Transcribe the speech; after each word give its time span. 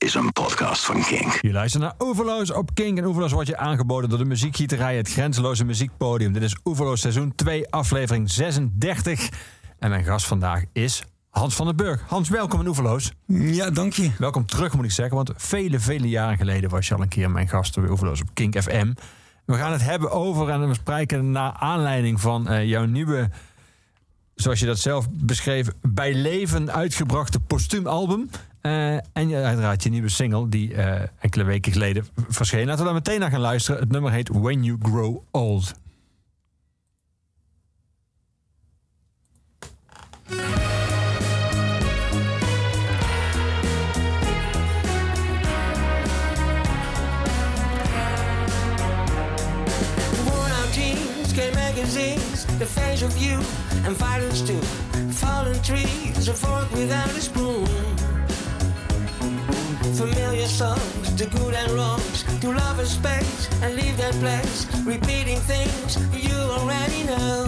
is 0.00 0.14
een 0.14 0.32
podcast 0.32 0.84
van 0.84 1.02
Kink. 1.02 1.38
Je 1.40 1.52
luistert 1.52 1.82
naar 1.82 1.94
Oeverloos 1.98 2.52
op 2.52 2.74
Kink. 2.74 2.98
En 2.98 3.04
Oeverloos 3.04 3.32
wordt 3.32 3.48
je 3.48 3.56
aangeboden 3.56 4.10
door 4.10 4.18
de 4.18 4.24
muziekgieterij, 4.24 4.96
het 4.96 5.10
grenzeloze 5.10 5.64
muziekpodium. 5.64 6.32
Dit 6.32 6.42
is 6.42 6.56
Oeverloos 6.64 7.00
seizoen 7.00 7.34
2, 7.34 7.70
aflevering 7.70 8.30
36. 8.30 9.28
En 9.78 9.90
mijn 9.90 10.04
gast 10.04 10.26
vandaag 10.26 10.64
is 10.72 11.02
Hans 11.30 11.54
van 11.54 11.66
den 11.66 11.76
Burg. 11.76 12.02
Hans, 12.08 12.28
welkom 12.28 12.60
in 12.60 12.66
Oeverloos. 12.66 13.12
Ja, 13.26 13.70
dank 13.70 13.92
je. 13.92 14.10
Welkom 14.18 14.46
terug, 14.46 14.74
moet 14.74 14.84
ik 14.84 14.90
zeggen. 14.90 15.16
Want 15.16 15.32
vele, 15.36 15.80
vele 15.80 16.08
jaren 16.08 16.36
geleden 16.36 16.70
was 16.70 16.88
je 16.88 16.94
al 16.94 17.02
een 17.02 17.08
keer 17.08 17.30
mijn 17.30 17.48
gast 17.48 17.80
bij 17.80 17.90
Oeverloos 17.90 18.20
op 18.20 18.28
Kink 18.34 18.62
FM. 18.62 18.92
We 19.44 19.54
gaan 19.54 19.72
het 19.72 19.82
hebben 19.82 20.10
over 20.10 20.48
en 20.48 20.68
we 20.68 20.74
spreken 20.74 21.30
naar 21.30 21.52
aanleiding 21.52 22.20
van 22.20 22.52
uh, 22.52 22.64
jouw 22.64 22.84
nieuwe, 22.84 23.30
zoals 24.34 24.60
je 24.60 24.66
dat 24.66 24.78
zelf 24.78 25.06
beschreef, 25.10 25.68
bij 25.82 26.14
leven 26.14 26.72
uitgebrachte 26.72 27.40
postuumalbum. 27.40 28.30
Uh, 28.62 28.92
en 28.92 29.34
uiteraard 29.34 29.82
je 29.82 29.90
nieuwe 29.90 30.08
single 30.08 30.48
die 30.48 30.72
uh, 30.72 30.94
enkele 31.20 31.44
weken 31.44 31.72
geleden 31.72 32.04
verscheen. 32.28 32.66
Laten 32.66 32.78
we 32.78 32.84
daar 32.84 32.94
meteen 32.94 33.20
naar 33.20 33.30
gaan 33.30 33.40
luisteren. 33.40 33.80
Het 33.80 33.90
nummer 33.92 34.12
heet 34.12 34.28
When 34.28 34.62
You 34.62 34.78
Grow 34.82 35.22
Old. 35.30 35.74
the 52.60 52.66
face 52.66 53.02
of 53.02 53.16
you 53.16 53.36
and 53.86 53.96
violence 53.96 54.46
too. 54.46 54.60
Fallen 55.12 55.58
trees, 55.62 56.28
a 56.28 56.34
fork 56.34 56.70
without 56.72 57.08
a 57.08 57.20
spoon. 57.20 58.19
Familiar 59.80 60.46
songs, 60.46 61.16
the 61.16 61.26
good 61.26 61.54
and 61.54 61.72
wrongs, 61.72 62.24
to 62.40 62.52
love 62.52 62.78
and 62.78 62.86
space 62.86 63.48
and 63.62 63.74
leave 63.74 63.96
that 63.96 64.14
place, 64.14 64.66
repeating 64.84 65.38
things 65.40 65.96
you 66.12 66.36
already 66.36 67.04
know. 67.04 67.46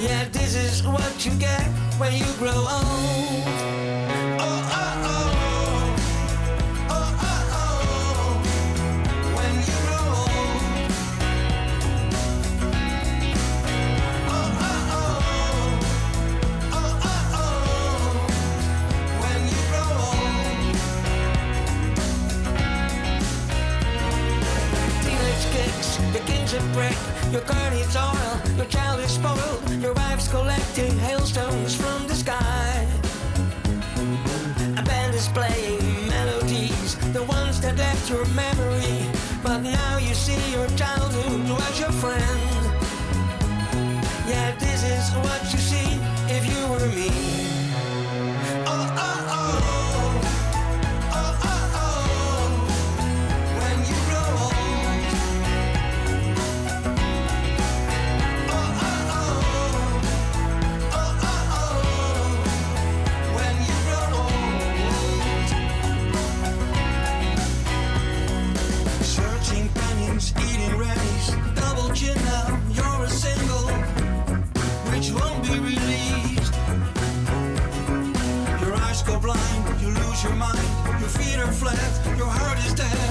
Yeah, 0.00 0.24
this 0.32 0.56
is 0.56 0.82
what 0.86 1.24
you 1.24 1.32
get 1.32 1.66
when 1.98 2.12
you 2.14 2.26
grow 2.38 2.56
old. 2.56 3.44
Oh, 4.40 4.70
oh, 4.72 5.02
oh. 5.04 5.23
Break. 26.72 26.96
Your 27.32 27.42
needs 27.70 27.96
oil, 27.96 28.40
your 28.56 28.66
child 28.66 29.00
is 29.00 29.10
spoiled, 29.10 29.68
your 29.82 29.94
wife's 29.94 30.28
collecting 30.28 30.96
hailstones 30.98 31.74
from 31.74 32.06
the 32.06 32.14
sky. 32.14 32.86
A 34.76 34.82
band 34.82 35.14
is 35.14 35.28
playing 35.28 36.08
melodies, 36.08 36.96
the 37.12 37.24
ones 37.24 37.60
that 37.60 37.76
left 37.76 38.08
your 38.08 38.24
memory. 38.26 39.06
But 39.42 39.58
now 39.58 39.98
you 39.98 40.14
see 40.14 40.42
your 40.52 40.68
childhood 40.76 41.48
was 41.50 41.80
your 41.80 41.92
friend. 41.92 42.50
Yeah, 44.28 44.54
this 44.58 44.82
is 44.84 45.04
what 45.24 45.42
you 45.52 45.58
see 45.58 45.98
if 46.28 46.42
you 46.46 46.60
were 46.70 46.86
me. 46.94 47.43
Your 80.24 80.36
mind, 80.36 80.68
your 81.00 81.08
feet 81.08 81.38
are 81.38 81.52
flat, 81.52 82.16
your 82.16 82.26
heart 82.26 82.58
is 82.64 82.72
dead. 82.74 83.10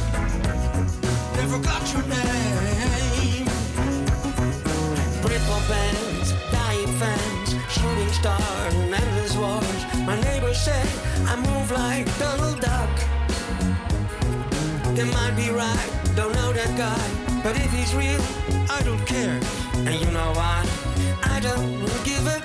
They 1.35 1.45
forgot 1.45 1.81
your 1.93 2.03
name. 2.09 3.45
Britpop 5.21 5.63
bands, 5.69 6.33
dying 6.51 6.93
fans, 6.99 7.49
shooting 7.69 8.11
stars, 8.11 8.73
and 8.73 8.93
endless 8.93 9.35
wars. 9.37 9.81
My 10.07 10.19
neighbors 10.21 10.59
say 10.59 10.83
I 11.27 11.35
move 11.35 11.71
like 11.71 12.05
Donald 12.17 12.59
Duck. 12.59 12.93
They 14.95 15.05
might 15.05 15.35
be 15.35 15.49
right, 15.49 15.89
don't 16.15 16.33
know 16.33 16.51
that 16.53 16.73
guy, 16.77 17.05
but 17.43 17.55
if 17.55 17.71
he's 17.71 17.93
real, 17.93 18.21
I 18.69 18.81
don't 18.83 19.05
care. 19.05 19.39
And 19.85 19.95
you 20.01 20.09
know 20.11 20.31
why? 20.33 20.65
I 21.23 21.39
don't 21.39 21.79
give 22.03 22.25
a. 22.27 22.41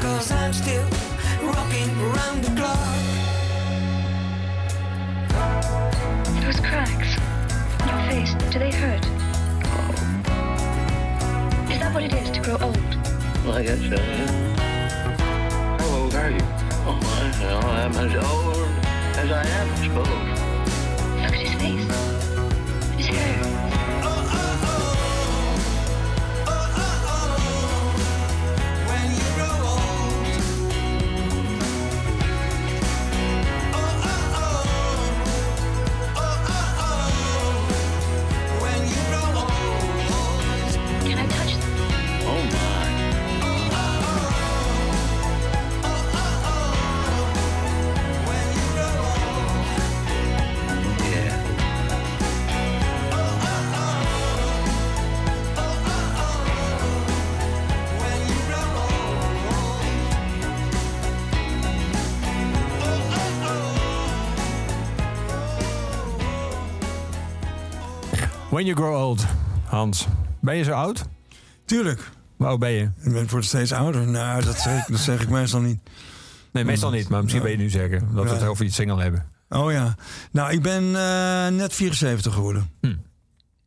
Cause 0.00 0.32
I'm 0.32 0.52
still 0.52 1.11
rocking 1.42 1.90
around 2.00 2.44
the 2.44 2.50
clock. 2.58 2.78
Those 6.42 6.60
cracks 6.60 7.18
on 7.80 7.88
your 7.88 8.02
face, 8.08 8.34
do 8.52 8.58
they 8.58 8.70
hurt? 8.70 9.04
Is 11.70 11.78
that 11.78 11.92
what 11.94 12.02
it 12.04 12.12
is 12.12 12.30
to 12.30 12.40
grow 12.40 12.56
old? 12.60 12.76
Well, 13.44 13.54
I 13.54 13.62
guess 13.62 13.80
so. 13.80 13.96
How 15.78 15.96
old 15.96 16.14
are 16.14 16.30
you? 16.30 16.38
Oh, 16.84 17.00
I 17.02 17.20
don't 17.22 17.40
know. 17.40 17.58
I'm 17.68 17.92
as 17.96 18.14
old 18.24 18.68
as 19.16 19.30
I 19.30 19.44
am, 19.46 19.68
I 19.70 19.76
suppose. 19.82 20.08
Look 21.22 21.34
at 21.34 21.40
his 21.40 21.54
face. 21.60 22.11
When 68.62 68.74
you 68.74 68.86
grow 68.86 69.08
old, 69.08 69.24
Hans. 69.64 70.06
Ben 70.40 70.56
je 70.56 70.64
zo 70.64 70.72
oud? 70.72 71.04
Tuurlijk. 71.64 72.10
Hoe 72.36 72.46
oud 72.46 72.58
ben 72.58 72.70
je? 72.70 72.90
Ik 73.00 73.12
ben 73.12 73.28
wordt 73.28 73.46
steeds 73.46 73.72
ouder. 73.72 74.06
Nou, 74.06 74.44
dat 74.44 74.58
zeg, 74.58 74.80
ik, 74.80 74.92
dat 74.92 75.00
zeg 75.00 75.22
ik 75.22 75.28
meestal 75.28 75.60
niet. 75.60 75.78
Nee, 76.52 76.64
meestal 76.64 76.90
niet. 76.90 77.08
Maar 77.08 77.22
misschien 77.22 77.42
ben 77.42 77.50
je 77.50 77.56
nu 77.56 77.70
zeggen 77.70 78.14
dat 78.14 78.24
we 78.24 78.30
het 78.30 78.42
over 78.42 78.64
iets 78.64 78.76
single 78.76 79.02
hebben. 79.02 79.24
Oh 79.48 79.72
ja. 79.72 79.96
Nou, 80.32 80.52
ik 80.52 80.62
ben 80.62 80.84
uh, 80.84 81.58
net 81.58 81.74
74 81.74 82.34
geworden. 82.34 82.70
Hm. 82.80 82.86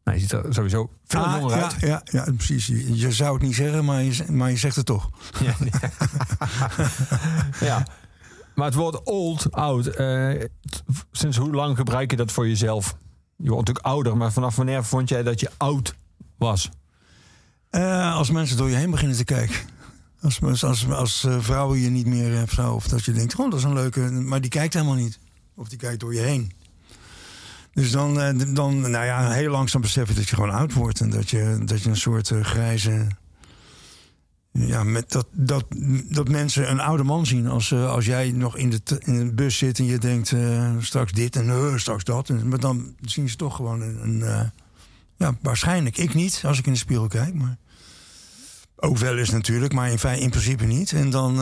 Nou, 0.04 0.18
je 0.18 0.20
ziet 0.20 0.32
er 0.32 0.46
sowieso 0.50 0.90
veel 1.06 1.20
ah, 1.20 1.36
jonger 1.40 1.58
ja, 1.58 1.64
uit. 1.64 1.76
Ja, 1.80 2.02
ja, 2.04 2.24
precies. 2.24 2.66
Je, 2.66 2.98
je, 2.98 3.12
zou 3.12 3.34
het 3.34 3.42
niet 3.42 3.56
zeggen, 3.56 3.86
maar 3.86 4.04
je, 4.04 4.26
maar 4.32 4.50
je 4.50 4.58
zegt 4.58 4.76
het 4.76 4.86
toch. 4.86 5.10
Ja, 5.44 5.56
ja. 5.72 5.90
ja. 7.68 7.88
Maar 8.56 8.66
het 8.66 8.76
woord 8.76 9.04
old, 9.04 9.52
oud. 9.52 10.00
Uh, 10.00 10.44
sinds 11.12 11.38
hoe 11.38 11.54
lang 11.54 11.78
gebruik 11.78 12.12
je 12.12 12.18
dat 12.18 12.32
voor 12.32 12.48
jezelf? 12.48 12.98
Je 13.38 13.50
wordt 13.50 13.68
natuurlijk 13.68 13.86
ouder, 13.86 14.18
maar 14.18 14.32
vanaf 14.32 14.56
wanneer 14.56 14.84
vond 14.84 15.10
jij 15.10 15.24
dat 15.24 15.40
je 15.40 15.50
oud 15.58 15.96
was? 16.38 16.70
Uh, 17.72 18.16
als 18.16 18.32
mensen 18.32 18.58
door 18.58 18.70
je 18.70 18.76
heen 18.76 18.92
beginnen 18.92 19.18
te 19.18 19.24
kijken. 19.24 19.56
Als, 20.22 20.64
als, 20.64 20.90
als 20.90 21.24
uh, 21.24 21.40
vrouwen 21.40 21.80
je 21.80 21.90
niet 21.90 22.06
meer 22.06 22.38
hebt, 22.38 22.60
of 22.60 22.88
dat 22.88 23.04
je 23.04 23.12
denkt, 23.12 23.36
oh, 23.36 23.50
dat 23.50 23.60
is 23.60 23.66
een 23.66 23.74
leuke. 23.74 24.00
Maar 24.00 24.42
die 24.42 24.50
kijkt 24.50 24.74
helemaal 24.74 24.96
niet. 24.96 25.20
Of 25.56 25.70
die 25.70 25.78
kijkt 25.78 26.00
door 26.00 26.14
je 26.14 26.22
heen. 26.22 26.52
Dus 27.74 27.92
dan, 27.92 28.38
dan 28.54 28.80
nou 28.80 29.06
ja, 29.06 29.32
heel 29.32 29.52
langzaam 29.52 29.82
beseffen 29.82 30.16
dat 30.16 30.30
je 30.30 30.36
gewoon 30.36 30.52
oud 30.52 30.74
wordt. 30.74 31.02
En 31.02 31.10
dat 31.10 31.30
je, 31.30 31.62
dat 31.66 31.82
je 31.82 31.90
een 31.90 31.98
soort 31.98 32.32
grijze. 32.42 33.08
Ja, 34.58 34.84
met 34.84 35.12
dat, 35.12 35.28
dat, 35.32 35.66
dat 36.10 36.30
mensen 36.30 36.72
een 36.72 36.80
oude 36.80 37.04
man 37.04 37.26
zien. 37.26 37.48
Als, 37.48 37.72
eh, 37.72 37.90
als 37.90 38.06
jij 38.06 38.32
nog 38.32 38.58
in 38.58 38.70
de, 38.70 38.82
in 39.00 39.20
de 39.20 39.34
bus 39.34 39.58
zit 39.58 39.80
en 39.80 39.86
je 39.86 39.98
denkt 39.98 40.32
eh, 40.32 40.76
straks 40.80 41.12
dit 41.12 41.36
en 41.36 41.50
eh, 41.50 41.76
straks 41.76 42.04
dat. 42.04 42.30
En, 42.30 42.48
maar 42.48 42.60
dan 42.60 42.96
zien 43.02 43.30
ze 43.30 43.36
toch 43.36 43.56
gewoon 43.56 43.82
een. 43.82 44.02
een, 44.04 44.52
ja, 45.18 45.38
waarschijnlijk. 45.42 45.98
Ik 45.98 46.14
niet, 46.14 46.42
als 46.46 46.60
ik 46.60 46.66
in 46.66 46.72
de 46.72 46.78
spiegel 46.78 47.08
kijk. 47.08 47.34
Maar 47.34 47.58
ook 48.76 48.98
wel 48.98 49.18
eens 49.18 49.30
natuurlijk, 49.30 49.74
maar 49.74 49.92
in, 49.92 50.20
in 50.20 50.30
principe 50.30 50.66
niet. 50.66 50.92
En 50.92 51.10
dan, 51.10 51.36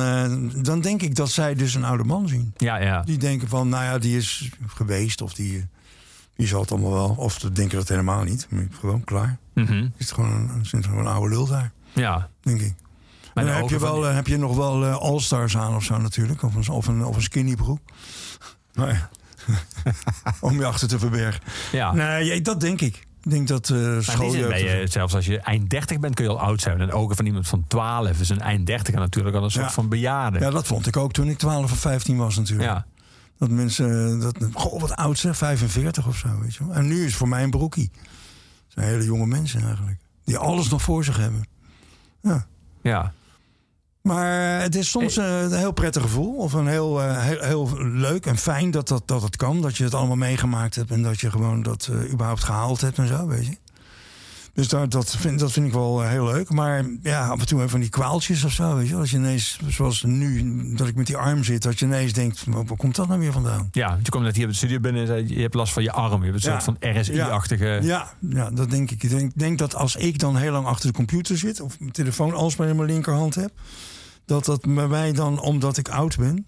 dan 0.62 0.82
denk 0.82 1.02
ik 1.02 1.16
dat 1.16 1.30
zij 1.30 1.56
dus 1.56 1.76
een 1.76 1.84
oude 1.84 2.04
man 2.04 2.28
zien. 2.28 2.54
Ja, 2.58 2.78
ja. 2.78 3.02
Die 3.02 3.18
denken 3.18 3.48
van, 3.48 3.70
nou 3.70 3.84
ja, 3.84 3.98
die 3.98 4.18
is 4.18 4.52
geweest. 4.68 5.22
Of 5.22 5.34
die, 5.34 5.66
die 6.36 6.48
zal 6.48 6.62
het 6.62 6.72
allemaal 6.72 6.94
wel. 6.94 7.16
Of 7.18 7.40
ze 7.40 7.52
denken 7.52 7.78
dat 7.78 7.88
helemaal 7.88 8.24
niet. 8.24 8.48
Maar 8.50 8.68
gewoon 8.80 9.04
klaar. 9.04 9.38
Mhm. 9.54 9.84
Is 9.84 9.92
het 9.98 10.12
gewoon 10.12 10.50
een, 10.50 10.66
zit 10.66 10.86
gewoon 10.86 11.06
een 11.06 11.14
oude 11.14 11.36
lul 11.36 11.48
daar, 11.48 11.72
ja. 11.94 12.30
denk 12.42 12.62
ik. 12.62 12.74
Maar 13.34 13.46
dan 13.46 13.54
heb 13.56 13.70
je, 13.70 13.80
van 13.80 13.92
wel, 13.92 14.08
eh, 14.08 14.16
heb 14.16 14.28
je 14.28 14.38
nog 14.38 14.56
wel 14.56 14.86
eh, 14.86 14.96
All-Stars 14.98 15.58
aan 15.58 15.76
of 15.76 15.84
zo 15.84 15.98
natuurlijk. 15.98 16.44
Of 16.44 16.56
een, 16.56 16.70
of 16.74 16.88
een, 16.88 17.06
of 17.06 17.16
een 17.16 17.22
skinny 17.22 17.56
broek. 17.56 17.80
Nou 18.74 18.90
ja. 18.94 19.10
Om 20.40 20.60
je 20.60 20.66
achter 20.66 20.88
te 20.88 21.00
verbergen. 21.00 21.42
ja. 21.72 21.94
Nee, 21.94 22.42
dat 22.42 22.60
denk 22.60 22.82
ik. 22.82 22.96
Ik 23.24 23.30
denk 23.32 23.48
dat 23.48 23.70
eh 23.70 23.76
die 23.78 24.02
zin 24.02 24.04
schooljeugd... 24.04 24.92
zelfs 24.92 25.16
als 25.16 25.26
je 25.26 25.40
eind 25.40 25.70
30 25.70 26.00
bent, 26.00 26.16
kun 26.16 26.24
je 26.26 26.32
al 26.32 26.40
oud 26.40 26.62
zijn. 26.62 26.82
En 26.82 26.92
ogen 26.92 27.16
van 27.16 27.26
iemand 27.26 27.48
van 27.48 27.64
12 27.68 28.20
is 28.20 28.30
een 28.30 28.42
eind 28.42 28.66
30 28.68 28.96
natuurlijk 28.96 29.36
al 29.36 29.44
een 29.44 29.52
soort 29.52 29.66
Ja. 29.66 29.72
van 29.72 29.90
bejaarde. 29.90 30.40
Ja, 30.40 30.50
dat 30.50 30.68
vond 30.68 30.88
ik 30.88 30.98
ook 30.98 31.12
toen 31.12 31.28
ik 31.28 31.38
12 31.38 31.72
of 31.72 31.78
15 31.78 32.18
was 32.18 32.36
natuurlijk. 32.38 32.70
Ja. 32.70 32.86
Dat 33.38 33.50
mensen, 33.50 34.14
eh, 34.16 34.22
dat, 34.22 34.38
goh, 34.54 34.82
wat 34.82 34.96
oud 34.96 35.18
zeg, 35.18 35.38
45 35.38 36.08
of 36.08 36.18
zo, 36.18 36.28
weet 36.42 36.56
je 36.56 36.66
wel. 36.66 36.76
En 36.76 36.88
nu 36.88 37.06
is 37.06 37.16
voor 37.16 37.28
mij 37.28 37.44
een 37.44 37.50
broekie. 37.50 37.92
Het 37.94 38.74
zijn 38.74 38.88
hele 38.88 39.04
jonge 39.04 39.26
mensen 39.26 39.64
eigenlijk. 39.64 39.98
Die 40.26 40.38
alles 40.38 40.70
nog 40.70 40.82
voor 40.82 41.04
zich 41.04 41.18
hebben. 41.18 41.48
Ja. 42.22 42.46
ja. 42.82 43.14
Maar 44.04 44.62
het 44.62 44.76
is 44.76 44.90
soms 44.90 45.18
eh, 45.18 45.42
een 45.42 45.58
heel 45.58 45.72
prettig 45.72 46.02
gevoel. 46.02 46.36
Of 46.36 46.54
een 46.54 46.68
heel, 46.68 47.02
eh, 47.02 47.24
heel, 47.24 47.42
heel 47.42 47.78
leuk 47.84 48.26
en 48.26 48.38
fijn 48.38 48.72
dat, 48.72 48.88
dat, 48.88 49.08
dat 49.08 49.22
het 49.22 49.36
kan. 49.36 49.62
Dat 49.62 49.78
je 49.78 49.84
het 49.84 49.94
allemaal 49.94 50.16
meegemaakt 50.16 50.76
hebt. 50.76 50.92
En 50.92 51.04
dat 51.04 51.20
je 51.20 51.32
gewoon 51.32 51.64
dat 51.64 51.90
eh, 51.92 52.12
überhaupt 52.12 52.44
gehaald 52.44 52.82
hebt 52.82 52.98
en 52.98 53.08
zo, 53.08 53.28
weet 53.28 53.46
je. 53.46 53.58
Dus 54.54 54.68
daar, 54.68 54.90
dat, 54.90 55.16
vind, 55.16 55.40
dat 55.40 55.52
vind 55.52 55.66
ik 55.68 55.74
wel 55.74 56.04
eh, 56.04 56.10
heel 56.10 56.26
leuk. 56.26 56.50
Maar 56.50 56.86
ja, 57.02 57.28
af 57.28 57.40
en 57.40 57.46
toe 57.46 57.70
van 57.70 57.80
die 57.80 57.90
kwaaltjes 57.90 58.44
of 58.44 58.52
zo, 58.52 58.76
weet 58.76 58.88
je. 58.88 58.96
Als 58.96 59.12
je 59.12 59.18
ineens, 59.18 59.60
zoals 59.68 60.04
nu, 60.04 60.54
dat 60.76 60.88
ik 60.88 60.96
met 60.96 61.08
die 61.08 61.18
arm 61.18 61.44
zit. 61.44 61.62
Dat 61.62 61.80
je 61.80 61.86
ineens 61.86 62.14
denkt, 62.14 62.44
waar, 62.48 62.66
komt 62.78 62.96
dat 62.96 63.08
nou 63.08 63.20
weer 63.20 63.32
vandaan? 63.32 63.68
Ja, 63.72 63.90
want 63.90 64.06
je 64.06 64.12
komt 64.12 64.24
net 64.24 64.36
hier 64.36 64.46
op 64.46 64.52
de 64.52 64.58
studio 64.58 64.80
binnen 64.80 65.02
en 65.02 65.08
zei, 65.08 65.36
je 65.36 65.42
hebt 65.42 65.54
last 65.54 65.74
van 65.74 65.84
je 65.84 65.92
arm. 65.92 66.24
Je 66.24 66.32
hebt 66.32 66.46
een 66.46 66.52
Ja. 66.52 66.60
soort 66.60 66.78
van 66.80 66.92
RSI-achtige... 67.00 67.80
Ja, 67.82 68.14
ja, 68.30 68.50
dat 68.52 68.70
denk 68.70 68.92
ik. 68.92 69.04
Ik 69.04 69.10
denk, 69.10 69.32
denk 69.36 69.58
dat 69.58 69.76
als 69.76 69.96
ik 69.96 70.20
dan 70.20 70.36
heel 70.36 70.52
lang 70.52 70.66
achter 70.66 70.88
de 70.88 70.96
computer 70.96 71.38
zit... 71.38 71.62
of 71.62 71.80
mijn 71.80 71.92
telefoon 71.92 72.34
alsmaar 72.34 72.68
in 72.68 72.76
mijn 72.76 72.90
linkerhand 72.90 73.36
heb... 73.36 73.52
dat 74.26 74.46
dat 74.46 74.62
bij 74.62 74.88
mij 74.88 75.12
dan, 75.12 75.40
omdat 75.40 75.78
ik 75.78 75.90
oud 75.90 76.18
ben... 76.18 76.46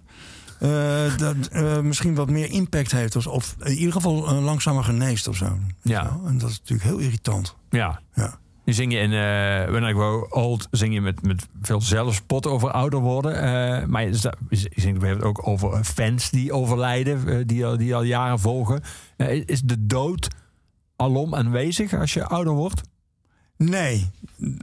eh, 0.66 1.18
dat 1.18 1.48
eh, 1.48 1.80
misschien 1.80 2.16
wat 2.16 2.30
meer 2.30 2.52
impact 2.52 2.92
heeft. 2.92 3.16
Of, 3.16 3.28
of 3.28 3.56
in 3.60 3.74
ieder 3.74 3.94
geval 3.94 4.28
eh, 4.28 4.44
langzamer 4.44 4.84
geneest 4.84 5.28
of 5.28 5.36
zo. 5.36 5.58
Ja. 5.82 6.20
En 6.26 6.38
dat 6.38 6.50
is 6.50 6.60
natuurlijk 6.60 6.90
heel 6.90 6.98
irritant. 6.98 7.56
Ja. 7.70 8.02
Ja. 8.14 8.40
Nu 8.66 8.74
zing 8.74 8.94
je 8.94 9.00
in 9.00 9.14
eh 9.14 9.72
When 9.72 9.84
I 9.84 9.94
Grow 9.94 10.34
Old 10.34 10.68
zing 10.72 10.94
je 10.94 11.02
met, 11.02 11.22
met 11.22 11.48
veel 11.62 11.82
zelfspot 11.82 12.48
over 12.48 12.72
ouder 12.72 13.00
worden. 13.00 13.34
Maar 13.90 14.04
je, 14.04 14.34
je 14.50 14.70
zingt 14.82 15.24
ook 15.24 15.48
over 15.48 15.84
fans 15.84 16.30
die 16.30 16.52
overlijden, 16.54 17.48
die, 17.48 17.66
al, 17.66 17.78
die 17.78 17.96
al 17.96 18.04
jaren 18.04 18.40
volgen. 18.40 18.82
Is 19.46 19.62
de 19.62 19.86
dood 19.86 20.28
alom 20.96 21.36
aanwezig 21.36 21.94
als 21.94 22.14
je 22.14 22.26
ouder 22.26 22.54
wordt? 22.54 22.82
Nee, 23.58 24.10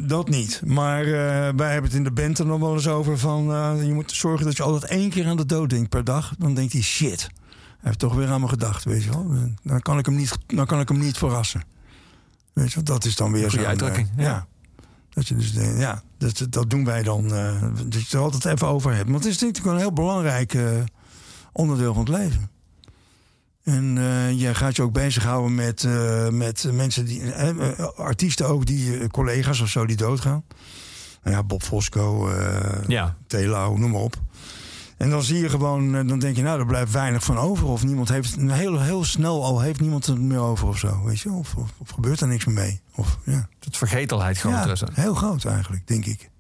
dat 0.00 0.28
niet. 0.28 0.62
Maar 0.64 1.04
eh, 1.04 1.12
wij 1.56 1.72
hebben 1.72 1.90
het 1.90 1.94
in 1.94 2.04
de 2.04 2.10
band 2.10 2.38
er 2.38 2.46
nog 2.46 2.60
wel 2.60 2.74
eens 2.74 2.88
over 2.88 3.18
van... 3.18 3.52
eh, 3.52 3.86
je 3.86 3.92
moet 3.92 4.12
zorgen 4.12 4.46
dat 4.46 4.56
je 4.56 4.62
altijd 4.62 4.90
één 4.90 5.10
keer 5.10 5.26
aan 5.26 5.36
de 5.36 5.46
dood 5.46 5.70
denkt 5.70 5.88
per 5.88 6.04
dag. 6.04 6.34
Dan 6.38 6.54
denkt 6.54 6.72
hij, 6.72 6.82
shit, 6.82 7.20
hij 7.20 7.76
heeft 7.80 7.98
toch 7.98 8.14
weer 8.14 8.28
aan 8.28 8.40
me 8.40 8.48
gedacht, 8.48 8.84
weet 8.84 9.02
je 9.04 9.10
wel. 9.10 9.26
Dan 9.62 9.80
kan 9.80 9.98
ik 9.98 10.06
hem 10.06 10.14
niet, 10.14 10.38
dan 10.46 10.66
kan 10.66 10.80
ik 10.80 10.88
hem 10.88 10.98
niet 10.98 11.18
verrassen. 11.18 11.62
Weet 12.52 12.68
je 12.68 12.74
wel, 12.74 12.84
dat 12.84 13.04
is 13.04 13.16
dan 13.16 13.32
weer 13.32 13.50
zo'n... 13.50 13.66
uitdrukking, 13.66 14.08
eh, 14.16 14.24
ja. 14.24 14.30
ja. 14.30 14.46
Dat 15.10 15.28
je 15.28 15.36
dus 15.36 15.52
denkt, 15.52 15.78
ja, 15.78 16.02
dat, 16.18 16.46
dat 16.50 16.70
doen 16.70 16.84
wij 16.84 17.02
dan. 17.02 17.28
dat 17.28 17.92
je 17.92 17.98
het 17.98 18.12
er 18.12 18.20
altijd 18.20 18.44
even 18.44 18.66
over 18.66 18.94
hebt. 18.94 19.10
Want 19.10 19.24
het 19.24 19.32
is 19.32 19.40
natuurlijk 19.40 19.74
een 19.74 19.80
heel 19.80 19.92
belangrijk 19.92 20.56
onderdeel 21.52 21.94
van 21.94 22.04
het 22.04 22.12
leven. 22.12 22.50
En 23.62 23.98
eh, 23.98 24.40
je 24.40 24.54
gaat 24.54 24.76
je 24.76 24.82
ook 24.82 24.92
bezighouden 24.92 25.54
met, 25.54 25.84
eh, 25.84 26.28
met 26.28 26.68
mensen 26.72 27.04
die, 27.04 27.32
eh, 27.32 27.88
artiesten 27.96 28.48
ook, 28.48 28.66
die 28.66 29.08
collega's 29.08 29.60
of 29.60 29.68
zo 29.68 29.86
die 29.86 29.96
doodgaan. 29.96 30.44
Nou 31.22 31.36
ja, 31.36 31.42
Bob 31.42 31.62
Fosco, 31.62 32.30
Ja. 32.86 33.16
Telau, 33.26 33.78
noem 33.78 33.90
maar 33.90 34.00
op. 34.00 34.16
En 34.96 35.10
dan 35.10 35.22
zie 35.22 35.38
je 35.38 35.48
gewoon, 35.48 36.06
dan 36.06 36.18
denk 36.18 36.36
je, 36.36 36.42
nou, 36.42 36.60
er 36.60 36.66
blijft 36.66 36.92
weinig 36.92 37.24
van 37.24 37.38
over. 37.38 37.66
Of 37.66 37.84
niemand 37.84 38.08
heeft, 38.08 38.36
heel, 38.38 38.80
heel 38.80 39.04
snel 39.04 39.44
al 39.44 39.60
heeft 39.60 39.80
niemand 39.80 40.06
het 40.06 40.20
meer 40.20 40.38
over 40.38 40.68
of 40.68 40.78
zo, 40.78 41.02
weet 41.04 41.20
je. 41.20 41.30
Of, 41.32 41.54
of, 41.54 41.70
of 41.78 41.90
gebeurt 41.90 42.20
er 42.20 42.28
niks 42.28 42.44
meer 42.44 42.54
mee. 42.54 42.80
Of, 42.94 43.18
ja. 43.24 43.48
Dat 43.58 43.76
vergetelheid 43.76 44.38
groter 44.38 44.78
Ja, 44.94 45.02
heel 45.02 45.14
groot 45.14 45.44
eigenlijk, 45.44 45.86
denk 45.86 46.04
ik. 46.06 46.30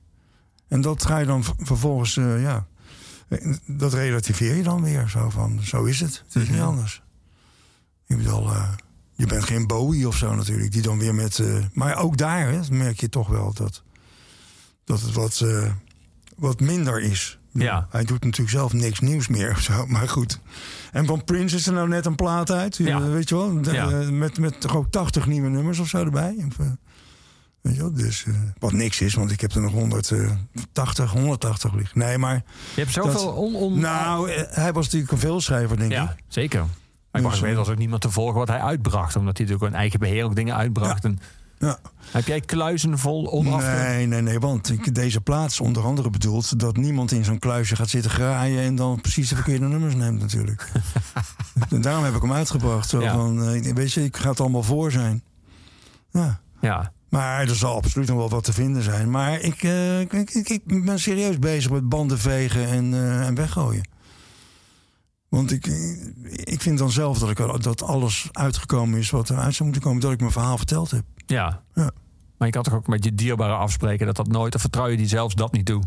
En 0.68 0.80
dat 0.80 1.06
ga 1.06 1.18
je 1.18 1.26
dan 1.26 1.44
vervolgens, 1.58 2.14
ja, 2.14 2.66
dat 3.66 3.92
relativeer 3.94 4.54
je 4.56 4.62
dan 4.62 4.82
weer. 4.82 5.08
Zo 5.08 5.30
van, 5.30 5.60
zo 5.62 5.84
is 5.84 6.00
het. 6.00 6.24
Het 6.32 6.42
is 6.42 6.48
niet 6.48 6.58
Mhm. 6.58 6.66
anders. 6.66 7.02
Ik 8.06 8.16
bedoel, 8.16 8.50
eh, 8.50 8.68
je 9.12 9.26
bent 9.26 9.44
geen 9.44 9.66
Bowie 9.66 10.08
of 10.08 10.16
zo 10.16 10.34
natuurlijk, 10.34 10.72
die 10.72 10.82
dan 10.82 10.98
weer 10.98 11.14
met... 11.14 11.38
eh, 11.38 11.56
maar 11.72 11.96
ook 11.96 12.16
daar 12.16 12.48
hè, 12.50 12.60
merk 12.70 13.00
je 13.00 13.08
toch 13.08 13.28
wel 13.28 13.52
dat, 13.54 13.82
dat 14.84 15.00
het 15.00 15.12
wat, 15.12 15.40
eh, 15.40 15.70
wat 16.36 16.60
minder 16.60 17.00
is. 17.00 17.38
Ja. 17.52 17.86
Hij 17.90 18.04
doet 18.04 18.24
natuurlijk 18.24 18.50
zelf 18.56 18.72
niks 18.72 19.00
nieuws 19.00 19.28
meer 19.28 19.50
of 19.50 19.60
zo, 19.60 19.86
maar 19.86 20.08
goed. 20.08 20.40
En 20.92 21.06
van 21.06 21.24
Prince 21.24 21.56
is 21.56 21.66
er 21.66 21.72
nou 21.72 21.88
net 21.88 22.06
een 22.06 22.14
plaat 22.14 22.50
uit, 22.50 22.76
Ja. 22.76 23.00
weet 23.00 23.28
je 23.28 23.34
wel? 23.34 23.62
De- 23.62 23.72
Ja. 23.72 23.86
met, 24.10 24.38
met 24.38 24.60
toch 24.60 24.76
ook 24.76 24.90
80 24.90 25.26
nieuwe 25.26 25.48
nummers 25.48 25.78
of 25.78 25.88
zo 25.88 25.98
erbij. 26.04 26.34
Of, 26.48 26.56
weet 27.60 27.74
je 27.74 27.80
wel? 27.80 27.92
Dus, 27.92 28.24
wat 28.58 28.72
niks 28.72 29.00
is, 29.00 29.14
want 29.14 29.30
ik 29.30 29.40
heb 29.40 29.52
er 29.52 29.60
nog 29.60 29.72
180, 29.72 31.10
180 31.10 31.74
liggen. 31.74 31.98
Nee, 31.98 32.18
maar 32.18 32.34
Je 32.74 32.80
hebt 32.80 32.92
zoveel 32.92 33.12
Dat- 33.24 33.34
on, 33.34 33.54
on, 33.54 33.78
nou, 33.78 34.30
hij 34.50 34.72
was 34.72 34.84
natuurlijk 34.84 35.12
een 35.12 35.18
veelschrijver, 35.18 35.76
denk 35.76 35.90
Ja, 35.92 36.02
ik. 36.16 36.24
zeker. 36.28 36.64
Maar 37.12 37.22
ik 37.22 37.30
weten, 37.30 37.48
eh, 37.48 37.56
was 37.56 37.68
ook 37.68 37.78
niemand 37.78 38.02
te 38.02 38.10
volgen 38.10 38.34
wat 38.38 38.48
hij 38.48 38.60
uitbracht. 38.60 39.16
Omdat 39.16 39.36
hij 39.36 39.46
natuurlijk 39.46 39.72
een 39.74 39.78
eigen 39.80 39.98
beheer 39.98 40.24
ook 40.24 40.34
dingen 40.34 40.56
uitbracht. 40.56 41.04
En, 41.04 41.18
Ja. 41.58 41.78
heb 42.10 42.26
jij 42.26 42.40
kluizen 42.40 42.98
vol 42.98 43.32
onaf? 43.32 43.62
Nee, 43.64 44.06
nee, 44.06 44.20
nee, 44.22 44.38
want 44.38 44.70
ik, 44.70 44.94
deze 44.94 45.20
plaats 45.20 45.60
onder 45.60 45.82
andere 45.84 46.10
bedoeld 46.10 46.60
dat 46.60 46.76
niemand 46.76 47.12
in 47.12 47.24
zo'n 47.24 47.38
kluisje 47.38 47.76
gaat 47.76 47.88
zitten 47.88 48.10
graaien 48.10 48.62
en 48.62 48.74
dan 48.74 49.00
precies 49.00 49.28
de 49.28 49.34
verkeerde 49.34 49.66
nummers 49.66 49.94
neemt 49.94 50.20
natuurlijk. 50.20 50.72
en 51.70 51.80
daarom 51.80 52.04
heb 52.04 52.14
ik 52.14 52.22
hem 52.22 52.32
uitgebracht. 52.32 52.88
Zo 52.88 53.00
Ja. 53.00 53.12
van, 53.12 53.42
eh, 53.44 53.72
weet 53.74 53.92
je, 53.92 54.04
ik 54.04 54.16
ga 54.16 54.28
het 54.30 54.40
allemaal 54.40 54.62
voor 54.62 54.90
zijn. 54.92 55.22
Ja. 56.10 56.40
Ja, 56.60 56.92
Maar 57.08 57.40
er 57.40 57.56
zal 57.56 57.76
absoluut 57.76 58.08
nog 58.08 58.16
wel 58.16 58.28
wat 58.28 58.44
te 58.44 58.52
vinden 58.52 58.82
zijn. 58.82 59.10
Maar 59.10 59.40
ik, 59.40 59.62
eh, 59.62 60.00
ik, 60.00 60.12
ik, 60.12 60.48
ik 60.48 60.84
ben 60.84 60.98
serieus 61.00 61.38
bezig 61.38 61.70
met 61.70 61.88
banden 61.88 62.18
vegen 62.18 62.66
en, 62.66 62.94
eh, 62.94 63.26
en 63.26 63.34
weggooien. 63.34 63.88
Want 65.32 65.52
ik, 65.52 65.66
ik 66.24 66.60
vind 66.60 66.78
dan 66.78 66.90
zelf 66.90 67.18
dat, 67.18 67.30
ik, 67.30 67.62
dat 67.62 67.82
alles 67.82 68.28
uitgekomen 68.32 68.98
is 68.98 69.10
wat 69.10 69.30
eruit 69.30 69.54
zou 69.54 69.64
moeten 69.64 69.82
komen. 69.82 70.00
Dat 70.00 70.12
ik 70.12 70.20
mijn 70.20 70.32
verhaal 70.32 70.56
verteld 70.56 70.90
heb. 70.90 71.04
ja. 71.26 71.62
Ja. 71.74 71.90
Maar 72.38 72.46
je 72.46 72.52
kan 72.52 72.62
toch 72.62 72.74
ook 72.74 72.86
met 72.86 73.04
je 73.04 73.14
dierbare 73.14 73.54
afspreken 73.54 74.06
dat 74.06 74.16
dat 74.16 74.28
nooit... 74.28 74.54
of 74.54 74.60
vertrouw 74.60 74.86
je 74.86 74.96
die 74.96 75.08
zelfs 75.08 75.34
dat 75.34 75.52
niet 75.52 75.66
toe? 75.66 75.82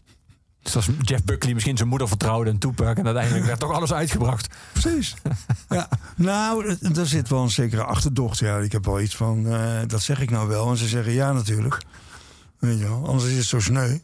Zoals 0.62 0.88
Jeff 1.00 1.24
Buckley 1.24 1.54
misschien 1.54 1.76
zijn 1.76 1.88
moeder 1.88 2.08
vertrouwde 2.08 2.50
en 2.50 2.58
Tupac... 2.58 2.96
en 2.96 3.04
uiteindelijk 3.04 3.44
werd 3.44 3.60
toch 3.60 3.72
alles 3.72 3.92
uitgebracht. 3.92 4.54
Precies. 4.72 5.14
ja. 5.68 5.88
Nou, 6.16 6.76
er 6.94 7.06
zit 7.06 7.28
wel 7.28 7.42
een 7.42 7.50
zekere 7.50 7.84
achterdocht. 7.84 8.38
Ja, 8.38 8.58
ik 8.58 8.72
heb 8.72 8.84
wel 8.84 9.00
iets 9.00 9.16
van, 9.16 9.46
eh, 9.46 9.80
dat 9.86 10.02
zeg 10.02 10.20
ik 10.20 10.30
nou 10.30 10.48
wel. 10.48 10.70
En 10.70 10.76
ze 10.76 10.88
zeggen 10.88 11.12
ja 11.12 11.32
natuurlijk. 11.32 11.82
Weet 12.58 12.78
je 12.78 12.88
wel, 12.88 13.06
anders 13.06 13.30
is 13.30 13.36
het 13.36 13.46
zo 13.46 13.60
sneu. 13.60 13.98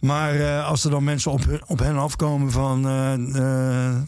Maar 0.00 0.40
eh, 0.40 0.66
als 0.66 0.84
er 0.84 0.90
dan 0.90 1.04
mensen 1.04 1.30
op, 1.32 1.64
op 1.66 1.78
hen 1.78 1.96
afkomen 1.96 2.50
van, 2.50 2.86
eh, 2.86 3.12
eh, 3.14 4.02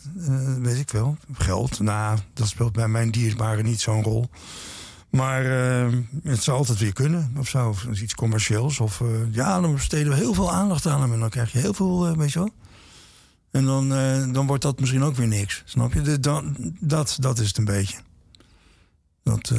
weet 0.61 0.79
ik 0.79 0.91
wel, 0.91 1.17
geld. 1.33 1.81
Nou, 1.81 2.19
dat 2.35 2.49
speelt 2.49 2.73
bij 2.73 2.89
mijn 2.89 3.11
dierbaren 3.11 3.65
niet 3.65 3.81
zo'n 3.81 4.03
rol. 4.03 4.31
Maar 5.11 5.45
het 6.23 6.43
zou 6.43 6.59
altijd 6.59 6.79
weer 6.79 6.93
kunnen, 6.93 7.35
of 7.39 7.49
zo. 7.49 7.69
Of 7.69 7.85
iets 7.85 8.15
commercieels. 8.15 8.81
Of 8.81 9.03
ja, 9.31 9.61
dan 9.61 9.75
besteden 9.75 10.13
we 10.13 10.19
heel 10.19 10.35
veel 10.35 10.53
aandacht 10.53 10.87
aan 10.87 11.01
hem. 11.01 11.13
En 11.13 11.21
dan 11.21 11.29
krijg 11.29 11.53
je 11.53 11.59
heel 11.59 11.75
veel, 11.75 12.17
weet 12.17 12.33
je 12.33 12.39
wel. 12.39 12.51
En 13.51 13.65
dan, 13.65 13.89
dan 14.33 14.47
wordt 14.47 14.63
dat 14.63 14.81
misschien 14.81 15.03
ook 15.03 15.17
weer 15.17 15.27
niks. 15.27 15.63
Snap 15.65 15.93
je? 15.93 16.19
Dat, 16.81 17.17
dat 17.21 17.39
is 17.39 17.47
het 17.47 17.59
een 17.59 17.65
beetje. 17.65 17.99
Dat, 19.23 19.53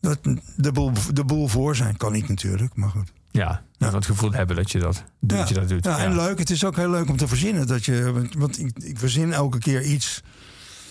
dat 0.00 0.18
de, 0.56 0.72
boel, 0.72 0.92
de 1.12 1.24
boel 1.24 1.48
voor 1.48 1.76
zijn 1.76 1.96
kan 1.96 2.12
niet 2.12 2.28
natuurlijk, 2.28 2.76
maar 2.76 2.90
goed. 2.90 3.12
Ja, 3.40 3.62
ja. 3.78 3.94
het 3.94 4.06
gevoel 4.06 4.32
hebben 4.32 4.56
dat 4.56 4.70
je 4.70 4.78
dat, 4.78 5.04
doet, 5.20 5.38
dat 5.38 5.48
je 5.48 5.54
dat 5.54 5.68
doet. 5.68 5.84
Ja, 5.84 5.98
en 5.98 6.14
leuk. 6.14 6.38
Het 6.38 6.50
is 6.50 6.64
ook 6.64 6.76
heel 6.76 6.90
leuk 6.90 7.08
om 7.08 7.16
te 7.16 7.28
verzinnen. 7.28 7.66
Dat 7.66 7.84
je, 7.84 8.26
want- 8.36 8.58
ik, 8.58 8.78
ik 8.78 8.98
verzin 8.98 9.32
elke 9.32 9.58
keer 9.58 9.82
iets 9.82 10.22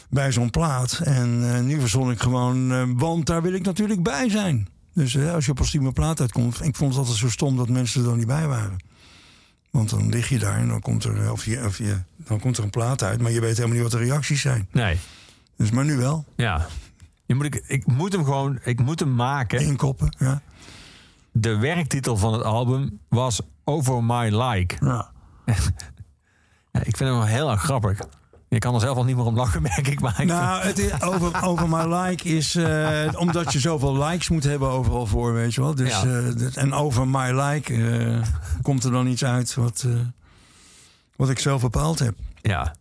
bij 0.09 0.31
zo'n 0.31 0.49
plaat. 0.49 0.99
En 1.03 1.53
eh, 1.53 1.61
nu 1.61 1.79
verzon 1.79 2.11
ik 2.11 2.19
gewoon, 2.19 2.71
eh, 2.71 2.83
want 2.95 3.25
daar 3.25 3.41
wil 3.41 3.53
ik 3.53 3.65
natuurlijk 3.65 4.03
bij 4.03 4.29
zijn. 4.29 4.67
Dus 4.93 5.15
eh, 5.15 5.33
als 5.33 5.45
je 5.45 5.51
op 5.51 5.59
een 5.59 5.65
stieme 5.65 5.91
plaat 5.91 6.19
uitkomt... 6.19 6.65
Ik 6.65 6.75
vond 6.75 6.89
het 6.89 6.99
altijd 6.99 7.17
zo 7.17 7.29
stom 7.29 7.57
dat 7.57 7.69
mensen 7.69 8.01
er 8.01 8.07
dan 8.07 8.17
niet 8.17 8.27
bij 8.27 8.47
waren. 8.47 8.77
Want 9.71 9.89
dan 9.89 10.09
lig 10.09 10.29
je 10.29 10.39
daar 10.39 10.57
en 10.57 10.67
dan 10.67 10.81
komt 10.81 11.03
er, 11.03 11.31
of 11.31 11.45
je, 11.45 11.63
of 11.65 11.77
je, 11.77 11.97
dan 12.17 12.39
komt 12.39 12.57
er 12.57 12.63
een 12.63 12.69
plaat 12.69 13.03
uit... 13.03 13.21
maar 13.21 13.31
je 13.31 13.39
weet 13.41 13.55
helemaal 13.55 13.73
niet 13.73 13.91
wat 13.91 13.99
de 14.01 14.07
reacties 14.07 14.41
zijn. 14.41 14.67
Nee. 14.71 14.97
Dus 15.57 15.71
maar 15.71 15.85
nu 15.85 15.97
wel. 15.97 16.25
Ja. 16.35 16.67
Je 17.25 17.35
moet, 17.35 17.45
ik, 17.45 17.63
ik 17.67 17.85
moet 17.85 18.11
hem 18.11 18.23
gewoon, 18.23 18.59
ik 18.63 18.79
moet 18.79 18.99
hem 18.99 19.15
maken. 19.15 19.59
Inkoppen, 19.59 20.15
ja. 20.19 20.41
De 21.35 21.57
werktitel 21.57 22.17
van 22.17 22.33
het 22.33 22.43
album 22.43 22.99
was 23.09 23.41
Over 23.63 24.03
My 24.03 24.29
Like. 24.41 24.75
ja. 24.85 25.11
Ik 26.71 26.97
vind 26.97 26.99
hem 26.99 27.09
wel 27.17 27.25
heel 27.25 27.49
erg 27.51 27.61
grappig. 27.61 27.99
Je 28.47 28.59
kan 28.59 28.73
er 28.73 28.79
zelf 28.79 28.97
al 28.97 29.03
niet 29.03 29.15
meer 29.15 29.25
om 29.25 29.35
lachen, 29.35 29.61
merk 29.71 29.87
ik. 29.87 29.99
Maar 29.99 30.25
Nou, 30.25 30.63
het 30.63 30.79
is, 30.79 31.01
over, 31.01 31.43
over 31.43 31.69
My 31.69 31.95
Like 31.95 32.23
is... 32.29 32.55
eh, 32.55 33.09
omdat 33.17 33.53
je 33.53 33.59
zoveel 33.59 33.97
likes 34.03 34.29
moet 34.29 34.43
hebben 34.43 34.69
overal 34.69 35.05
voor, 35.05 35.33
weet 35.33 35.53
je 35.53 35.61
wel. 35.61 35.75
Dus, 35.75 35.89
Ja. 36.01 36.03
eh, 36.03 36.57
en 36.57 36.73
over 36.73 37.07
My 37.07 37.31
Like 37.41 37.73
eh, 37.97 38.21
komt 38.61 38.83
er 38.83 38.91
dan 38.91 39.07
iets 39.07 39.25
uit 39.25 39.53
wat, 39.53 39.85
wat 41.15 41.29
ik 41.29 41.39
zelf 41.39 41.61
bepaald 41.61 41.99
heb. 41.99 42.15
ja, 42.41 42.75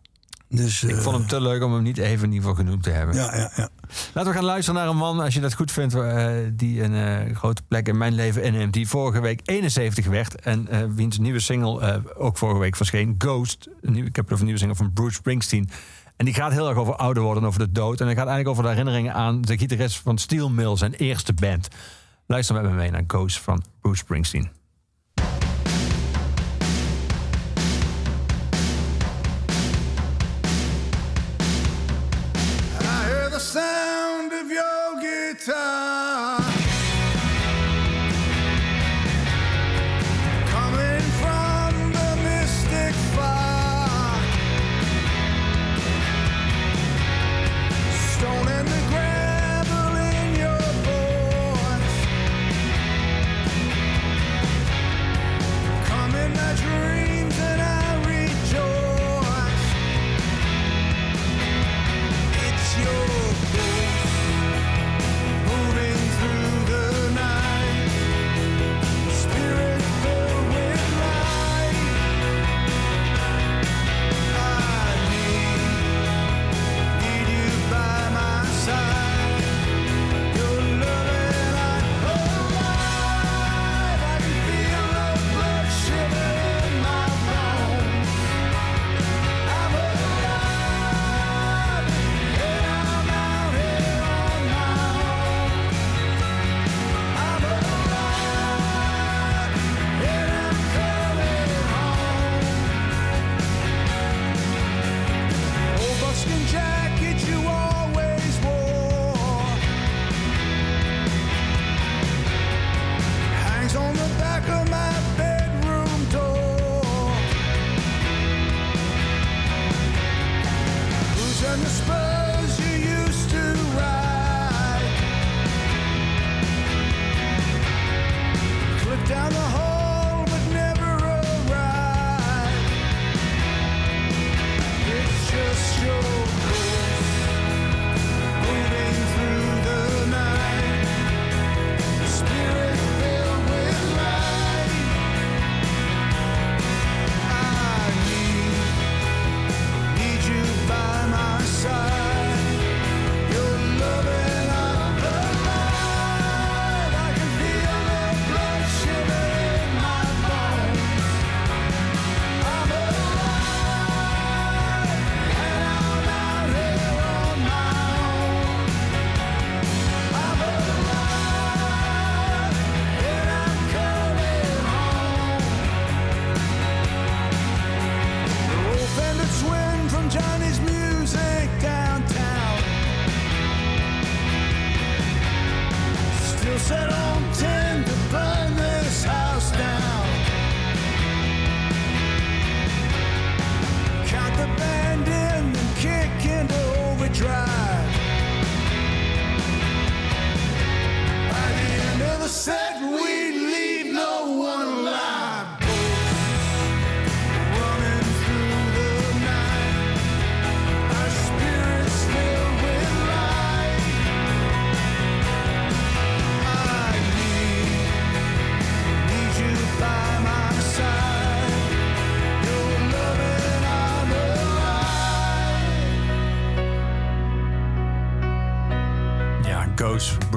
Dus, 0.55 0.83
ik 0.83 0.95
eh, 0.95 1.01
vond 1.01 1.17
hem 1.17 1.27
te 1.27 1.41
leuk 1.41 1.63
om 1.63 1.73
hem 1.73 1.83
niet 1.83 1.97
even 1.97 2.25
in 2.25 2.33
ieder 2.33 2.49
geval 2.49 2.63
genoemd 2.63 2.83
te 2.83 2.89
hebben. 2.89 3.15
Ja, 3.15 3.35
ja, 3.35 3.51
ja. 3.55 3.69
Laten 4.13 4.31
we 4.31 4.37
gaan 4.37 4.45
luisteren 4.45 4.79
naar 4.79 4.89
een 4.89 4.97
man, 4.97 5.19
als 5.19 5.33
je 5.33 5.39
dat 5.39 5.53
goed 5.53 5.71
vindt, 5.71 5.93
eh, 5.93 6.31
die 6.53 6.83
een 6.83 6.93
eh, 6.95 7.35
grote 7.35 7.61
plek 7.67 7.87
in 7.87 7.97
mijn 7.97 8.13
leven 8.13 8.43
inneemt. 8.43 8.73
Die 8.73 8.87
vorige 8.87 9.21
week 9.21 9.41
71 9.43 10.05
werd 10.05 10.41
en 10.41 10.67
eh, 10.67 10.79
wiens 10.95 11.17
nieuwe 11.17 11.39
single 11.39 11.81
eh, 11.81 11.97
ook 12.17 12.37
vorige 12.37 12.59
week 12.59 12.75
verscheen, 12.75 13.15
Ghost. 13.17 13.69
Ik 13.81 14.15
heb 14.15 14.15
het 14.15 14.25
over 14.25 14.37
een 14.37 14.43
nieuwe 14.43 14.59
single 14.59 14.75
van 14.75 14.93
Bruce 14.93 15.15
Springsteen. 15.15 15.69
En 16.15 16.25
die 16.25 16.33
gaat 16.33 16.51
heel 16.51 16.69
erg 16.69 16.77
over 16.77 16.95
ouder 16.95 17.23
worden 17.23 17.43
en 17.43 17.49
over 17.49 17.59
de 17.59 17.71
dood. 17.71 17.99
En 17.99 18.05
hij 18.05 18.15
gaat 18.15 18.27
eigenlijk 18.27 18.49
over 18.49 18.63
de 18.63 18.69
herinneringen 18.69 19.13
aan 19.13 19.41
de 19.41 19.57
gitarist 19.57 19.99
van 19.99 20.17
Steel 20.17 20.49
Mill, 20.49 20.77
zijn 20.77 20.93
eerste 20.93 21.33
band. 21.33 21.67
Luister 22.27 22.55
met 22.55 22.63
me 22.63 22.69
mee 22.71 22.91
naar 22.91 23.03
Ghost 23.07 23.39
van 23.39 23.63
Bruce 23.81 23.97
Springsteen. 23.97 24.62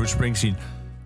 Bruce 0.06 0.24
Springsteen. 0.24 0.56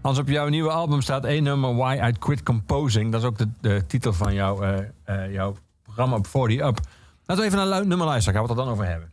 Als 0.01 0.19
op 0.19 0.29
jouw 0.29 0.49
nieuwe 0.49 0.71
album 0.71 1.01
staat 1.01 1.25
één 1.25 1.43
nummer, 1.43 1.77
Why 1.77 2.01
I 2.09 2.13
Quit 2.19 2.43
Composing. 2.43 3.13
Dat 3.13 3.21
is 3.21 3.27
ook 3.27 3.39
de, 3.39 3.49
de 3.61 3.87
titel 3.87 4.13
van 4.13 4.35
jouw, 4.35 4.63
eh, 4.63 4.79
eh, 5.05 5.33
jouw 5.33 5.57
programma 5.83 6.17
op 6.17 6.27
40 6.27 6.61
Up. 6.61 6.79
Laten 7.27 7.45
we 7.45 7.51
even 7.51 7.69
naar 7.69 7.87
nummer 7.87 8.07
luisteren. 8.07 8.39
Gaan 8.39 8.43
we 8.43 8.51
het 8.51 8.59
er 8.59 8.65
dan 8.65 8.75
over 8.75 8.87
hebben. 8.87 9.13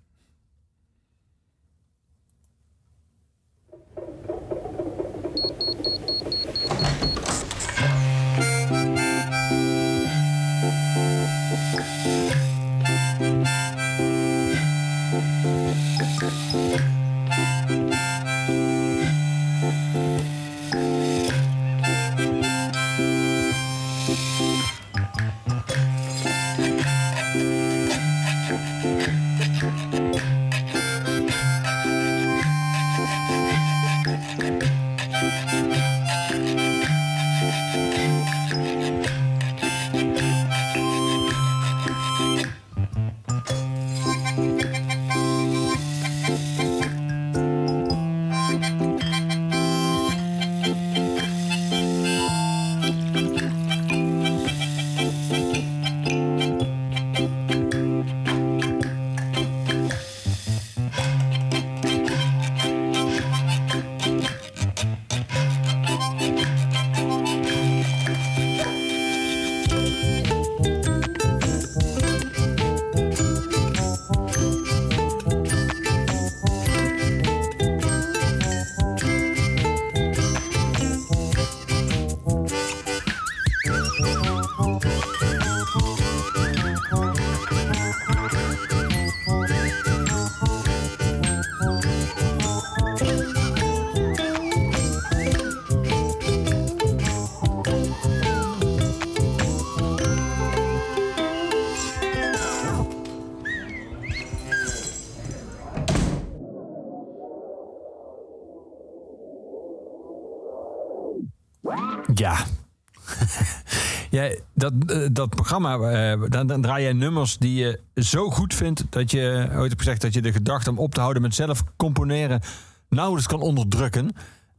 Dat, 114.58 114.74
eh, 114.86 115.08
dat 115.12 115.30
programma, 115.30 115.78
eh, 115.78 116.22
dan, 116.30 116.48
dan 116.48 116.62
draai 116.62 116.84
jij 116.84 116.94
nummers 116.94 117.38
die 117.38 117.54
je 117.54 117.80
zo 117.96 118.30
goed 118.30 118.54
vindt... 118.54 118.86
dat 118.90 119.12
je 119.12 119.50
ooit 119.52 119.70
hebt 119.70 119.82
gezegd 119.82 120.02
dat 120.02 120.14
je 120.14 120.22
de 120.22 120.32
gedachte 120.32 120.70
om 120.70 120.80
op 120.80 120.94
te 120.94 121.00
houden 121.00 121.22
met 121.22 121.36
zelf 121.36 121.64
componeren... 121.76 122.42
nauwelijks 122.90 123.28
kan 123.28 123.42
onderdrukken. 123.42 124.12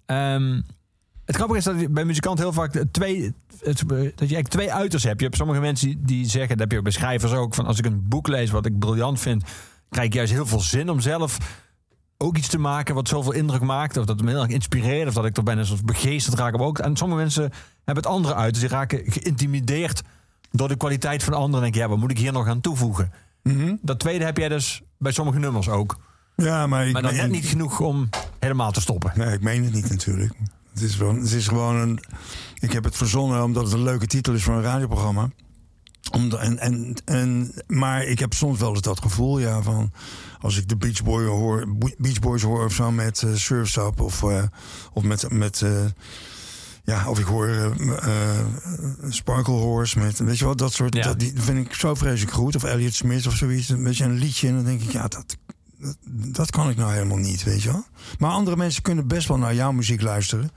Ehm, 0.07 0.61
het 1.25 1.37
grappige 1.37 1.59
is 1.59 1.65
dat 1.65 1.81
je 1.81 1.89
bij 1.89 2.05
muzikanten 2.05 2.45
heel 2.45 2.53
vaak 2.53 2.85
twee... 2.91 3.35
dat 4.15 4.29
je 4.29 4.43
twee 4.43 4.73
uitersten 4.73 5.09
hebt. 5.09 5.21
Je 5.21 5.27
hebt 5.27 5.39
sommige 5.39 5.61
mensen 5.61 6.05
die, 6.05 6.27
zeggen, 6.27 6.49
dat 6.49 6.59
heb 6.59 6.71
je 6.71 6.77
ook 6.77 6.83
bij 6.83 6.93
schrijvers 6.93 7.33
ook... 7.33 7.55
van 7.55 7.67
als 7.67 7.79
ik 7.79 7.87
een 7.87 8.09
boek 8.09 8.29
lees 8.29 8.51
wat 8.51 8.67
ik 8.67 8.79
briljant 8.79 9.21
vind... 9.21 9.45
krijg 9.91 10.07
ik 10.07 10.15
juist 10.15 10.33
heel 10.33 10.47
veel 10.47 10.61
zin 10.61 10.91
om 10.91 11.01
zelf 11.01 11.39
ook 12.19 12.37
iets 12.37 12.49
te 12.49 12.59
maken 12.59 12.95
wat 12.95 13.09
zoveel 13.09 13.33
indruk 13.33 13.63
maakt. 13.63 13.97
Of 13.97 14.05
dat 14.05 14.23
me 14.23 14.31
heel 14.31 14.43
erg 14.43 14.51
inspireert. 14.51 15.09
Of 15.09 15.15
dat 15.15 15.25
ik 15.25 15.37
er 15.37 15.43
bijna 15.43 15.65
begeesterd 15.85 16.39
raak. 16.39 16.57
Maar 16.57 16.67
ook, 16.67 16.79
en 16.79 16.97
sommige 16.97 17.21
mensen 17.21 17.51
hebben 17.95 18.05
het 18.05 18.13
andere 18.13 18.35
uit. 18.35 18.53
Dus 18.53 18.61
die 18.63 18.71
raken 18.71 19.03
geïntimideerd 19.07 20.03
door 20.51 20.69
de 20.69 20.77
kwaliteit 20.77 21.23
van 21.23 21.33
anderen. 21.35 21.57
En 21.67 21.73
denk 21.73 21.75
ja, 21.85 21.89
wat 21.89 21.99
moet 21.99 22.11
ik 22.11 22.19
hier 22.19 22.33
nog 22.33 22.47
aan 22.47 22.61
toevoegen? 22.61 23.13
Dat 23.83 23.99
tweede 23.99 24.25
heb 24.25 24.37
jij 24.37 24.49
dus 24.49 24.83
bij 24.99 25.13
sommige 25.13 25.39
nummers 25.39 25.69
ook. 25.69 25.97
Ja, 26.37 26.67
maar 26.67 26.87
ik 26.87 26.93
Maar 26.93 27.03
dan 27.03 27.11
meen- 27.11 27.21
net 27.21 27.31
niet 27.31 27.47
genoeg 27.47 27.81
om 27.81 28.09
helemaal 28.39 28.73
te 28.73 28.81
stoppen. 28.81 29.13
Nee, 29.15 29.33
ik 29.33 29.41
meen 29.43 29.65
het 29.65 29.73
niet 29.73 29.89
natuurlijk. 29.91 30.33
Het 30.73 30.83
is, 30.83 30.97
wel, 30.97 31.15
het 31.15 31.33
is 31.33 31.49
gewoon 31.49 31.77
een. 31.77 32.01
Ik 32.59 32.73
heb 32.73 32.85
het 32.85 32.97
verzonnen 32.97 33.43
omdat 33.43 33.65
het 33.65 33.73
een 33.73 33.83
leuke 33.83 34.07
titel 34.07 34.33
is 34.35 34.43
voor 34.43 34.55
een 34.55 34.63
radioprogramma. 34.63 35.31
Om 36.13 36.29
de- 36.29 36.37
en, 36.39 36.59
en, 36.59 36.95
en, 37.05 37.53
maar 37.67 38.03
ik 38.05 38.19
heb 38.19 38.33
soms 38.33 38.59
wel 38.59 38.71
eens 38.71 38.81
dat 38.81 39.01
gevoel, 39.01 39.39
ja, 39.39 39.63
van 39.63 39.93
als 40.41 40.57
ik 40.57 40.69
de 40.69 40.77
Beach, 40.77 41.03
Boy 41.03 41.25
hoor, 41.25 41.67
Beach 41.99 42.19
Boys 42.19 42.43
hoor 42.43 42.65
of 42.65 42.73
zo 42.73 42.91
met 42.93 43.25
Surf's 43.35 43.77
Up 43.77 44.01
of, 44.01 44.23
eh, 44.23 44.43
of 44.93 45.03
met, 45.03 45.31
met 45.31 45.63
eh, 45.63 45.85
ja, 46.89 47.09
of 47.09 47.19
ik 47.19 47.25
hoor 47.25 47.49
eh, 47.49 48.39
Sparkle 49.09 49.55
Horse 49.55 49.99
met, 49.99 50.19
weet 50.19 50.39
je 50.39 50.45
wel, 50.45 50.57
dat 50.57 50.73
soort, 50.73 50.95
Ja. 50.95 51.03
dat, 51.03 51.19
die 51.19 51.33
vind 51.35 51.67
ik 51.67 51.75
zo 51.75 51.95
vreselijk 51.95 52.33
goed. 52.37 52.57
Of 52.57 52.65
Elliot 52.65 52.95
Smith 52.95 53.27
of 53.27 53.35
zoiets, 53.35 53.69
een 53.69 53.83
beetje 53.83 54.05
een 54.05 54.19
liedje 54.19 54.49
en 54.49 54.55
dan 54.55 54.65
denk 54.65 54.81
ik, 54.83 54.91
ja, 54.93 55.09
dat, 55.09 55.37
dat, 55.79 55.97
dat 56.11 56.51
kan 56.51 56.71
ik 56.71 56.77
nou 56.77 56.93
helemaal 56.93 57.17
niet, 57.17 57.43
weet 57.45 57.63
je 57.63 57.73
wel. 57.73 57.85
Maar 58.19 58.31
andere 58.31 58.57
mensen 58.57 58.83
kunnen 58.83 59.07
best 59.07 59.29
wel 59.29 59.39
naar 59.39 59.55
jouw 59.55 59.73
muziek 59.73 60.03
luisteren. 60.03 60.51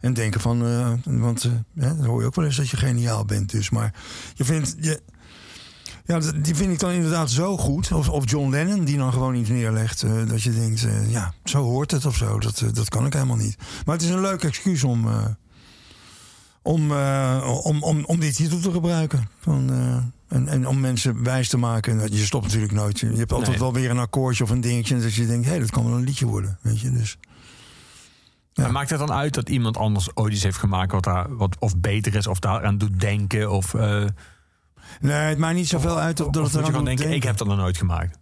En 0.00 0.14
denken 0.14 0.40
van, 0.40 0.66
eh, 0.66 0.92
want 1.04 1.50
ja, 1.74 1.88
dan 1.94 2.04
hoor 2.04 2.20
je 2.20 2.26
ook 2.26 2.34
wel 2.34 2.44
eens 2.44 2.56
dat 2.56 2.68
je 2.68 2.76
geniaal 2.76 3.24
bent. 3.24 3.50
Dus, 3.50 3.70
maar 3.70 3.94
je 4.34 4.44
vindt, 4.44 4.76
je, 4.80 5.00
ja, 6.04 6.18
die 6.18 6.54
vind 6.54 6.72
ik 6.72 6.78
dan 6.78 6.90
inderdaad 6.90 7.30
zo 7.30 7.56
goed. 7.56 7.92
Of, 7.92 8.08
of 8.08 8.30
John 8.30 8.50
Lennon, 8.50 8.84
die 8.84 8.96
dan 8.96 9.12
gewoon 9.12 9.34
iets 9.34 9.48
neerlegt. 9.48 10.04
dat 10.28 10.42
je 10.42 10.52
denkt, 10.52 10.86
ja, 11.08 11.34
zo 11.44 11.62
hoort 11.62 11.90
het 11.90 12.04
of 12.06 12.16
zo. 12.16 12.38
Dat, 12.38 12.62
dat 12.72 12.88
kan 12.88 13.06
ik 13.06 13.12
helemaal 13.12 13.36
niet. 13.36 13.56
Maar 13.84 13.94
het 13.94 14.04
is 14.04 14.10
een 14.10 14.20
leuk 14.20 14.42
excuus 14.44 14.84
om, 14.84 15.08
om, 16.66 16.92
eh, 16.92 17.60
om, 17.62 17.82
om, 17.82 18.04
om 18.04 18.20
die 18.20 18.32
titel 18.32 18.60
te 18.60 18.70
gebruiken. 18.70 19.28
Van, 19.40 19.70
eh, 19.70 20.36
en, 20.36 20.48
en 20.48 20.66
om 20.66 20.80
mensen 20.80 21.22
wijs 21.22 21.48
te 21.48 21.56
maken. 21.56 22.12
Je 22.12 22.24
stopt 22.24 22.44
natuurlijk 22.44 22.72
nooit. 22.72 22.98
Je 22.98 23.06
hebt 23.06 23.32
altijd 23.32 23.50
Nee. 23.50 23.58
wel 23.58 23.72
weer 23.72 23.90
een 23.90 23.98
akkoordje 23.98 24.44
of 24.44 24.50
een 24.50 24.60
dingetje. 24.60 25.00
Dat 25.00 25.14
je 25.14 25.26
denkt, 25.26 25.44
hé, 25.44 25.50
hey, 25.50 25.60
dat 25.60 25.70
kan 25.70 25.84
wel 25.84 25.96
een 25.98 26.04
liedje 26.04 26.26
worden. 26.26 26.58
Weet 26.62 26.80
je, 26.80 26.90
dus... 26.90 27.18
Ja. 28.52 28.62
Maar 28.62 28.72
maakt 28.72 28.90
het 28.90 28.98
dan 28.98 29.12
uit 29.12 29.34
dat 29.34 29.48
iemand 29.48 29.76
anders 29.76 30.16
ooit 30.16 30.32
iets 30.32 30.42
heeft 30.42 30.58
gemaakt... 30.58 30.92
wat, 30.92 31.04
daar, 31.04 31.36
wat 31.36 31.56
of 31.58 31.76
beter 31.76 32.14
is 32.14 32.26
of 32.26 32.38
daaraan 32.38 32.78
doet 32.78 33.00
denken? 33.00 33.50
Of, 33.50 33.74
eh 33.74 34.04
Nee, 35.00 35.12
het 35.12 35.38
maakt 35.38 35.54
niet 35.54 35.68
zoveel 35.68 35.98
uit 35.98 36.20
of, 36.20 36.30
dat 36.30 36.44
of 36.44 36.52
het 36.52 36.62
moet 36.62 36.76
je 36.76 36.82
denken, 36.82 37.12
ik 37.12 37.22
heb 37.22 37.36
dat 37.36 37.46
nog 37.46 37.56
nooit 37.56 37.76
gemaakt? 37.76 38.18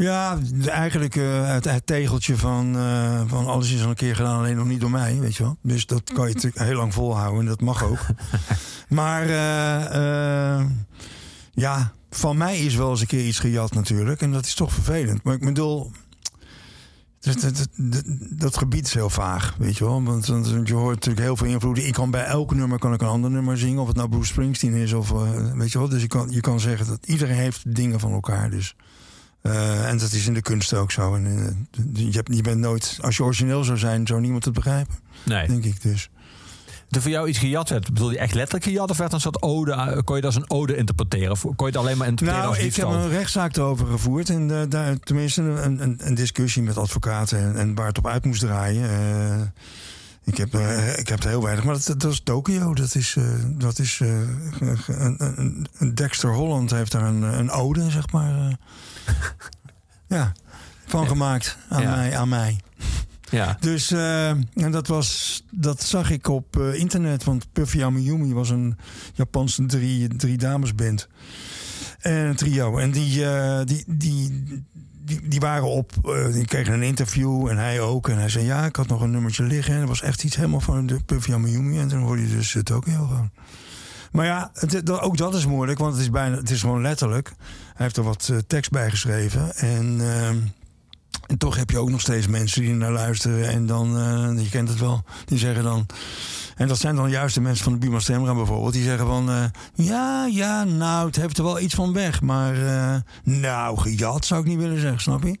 Ja, 0.00 0.38
eigenlijk 0.66 1.16
eh, 1.16 1.52
het, 1.52 1.64
het 1.64 1.86
tegeltje 1.86 2.36
van, 2.36 2.76
eh, 2.76 3.22
van 3.26 3.46
alles 3.46 3.72
is 3.72 3.82
al 3.82 3.88
een 3.88 3.94
keer 3.94 4.16
gedaan, 4.16 4.38
alleen 4.38 4.56
nog 4.56 4.66
niet 4.66 4.80
door 4.80 4.90
mij, 4.90 5.18
weet 5.20 5.36
je 5.36 5.42
wel. 5.42 5.56
Dus 5.62 5.86
dat 5.86 6.12
kan 6.12 6.28
je 6.28 6.34
natuurlijk 6.34 6.62
heel 6.62 6.76
lang 6.76 6.94
volhouden 6.94 7.40
en 7.40 7.46
dat 7.46 7.60
mag 7.60 7.84
ook. 7.84 7.98
maar 8.88 9.22
eh, 9.22 10.66
ja, 11.52 11.92
van 12.10 12.36
mij 12.36 12.58
is 12.58 12.74
wel 12.74 12.90
eens 12.90 13.00
een 13.00 13.06
keer 13.06 13.26
iets 13.26 13.38
gejat 13.38 13.74
natuurlijk. 13.74 14.20
En 14.20 14.32
dat 14.32 14.44
is 14.44 14.54
toch 14.54 14.72
vervelend. 14.72 15.22
Maar 15.22 15.34
ik 15.34 15.44
bedoel, 15.44 15.90
dat, 17.20 17.40
dat, 17.40 17.68
dat, 17.76 18.02
dat 18.30 18.56
gebied 18.56 18.86
is 18.86 18.94
heel 18.94 19.10
vaag, 19.10 19.54
weet 19.58 19.78
je 19.78 19.84
wel. 19.84 20.02
Want, 20.02 20.26
want 20.26 20.46
je 20.64 20.74
hoort 20.74 20.94
natuurlijk 20.94 21.24
heel 21.26 21.36
veel 21.36 21.46
invloeden. 21.46 21.86
Ik 21.86 21.92
kan 21.92 22.10
bij 22.10 22.24
elk 22.24 22.54
nummer 22.54 22.78
kan 22.78 22.92
ik 22.92 23.00
een 23.00 23.08
ander 23.08 23.30
nummer 23.30 23.58
zingen. 23.58 23.80
Of 23.80 23.86
het 23.86 23.96
nou 23.96 24.08
Bruce 24.08 24.32
Springsteen 24.32 24.74
is 24.74 24.92
of 24.92 25.10
weet 25.54 25.72
je 25.72 25.78
wel. 25.78 25.88
Dus 25.88 26.02
je 26.02 26.08
kan, 26.08 26.30
je 26.30 26.40
kan 26.40 26.60
zeggen 26.60 26.86
dat 26.86 27.06
iedereen 27.06 27.36
heeft 27.36 27.74
dingen 27.74 28.00
van 28.00 28.12
elkaar. 28.12 28.50
Dus 28.50 28.74
eh, 29.42 29.88
en 29.88 29.98
dat 29.98 30.12
is 30.12 30.26
in 30.26 30.34
de 30.34 30.42
kunst 30.42 30.74
ook 30.74 30.90
zo. 30.90 31.14
En, 31.14 31.26
eh, 31.26 32.06
je, 32.06 32.10
hebt, 32.10 32.34
je 32.34 32.42
bent 32.42 32.58
nooit, 32.58 32.98
als 33.00 33.16
je 33.16 33.22
origineel 33.24 33.64
zou 33.64 33.78
zijn, 33.78 34.06
zou 34.06 34.20
niemand 34.20 34.44
het 34.44 34.54
begrijpen, 34.54 34.94
Nee. 35.24 35.46
denk 35.46 35.64
ik 35.64 35.82
dus. 35.82 36.10
Er 36.90 37.02
voor 37.02 37.10
jou 37.10 37.28
iets 37.28 37.38
gejat 37.38 37.68
werd, 37.68 37.84
bedoel 37.92 38.10
je 38.10 38.18
echt 38.18 38.34
letterlijk 38.34 38.64
gejat? 38.64 38.90
Of 38.90 38.96
werd 38.96 39.12
een 39.12 39.20
soort 39.20 39.42
ode, 39.42 40.02
kon 40.04 40.16
je 40.16 40.22
dat 40.22 40.34
als 40.34 40.42
een 40.42 40.50
ode 40.50 40.76
interpreteren? 40.76 41.30
Of 41.30 41.40
kon 41.40 41.54
je 41.56 41.64
het 41.64 41.76
alleen 41.76 41.96
maar 41.98 42.06
interpreteren 42.08 42.50
Nou, 42.50 42.64
als 42.64 42.76
ik 42.76 42.76
heb 42.76 42.88
een 42.88 43.08
rechtszaak 43.08 43.56
erover 43.56 43.86
gevoerd. 43.86 44.30
En 44.30 44.60
eh, 44.60 44.62
daar, 44.68 44.98
tenminste, 44.98 45.42
een, 45.42 45.82
een, 45.82 45.98
een 46.02 46.14
discussie 46.14 46.62
met 46.62 46.76
advocaten 46.76 47.38
en, 47.38 47.56
en 47.56 47.74
waar 47.74 47.86
het 47.86 47.98
op 47.98 48.06
uit 48.06 48.24
moest 48.24 48.40
draaien. 48.40 48.88
Ik, 50.24 50.36
heb, 50.36 50.54
eh, 50.54 50.98
ik 50.98 51.08
heb 51.08 51.22
er 51.22 51.28
heel 51.28 51.42
weinig. 51.42 51.64
Maar 51.64 51.74
dat, 51.74 52.00
dat 52.00 52.12
is 52.12 52.20
Tokio. 52.20 52.74
Dat 52.74 52.94
is, 52.94 53.16
eh, 53.16 53.24
dat 53.48 53.78
is 53.78 54.00
eh, 54.00 54.08
een, 54.60 55.16
een, 55.18 55.66
een 55.78 55.94
Dexter 55.94 56.34
Holland 56.34 56.70
heeft 56.70 56.92
daar 56.92 57.02
een, 57.02 57.22
een 57.22 57.50
ode, 57.50 57.90
zeg 57.90 58.10
maar. 58.12 58.56
ja, 60.06 60.32
van 60.86 61.06
gemaakt 61.06 61.56
aan 61.68 61.82
Ja. 61.82 61.90
mij. 61.96 62.16
Aan 62.16 62.28
mij. 62.28 62.60
Ja. 63.30 63.56
Dus 63.60 63.90
en 63.90 64.70
dat, 64.70 64.86
was, 64.86 65.42
dat 65.50 65.82
zag 65.82 66.10
ik 66.10 66.28
op 66.28 66.56
internet. 66.56 67.24
Want 67.24 67.52
Puffy 67.52 67.82
Amiyumi 67.82 68.32
was 68.32 68.50
een 68.50 68.76
Japanse 69.14 69.66
drie, 69.66 70.16
drie 70.16 70.38
damesband. 70.38 71.08
En 71.98 72.14
een 72.14 72.36
trio. 72.36 72.78
En 72.78 72.90
die, 72.90 73.24
die, 73.64 73.84
die, 73.86 74.44
die, 75.02 75.40
waren 75.40 75.68
op. 75.68 75.92
eh, 76.02 76.32
die 76.32 76.44
kregen 76.44 76.74
een 76.74 76.82
interview 76.82 77.46
en 77.48 77.56
hij 77.56 77.80
ook. 77.80 78.08
En 78.08 78.18
hij 78.18 78.28
zei: 78.28 78.44
Ja, 78.44 78.64
ik 78.64 78.76
had 78.76 78.86
nog 78.86 79.00
een 79.00 79.10
nummertje 79.10 79.42
liggen. 79.42 79.74
En 79.74 79.80
dat 79.80 79.88
was 79.88 80.02
echt 80.02 80.24
iets 80.24 80.36
helemaal 80.36 80.60
van 80.60 80.86
de 80.86 81.00
Puffy 81.06 81.32
Amiyumi. 81.32 81.78
En 81.78 81.88
toen 81.88 82.02
hoorde 82.02 82.22
je 82.22 82.36
dus 82.36 82.52
het 82.52 82.70
ook 82.70 82.86
heel 82.86 83.06
gewoon. 83.06 83.30
Maar 84.12 84.26
ja, 84.26 84.50
het, 84.54 84.90
ook 84.90 85.16
dat 85.16 85.34
is 85.34 85.46
moeilijk, 85.46 85.78
want 85.78 85.92
het 85.92 86.02
is, 86.02 86.10
bijna, 86.10 86.36
het 86.36 86.50
is 86.50 86.60
gewoon 86.60 86.82
letterlijk. 86.82 87.28
Hij 87.74 87.84
heeft 87.84 87.96
er 87.96 88.02
wat 88.02 88.28
eh, 88.32 88.38
tekst 88.46 88.70
bij 88.70 88.90
geschreven. 88.90 89.56
En 89.56 89.96
ehm, 90.00 90.36
En 91.30 91.38
toch 91.38 91.56
heb 91.56 91.70
je 91.70 91.78
ook 91.78 91.90
nog 91.90 92.00
steeds 92.00 92.26
mensen 92.26 92.62
die 92.62 92.74
naar 92.74 92.92
luisteren. 92.92 93.48
En 93.48 93.66
dan, 93.66 93.98
eh, 93.98 94.42
je 94.42 94.48
kent 94.48 94.68
het 94.68 94.78
wel, 94.78 95.04
die 95.24 95.38
zeggen 95.38 95.62
dan... 95.62 95.86
En 96.56 96.68
dat 96.68 96.78
zijn 96.78 96.96
dan 96.96 97.10
juist 97.10 97.34
de 97.34 97.40
mensen 97.40 97.64
van 97.64 97.72
de 97.72 97.78
Buma 97.78 97.98
Stemra 97.98 98.34
bijvoorbeeld. 98.34 98.72
Die 98.72 98.82
zeggen 98.82 99.06
van, 99.06 99.30
eh, 99.30 99.44
ja, 99.74 100.26
ja, 100.26 100.64
nou, 100.64 101.06
het 101.06 101.16
heeft 101.16 101.38
er 101.38 101.44
wel 101.44 101.60
iets 101.60 101.74
van 101.74 101.92
weg. 101.92 102.20
Maar, 102.20 102.54
eh, 102.66 103.00
nou, 103.22 103.78
gejat 103.78 104.24
zou 104.24 104.40
ik 104.40 104.46
niet 104.46 104.58
willen 104.58 104.80
zeggen, 104.80 105.00
snap 105.00 105.22
je? 105.22 105.38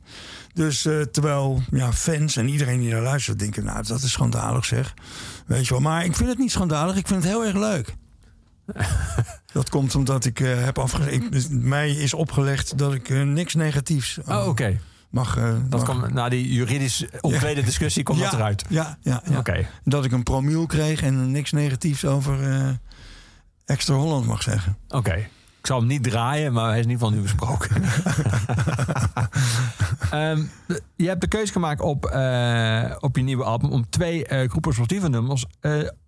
Dus 0.54 0.82
terwijl 0.82 1.62
ja, 1.70 1.92
fans 1.92 2.36
en 2.36 2.48
iedereen 2.48 2.80
die 2.80 2.90
naar 2.90 3.02
luistert 3.02 3.38
denken... 3.38 3.64
nou, 3.64 3.86
dat 3.86 4.02
is 4.02 4.12
schandalig 4.12 4.64
zeg. 4.64 4.94
Weet 5.46 5.66
je 5.66 5.72
wel. 5.72 5.82
Maar 5.82 6.04
ik 6.04 6.16
vind 6.16 6.28
het 6.28 6.38
niet 6.38 6.50
schandalig, 6.50 6.96
ik 6.96 7.06
vind 7.06 7.22
het 7.22 7.32
heel 7.32 7.44
erg 7.44 7.56
leuk. 7.56 7.94
dat 9.52 9.68
komt 9.68 9.94
omdat 9.94 10.24
ik 10.24 10.38
heb 10.38 10.78
afgezegd... 10.78 11.50
Mij 11.50 11.90
is 11.90 12.14
opgelegd 12.14 12.78
dat 12.78 12.94
ik 12.94 13.08
niks 13.08 13.54
negatiefs 13.54 14.18
Oh, 14.26 14.48
oké. 14.48 14.78
Mag... 15.10 15.36
eh, 15.36 15.52
Dat 15.68 15.86
mag- 15.86 16.00
komt, 16.00 16.12
na 16.12 16.28
die 16.28 16.52
juridisch 16.52 17.04
omklede 17.20 17.62
discussie 17.62 18.02
komt 18.02 18.18
dat 18.20 18.30
Ja, 18.30 18.36
eruit. 18.36 18.64
Ja, 18.68 18.98
ja, 19.02 19.22
ja. 19.30 19.38
Oké. 19.38 19.66
Dat 19.84 20.04
ik 20.04 20.12
een 20.12 20.22
promiel 20.22 20.66
kreeg 20.66 21.02
en 21.02 21.30
niks 21.30 21.52
negatiefs 21.52 22.04
over 22.04 22.50
eh, 22.52 22.68
Extra 23.64 23.94
Holland 23.94 24.26
mag 24.26 24.42
zeggen. 24.42 24.76
Oké. 24.88 25.14
Ik 25.60 25.66
zal 25.66 25.78
hem 25.78 25.86
niet 25.88 26.02
draaien, 26.02 26.52
maar 26.52 26.68
hij 26.68 26.78
is 26.78 26.84
in 26.84 26.90
ieder 26.90 27.06
geval 27.06 27.18
nu 27.18 27.22
besproken. 27.22 27.82
De- 30.66 30.82
je 30.96 31.06
hebt 31.08 31.20
de 31.20 31.26
keuze 31.28 31.52
gemaakt 31.52 31.80
op, 31.80 32.06
eh, 32.06 32.96
op 33.00 33.16
je 33.16 33.22
nieuwe 33.22 33.44
album 33.44 33.70
om 33.70 33.88
twee 33.90 34.26
eh 34.26 34.48
groepen 34.48 34.72
sportieve 34.74 35.08
nummers 35.08 35.44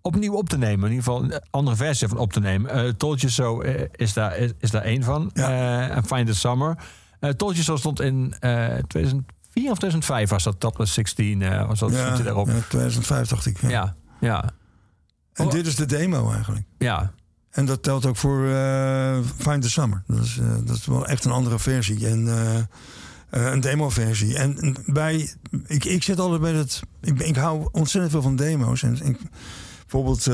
opnieuw 0.01 0.33
op 0.33 0.49
te 0.49 0.57
nemen. 0.57 0.89
In 0.89 0.95
ieder 0.95 1.03
geval 1.03 1.23
een 1.23 1.41
andere 1.49 1.75
versie 1.75 2.07
van 2.07 2.17
op 2.17 2.33
te 2.33 2.39
nemen. 2.39 2.71
Eh 2.71 2.89
Told 2.97 3.19
You 3.21 3.31
So 3.33 3.59
is, 3.95 4.13
daar, 4.13 4.37
is, 4.37 4.51
is 4.59 4.71
daar 4.71 4.81
één 4.83 5.03
van. 5.03 5.29
Ja. 5.33 5.89
En 5.89 6.05
Find 6.05 6.27
the 6.27 6.35
Summer. 6.35 6.77
Eh 7.23 7.29
Told 7.29 7.51
You 7.53 7.63
So 7.63 7.75
stond 7.77 8.01
in 8.01 8.35
eh 8.39 8.65
2004 8.87 9.23
of 9.71 9.77
2005 9.77 10.29
was 10.29 10.43
dat 10.43 10.59
Topless 10.59 10.93
16. 10.93 11.41
eh 11.41 11.67
was 11.67 11.79
dat 11.79 11.91
Ja, 11.91 12.17
daarop. 12.17 12.47
ja, 12.47 12.53
2005 12.69 13.27
dacht 13.27 13.45
ik. 13.45 13.61
Ja. 13.61 13.69
Ja, 13.69 13.95
ja, 14.19 14.49
En 15.33 15.45
Oh. 15.45 15.51
dit 15.51 15.67
is 15.67 15.75
de 15.75 15.85
demo 15.85 16.31
eigenlijk. 16.31 16.65
ja. 16.77 17.11
En 17.51 17.65
dat 17.65 17.83
telt 17.83 18.05
ook 18.05 18.15
voor 18.17 18.47
eh, 18.47 19.17
Find 19.37 19.61
the 19.61 19.69
Summer. 19.69 20.03
Dat 20.07 20.19
is, 20.19 20.37
eh, 20.37 20.45
dat 20.65 20.75
is 20.75 20.85
wel 20.85 21.07
echt 21.07 21.25
een 21.25 21.31
andere 21.31 21.59
versie. 21.59 22.07
En 22.07 22.27
eh, 22.27 22.57
eh, 23.29 23.51
een 23.53 23.59
demo-versie. 23.61 24.37
En 24.37 24.75
bij, 24.85 25.33
ik, 25.65 25.85
ik 25.85 26.03
zit 26.03 26.19
altijd 26.19 26.41
bij 26.41 26.53
dat. 26.53 26.81
Ik, 27.01 27.19
ik 27.19 27.35
hou 27.35 27.67
ontzettend 27.71 28.11
veel 28.11 28.21
van 28.21 28.35
demo's. 28.35 28.83
En 28.83 29.05
ik, 29.05 29.17
bijvoorbeeld. 29.81 30.27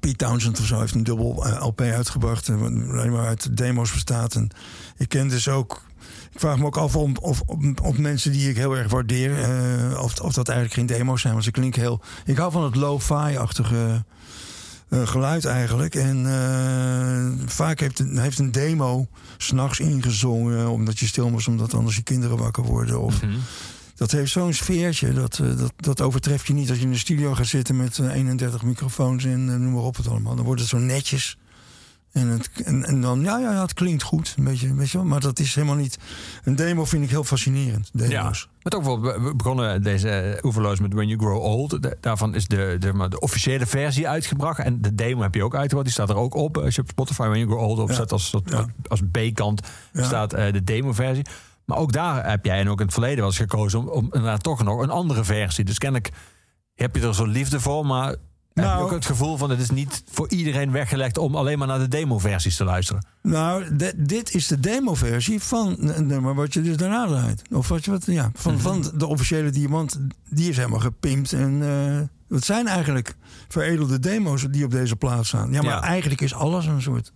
Pete 0.00 0.16
Townsend 0.16 0.60
of 0.60 0.66
zo 0.66 0.80
heeft 0.80 0.94
een 0.94 1.04
dubbel 1.04 1.46
eh, 1.46 1.64
LP 1.66 1.80
uitgebracht. 1.80 2.48
wat 2.48 2.60
alleen 2.70 3.12
maar 3.12 3.26
uit 3.26 3.56
demo's 3.56 3.92
bestaat. 3.92 4.34
En 4.34 4.48
ik 4.96 5.08
ken 5.08 5.28
dus 5.28 5.48
ook. 5.48 5.82
Ik 6.32 6.40
vraag 6.40 6.58
me 6.58 6.64
ook 6.64 6.76
af 6.76 6.96
om, 6.96 7.16
of, 7.20 7.42
of 7.82 7.98
mensen 7.98 8.32
die 8.32 8.48
ik 8.50 8.56
heel 8.56 8.76
erg 8.76 8.90
waardeer. 8.90 9.42
eh, 9.42 10.02
of, 10.02 10.20
of 10.20 10.32
dat 10.32 10.48
eigenlijk 10.48 10.78
geen 10.78 10.98
demo's 10.98 11.20
zijn. 11.20 11.32
Want 11.32 11.44
ze 11.44 11.50
klinken 11.50 11.80
heel. 11.80 12.00
Ik 12.24 12.36
hou 12.36 12.52
van 12.52 12.64
het 12.64 12.76
lo-fi-achtige 12.76 14.04
eh, 14.88 15.06
geluid 15.06 15.44
eigenlijk. 15.44 15.94
En 15.94 16.26
vaak 17.46 17.80
heeft 17.80 17.98
een, 17.98 18.18
heeft 18.18 18.38
een 18.38 18.52
demo 18.52 19.06
s'nachts 19.36 19.80
ingezongen. 19.80 20.68
Omdat 20.70 20.98
je 20.98 21.06
stil 21.06 21.30
was, 21.30 21.46
omdat 21.48 21.74
anders 21.74 21.96
je 21.96 22.02
kinderen 22.02 22.36
wakker 22.36 22.62
worden. 22.64 23.00
Of, 23.00 23.22
Mhm. 23.22 23.32
Dat 24.00 24.10
heeft 24.10 24.32
zo'n 24.32 24.52
sfeertje. 24.52 25.12
Dat, 25.12 25.38
eh, 25.38 25.56
dat, 25.58 25.72
dat 25.76 26.00
overtreft 26.00 26.46
je 26.46 26.52
niet 26.52 26.68
als 26.68 26.78
je 26.78 26.84
in 26.84 26.90
de 26.90 26.98
studio 26.98 27.34
gaat 27.34 27.46
zitten 27.46 27.76
met 27.76 27.98
eh, 27.98 28.14
31 28.14 28.62
microfoons 28.62 29.24
en 29.24 29.48
eh, 29.50 29.56
noem 29.56 29.72
maar 29.72 29.82
op 29.82 29.96
het 29.96 30.08
allemaal. 30.08 30.34
Dan 30.36 30.44
wordt 30.44 30.60
het 30.60 30.70
zo 30.70 30.78
netjes. 30.78 31.36
En, 32.12 32.28
het, 32.28 32.50
en, 32.64 32.84
en 32.84 33.00
dan, 33.00 33.20
ja, 33.22 33.38
ja, 33.38 33.52
ja, 33.52 33.60
het 33.62 33.74
klinkt 33.74 34.02
goed. 34.02 34.34
Een 34.38 34.44
beetje, 34.44 34.74
weet 34.74 34.90
je 34.90 34.98
wel. 34.98 35.06
Maar 35.06 35.20
dat 35.20 35.38
is 35.38 35.54
helemaal 35.54 35.76
niet. 35.76 35.98
Een 36.44 36.56
demo 36.56 36.84
vind 36.84 37.04
ik 37.04 37.10
heel 37.10 37.24
fascinerend. 37.24 37.90
Ja, 37.92 38.06
Demo's. 38.08 38.48
maar 38.62 38.72
ook 38.74 38.84
wel, 38.84 39.00
we 39.22 39.34
begonnen 39.36 39.82
deze 39.82 40.08
eh, 40.10 40.44
oeverloos 40.44 40.80
met 40.80 40.92
When 40.92 41.08
You 41.08 41.20
Grow 41.20 41.42
Old. 41.42 41.82
De- 41.82 41.96
daarvan 42.00 42.34
is 42.34 42.46
de, 42.46 42.76
de, 42.78 42.92
maar 42.92 43.10
de 43.10 43.20
officiële 43.20 43.66
versie 43.66 44.08
uitgebracht. 44.08 44.58
En 44.58 44.80
de 44.82 44.94
demo 44.94 45.22
heb 45.22 45.34
je 45.34 45.44
ook 45.44 45.54
uitgebracht. 45.54 45.84
Die 45.84 45.92
staat 45.94 46.10
er 46.10 46.16
ook 46.16 46.34
op. 46.34 46.56
Als 46.58 46.74
je 46.74 46.80
op 46.80 46.88
Spotify 46.88 47.22
When 47.22 47.38
You 47.38 47.50
Grow 47.50 47.62
Old 47.68 47.78
opzet 47.78 48.10
Ja. 48.10 48.16
als, 48.16 48.34
Ja. 48.44 48.66
als 48.88 49.00
B-kant 49.10 49.60
Ja. 49.92 50.02
staat 50.04 50.32
eh, 50.32 50.52
de 50.52 50.64
demo-versie. 50.64 51.24
Maar 51.70 51.78
ook 51.78 51.92
daar 51.92 52.30
heb 52.30 52.44
jij 52.44 52.60
en 52.60 52.68
ook 52.68 52.78
in 52.78 52.84
het 52.84 52.92
verleden 52.94 53.16
wel 53.18 53.26
eens 53.26 53.36
gekozen 53.36 53.78
om, 53.80 53.88
om 53.88 54.04
inderdaad 54.04 54.42
toch 54.42 54.62
nog 54.62 54.80
een 54.82 54.90
andere 54.90 55.24
versie. 55.24 55.64
Dus 55.64 55.78
kennelijk 55.78 56.10
heb 56.74 56.96
je 56.96 57.02
er 57.06 57.14
zo'n 57.14 57.28
liefde 57.28 57.60
voor, 57.60 57.86
maar 57.86 58.08
heb 58.08 58.18
je 58.52 58.60
Nou- 58.62 58.82
ook 58.82 58.90
het 58.90 59.06
gevoel 59.06 59.36
van 59.36 59.50
het 59.50 59.60
is 59.60 59.70
niet 59.70 60.02
voor 60.10 60.28
iedereen 60.30 60.70
weggelegd 60.72 61.18
om 61.18 61.34
alleen 61.34 61.58
maar 61.58 61.66
naar 61.66 61.78
de 61.78 61.88
demo-versies 61.88 62.56
te 62.56 62.64
luisteren. 62.64 63.06
Nou, 63.22 63.76
de- 63.76 63.92
dit 63.96 64.34
is 64.34 64.46
de 64.46 64.60
demo-versie 64.60 65.40
van 65.42 65.76
nummer 66.06 66.34
wat 66.34 66.54
je 66.54 66.62
dus 66.62 66.76
daarna 66.76 67.06
draait. 67.06 67.42
Of 67.52 67.68
wat 67.68 67.84
je 67.84 67.90
wat, 67.90 68.06
ja, 68.06 68.30
van, 68.34 68.52
Mhm. 68.54 68.62
van 68.62 68.90
de 68.94 69.06
officiële 69.06 69.50
diamant. 69.50 70.00
Die 70.30 70.48
is 70.48 70.56
helemaal 70.56 70.80
gepimpt. 70.80 71.32
En 71.32 71.62
eh 71.62 72.36
het 72.36 72.44
zijn 72.44 72.66
eigenlijk 72.66 73.14
veredelde 73.48 73.98
demo's 73.98 74.46
die 74.50 74.64
op 74.64 74.70
deze 74.70 74.96
plaats 74.96 75.28
staan. 75.28 75.52
Ja, 75.52 75.62
maar 75.62 75.70
Ja. 75.74 75.82
eigenlijk 75.82 76.20
is 76.20 76.34
alles 76.34 76.66
een 76.66 76.82
soort. 76.82 77.12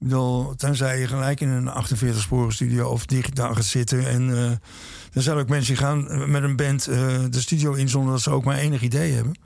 Ik 0.00 0.10
bedoel, 0.10 0.54
tenzij 0.56 1.00
je 1.00 1.06
gelijk 1.06 1.40
in 1.40 1.48
een 1.48 1.68
48-sporen 1.84 2.52
studio 2.52 2.88
of 2.88 3.06
digitaal 3.06 3.54
gaat 3.54 3.64
zitten. 3.64 4.08
En 4.08 4.30
eh 4.36 4.50
er 5.12 5.22
zijn 5.22 5.38
ook 5.38 5.48
mensen 5.48 5.74
die 5.74 5.84
gaan 5.84 6.30
met 6.30 6.42
een 6.42 6.56
band 6.56 6.86
eh, 6.86 6.96
de 7.30 7.40
studio 7.40 7.72
in 7.72 7.88
zonder 7.88 8.12
dat 8.12 8.20
ze 8.22 8.30
ook 8.30 8.44
maar 8.44 8.56
enig 8.56 8.80
idee 8.82 9.12
hebben. 9.12 9.38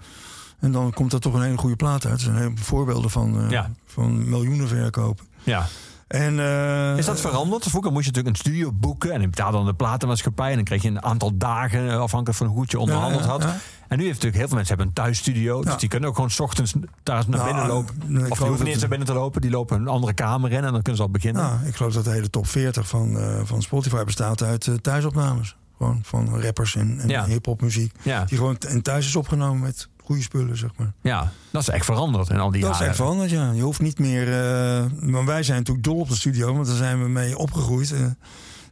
En 0.61 0.72
dan 0.72 0.92
komt 0.92 1.12
er 1.12 1.20
toch 1.20 1.34
een 1.34 1.42
hele 1.42 1.56
goede 1.58 1.76
plaat 1.76 2.06
uit. 2.06 2.14
Er 2.14 2.20
zijn 2.20 2.37
heel 2.37 2.52
voorbeelden 2.54 3.11
van, 3.11 3.40
eh, 3.44 3.50
Ja. 3.50 3.70
van 3.87 4.28
miljoenen 4.28 4.68
verkopen. 4.68 5.26
Ja. 5.42 5.66
En, 6.06 6.38
eh, 6.40 6.96
Is 6.98 7.04
dat 7.06 7.20
veranderd? 7.20 7.64
Vroeger 7.64 7.92
moest 7.92 8.04
je 8.04 8.11
natuurlijk 8.11 8.37
een 8.37 8.50
studio 8.50 8.72
boeken 8.72 9.12
en 9.12 9.20
je 9.20 9.28
betaalde 9.28 9.56
dan 9.56 9.66
de 9.66 9.74
platenmaatschappij. 9.74 10.48
En 10.50 10.54
dan 10.54 10.64
kreeg 10.64 10.82
je 10.82 10.88
een 10.88 11.02
aantal 11.02 11.37
dagen, 11.37 11.90
eh, 11.90 12.00
afhankelijk 12.00 12.38
van 12.38 12.46
hoe 12.46 12.56
goed 12.56 12.70
je 12.70 12.78
onderhandeld 12.78 13.24
Ja, 13.24 13.30
had. 13.30 13.42
ja. 13.42 13.56
En 13.88 13.98
nu 13.98 14.05
heeft 14.05 14.22
natuurlijk 14.22 14.37
heel 14.37 14.46
veel 14.46 14.57
mensen 14.57 14.77
hebben 14.77 14.87
een 14.87 15.03
thuisstudio. 15.05 15.59
Ja. 15.59 15.70
Dus 15.70 15.81
die 15.81 15.88
kunnen 15.88 16.09
ook 16.09 16.14
gewoon 16.14 16.31
's 16.31 16.40
ochtends 16.40 16.72
daar 17.03 17.24
naar 17.29 17.38
Nou, 17.38 17.44
binnen 17.44 17.66
lopen. 17.66 17.94
nee, 18.07 18.24
ik 18.24 18.31
of 18.31 18.38
die 18.38 18.46
hoeven 18.46 18.64
niet 18.64 18.72
eens 18.74 18.81
dat- 18.81 18.81
naar 18.81 18.98
binnen 18.98 19.07
te 19.07 19.20
lopen. 19.22 19.40
Die 19.40 19.51
lopen 19.51 19.81
een 19.81 19.88
andere 19.88 20.12
kamer 20.12 20.51
in 20.53 20.57
en 20.64 20.72
dan 20.72 20.83
kunnen 20.83 20.96
ze 20.96 21.03
al 21.03 21.11
beginnen. 21.11 21.42
Nou, 21.42 21.66
ik 21.66 21.74
geloof 21.77 21.92
dat 21.92 22.05
de 22.05 22.11
hele 22.11 22.31
top 22.31 22.46
40 22.46 22.88
van, 22.88 23.18
eh, 23.18 23.40
van 23.44 23.62
Spotify 23.62 24.05
bestaat 24.05 24.42
uit 24.42 24.66
eh, 24.66 24.74
thuisopnames. 24.74 25.57
Gewoon 25.77 26.01
van 26.03 26.40
rappers 26.40 26.77
en, 26.77 26.98
en 27.01 27.09
Ja. 27.09 27.24
hip-hop 27.27 27.61
muziek. 27.61 27.92
Ja. 28.03 28.24
Die 28.24 28.38
gewoon 28.38 28.57
en 28.59 28.83
thuis 28.83 29.07
is 29.07 29.16
opgenomen 29.16 29.61
met 29.61 29.88
goede 30.05 30.22
spullen, 30.22 30.57
zeg 30.57 30.70
maar. 30.77 30.92
ja, 31.01 31.33
dat 31.51 31.62
is 31.62 31.68
echt 31.68 31.85
veranderd 31.85 32.29
in 32.31 32.38
al 32.38 32.51
die 32.51 32.61
dat 32.61 32.70
is 32.70 32.77
jaren. 32.77 32.88
echt 32.92 32.96
veranderd, 33.03 33.31
ja. 33.31 33.51
Je 33.51 33.62
hoeft 33.62 33.81
niet 33.81 33.98
meer. 33.98 34.29
eh, 34.29 34.85
maar 35.01 35.24
wij 35.24 35.42
zijn 35.42 35.59
natuurlijk 35.59 35.87
dol 35.87 35.98
op 36.01 36.09
de 36.09 36.14
studio, 36.14 36.55
want 36.55 36.66
daar 36.66 36.77
zijn 36.77 37.03
we 37.03 37.09
mee 37.09 37.38
opgegroeid. 37.38 37.94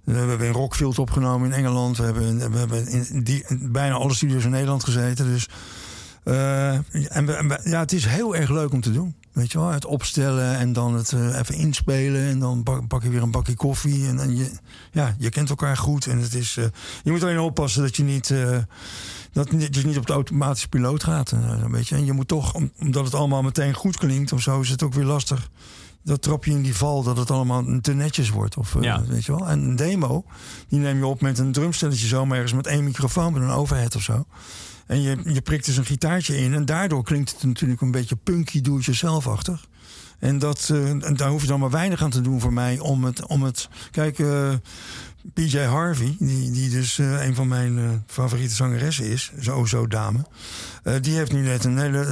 We 0.06 0.12
hebben 0.12 0.46
in 0.46 0.52
Rockfield 0.52 0.98
opgenomen 0.98 1.48
in 1.48 1.56
Engeland. 1.56 1.96
We 1.96 2.04
hebben, 2.04 2.38
we 2.68 3.22
die, 3.22 3.44
bijna 3.50 3.94
alle 3.94 4.14
studio's 4.14 4.44
in 4.44 4.50
Nederland 4.50 4.84
gezeten. 4.84 5.26
Dus, 5.26 5.48
eh, 6.24 6.72
en 6.72 7.38
en 7.38 7.60
ja, 7.64 7.78
het 7.80 7.92
is 7.92 8.04
heel 8.04 8.36
erg 8.36 8.50
leuk 8.50 8.72
om 8.72 8.80
te 8.80 8.92
doen. 8.92 9.14
Weet 9.32 9.52
je 9.52 9.58
wel, 9.58 9.68
het 9.70 9.84
opstellen 9.84 10.56
en 10.58 10.72
dan 10.72 10.94
het 10.94 11.12
eh, 11.12 11.38
even 11.38 11.54
inspelen. 11.54 12.20
En 12.22 12.38
dan 12.38 12.62
pak, 12.62 12.88
pak 12.88 13.02
je 13.02 13.08
weer 13.08 13.22
een 13.22 13.30
bakje 13.30 13.54
koffie. 13.54 14.06
En, 14.08 14.16
dan 14.16 14.36
je, 14.36 14.50
ja, 14.92 15.14
je 15.18 15.30
kent 15.30 15.48
elkaar 15.48 15.76
goed. 15.76 16.06
En 16.06 16.18
het 16.18 16.34
is, 16.34 16.56
eh, 16.56 16.64
je 17.02 17.10
moet 17.10 17.22
alleen 17.22 17.38
oppassen 17.38 17.82
dat 17.82 17.96
je 17.96 18.02
niet, 18.02 18.34
dat, 19.32 19.48
je 19.50 19.86
niet 19.86 19.98
op 19.98 20.06
de 20.06 20.12
automatische 20.12 20.68
piloot 20.68 21.04
gaat. 21.04 21.32
beetje. 21.70 21.96
En 21.96 22.04
je 22.04 22.12
moet 22.12 22.28
toch, 22.28 22.54
om- 22.54 22.72
omdat 22.80 23.04
het 23.04 23.14
allemaal 23.14 23.42
meteen 23.42 23.74
goed 23.74 23.96
klinkt 23.96 24.32
of 24.32 24.40
zo, 24.40 24.60
is 24.60 24.68
het 24.70 24.82
ook 24.82 24.94
weer 24.94 25.04
lastig. 25.04 25.48
Dat 26.06 26.22
trap 26.22 26.44
je 26.44 26.50
in 26.50 26.62
die 26.62 26.74
val 26.76 27.02
dat 27.02 27.16
het 27.16 27.30
allemaal 27.30 27.64
te 27.80 27.92
netjes 27.94 28.30
wordt. 28.30 28.56
Of, 28.56 28.74
eh, 28.76 28.82
Ja. 28.82 29.02
weet 29.06 29.24
je 29.24 29.32
wel. 29.36 29.48
En 29.48 29.62
een 29.62 29.76
demo, 29.76 30.24
die 30.68 30.78
neem 30.78 30.96
je 30.98 31.06
op 31.06 31.20
met 31.20 31.38
een 31.38 31.52
drumstelletje 31.52 32.06
zomaar 32.06 32.34
ergens 32.36 32.52
met 32.54 32.66
één 32.66 32.84
microfoon, 32.84 33.32
met 33.32 33.42
een 33.42 33.48
overhead 33.50 33.96
of 33.96 34.02
zo. 34.02 34.24
En 34.86 35.00
je, 35.00 35.16
je 35.24 35.40
prikt 35.40 35.64
dus 35.64 35.76
een 35.76 35.84
gitaartje 35.84 36.36
in. 36.38 36.54
En 36.54 36.64
daardoor 36.64 37.04
klinkt 37.04 37.30
het 37.30 37.42
natuurlijk 37.44 37.80
een 37.80 37.90
beetje 37.90 38.16
punky, 38.16 38.60
doe-het-jezelf-achtig. 38.60 39.66
En, 40.18 40.38
dat, 40.38 40.68
eh, 40.72 40.88
en 40.88 41.16
daar 41.16 41.28
hoef 41.28 41.40
je 41.42 41.46
dan 41.46 41.60
maar 41.60 41.70
weinig 41.70 42.02
aan 42.02 42.10
te 42.10 42.20
doen 42.20 42.40
voor 42.40 42.52
mij 42.52 42.78
om 42.78 43.04
het. 43.04 43.26
Om 43.26 43.42
het 43.42 43.68
kijk, 43.90 44.18
eh, 44.18 44.52
PJ 45.34 45.58
Harvey, 45.58 46.16
die, 46.18 46.50
die 46.50 46.70
dus 46.70 46.98
eh, 46.98 47.26
een 47.26 47.34
van 47.34 47.48
mijn 47.48 47.78
eh, 47.78 47.84
favoriete 48.06 48.54
zangeressen 48.54 49.04
is, 49.04 49.32
zo 49.40 49.64
zo 49.64 49.86
dame. 49.86 50.18
eh, 50.82 50.94
die 51.00 51.14
heeft 51.16 51.32
nu 51.32 51.40
net 51.42 51.64
een 51.64 51.78
hele 51.78 52.04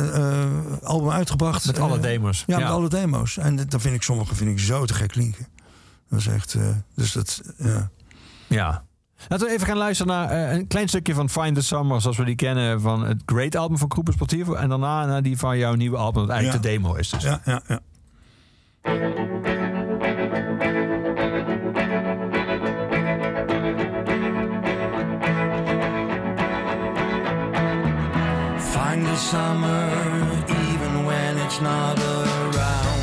album 0.83 1.11
uitgebracht. 1.11 1.67
Met 1.67 1.79
alle 1.79 1.99
demo's. 2.01 2.45
Ja, 2.47 2.59
met 2.59 2.69
alle 2.69 2.89
demo's. 2.89 3.37
En 3.37 3.57
dat 3.57 3.81
vind 3.81 3.95
ik 3.95 4.03
sommige 4.03 4.35
vind 4.35 4.51
ik 4.51 4.59
zo 4.59 4.85
te 4.85 4.95
gek 4.95 5.09
klinken. 5.09 5.47
Dat 6.09 6.19
is 6.19 6.27
echt. 6.27 6.57
dus 6.95 7.13
dat. 7.13 7.41
Ja. 7.59 7.91
Ja. 8.49 8.85
Laten 9.29 9.47
we 9.47 9.53
even 9.53 9.67
gaan 9.67 9.77
luisteren 9.77 10.13
naar 10.13 10.53
een 10.53 10.67
klein 10.67 10.89
stukje 10.89 11.15
van 11.15 11.31
Find 11.31 11.55
the 11.55 11.63
Summer, 11.63 12.01
zoals 12.01 12.17
we 12.17 12.25
die 12.25 12.35
kennen 12.35 12.81
van 12.81 13.05
het 13.07 13.23
Great 13.27 13.57
album 13.57 13.79
van 13.79 13.91
Groepen 13.93 14.13
Sportivo. 14.13 14.55
En 14.55 14.69
daarna 14.69 15.07
naar 15.07 15.23
die 15.23 15.39
van 15.39 15.59
jouw 15.59 15.75
nieuwe 15.75 15.97
album, 15.97 16.27
dat 16.27 16.31
eigenlijk 16.31 16.65
Ja. 16.65 16.71
de 16.71 16.77
demo 16.77 16.95
is. 16.95 17.09
Dus. 17.09 17.23
Ja, 17.23 17.41
ja, 17.45 17.63
ja. 17.69 17.81
find 28.95 29.07
the 29.07 29.17
summer 29.17 29.91
even 30.71 31.05
when 31.05 31.37
it's 31.39 31.61
not 31.61 31.99
around. 31.99 33.01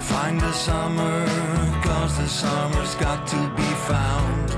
Find 0.00 0.40
the 0.40 0.52
summer, 0.52 1.26
cause 1.84 2.18
the 2.18 2.26
summer's 2.26 2.94
got 2.96 3.28
to 3.28 3.40
be 3.56 3.70
found. 3.88 4.48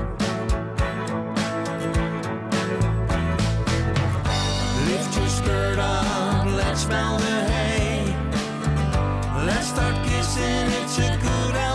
Lift 4.89 5.15
your 5.17 5.29
skirt 5.29 5.77
up, 5.77 6.45
let's 6.47 6.81
smell 6.81 7.17
the 7.19 7.37
hay. 7.53 8.15
Let's 9.45 9.67
start 9.67 9.95
kissing, 10.07 10.67
it's 10.81 10.97
a 10.97 11.19
good 11.21 11.55
idea. 11.55 11.70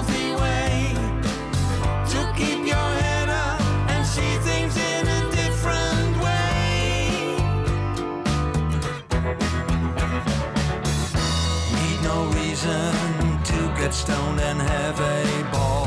reason 12.67 13.43
to 13.45 13.81
get 13.81 13.95
stoned 13.95 14.41
and 14.41 14.61
have 14.61 15.01
a 15.01 15.43
ball. 15.53 15.87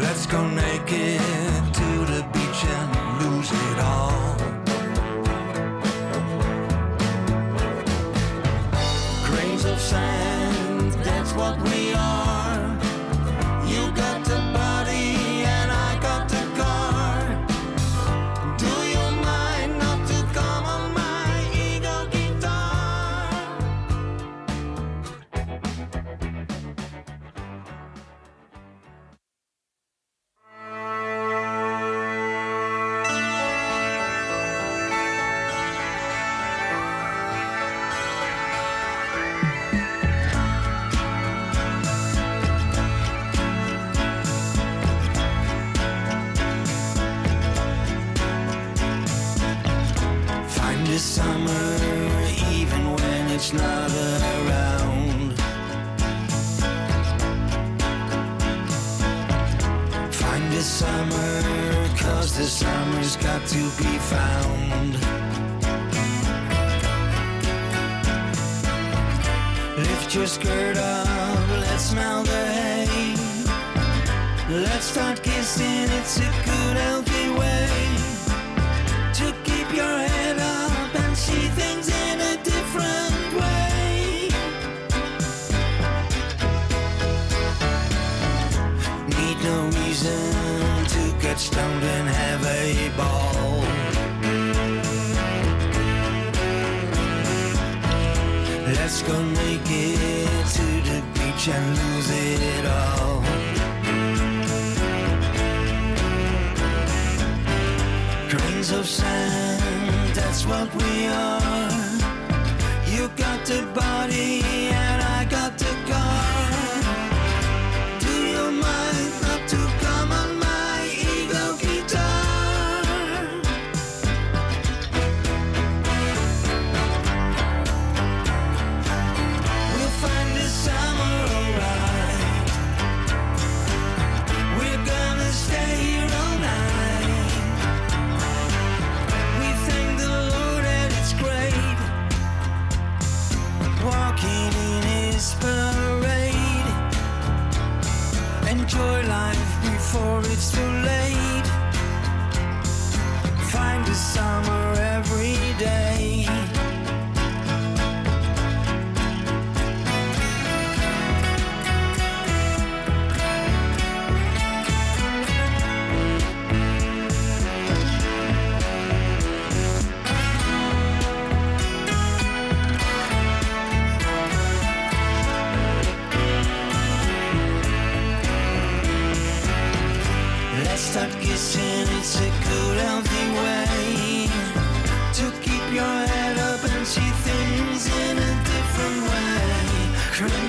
Let's 0.00 0.26
go 0.26 0.48
naked. 0.48 1.09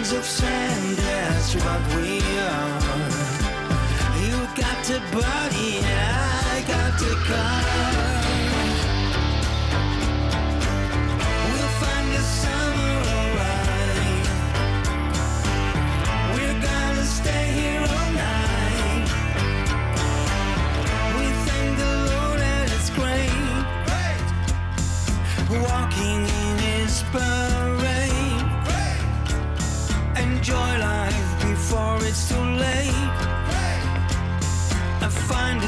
grains 0.02 0.14
of 0.14 0.26
sand, 0.26 0.98
that's 0.98 1.54
what 1.56 1.82
we 1.96 2.20
are. 2.40 2.82
You 4.24 4.36
got 4.56 4.84
to 4.86 5.00
body 5.12 5.80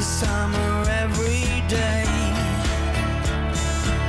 summer 0.04 0.84
every 0.89 1.63
day. 1.70 2.04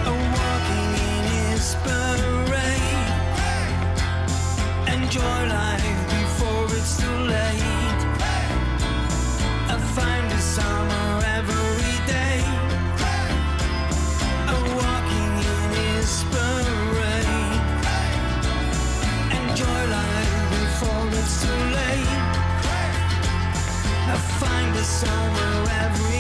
Walking 0.05 0.93
in 1.09 1.25
his 1.37 1.77
parade. 1.85 3.11
Enjoy 4.89 5.47
life. 5.49 5.94
summer 25.05 25.71
every 25.83 26.14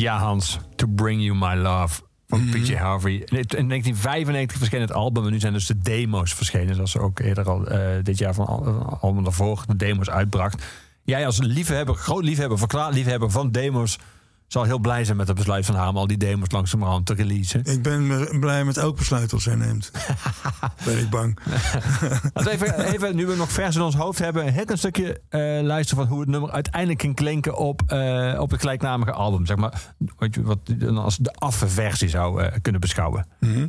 Ja, 0.00 0.18
Hans. 0.18 0.58
To 0.76 0.86
Bring 0.86 1.22
You 1.22 1.36
My 1.38 1.62
Love. 1.62 2.02
Van 2.28 2.44
Mhm. 2.44 2.50
PJ 2.50 2.74
Harvey. 2.74 3.12
In 3.12 3.66
1995 3.66 4.56
verscheen 4.58 4.80
het 4.80 4.92
album. 4.92 5.24
En 5.26 5.32
nu 5.32 5.40
zijn 5.40 5.52
dus 5.52 5.66
de 5.66 5.78
demo's 5.78 6.34
verschenen. 6.34 6.74
Zoals 6.74 6.90
ze 6.90 7.00
ook 7.00 7.18
eerder 7.18 7.48
al 7.50 7.66
eh, 7.66 8.02
dit 8.02 8.18
jaar 8.18 8.34
van 8.34 8.46
al- 8.46 8.98
album 9.00 9.22
daarvoor 9.22 9.64
de 9.66 9.76
demo's 9.76 10.10
uitbracht. 10.10 10.64
Jij 11.04 11.26
als 11.26 11.38
liefhebber, 11.38 11.94
groot 11.94 12.24
liefhebber, 12.24 12.58
verklaard 12.58 12.94
liefhebber 12.94 13.30
van 13.30 13.50
demo's... 13.50 13.98
zal 14.52 14.64
heel 14.64 14.78
blij 14.78 15.04
zijn 15.04 15.16
met 15.16 15.28
het 15.28 15.36
besluit 15.36 15.66
van 15.66 15.74
haar 15.74 15.88
om 15.88 15.96
al 15.96 16.06
die 16.06 16.16
demo's 16.16 16.50
langzamerhand 16.50 17.06
te 17.06 17.14
releasen. 17.14 17.64
Ik 17.64 17.82
ben 17.82 18.28
blij 18.40 18.64
met 18.64 18.76
elk 18.76 18.96
besluit 18.96 19.30
dat 19.30 19.40
zij 19.40 19.54
neemt. 19.54 19.90
ben 20.84 20.98
ik 20.98 21.10
bang. 21.10 21.38
Even, 22.50 22.84
even, 22.84 23.16
nu 23.16 23.26
we 23.26 23.36
nog 23.36 23.52
vers 23.52 23.76
in 23.76 23.82
ons 23.82 23.94
hoofd 23.94 24.18
hebben, 24.18 24.46
een 24.46 24.52
heel 24.52 24.64
klein 24.64 24.78
stukje 24.78 25.20
eh, 25.28 25.40
luisteren 25.62 26.04
van 26.04 26.12
hoe 26.12 26.20
het 26.20 26.30
nummer 26.30 26.50
uiteindelijk 26.50 27.00
ging 27.00 27.14
klinken 27.14 27.56
op, 27.56 27.82
eh, 27.86 28.36
op 28.40 28.50
het 28.50 28.60
gelijknamige 28.60 29.12
album. 29.12 29.46
Zeg 29.46 29.56
maar, 29.56 29.94
wat 30.16 30.34
je 30.34 30.42
wat 30.42 30.58
dan 30.64 30.98
als 30.98 31.16
de 31.16 31.32
affe 31.32 31.68
versie 31.68 32.08
zou 32.08 32.42
eh, 32.42 32.52
kunnen 32.62 32.80
beschouwen. 32.80 33.26
Mhm. 33.40 33.66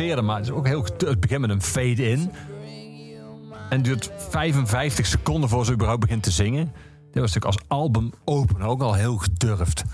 Maar 0.00 0.36
het 0.36 0.44
is 0.46 0.52
ook 0.52 0.66
heel, 0.66 0.86
het 0.98 1.20
begint 1.20 1.40
met 1.40 1.50
een 1.50 1.62
fade-in. 1.62 2.30
En 3.68 3.82
duurt 3.82 4.10
55 4.28 5.06
seconden 5.06 5.48
voor 5.48 5.64
ze 5.64 5.72
überhaupt 5.72 6.00
begint 6.00 6.22
te 6.22 6.30
zingen. 6.30 6.72
Dit 7.12 7.22
was 7.22 7.34
natuurlijk 7.34 7.44
als 7.44 7.64
album 7.68 8.12
open 8.24 8.62
ook 8.62 8.82
al 8.82 8.94
heel 8.94 9.16
gedurfd. 9.16 9.84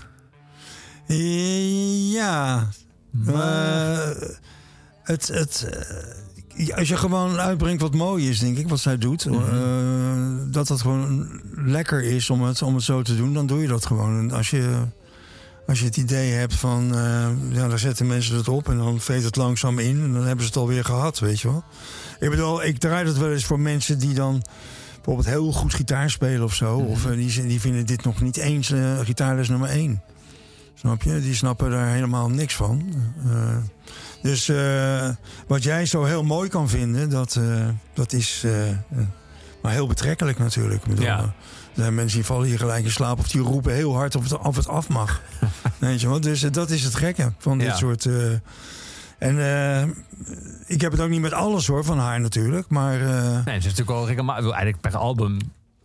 Ja. 2.13 2.67
Maar 3.11 4.15
het, 5.03 5.27
het, 5.27 5.69
eh, 6.57 6.77
als 6.77 6.87
je 6.87 6.97
gewoon 6.97 7.39
uitbrengt 7.39 7.81
wat 7.81 7.93
mooi 7.93 8.29
is, 8.29 8.39
denk 8.39 8.57
ik, 8.57 8.69
wat 8.69 8.79
zij 8.79 8.97
doet. 8.97 9.25
Mhm. 9.25 9.35
eh, 9.35 10.51
dat 10.51 10.67
dat 10.67 10.81
gewoon 10.81 11.41
lekker 11.55 12.03
is 12.03 12.29
om 12.29 12.43
het, 12.43 12.61
om 12.61 12.75
het 12.75 12.83
zo 12.83 13.01
te 13.01 13.15
doen, 13.15 13.33
dan 13.33 13.47
doe 13.47 13.61
je 13.61 13.67
dat 13.67 13.85
gewoon. 13.85 14.19
En 14.19 14.31
als 14.31 14.49
je, 14.49 14.81
als 15.67 15.79
je 15.79 15.85
het 15.85 15.97
idee 15.97 16.31
hebt 16.31 16.55
van, 16.55 16.95
eh, 16.95 17.27
ja, 17.49 17.67
daar 17.67 17.79
zetten 17.79 18.07
mensen 18.07 18.35
het 18.35 18.47
op 18.47 18.69
en 18.69 18.77
dan 18.77 18.99
veet 18.99 19.23
het 19.23 19.35
langzaam 19.35 19.79
in 19.79 20.01
en 20.03 20.13
dan 20.13 20.25
hebben 20.25 20.41
ze 20.45 20.49
het 20.51 20.59
alweer 20.59 20.85
gehad, 20.85 21.19
weet 21.19 21.39
je 21.39 21.47
wel. 21.47 21.63
Ik 22.19 22.29
bedoel, 22.29 22.63
ik 22.63 22.77
draai 22.77 23.05
dat 23.05 23.17
wel 23.17 23.31
eens 23.31 23.45
voor 23.45 23.59
mensen 23.59 23.99
die 23.99 24.13
dan 24.13 24.41
bijvoorbeeld 24.95 25.27
heel 25.27 25.51
goed 25.51 25.73
gitaar 25.73 26.09
spelen 26.09 26.43
of 26.43 26.53
zo. 26.53 26.77
Of 26.77 27.05
eh, 27.05 27.11
die, 27.11 27.47
die 27.47 27.59
vinden 27.59 27.85
dit 27.85 28.03
nog 28.03 28.21
niet 28.21 28.37
eens 28.37 28.71
eh, 28.71 28.99
gitaarles 28.99 29.49
nummer 29.49 29.69
één. 29.69 30.01
Snap 30.73 31.01
je? 31.03 31.21
Die 31.21 31.35
snappen 31.35 31.71
daar 31.71 31.87
helemaal 31.87 32.29
niks 32.29 32.55
van. 32.55 32.93
Dus 34.21 34.51
wat 35.47 35.63
jij 35.63 35.85
zo 35.85 36.03
heel 36.03 36.23
mooi 36.23 36.49
kan 36.49 36.69
vinden, 36.69 37.09
dat, 37.09 37.39
dat 37.93 38.13
is 38.13 38.45
maar 39.61 39.71
heel 39.71 39.87
betrekkelijk 39.87 40.39
natuurlijk. 40.39 40.83
Bedoel, 40.83 41.05
Ja. 41.05 41.33
Eh, 41.77 41.83
zijn 41.83 41.95
mensen 41.95 42.17
die 42.17 42.25
vallen 42.25 42.47
hier 42.47 42.57
gelijk 42.57 42.83
in 42.83 42.91
slaap 42.91 43.19
of 43.19 43.27
die 43.27 43.41
roepen 43.41 43.73
heel 43.73 43.95
hard 43.95 44.15
of 44.15 44.23
het, 44.23 44.37
of 44.37 44.55
het 44.55 44.67
af 44.67 44.89
mag. 44.89 45.21
Weet 45.77 46.01
je 46.01 46.07
wel? 46.09 46.21
Dus 46.21 46.43
eh, 46.43 46.51
dat 46.51 46.69
is 46.69 46.83
het 46.83 46.95
gekke 46.95 47.31
van 47.37 47.57
dit 47.57 47.67
Ja. 47.67 47.75
soort. 47.75 48.05
eh, 48.05 48.31
en 49.17 49.95
ik 50.67 50.81
heb 50.81 50.91
het 50.91 51.01
ook 51.01 51.09
niet 51.09 51.21
met 51.21 51.33
alles 51.33 51.67
hoor 51.67 51.83
van 51.83 51.99
haar 51.99 52.19
natuurlijk, 52.19 52.69
maar. 52.69 52.97
Nee, 52.99 53.07
het 53.43 53.47
is 53.47 53.63
natuurlijk 53.63 53.89
wel 53.89 54.07
regelmatig. 54.07 54.43
Eigenlijk 54.43 54.81
per 54.81 54.97
album. 54.97 55.37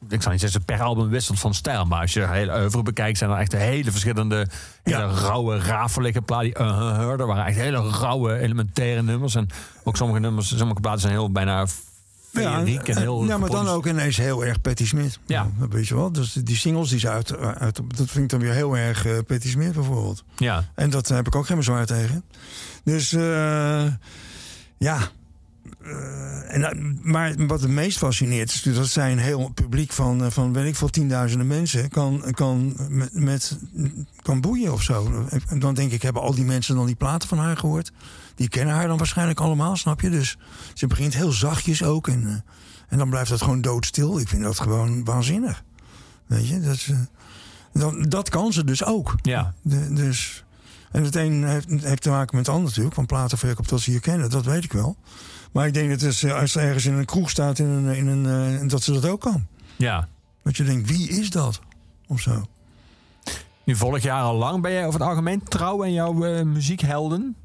Ik 0.09 0.20
zou 0.20 0.32
niet 0.32 0.40
zeggen 0.40 0.64
per 0.64 0.82
album 0.82 1.09
wisselt 1.09 1.40
van 1.40 1.55
stijl. 1.55 1.84
Maar 1.84 2.01
als 2.01 2.12
je 2.12 2.20
de 2.20 2.26
hele 2.28 2.61
oeuvre 2.61 2.82
bekijkt, 2.82 3.18
zijn 3.18 3.30
er 3.30 3.36
echt 3.38 3.53
hele 3.53 3.90
verschillende. 3.90 4.47
Hele 4.82 4.99
Ja. 4.99 5.05
rauwe, 5.07 5.59
rafelige 5.59 6.22
platen. 6.22 6.45
Die 6.47 6.59
uh, 6.59 7.16
waren 7.26 7.45
echt 7.47 7.57
hele 7.57 7.88
rauwe, 7.90 8.38
elementaire 8.38 9.03
nummers. 9.03 9.34
En 9.34 9.49
ook 9.84 9.97
sommige 9.97 10.20
nummers, 10.20 10.57
sommige 10.57 10.80
platen 10.80 11.01
zijn 11.01 11.12
heel 11.12 11.30
bijna 11.32 11.66
feeriek 12.32 12.88
en 12.88 12.98
heel. 12.98 13.24
ja, 13.24 13.38
maar 13.38 13.50
dan 13.50 13.68
ook 13.68 13.86
ineens 13.86 14.16
heel 14.16 14.44
erg 14.44 14.60
Patti 14.60 14.86
Smith. 14.86 15.18
Ja. 15.26 15.50
weet 15.70 15.88
je 15.88 15.94
wel. 15.94 16.12
Dus 16.12 16.32
die 16.32 16.56
singles 16.56 16.88
die 16.88 16.98
ze 16.98 17.08
uit, 17.08 17.36
uit 17.36 17.74
dat 17.74 18.10
vind 18.10 18.24
ik 18.24 18.28
dan 18.28 18.40
weer 18.40 18.52
heel 18.52 18.76
erg 18.76 19.06
eh 19.06 19.18
Patti 19.26 19.48
Smith 19.48 19.72
bijvoorbeeld. 19.72 20.24
Ja, 20.36 20.64
En 20.74 20.90
dat 20.90 21.08
heb 21.08 21.26
ik 21.26 21.34
ook 21.34 21.46
geen 21.46 21.56
bezwaar 21.56 21.86
tegen. 21.86 22.24
Dus 22.84 23.12
eh, 23.12 23.86
ja. 24.78 24.98
Eh, 25.82 26.54
en, 26.54 26.98
maar 27.02 27.46
wat 27.46 27.60
het 27.60 27.70
meest 27.70 27.98
fascineert 27.98 28.52
is 28.52 28.62
dat 28.62 28.88
zij 28.88 29.12
een 29.12 29.18
heel 29.18 29.48
publiek 29.48 29.92
van, 29.92 30.24
eh, 30.24 30.30
van 30.30 30.52
weet 30.52 30.66
ik 30.66 30.76
veel, 30.76 30.88
tienduizenden 30.88 31.46
mensen 31.46 31.88
kan, 31.88 32.24
kan, 32.30 32.76
met, 32.88 33.14
met, 33.14 33.58
kan 34.22 34.40
boeien 34.40 34.72
of 34.72 34.82
zo. 34.82 35.26
Dan 35.58 35.74
denk 35.74 35.92
ik, 35.92 36.02
hebben 36.02 36.22
al 36.22 36.34
die 36.34 36.44
mensen 36.44 36.76
dan 36.76 36.86
die 36.86 36.94
platen 36.94 37.28
van 37.28 37.38
haar 37.38 37.56
gehoord? 37.56 37.92
Die 38.34 38.48
kennen 38.48 38.74
haar 38.74 38.86
dan 38.88 38.96
waarschijnlijk 38.98 39.40
allemaal, 39.40 39.76
snap 39.76 40.00
je? 40.00 40.10
Dus 40.10 40.36
ze 40.74 40.86
begint 40.86 41.14
heel 41.14 41.32
zachtjes 41.32 41.82
ook 41.82 42.08
en, 42.08 42.26
eh, 42.26 42.34
en 42.88 42.98
dan 42.98 43.10
blijft 43.10 43.30
het 43.30 43.42
gewoon 43.42 43.60
doodstil. 43.60 44.18
Ik 44.18 44.28
vind 44.28 44.42
dat 44.42 44.60
gewoon 44.60 45.04
waanzinnig. 45.04 45.62
Weet 46.26 46.48
je, 46.48 46.60
dat, 46.60 46.74
is, 46.74 46.88
eh, 46.90 46.98
dat, 47.72 48.10
dat 48.10 48.28
kan 48.28 48.52
ze 48.52 48.64
dus 48.64 48.84
ook. 48.84 49.14
ja. 49.22 49.54
De- 49.62 49.92
dus, 49.92 50.44
en 50.92 51.04
het 51.04 51.16
een 51.16 51.44
heeft, 51.44 51.68
heeft 51.68 52.02
te 52.02 52.10
maken 52.10 52.36
met 52.36 52.46
het 52.46 52.54
ander 52.54 52.68
natuurlijk. 52.68 52.94
Van 52.94 53.06
platenverkoop 53.06 53.68
dat 53.68 53.80
ze 53.80 53.90
hier 53.90 54.00
kennen, 54.00 54.30
dat 54.30 54.44
weet 54.44 54.64
ik 54.64 54.72
wel. 54.72 54.96
Maar 55.52 55.66
ik 55.66 55.74
denk 55.74 55.90
dat 55.90 56.00
het, 56.00 56.22
eh, 56.22 56.40
als 56.40 56.52
ze 56.52 56.60
ergens 56.60 56.86
in 56.86 56.92
een 56.94 57.04
kroeg 57.04 57.30
staat, 57.30 57.58
in 57.58 57.66
een, 57.66 57.94
in 57.96 58.06
een, 58.06 58.68
dat 58.68 58.82
ze 58.82 58.92
dat 58.92 59.06
ook 59.06 59.20
kan. 59.20 59.46
ja. 59.76 60.08
Dat 60.44 60.56
je 60.56 60.64
denkt, 60.64 60.88
wie 60.88 61.08
is 61.08 61.30
dat? 61.30 61.60
Of 62.06 62.20
zo. 62.20 62.44
Nu 63.64 63.76
volg 63.76 63.98
je 63.98 64.10
haar 64.10 64.22
al 64.22 64.34
lang. 64.36 64.62
Ben 64.62 64.72
jij 64.72 64.86
over 64.86 65.00
het 65.00 65.08
algemeen 65.08 65.42
trouw 65.42 65.82
aan 65.82 65.92
jouw 65.92 66.24
eh, 66.24 66.44
muziekhelden? 66.44 67.36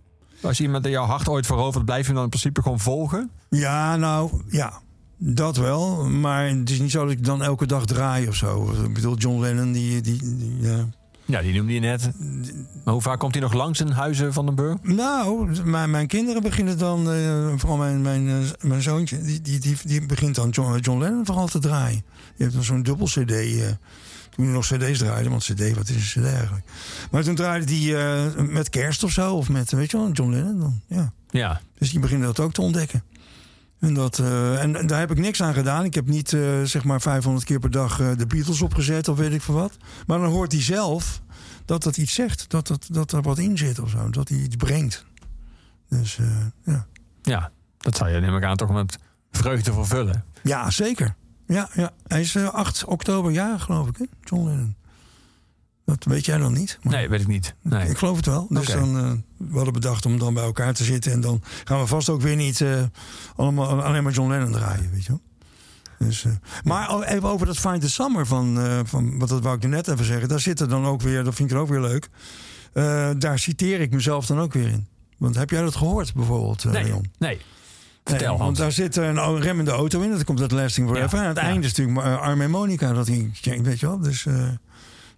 Als 0.42 0.60
iemand 0.60 0.88
jouw 0.88 1.06
hart 1.06 1.30
ooit 1.30 1.46
verovert, 1.46 1.86
blijf 1.86 2.00
je 2.00 2.06
hem 2.06 2.16
dan 2.16 2.24
in 2.24 2.30
principe 2.30 2.62
gewoon 2.62 2.80
volgen? 2.80 3.30
Ja, 3.50 3.96
nou, 3.96 4.42
ja. 4.50 4.74
Dat 5.18 5.58
wel. 5.58 6.10
Maar 6.10 6.48
het 6.48 6.70
is 6.70 6.80
niet 6.80 6.92
zo 6.92 7.04
dat 7.04 7.12
ik 7.12 7.26
dan 7.26 7.44
elke 7.44 7.66
dag 7.66 7.86
draai 7.86 8.28
of 8.28 8.36
zo. 8.36 8.72
Ik 8.84 8.94
bedoel, 8.94 9.18
John 9.18 9.40
Lennon, 9.40 9.72
die... 9.72 10.02
die, 10.02 10.38
die 10.38 10.58
ja. 10.62 10.86
Ja, 11.26 11.42
die 11.42 11.54
noemde 11.54 11.74
je 11.74 11.80
net. 11.80 12.12
Maar 12.84 12.94
hoe 12.94 13.02
vaak 13.02 13.20
komt 13.20 13.34
hij 13.34 13.44
nog 13.44 13.54
langs 13.54 13.80
in 13.80 13.88
Huizen 13.88 14.34
van 14.34 14.46
den 14.46 14.56
Burg? 14.56 14.78
Nou, 14.82 15.62
mijn, 15.64 15.92
mijn 15.92 16.08
kinderen 16.08 16.42
beginnen 16.42 16.78
dan, 16.78 17.12
eh, 17.12 17.54
vooral 17.56 17.78
mijn, 17.78 18.02
mijn, 18.02 18.28
eh, 18.30 18.36
mijn 18.62 18.82
zoontje, 18.82 19.22
die, 19.22 19.42
die, 19.42 19.60
die, 19.60 19.78
die 19.84 20.06
begint 20.06 20.36
dan 20.36 20.50
John, 20.50 20.78
John 20.78 21.00
Lennon 21.00 21.26
vooral 21.26 21.48
te 21.48 21.60
draaien. 21.60 22.04
Die 22.36 22.46
heeft 22.46 22.54
dan 22.54 22.64
zo'n 22.64 22.84
dubbel 22.84 23.06
CD. 23.06 23.32
Toen 24.38 24.46
hij 24.46 24.54
nog 24.54 24.66
CD's 24.66 24.98
draaide, 25.00 25.30
want 25.30 25.44
CD, 25.44 25.76
wat 25.76 25.90
is 25.90 26.16
een 26.16 26.22
CD 26.22 26.28
eigenlijk? 26.28 26.66
Maar 27.12 27.24
toen 27.24 27.36
draaide 27.36 27.76
hij 27.76 28.26
eh, 28.26 28.44
met 28.44 28.70
kerst 28.70 29.04
of 29.04 29.12
zo, 29.12 29.36
of 29.36 29.50
met, 29.50 29.72
weet 29.72 29.92
je 29.92 29.98
wel, 29.98 30.12
John 30.12 30.32
Lennon 30.32 30.60
dan. 30.60 30.82
Ja. 30.88 31.12
Ja, 31.30 31.62
Dus 31.78 31.92
die 31.92 32.00
beginnen 32.00 32.28
dat 32.28 32.40
ook 32.40 32.54
te 32.54 32.62
ontdekken. 32.62 33.04
En, 33.80 33.94
dat, 33.94 34.20
eh, 34.20 34.62
en 34.64 34.88
daar 34.88 35.00
heb 35.00 35.12
ik 35.12 35.18
niks 35.18 35.42
aan 35.42 35.54
gedaan. 35.54 35.86
Ik 35.86 35.94
heb 35.94 36.08
niet 36.08 36.34
eh, 36.34 36.64
zeg 36.64 36.84
maar 36.84 37.02
500 37.02 37.46
keer 37.46 37.60
per 37.60 37.72
dag 37.72 37.98
de 37.98 38.26
Beatles 38.28 38.62
opgezet 38.62 39.08
of 39.08 39.18
weet 39.18 39.34
ik 39.34 39.42
veel 39.42 39.54
wat. 39.54 39.78
Maar 40.08 40.20
dan 40.20 40.30
hoort 40.30 40.52
hij 40.52 40.62
zelf 40.62 41.22
dat 41.66 41.84
dat 41.84 41.98
iets 41.98 42.14
zegt. 42.14 42.50
Dat, 42.50 42.68
dat, 42.68 42.88
dat 42.92 43.12
er 43.12 43.22
wat 43.22 43.38
in 43.38 43.58
zit 43.58 43.80
of 43.80 43.90
zo. 43.90 44.10
Dat 44.10 44.30
hij 44.30 44.38
iets 44.38 44.56
brengt. 44.56 45.06
Dus 45.90 46.20
ja. 46.64 46.88
ja. 47.22 47.52
Dat 47.78 47.98
zou 47.98 48.10
je 48.10 48.20
neem 48.20 48.36
ik 48.36 48.44
aan 48.44 48.56
toch 48.56 48.70
met 48.72 49.00
vreugde 49.32 49.74
vervullen. 49.74 50.24
ja, 50.44 50.70
zeker. 50.70 51.16
Ja, 51.48 51.70
ja. 51.74 51.92
hij 52.08 52.22
is 52.22 52.36
eh, 52.36 52.54
8 52.54 52.86
oktober 52.86 53.32
jaar, 53.32 53.60
geloof 53.60 53.88
ik, 53.88 53.98
hè? 53.98 54.06
John 54.24 54.46
Lennon. 54.48 54.76
Dat 55.86 56.04
weet 56.04 56.26
jij 56.26 56.38
dan 56.38 56.54
niet? 56.54 56.80
Nee, 56.82 57.10
weet 57.10 57.22
ik 57.22 57.28
niet. 57.28 57.56
Nee. 57.62 57.90
Ik 57.90 57.98
geloof 57.98 58.16
het 58.16 58.26
wel. 58.26 58.46
Dus 58.50 58.68
dan, 58.68 58.98
eh, 58.98 59.12
we 59.50 59.56
hadden 59.56 59.74
bedacht 59.74 60.06
om 60.06 60.20
dan 60.20 60.34
bij 60.34 60.44
elkaar 60.44 60.74
te 60.74 60.84
zitten. 60.84 61.12
En 61.12 61.22
dan 61.22 61.42
gaan 61.64 61.80
we 61.80 61.88
vast 61.88 62.10
ook 62.10 62.22
weer 62.22 62.36
niet 62.36 62.62
eh, 62.62 62.84
allemaal, 63.36 63.84
alleen 63.84 64.04
maar 64.04 64.14
John 64.14 64.30
Lennon 64.30 64.52
draaien, 64.52 64.92
weet 64.92 65.06
je 65.06 65.10
wel. 65.10 65.22
Dus, 66.08 66.26
eh, 66.26 66.32
maar 66.64 67.02
even 67.02 67.30
over 67.30 67.46
dat 67.46 67.58
Find 67.58 67.82
the 67.82 67.90
Summer 67.90 68.26
van, 68.26 68.60
eh, 68.60 68.80
van... 68.84 69.20
Wat 69.20 69.30
dat 69.30 69.42
wou 69.44 69.56
ik 69.58 69.68
net 69.68 69.88
even 69.88 70.06
zeggen. 70.06 70.28
Daar 70.30 70.40
zit 70.40 70.60
er 70.60 70.70
dan 70.70 70.86
ook 70.86 71.02
weer... 71.02 71.24
Dat 71.24 71.36
vind 71.36 71.50
ik 71.50 71.56
er 71.56 71.62
ook 71.62 71.70
weer 71.70 71.82
leuk. 71.82 72.10
Eh, 72.74 73.10
daar 73.18 73.40
citeer 73.40 73.80
ik 73.82 73.92
mezelf 73.92 74.26
dan 74.26 74.40
ook 74.40 74.54
weer 74.54 74.68
in. 74.68 74.88
Want 75.18 75.36
heb 75.36 75.50
jij 75.50 75.62
dat 75.62 75.76
gehoord 75.76 76.14
bijvoorbeeld, 76.14 76.64
eh, 76.66 76.72
Nee, 76.72 76.84
Leon? 76.84 77.12
nee. 77.18 77.42
Vertel, 78.08 78.30
Nee, 78.30 78.38
want 78.38 78.58
daar 78.58 78.72
zit 78.72 78.96
een 78.96 79.40
remmende 79.42 79.72
auto 79.72 80.02
in. 80.02 80.12
Dat 80.12 80.24
komt 80.24 80.42
uit 80.42 80.52
Lasting 80.52 80.88
Forever. 80.88 81.18
Ja, 81.18 81.24
En 81.24 81.30
aan 81.30 81.36
het 81.36 81.44
ja. 81.44 81.44
einde 81.44 81.68
is 81.68 81.74
natuurlijk 81.74 82.08
uh, 82.08 82.22
Arme 82.22 82.44
en 82.44 82.50
Monica. 82.50 82.94
Dat 82.94 83.08
ik, 83.08 83.60
weet 83.64 83.80
je 83.80 83.86
wel. 83.86 84.00
Dus 84.00 84.26
eh, 84.26 84.34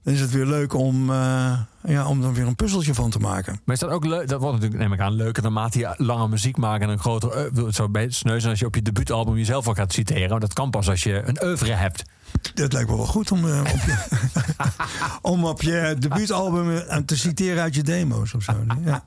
dan 0.03 0.13
is 0.13 0.21
het 0.21 0.31
weer 0.31 0.45
leuk 0.45 0.73
om, 0.73 1.09
eh, 1.09 1.59
ja, 1.83 2.07
om 2.07 2.21
dan 2.21 2.33
weer 2.33 2.47
een 2.47 2.55
puzzeltje 2.55 2.93
van 2.93 3.09
te 3.09 3.19
maken. 3.19 3.61
Maar 3.65 3.75
is 3.75 3.81
dat 3.81 3.89
ook 3.89 4.05
leuk? 4.05 4.27
Dat 4.27 4.39
wordt 4.39 4.55
natuurlijk, 4.55 4.81
neem 4.81 4.93
ik 4.93 4.99
aan, 4.99 5.13
leuker 5.13 5.43
naarmate 5.43 5.79
je 5.79 5.93
langer 5.97 6.29
muziek 6.29 6.57
maakt 6.57 6.83
en 6.83 6.89
een 6.89 6.99
groter. 6.99 7.37
Het 7.37 7.75
zou 7.75 7.89
bij 7.89 8.09
sneu 8.09 8.39
zijn 8.39 8.51
als 8.51 8.59
je 8.59 8.65
op 8.65 8.75
je 8.75 8.81
debuutalbum 8.81 9.37
jezelf 9.37 9.67
al 9.67 9.73
gaat 9.73 9.93
citeren. 9.93 10.29
Maar 10.29 10.39
dat 10.39 10.53
kan 10.53 10.69
pas 10.69 10.89
als 10.89 11.03
je 11.03 11.21
een 11.25 11.43
oeuvre 11.43 11.73
hebt. 11.73 12.03
Dat 12.53 12.73
lijkt 12.73 12.89
me 12.89 12.95
wel 12.95 13.05
goed 13.05 13.31
om, 13.31 13.47
eh, 13.47 13.59
op, 13.59 13.79
je, 13.85 13.97
om 15.31 15.45
op 15.45 15.61
je 15.61 15.95
debuutalbum 15.99 16.77
eh, 16.77 16.97
te 16.97 17.17
citeren 17.17 17.61
uit 17.61 17.75
je 17.75 17.83
demo's 17.83 18.33
of 18.33 18.43
zo. 18.43 18.53
Ja. 18.85 19.03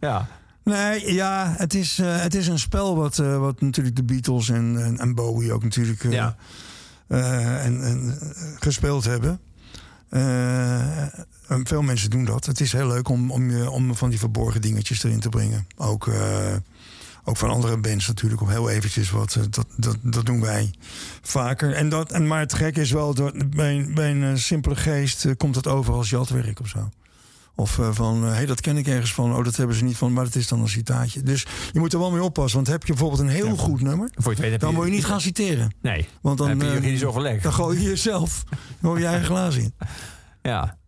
Ja. 0.00 0.26
Nee, 0.64 1.12
ja, 1.14 1.54
het 1.56 1.74
is, 1.74 1.98
eh, 1.98 2.20
het 2.20 2.34
is 2.34 2.46
een 2.46 2.58
spel 2.58 2.96
wat, 2.96 3.18
eh, 3.18 3.38
wat 3.38 3.60
natuurlijk 3.60 3.96
de 3.96 4.02
Beatles 4.04 4.48
en, 4.48 4.84
en, 4.84 4.98
en 4.98 5.14
Bowie 5.14 5.52
ook 5.52 5.62
natuurlijk 5.62 6.04
eh, 6.04 6.12
Ja. 6.12 6.36
en, 7.08 7.82
en, 7.84 8.18
gespeeld 8.60 9.04
hebben. 9.04 9.40
En 10.08 11.66
veel 11.66 11.82
mensen 11.82 12.10
doen 12.10 12.24
dat. 12.24 12.46
Het 12.46 12.60
is 12.60 12.72
heel 12.72 12.86
leuk 12.86 13.08
om, 13.08 13.30
om, 13.30 13.50
je, 13.50 13.70
om 13.70 13.94
van 13.96 14.10
die 14.10 14.18
verborgen 14.18 14.60
dingetjes 14.60 15.02
erin 15.04 15.20
te 15.20 15.28
brengen. 15.28 15.66
Ook, 15.76 16.10
ook 17.24 17.36
van 17.36 17.50
andere 17.50 17.78
bands 17.78 18.06
natuurlijk, 18.06 18.40
om 18.40 18.48
heel 18.48 18.70
eventjes 18.70 19.10
wat. 19.10 19.38
dat, 19.50 19.66
dat, 19.76 19.96
dat 20.02 20.26
doen 20.26 20.40
wij 20.40 20.70
vaker. 21.22 21.74
En 21.74 21.88
dat, 21.88 22.12
en, 22.12 22.26
maar 22.26 22.40
het 22.40 22.54
gekke 22.54 22.80
is 22.80 22.90
wel, 22.90 23.14
dat 23.14 23.50
bij, 23.50 23.76
een- 23.76 23.94
bij 23.94 24.10
een 24.10 24.38
simpele 24.38 24.76
geest 24.76 25.36
komt 25.36 25.54
het 25.54 25.66
over 25.66 25.94
als 25.94 26.10
jatwerk 26.10 26.60
of 26.60 26.68
zo. 26.68 26.90
Of 27.54 27.78
eh, 27.78 27.88
van, 27.92 28.24
hé, 28.24 28.30
hey, 28.30 28.46
dat 28.46 28.60
ken 28.60 28.76
ik 28.76 28.86
ergens 28.86 29.14
van. 29.14 29.34
Oh, 29.36 29.44
dat 29.44 29.56
hebben 29.56 29.76
ze 29.76 29.84
niet 29.84 29.96
van, 29.96 30.12
maar 30.12 30.24
het 30.24 30.36
is 30.36 30.48
dan 30.48 30.60
een 30.60 30.68
citaatje. 30.68 31.22
Dus 31.22 31.46
je 31.72 31.78
moet 31.78 31.92
er 31.92 31.98
wel 31.98 32.10
mee 32.10 32.22
oppassen. 32.22 32.56
Want 32.56 32.70
heb 32.70 32.82
je 32.82 32.92
bijvoorbeeld 32.92 33.20
een 33.20 33.28
heel 33.28 33.56
goed 33.56 33.80
nummer... 33.80 34.10
Je 34.16 34.34
weet 34.34 34.60
dan 34.60 34.74
moet 34.74 34.84
je 34.84 34.90
niet 34.90 35.04
gaan 35.04 35.20
citeren. 35.20 35.74
Nee. 35.80 36.08
Want 36.20 36.38
dan, 36.38 36.48
heb 36.48 36.60
je 36.60 36.66
eh, 36.66 36.74
juridisch 36.74 37.04
overleg. 37.04 37.42
dan 37.42 37.52
gooi 37.52 37.78
je 37.78 37.88
jezelf 37.88 38.44
door 38.80 38.98
je 38.98 39.06
eigen 39.06 39.26
glaas 39.26 39.56
in. 39.56 39.74
Ja. 40.42 40.78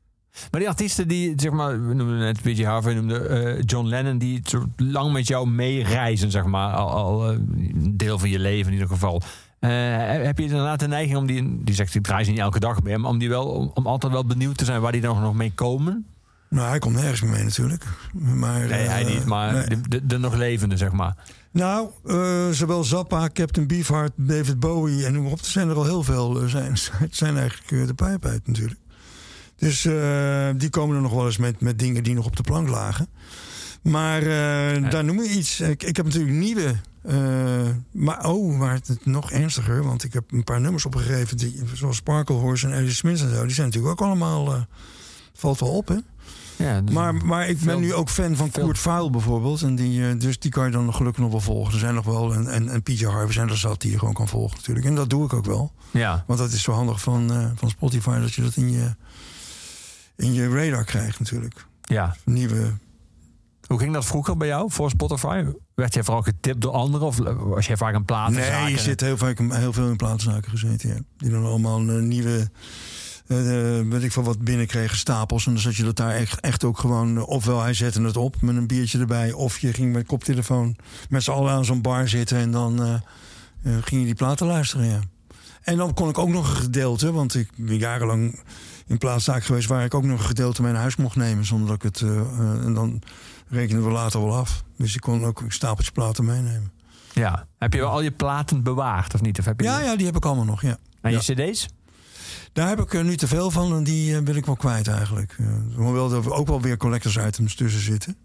Maar 0.51 0.61
die 0.61 0.69
artiesten 0.69 1.09
die, 1.09 1.33
zeg 1.37 1.53
maar, 1.53 1.87
we 1.87 1.95
noemden 1.95 2.19
net 2.19 2.43
B.J. 2.43 2.63
Harvey, 2.63 2.97
eh, 2.97 3.63
John 3.65 3.87
Lennon, 3.87 4.19
die 4.19 4.41
zo 4.45 4.65
lang 4.77 5.13
met 5.13 5.27
jou 5.27 5.49
meereizen, 5.49 6.31
zeg 6.31 6.45
maar, 6.45 6.73
al, 6.73 6.91
al 6.91 7.31
eh, 7.31 7.37
een 7.37 7.97
deel 7.97 8.19
van 8.19 8.31
je 8.31 8.39
leven 8.39 8.67
in 8.67 8.73
ieder 8.73 8.89
geval. 8.89 9.23
Eh, 9.59 9.71
heb 10.07 10.39
je 10.39 10.45
inderdaad 10.45 10.81
de 10.81 10.89
neiging 10.89 11.19
om 11.19 11.27
die, 11.27 11.65
die 11.65 11.75
zegt, 11.75 11.95
ik 11.95 12.03
draai 12.03 12.25
ze 12.25 12.31
niet 12.31 12.41
elke 12.41 12.61
dag 12.61 12.83
meer, 12.83 13.01
maar 13.01 13.11
om 13.11 13.19
die 13.19 13.29
wel, 13.29 13.47
om, 13.47 13.71
om 13.75 13.87
altijd 13.87 14.13
wel 14.13 14.25
benieuwd 14.25 14.57
te 14.57 14.65
zijn 14.65 14.81
waar 14.81 14.93
die 14.93 15.01
nog, 15.01 15.21
nog 15.21 15.35
mee 15.35 15.53
komen? 15.55 16.07
Nou, 16.55 16.69
hij 16.69 16.79
komt 16.79 16.95
nergens 16.95 17.21
meer 17.21 17.31
mee 17.31 17.45
natuurlijk. 17.45 17.85
Maar, 18.13 18.67
Nee, 18.69 18.89
hij 18.89 19.05
eh, 19.05 19.15
niet, 19.15 19.25
maar 19.25 19.53
nee. 19.53 19.67
de, 19.67 19.89
de, 19.89 20.07
de 20.07 20.19
nog 20.19 20.35
levende, 20.35 20.77
zeg 20.77 20.93
maar. 20.93 21.17
Nou, 21.51 21.89
eh, 22.05 22.49
zowel 22.51 22.85
Zappa, 22.85 23.29
Captain 23.33 23.67
Beefheart, 23.67 24.13
David 24.17 24.61
Bowie 24.61 25.07
en 25.07 25.13
noem 25.13 25.23
maar 25.23 25.33
op. 25.33 25.39
Er 25.39 25.45
zijn 25.45 25.69
er 25.69 25.77
al 25.77 25.85
heel 25.85 26.03
veel. 26.03 26.41
eh, 26.41 26.49
zijn, 26.49 26.77
zijn 27.11 27.37
eigenlijk 27.37 27.87
de 27.87 27.95
pijp 27.95 28.25
uit 28.25 28.47
natuurlijk. 28.47 28.81
Dus 29.57 29.83
die 30.59 30.71
komen 30.71 30.97
er 30.97 31.03
nog 31.03 31.13
wel 31.13 31.27
eens 31.27 31.37
met, 31.37 31.61
met 31.61 31.79
dingen 31.79 32.03
die 32.03 32.15
nog 32.15 32.27
op 32.27 32.37
de 32.37 32.43
plank 32.43 32.69
lagen. 32.69 33.09
Maar 33.83 34.25
daar 34.91 35.05
noem 35.05 35.23
je 35.23 35.29
iets. 35.29 35.61
Ik, 35.61 35.83
ik 35.83 35.97
heb 35.97 36.05
natuurlijk 36.05 36.35
nieuwe. 36.35 36.75
maar 37.93 38.27
oh, 38.27 38.59
maar 38.59 38.73
het 38.75 39.07
nog 39.07 39.31
ernstiger. 39.31 39.85
Want 39.85 40.05
ik 40.05 40.13
heb 40.13 40.33
een 40.33 40.45
paar 40.45 40.61
nummers 40.61 40.87
opgegeven. 40.87 41.37
Die, 41.37 41.63
zoals 41.73 41.97
Sparkle 41.97 42.37
Horse 42.37 42.67
en 42.67 42.73
Alice 42.73 42.95
Smith 42.95 43.21
en 43.21 43.35
zo. 43.35 43.45
Die 43.45 43.55
zijn 43.55 43.67
natuurlijk 43.67 44.01
ook 44.01 44.07
allemaal. 44.07 44.67
valt 45.35 45.61
wel 45.61 45.71
op, 45.77 45.89
hè? 45.89 45.97
Ja, 46.57 46.81
dus- 46.81 46.95
Maar, 46.95 47.15
maar 47.15 47.49
ik 47.49 47.57
ben 47.59 47.69
veel- 47.69 47.79
nu 47.79 47.95
ook 47.95 48.09
fan 48.09 48.37
van 48.37 48.51
veel- 48.53 48.65
Kurt 48.65 48.79
Vile 48.79 49.11
bijvoorbeeld. 49.11 49.63
En 49.63 49.75
die, 49.75 50.09
eh, 50.09 50.19
dus 50.19 50.39
die 50.39 50.51
kan 50.51 50.65
je 50.65 50.71
dan 50.71 50.95
gelukkig 50.95 51.23
nog 51.23 51.31
wel 51.31 51.41
volgen. 51.41 51.73
Er 51.73 51.79
zijn 51.79 51.95
nog 51.95 52.05
wel. 52.05 52.35
En, 52.35 52.47
en, 52.53 52.69
en 52.69 52.83
PJ 52.83 53.05
Harvey 53.05 53.33
zijn 53.33 53.49
er 53.49 53.57
zat 53.59 53.81
die 53.81 53.91
je 53.91 53.99
gewoon 53.99 54.15
kan 54.15 54.29
volgen 54.29 54.57
natuurlijk. 54.57 54.87
En 54.87 54.95
dat 54.95 55.11
doe 55.11 55.25
ik 55.25 55.33
ook 55.33 55.45
wel. 55.45 55.73
ja. 55.91 56.25
Want 56.27 56.39
dat 56.39 56.53
is 56.53 56.63
zo 56.63 56.73
handig 56.73 57.01
van, 57.01 57.33
eh, 57.33 57.51
van 57.55 57.71
Spotify 57.71 58.21
dat 58.21 58.33
je 58.35 58.43
dat 58.43 58.57
in 58.57 58.71
je, 58.73 58.95
in 60.17 60.33
je 60.33 60.49
radar 60.49 60.85
krijgt 60.85 61.19
natuurlijk. 61.19 61.67
ja. 61.83 62.17
Nieuwe. 62.25 62.73
Hoe 63.67 63.79
ging 63.79 63.93
dat 63.93 64.05
vroeger 64.05 64.37
bij 64.37 64.49
jou 64.49 64.71
voor 64.71 64.91
Spotify? 64.91 65.45
Werd 65.75 65.95
jij 65.95 66.03
vooral 66.05 66.23
getipt 66.23 66.61
door 66.61 66.73
anderen 66.73 67.07
of 67.07 67.17
was 67.37 67.67
jij 67.67 67.77
vaak 67.77 67.95
een 67.95 68.05
platenzaken? 68.05 68.63
Nee, 68.63 68.73
je 68.73 68.79
zit 68.81 69.01
heel, 69.01 69.17
vaak, 69.17 69.39
heel 69.39 69.73
veel 69.73 69.89
in 69.89 69.97
platenzaken 69.97 70.51
gezeten. 70.51 70.89
Ja. 70.89 70.97
Die 71.17 71.31
dan 71.31 71.45
allemaal 71.45 71.79
een 71.81 72.09
nieuwe. 72.09 72.51
Weet 73.27 74.03
ik 74.03 74.13
veel 74.13 74.23
wat 74.23 74.39
binnenkregen, 74.45 74.97
stapels. 74.97 75.47
En 75.47 75.53
dan 75.53 75.61
zat 75.63 75.77
je 75.77 75.85
dat 75.85 75.97
daar 75.97 76.15
echt, 76.15 76.41
echt 76.41 76.65
ook 76.65 76.79
gewoon. 76.79 77.17
eh, 77.17 77.29
ofwel 77.29 77.61
hij 77.63 77.75
zette 77.75 78.03
het 78.03 78.17
op 78.17 78.41
met 78.43 78.57
een 78.57 78.67
biertje 78.67 78.99
erbij. 78.99 79.33
Of 79.33 79.59
je 79.59 79.73
ging 79.73 79.93
met 79.93 80.07
koptelefoon 80.07 80.77
met 81.09 81.23
z'n 81.23 81.31
allen 81.31 81.53
aan 81.53 81.65
zo'n 81.65 81.83
bar 81.83 82.09
zitten. 82.09 82.39
En 82.39 82.51
dan 82.51 82.83
eh, 82.83 82.95
ging 83.85 84.01
je 84.01 84.07
die 84.07 84.15
platen 84.15 84.47
luisteren. 84.47 84.87
Ja. 84.87 85.01
En 85.63 85.77
dan 85.77 85.95
kon 85.95 86.09
ik 86.09 86.19
ook 86.19 86.29
nog 86.29 86.49
een 86.51 86.57
gedeelte. 86.57 87.13
Want 87.13 87.35
ik 87.35 87.51
ben 87.57 87.79
jarenlang 87.79 88.41
in 88.87 88.99
plaatszaak 88.99 89.45
geweest. 89.45 89.69
waar 89.69 89.85
ik 89.85 89.95
ook 89.95 90.05
nog 90.05 90.19
een 90.19 90.25
gedeelte 90.27 90.63
mijn 90.63 90.75
huis 90.75 90.97
mocht 90.97 91.17
nemen. 91.17 91.45
Zonder 91.45 91.67
dat 91.69 91.77
ik 91.77 91.83
het. 91.83 92.01
en 92.65 92.75
dan 92.75 93.03
rekenen 93.49 93.85
we 93.85 93.91
later 93.91 94.21
wel 94.21 94.37
af. 94.37 94.63
Dus 94.79 94.95
ik 94.95 95.01
kon 95.01 95.25
ook 95.25 95.41
een 95.41 95.53
stapeltje 95.53 95.93
platen 95.93 96.25
meenemen. 96.25 96.73
Ja. 97.13 97.47
Heb 97.59 97.73
je 97.73 97.83
al 97.83 98.01
je 98.01 98.11
platen 98.11 98.63
bewaard 98.63 99.15
of 99.15 99.21
niet? 99.21 99.39
Of 99.39 99.45
heb 99.45 99.61
je 99.61 99.67
Ja, 99.67 99.81
ja, 99.81 99.97
die 99.97 100.07
heb 100.07 100.17
ik 100.17 100.25
allemaal 100.25 100.45
nog. 100.45 100.63
Ja. 100.63 100.77
En 101.01 101.11
Ja. 101.13 101.21
je 101.25 101.35
cd's? 101.51 101.67
Daar 102.55 102.69
heb 102.69 102.81
ik 102.81 102.95
er 102.95 103.05
nu 103.05 103.17
te 103.17 103.27
veel 103.29 103.51
van 103.51 103.75
en 103.77 103.85
die 103.85 104.17
eh, 104.17 104.23
wil 104.25 104.35
ik 104.35 104.47
wel 104.47 104.57
kwijt 104.57 104.89
eigenlijk. 104.89 105.37
Hoewel 105.77 106.13
er 106.13 106.33
ook 106.33 106.47
wel 106.47 106.61
weer 106.61 106.77
collectors 106.77 107.17
items 107.17 107.55
tussen 107.55 107.81
zitten. 107.81 108.17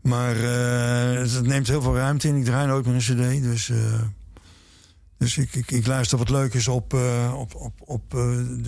Maar 0.00 0.36
eh, 0.36 1.32
het 1.32 1.46
neemt 1.46 1.66
heel 1.68 1.82
veel 1.82 1.96
ruimte 1.96 2.28
in. 2.28 2.36
Ik 2.36 2.44
draai 2.44 2.66
nooit 2.66 2.86
meer 2.86 2.94
een 2.94 3.00
cd. 3.00 3.42
Dus, 3.42 3.68
eh, 3.70 3.76
dus 5.18 5.36
ik, 5.38 5.54
ik, 5.54 5.70
ik 5.70 5.86
luister 5.86 6.18
wat 6.18 6.30
leuk 6.30 6.54
is 6.54 6.68
op, 6.68 6.94
eh, 6.94 7.34
op, 7.36 7.54
op, 7.54 7.72
op 7.84 8.14
eh, 8.14 8.20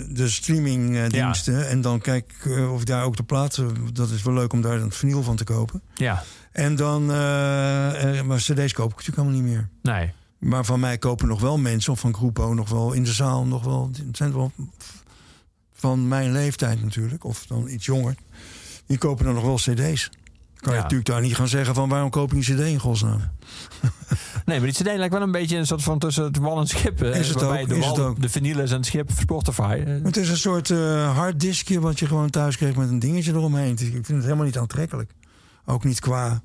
de, 0.09 0.29
streamingdiensten. 0.29 1.69
En 1.69 1.81
dan 1.81 2.01
kijk 2.01 2.33
ik 2.39 2.51
eh, 2.53 2.73
of 2.73 2.81
ik 2.81 2.87
daar 2.87 3.05
ook 3.05 3.17
de 3.17 3.23
platen... 3.23 3.77
Dat 3.93 4.11
is 4.11 4.23
wel 4.23 4.35
leuk 4.35 4.53
om 4.53 4.61
daar 4.61 4.81
een 4.81 4.93
vinyl 4.93 5.23
van 5.23 5.37
te 5.37 5.45
kopen. 5.45 5.83
Ja. 5.95 6.23
En 6.53 6.77
dan... 6.77 7.11
eh, 7.13 8.19
eh, 8.19 8.25
maar 8.27 8.39
cd's 8.39 8.73
koop 8.73 8.91
ik 8.91 8.97
natuurlijk 8.97 9.17
helemaal 9.17 9.41
niet 9.41 9.43
meer. 9.43 9.69
Nee. 9.83 10.13
Maar 10.39 10.65
van 10.65 10.81
mij 10.81 10.99
kopen 10.99 11.29
nog 11.29 11.41
wel 11.41 11.59
mensen, 11.59 11.93
of 11.93 12.01
van 12.01 12.15
Groepo 12.15 12.55
nog 12.55 12.69
wel 12.69 12.93
in 12.93 13.05
de 13.05 13.13
zaal, 13.13 13.45
nog 13.45 13.65
wel. 13.65 13.91
Het 14.07 14.17
zijn 14.17 14.33
wel 14.33 14.53
van 15.73 16.09
mijn 16.09 16.33
leeftijd 16.33 16.83
natuurlijk, 16.83 17.25
of 17.25 17.47
dan 17.47 17.69
iets 17.69 17.87
jonger. 17.87 18.15
Die 18.87 18.99
kopen 18.99 19.25
dan 19.25 19.35
nog 19.35 19.45
wel 19.45 19.57
CD's. 19.57 20.11
Kan 20.55 20.75
je 20.75 20.81
natuurlijk 20.81 21.09
daar 21.09 21.21
niet 21.21 21.35
gaan 21.35 21.49
zeggen 21.49 21.75
van 21.75 21.89
waarom 21.89 22.11
koop 22.11 22.31
je 22.31 22.37
een 22.37 22.43
CD 22.57 22.61
in 22.61 22.79
godsnaam? 22.79 23.21
Nee, 24.45 24.61
maar 24.61 24.69
die 24.69 24.83
CD 24.83 24.97
lijkt 24.97 25.13
wel 25.13 25.23
een 25.23 25.31
beetje 25.31 25.57
een 25.57 25.67
soort 25.67 25.83
van 25.83 25.99
tussen 25.99 26.25
het 26.25 26.37
wal 26.37 26.53
en 26.53 26.59
het 26.59 26.69
schip. 26.69 27.03
Is 27.03 27.29
het 27.29 27.41
waarbij 27.41 27.63
ook, 27.63 27.69
de 27.69 27.77
is 27.77 27.85
wal, 27.85 27.95
het 27.97 28.05
ook. 28.05 28.23
de 28.23 28.29
vinyl 28.29 28.59
is 28.59 28.71
en 28.71 28.77
het 28.77 28.87
schip 28.87 29.11
Spotify. 29.21 29.85
Het 29.85 30.17
is 30.17 30.29
een 30.29 30.37
soort 30.37 30.71
eh 30.71 31.17
harddiskje 31.17 31.81
wat 31.81 31.99
je 31.99 32.07
gewoon 32.07 32.31
thuis 32.31 32.57
kreeg 32.57 32.77
met 32.77 32.89
een 32.89 32.99
dingetje 32.99 33.33
eromheen. 33.33 33.71
Ik 33.71 33.79
vind 33.79 34.09
het 34.09 34.23
helemaal 34.23 34.45
niet 34.45 34.59
aantrekkelijk. 34.59 35.11
Ook 35.65 35.85
niet 35.85 36.01
qua 36.01 36.43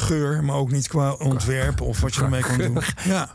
geur, 0.00 0.44
maar 0.44 0.56
ook 0.56 0.70
niet 0.70 0.88
qua 0.88 1.12
ontwerp 1.12 1.80
of 1.80 2.00
wat 2.00 2.14
je 2.14 2.20
ermee 2.22 2.42
kan 2.42 2.58
doen. 2.58 2.78
Ja, 3.04 3.34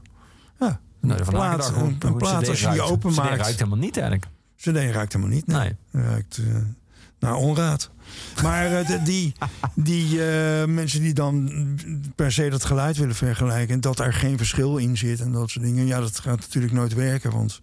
ja. 0.60 0.80
Nou, 1.02 1.24
van 1.24 1.34
plaat, 1.34 1.70
een- 1.70 1.76
een 1.76 1.98
hoe 2.10 2.18
plaat 2.18 2.48
als 2.50 2.62
je 2.62 2.70
die 2.70 2.82
openmaakt. 2.82 3.30
CD 3.34 3.38
ruikt 3.42 3.58
helemaal 3.60 3.78
niet 3.80 3.98
eigenlijk. 3.98 4.28
CD 4.58 4.94
ruikt 4.94 5.14
helemaal 5.14 5.36
niet. 5.36 5.48
Nee. 5.48 5.76
Nee. 5.92 6.04
Ruikt 6.06 6.38
eh, 6.38 6.56
naar 7.20 7.34
onraad. 7.36 7.90
Maar 8.44 8.80
eh, 8.80 8.88
de- 8.88 9.02
die, 9.04 9.34
die 9.76 10.26
eh, 10.32 10.66
mensen 10.68 11.02
die 11.02 11.14
dan 11.14 11.52
per 12.16 12.32
se 12.32 12.50
dat 12.50 12.66
geluid 12.66 12.98
willen 12.98 13.16
vergelijken... 13.16 13.74
en 13.76 13.82
dat 13.82 14.00
er 14.00 14.14
geen 14.14 14.38
verschil 14.38 14.78
in 14.78 14.98
zit 14.98 15.20
en 15.20 15.32
dat 15.32 15.50
soort 15.50 15.66
dingen... 15.66 15.86
ja, 15.86 16.00
dat 16.00 16.20
gaat 16.20 16.40
natuurlijk 16.40 16.74
nooit 16.74 16.94
werken. 16.94 17.32
Want 17.32 17.62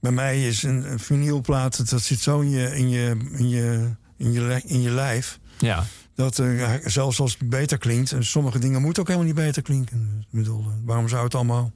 bij 0.00 0.12
mij 0.12 0.46
is 0.46 0.62
een, 0.62 0.90
een 0.90 0.98
vinylplaat... 0.98 1.90
dat 1.90 2.02
zit 2.02 2.20
zo 2.20 2.40
in 2.40 2.50
je, 2.50 2.76
in 2.76 2.88
je, 2.88 3.16
in 3.32 3.48
je, 3.48 3.90
in 4.16 4.32
je, 4.32 4.60
in 4.64 4.80
je 4.82 4.90
lijf... 4.90 5.38
Ja. 5.58 5.84
Dat 6.18 6.38
eh, 6.38 6.74
zelfs 6.84 7.20
als 7.20 7.36
het 7.38 7.48
beter 7.48 7.78
klinkt... 7.78 8.12
en 8.12 8.24
sommige 8.24 8.58
dingen 8.58 8.82
moeten 8.82 9.02
ook 9.02 9.08
helemaal 9.08 9.28
niet 9.28 9.36
beter 9.36 9.62
klinken. 9.62 10.16
Ik 10.20 10.38
bedoel, 10.38 10.60
eh, 10.60 10.66
waarom 10.84 11.08
zou 11.08 11.24
het 11.24 11.34
allemaal 11.34 11.72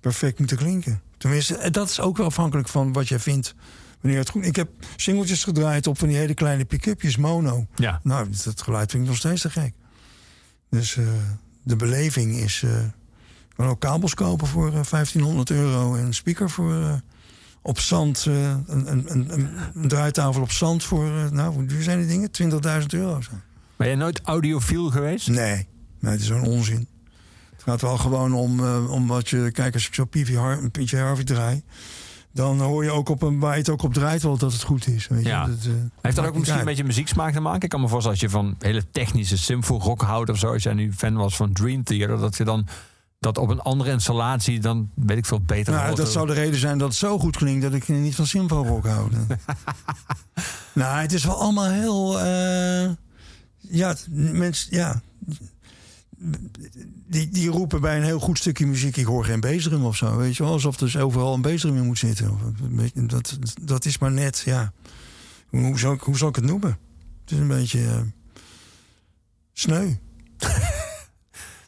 perfect 0.00 0.38
moeten 0.38 0.56
klinken? 0.56 1.00
Tenminste, 1.18 1.56
eh, 1.56 1.70
dat 1.70 1.88
is 1.88 2.00
ook 2.00 2.16
wel 2.16 2.26
afhankelijk 2.26 2.68
van 2.68 2.92
wat 2.92 3.08
jij 3.08 3.18
vindt... 3.18 3.54
Wanneer 4.00 4.20
het 4.20 4.28
goed. 4.28 4.46
Ik 4.46 4.56
heb 4.56 4.68
singeltjes 4.96 5.44
gedraaid 5.44 5.86
op 5.86 5.98
van 5.98 6.08
die 6.08 6.16
hele 6.16 6.34
kleine 6.34 6.64
pick-upjes, 6.64 7.16
mono. 7.16 7.66
Ja. 7.74 8.00
Nou, 8.02 8.28
dat 8.44 8.62
geluid 8.62 8.90
vind 8.90 9.02
ik 9.02 9.08
nog 9.08 9.18
steeds 9.18 9.40
te 9.40 9.50
gek. 9.50 9.74
Dus 10.70 10.98
de 11.62 11.76
beleving 11.76 12.34
is, 12.34 12.60
Je 12.60 12.90
kan 13.56 13.66
ook 13.66 13.80
kabels 13.80 14.14
kopen 14.14 14.46
voor 14.46 14.66
eh, 14.66 14.72
1500 14.90 15.50
euro. 15.50 15.94
En 15.94 16.04
een 16.04 16.14
speaker 16.14 16.50
voor 16.50 17.00
op 17.62 17.78
zand. 17.78 18.24
een, 18.24 18.64
een, 18.66 19.04
een, 19.12 19.32
een, 19.74 19.88
draaitafel 19.88 20.42
op 20.42 20.50
zand 20.50 20.84
voor, 20.84 21.28
nou, 21.32 21.52
hoe 21.52 21.66
duur 21.66 21.82
zijn 21.82 22.06
die 22.06 22.30
dingen? 22.30 22.60
20.000 22.80 22.86
euro. 22.86 23.20
Zo. 23.20 23.30
Ben 23.82 23.90
je 23.90 23.96
nooit 23.96 24.20
audiofiel 24.24 24.90
geweest? 24.90 25.28
Nee, 25.28 25.66
nee, 26.00 26.12
het 26.12 26.20
is 26.20 26.26
zo'n 26.26 26.44
onzin. 26.44 26.88
Het 27.52 27.62
gaat 27.62 27.80
wel 27.80 27.98
gewoon 27.98 28.34
om, 28.34 28.60
eh, 28.60 28.90
om 28.90 29.06
wat 29.06 29.28
je... 29.28 29.50
Kijk, 29.52 29.74
als 29.74 29.86
ik 29.86 29.94
zo 29.94 30.04
PJ 30.04 30.34
Har 30.34 30.70
PJ 30.70 30.96
Harvey 30.96 31.24
draai... 31.24 31.62
dan 32.32 32.60
hoor 32.60 32.84
je 32.84 32.90
ook 32.90 33.08
op 33.08 33.22
een, 33.22 33.38
waar 33.38 33.52
je 33.52 33.58
het 33.58 33.68
ook 33.68 33.82
op 33.82 33.92
draait 33.94 34.22
wel 34.22 34.36
dat 34.38 34.52
het 34.52 34.62
goed 34.62 34.86
is. 34.86 35.08
Weet 35.08 35.22
je? 35.22 35.28
Ja. 35.28 35.46
Dat, 35.46 35.56
eh, 35.64 35.72
Heeft 36.00 36.16
dat 36.16 36.26
ook 36.26 36.36
misschien 36.38 36.58
een 36.58 36.64
beetje 36.64 36.84
muzieksmaak 36.84 37.32
te 37.32 37.40
maken? 37.40 37.62
Ik 37.62 37.68
kan 37.68 37.80
me 37.80 37.88
voorstellen 37.88 38.18
als 38.20 38.30
je 38.30 38.36
van 38.36 38.54
hele 38.58 38.90
technische 38.90 39.38
symfo 39.38 39.78
rock 39.78 40.02
houdt 40.02 40.30
of 40.30 40.38
zo. 40.38 40.52
Als 40.52 40.62
jij 40.62 40.72
nu 40.74 40.92
fan 40.92 41.14
was 41.14 41.36
van 41.36 41.52
Dream 41.52 41.82
Theater, 41.82 42.18
dat 42.18 42.36
je 42.36 42.44
dan 42.44 42.66
dat 43.20 43.38
op 43.38 43.48
een 43.48 43.60
andere 43.60 43.90
installatie 43.90 44.60
dan 44.60 44.90
weet 44.94 45.16
ik 45.16 45.26
veel 45.26 45.40
beter 45.40 45.72
Nou, 45.72 45.94
dat 45.94 46.12
zou 46.12 46.26
de 46.26 46.32
reden 46.32 46.58
zijn 46.58 46.78
dat 46.78 46.88
het 46.88 46.96
zo 46.96 47.18
goed 47.18 47.36
klinkt 47.36 47.62
dat 47.62 47.72
ik 47.74 47.88
niet 47.88 48.14
van 48.14 48.26
Simpo 48.26 48.62
Rock 48.62 48.86
hou. 48.86 49.10
nou, 50.72 51.00
het 51.00 51.12
is 51.12 51.24
wel 51.24 51.40
allemaal 51.40 51.68
heel. 51.68 52.20
eh, 52.20 52.90
ja, 53.72 53.88
het- 53.88 54.06
mensen, 54.10 54.76
ja. 54.76 55.02
Die, 57.06 57.28
die 57.28 57.48
roepen 57.50 57.80
bij 57.80 57.96
een 57.96 58.02
heel 58.02 58.20
goed 58.20 58.38
stukje 58.38 58.66
muziek: 58.66 58.96
ik 58.96 59.04
hoor 59.06 59.24
geen 59.24 59.40
bezem 59.40 59.84
of 59.84 59.96
zo. 59.96 60.16
Weet 60.16 60.36
je 60.36 60.42
wel, 60.42 60.52
alsof 60.52 60.74
er 60.74 60.80
dus 60.80 60.96
overal 60.96 61.34
een 61.34 61.42
bezem 61.42 61.76
in 61.76 61.84
moet 61.86 61.98
zitten. 61.98 62.38
Beetje- 62.70 63.06
Dat, 63.06 63.38
dat 63.62 63.84
is 63.84 63.98
maar 63.98 64.12
net, 64.12 64.42
ja. 64.44 64.72
Hoe, 65.48 65.78
zou 65.78 65.94
ik, 65.94 66.00
hoe 66.00 66.16
zal 66.16 66.28
ik 66.28 66.36
het 66.36 66.44
noemen? 66.44 66.78
Het 67.20 67.30
is 67.32 67.38
een 67.38 67.48
beetje. 67.48 67.86
eh, 67.86 68.00
sneu. 69.52 69.94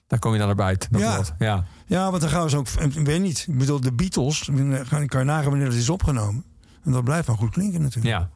Daar 0.06 0.18
kom 0.18 0.32
je 0.32 0.38
dan 0.38 0.46
naar 0.46 0.56
buiten. 0.56 0.92
Dat 0.92 1.00
Ja. 1.00 1.22
ja. 1.38 1.66
Ja, 1.86 2.10
want 2.10 2.20
dan 2.22 2.30
gaan 2.30 2.50
ze 2.50 2.56
ook. 2.56 2.68
Ik 2.68 3.06
weet 3.06 3.20
niet. 3.20 3.44
Ik 3.48 3.58
bedoel, 3.58 3.80
de 3.80 3.92
Beatles. 3.92 4.48
Ik 4.48 5.08
kan 5.08 5.20
je 5.20 5.24
nagaan 5.24 5.44
wanneer 5.50 5.64
dat 5.68 5.74
is 5.74 5.88
opgenomen. 5.90 6.44
En 6.84 6.92
dat 6.92 7.04
blijft 7.04 7.26
wel 7.26 7.36
goed 7.36 7.50
klinken 7.50 7.82
natuurlijk. 7.82 8.06
ja. 8.14 8.30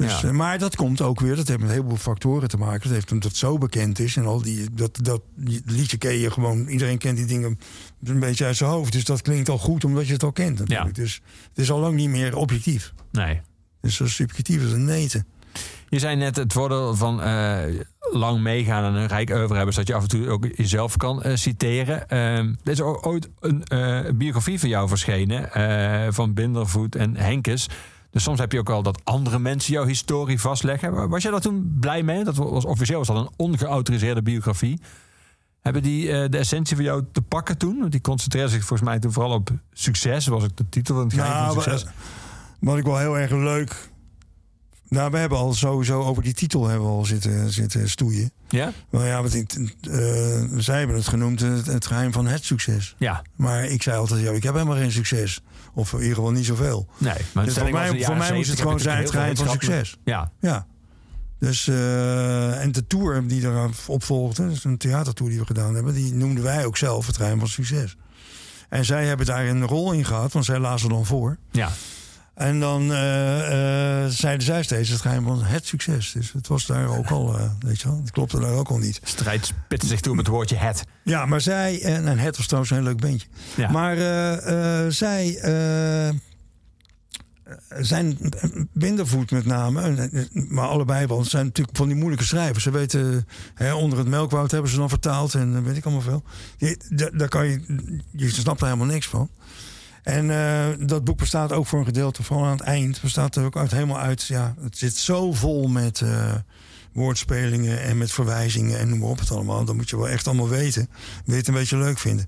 Dus, 0.00 0.20
Ja. 0.20 0.28
eh, 0.28 0.34
maar 0.34 0.58
dat 0.58 0.76
komt 0.76 1.00
ook 1.00 1.20
weer. 1.20 1.36
Dat 1.36 1.48
heeft 1.48 1.60
met 1.60 1.68
een 1.68 1.74
heleboel 1.74 1.96
factoren 1.96 2.48
te 2.48 2.56
maken. 2.56 2.82
Dat 2.82 2.92
heeft 2.92 3.12
omdat 3.12 3.28
het 3.28 3.38
zo 3.38 3.58
bekend 3.58 3.98
is. 3.98 4.16
En 4.16 4.24
al 4.26 4.42
die. 4.42 4.66
Dat, 4.72 4.98
dat 5.02 5.22
die 5.34 5.62
liedje 5.66 5.96
ken 5.96 6.12
je 6.18 6.30
gewoon. 6.30 6.66
Iedereen 6.68 6.98
kent 6.98 7.16
die 7.16 7.26
dingen 7.26 7.58
een 8.04 8.20
beetje 8.20 8.44
uit 8.44 8.56
zijn 8.56 8.70
hoofd. 8.70 8.92
Dus 8.92 9.04
dat 9.04 9.22
klinkt 9.22 9.48
al 9.48 9.58
goed 9.58 9.84
omdat 9.84 10.06
je 10.06 10.12
het 10.12 10.22
al 10.22 10.32
kent. 10.32 10.58
Natuurlijk. 10.58 10.94
Dus 10.94 11.20
het 11.48 11.58
is 11.58 11.70
al 11.70 11.78
lang 11.78 11.96
niet 11.96 12.08
meer 12.08 12.36
objectief. 12.36 12.92
Nee. 13.12 13.40
Dus 13.80 13.94
zo 13.96 14.06
subjectief 14.06 14.62
als 14.62 14.72
een 14.72 14.84
meten. 14.84 15.26
Je 15.88 15.98
zei 15.98 16.16
net 16.16 16.36
het 16.36 16.52
voordeel 16.52 16.94
van 16.94 17.22
eh, 17.22 17.58
lang 17.98 18.40
meegaan 18.40 18.84
en 18.94 19.00
een 19.00 19.06
rijk 19.08 19.30
over 19.30 19.48
hebben, 19.56 19.68
is 19.68 19.74
dat 19.74 19.86
je 19.86 19.94
af 19.94 20.02
en 20.02 20.08
toe 20.08 20.28
ook 20.28 20.46
jezelf 20.56 20.96
kan 20.96 21.22
eh, 21.22 21.36
citeren. 21.36 22.08
Ehm, 22.08 22.54
er 22.64 22.72
is 22.72 22.80
ooit 22.80 23.28
een 23.40 23.64
biografie 24.18 24.60
van 24.60 24.68
jou 24.68 24.88
verschenen 24.88 25.48
van 26.14 26.34
Bindervoet 26.34 26.96
en 26.96 27.16
Henkes. 27.16 27.68
Dus 28.10 28.22
soms 28.22 28.38
heb 28.38 28.52
je 28.52 28.58
ook 28.58 28.68
wel 28.68 28.82
dat 28.82 29.00
andere 29.04 29.38
mensen 29.38 29.72
jouw 29.72 29.84
historie 29.86 30.40
vastleggen. 30.40 31.08
Was 31.08 31.22
jij 31.22 31.30
daar 31.30 31.40
toen 31.40 31.76
blij 31.80 32.02
mee? 32.02 32.24
Dat 32.24 32.36
was 32.36 32.64
officieel 32.64 32.98
was 32.98 33.06
dat 33.06 33.16
een 33.16 33.30
ongeautoriseerde 33.36 34.22
biografie. 34.22 34.80
Hebben 35.60 35.82
die 35.82 36.10
eh, 36.12 36.28
de 36.30 36.38
essentie 36.38 36.76
van 36.76 36.84
jou 36.84 37.04
te 37.12 37.22
pakken 37.22 37.58
toen? 37.58 37.78
Want 37.78 37.92
die 37.92 38.00
concentreerden 38.00 38.50
zich 38.52 38.64
volgens 38.64 38.88
mij 38.88 38.98
toen 38.98 39.12
vooral 39.12 39.32
op 39.32 39.50
succes. 39.72 40.26
Was 40.26 40.44
ook 40.44 40.56
de 40.56 40.68
titel 40.68 40.94
van 40.94 41.04
het 41.04 41.12
geheim 41.14 41.32
Nou, 41.32 41.52
van 41.54 41.62
succes. 41.62 41.84
wa- 41.84 41.90
wat 42.60 42.78
ik 42.78 42.84
wel 42.84 42.98
heel 42.98 43.18
erg 43.18 43.30
leuk. 43.30 43.89
Nou, 44.90 45.10
we 45.10 45.18
hebben 45.18 45.38
al 45.38 45.54
sowieso 45.54 46.02
over 46.02 46.22
die 46.22 46.34
titel 46.34 46.66
hebben 46.68 46.86
we 46.88 46.92
al 46.94 47.04
zitten, 47.04 47.50
zitten 47.52 47.90
stoeien. 47.90 48.32
Ja? 48.48 48.72
Maar 48.90 49.06
ja, 49.06 49.22
wat 49.22 49.34
ik, 49.34 49.52
eh, 49.52 50.42
zij 50.56 50.78
hebben 50.78 50.96
het 50.96 51.08
genoemd 51.08 51.40
het, 51.40 51.66
het 51.66 51.86
geheim 51.86 52.12
van 52.12 52.26
het 52.26 52.44
succes. 52.44 52.94
Ja. 52.98 53.22
Maar 53.36 53.64
ik 53.64 53.82
zei 53.82 53.98
altijd, 53.98 54.20
ja, 54.20 54.30
ik 54.30 54.42
heb 54.42 54.54
helemaal 54.54 54.76
geen 54.76 54.92
succes. 54.92 55.40
Of 55.74 55.92
in 55.92 55.98
ieder 56.00 56.14
geval 56.14 56.30
niet 56.30 56.44
zoveel. 56.46 56.86
Nee. 56.98 57.14
Maar 57.32 57.44
Dus 57.44 57.54
voor 57.58 57.70
mij, 57.70 58.02
voor 58.02 58.16
mij 58.16 58.32
moest 58.32 58.48
het 58.48 58.58
70 58.58 58.58
gewoon 58.58 58.80
zijn 58.80 58.98
het 58.98 59.10
geheim 59.10 59.36
van 59.36 59.48
succes. 59.50 59.96
Ja. 60.04 60.30
Ja. 60.40 60.66
Dus, 61.38 61.68
eh, 61.68 62.62
en 62.62 62.72
de 62.72 62.86
tour 62.86 63.26
die 63.26 63.42
erop 63.42 64.02
volgde, 64.02 64.48
dus 64.48 64.64
een 64.64 64.78
theatertour 64.78 65.30
die 65.30 65.38
we 65.38 65.46
gedaan 65.46 65.74
hebben, 65.74 65.94
die 65.94 66.14
noemden 66.14 66.44
wij 66.44 66.66
ook 66.66 66.76
zelf 66.76 67.06
het 67.06 67.16
geheim 67.16 67.38
van 67.38 67.48
succes. 67.48 67.96
En 68.68 68.84
zij 68.84 69.06
hebben 69.06 69.26
daar 69.26 69.46
een 69.46 69.66
rol 69.66 69.92
in 69.92 70.04
gehad, 70.04 70.32
want 70.32 70.44
zij 70.44 70.58
lazen 70.58 70.88
dan 70.88 71.06
voor. 71.06 71.36
Ja. 71.50 71.70
En 72.40 72.60
dan 72.60 72.92
eh, 72.92 74.04
eh, 74.04 74.10
zeiden 74.10 74.46
zij 74.46 74.62
steeds 74.62 74.88
het 74.88 75.00
geheim 75.00 75.24
van 75.24 75.42
het 75.42 75.66
succes. 75.66 76.12
Dus 76.12 76.32
het 76.32 76.46
was 76.46 76.66
daar 76.66 76.86
ook 76.98 77.10
al, 77.10 77.38
eh, 77.38 77.50
weet 77.60 77.80
je 77.80 77.88
wel, 77.88 78.00
het 78.00 78.10
klopte 78.10 78.40
daar 78.40 78.52
ook 78.52 78.68
al 78.68 78.78
niet. 78.78 79.00
strijd 79.04 79.46
spitste 79.46 79.86
zich 79.88 80.00
toe 80.00 80.14
met 80.14 80.26
het 80.26 80.34
woordje 80.34 80.56
het. 80.56 80.84
Ja, 81.04 81.26
maar 81.26 81.40
zij, 81.40 81.82
en, 81.82 82.08
en 82.08 82.18
het 82.18 82.36
was 82.36 82.44
trouwens 82.46 82.70
een 82.72 82.78
heel 82.78 82.86
leuk 82.88 83.00
bandje. 83.00 83.26
Ja. 83.56 83.70
Maar 83.70 83.96
zij 84.92 85.38
zijn 87.80 88.18
Bindervoet 88.72 89.30
met 89.30 89.44
name, 89.44 90.10
maar 90.48 90.66
allebei 90.68 91.06
wel, 91.06 91.24
zijn 91.24 91.46
natuurlijk 91.46 91.76
van 91.76 91.86
die 91.88 91.96
moeilijke 91.96 92.24
schrijvers. 92.24 92.64
Ze 92.64 92.70
weten, 92.70 93.26
hè, 93.54 93.74
onder 93.74 93.98
het 93.98 94.08
melkwoud 94.08 94.50
hebben 94.50 94.70
ze 94.70 94.76
dan 94.76 94.88
vertaald 94.88 95.34
en 95.34 95.64
weet 95.64 95.76
ik 95.76 95.84
allemaal 95.84 96.02
veel. 96.02 96.22
Da- 96.88 97.10
Daar 97.12 97.28
kan 97.28 97.46
je, 97.46 97.60
je 98.10 98.28
snapt 98.30 98.60
er 98.60 98.66
helemaal 98.66 98.86
niks 98.86 99.06
van. 99.08 99.30
En 100.02 100.30
eh, 100.30 100.86
dat 100.86 101.04
boek 101.04 101.18
bestaat 101.18 101.52
ook 101.52 101.66
voor 101.66 101.78
een 101.78 101.84
gedeelte, 101.84 102.22
vooral 102.22 102.44
aan 102.46 102.50
het 102.56 102.60
eind, 102.60 103.00
bestaat 103.00 103.36
er 103.36 103.44
ook 103.44 103.56
uit, 103.56 103.70
helemaal 103.70 103.98
uit. 103.98 104.24
Ja, 104.26 104.54
het 104.60 104.78
zit 104.78 104.96
zo 104.96 105.32
vol 105.32 105.68
met 105.68 106.00
eh, 106.00 106.32
woordspelingen 106.92 107.82
en 107.82 107.98
met 107.98 108.12
verwijzingen 108.12 108.78
en 108.78 108.88
noem 108.88 108.98
maar 108.98 109.08
op 109.08 109.18
het 109.18 109.30
allemaal. 109.30 109.64
Dat 109.64 109.74
moet 109.74 109.90
je 109.90 109.96
wel 109.96 110.08
echt 110.08 110.26
allemaal 110.26 110.48
weten. 110.48 110.88
Wil 111.24 111.34
je 111.34 111.40
het 111.40 111.48
een 111.48 111.54
beetje 111.54 111.76
leuk 111.78 111.98
vinden. 111.98 112.26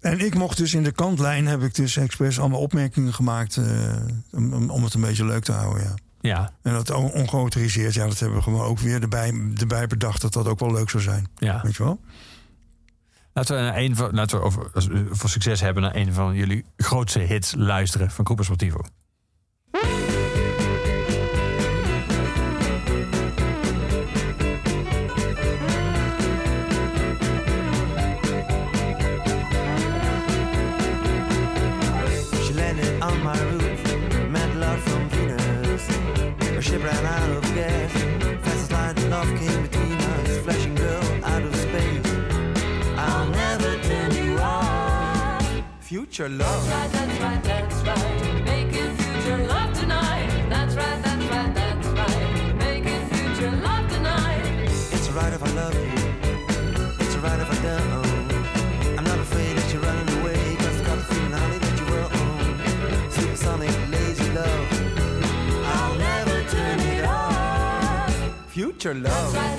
En 0.00 0.18
ik 0.20 0.34
mocht 0.34 0.56
dus 0.56 0.74
in 0.74 0.82
de 0.82 0.92
kantlijn, 0.92 1.46
heb 1.46 1.62
ik 1.62 1.74
dus 1.74 1.96
expres 1.96 2.38
allemaal 2.40 2.60
opmerkingen 2.60 3.14
gemaakt 3.14 3.56
eh, 3.56 3.64
om, 4.32 4.52
om- 4.52 4.70
om 4.70 4.84
het 4.84 4.94
een 4.94 5.00
beetje 5.00 5.24
leuk 5.24 5.44
te 5.44 5.52
houden, 5.52 5.82
ja. 5.82 5.94
Ja, 6.20 6.52
En 6.62 6.72
dat 6.72 6.90
on- 6.90 7.12
ongeautoriseerd, 7.12 7.94
ja, 7.94 8.06
dat 8.06 8.18
hebben 8.18 8.38
we 8.38 8.44
gewoon 8.44 8.60
ook 8.64 8.78
weer 8.78 9.02
erbij, 9.02 9.34
erbij 9.56 9.86
bedacht 9.86 10.20
dat 10.20 10.32
dat 10.32 10.46
ook 10.46 10.58
wel 10.58 10.72
leuk 10.72 10.90
zou 10.90 11.02
zijn. 11.02 11.28
ja. 11.36 11.60
Weet 11.62 11.76
je 11.76 11.82
wel? 11.82 12.00
Laten 13.38 13.56
we, 13.56 13.80
een 13.80 13.96
van, 13.96 14.10
laten 14.12 14.42
we 14.42 15.06
voor 15.10 15.30
succes 15.30 15.60
hebben 15.60 15.82
naar 15.82 15.94
een 15.94 16.12
van 16.12 16.34
jullie 16.34 16.64
grootste 16.76 17.18
hits 17.18 17.54
luisteren 17.56 18.10
van 18.10 18.24
Sportivo. 18.44 18.80
Future 46.18 46.34
love. 46.34 46.68
right, 46.68 46.90
that's 46.90 47.20
right, 47.20 47.44
that's 47.44 47.82
right. 47.86 48.44
Making 48.44 48.96
future 48.96 49.38
love 49.46 49.72
tonight. 49.72 50.48
That's 50.50 50.74
right, 50.74 51.00
that's 51.00 51.24
right, 51.26 51.54
that's 51.54 51.86
right. 51.86 52.54
Making 52.56 53.08
future 53.10 53.52
love 53.52 53.88
tonight. 53.88 54.42
It's 54.90 55.08
alright 55.10 55.32
if 55.32 55.40
I 55.44 55.50
love 55.52 55.74
you. 55.74 57.06
It's 57.06 57.14
alright 57.14 57.38
if 57.38 57.48
I 57.48 57.62
don't. 57.62 58.98
I'm 58.98 59.04
not 59.04 59.20
afraid 59.20 59.56
that 59.58 59.72
you're 59.72 59.82
running 59.82 60.20
away. 60.20 60.56
Cause 60.56 60.80
I 60.80 60.84
got 60.86 60.98
the 60.98 61.04
feeling, 61.04 61.30
honey, 61.30 61.58
that 61.58 61.78
you 61.78 61.86
will 61.86 62.10
own. 62.24 63.10
Supersonic, 63.12 63.70
lazy 63.88 64.28
love. 64.32 64.66
I'll 65.66 65.94
never 65.98 66.42
turn 66.50 66.80
it 66.80 67.04
off. 67.04 68.12
Future 68.48 68.94
love. 68.94 69.57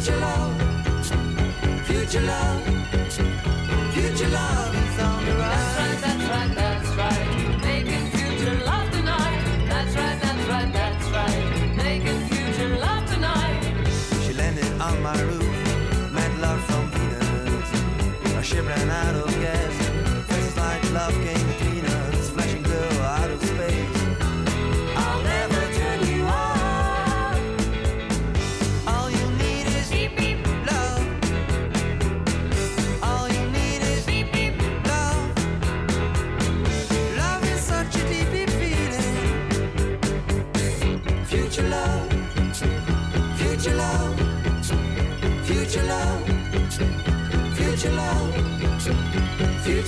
Future 0.00 0.18
love. 0.18 1.84
Future 1.84 2.20
love. 2.22 2.64
Future 3.92 4.28
love 4.28 4.69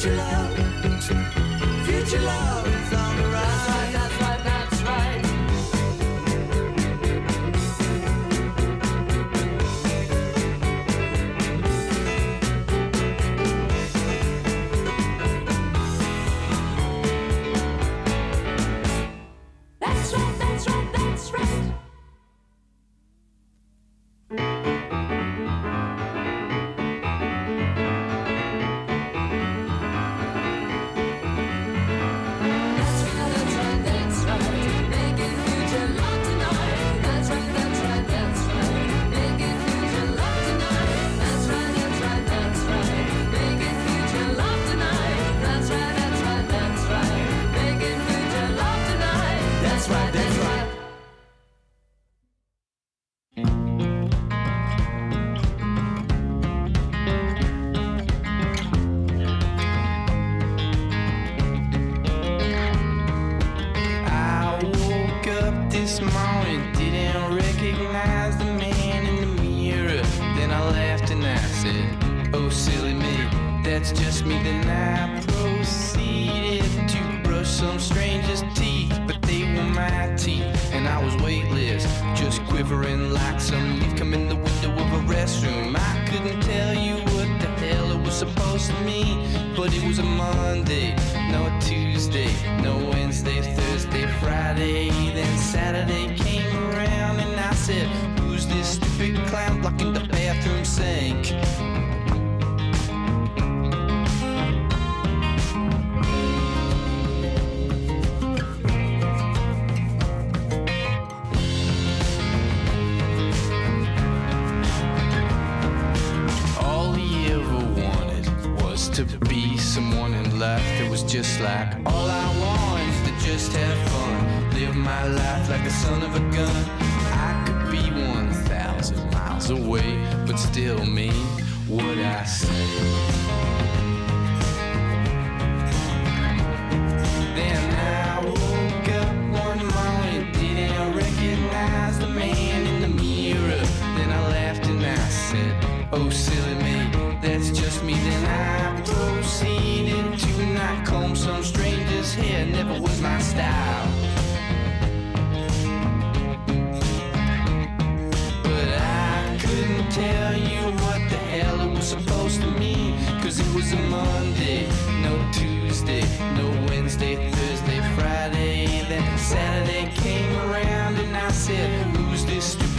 Future 0.02 0.16
love. 0.16 1.86
Future 1.86 2.18
love. 2.22 2.71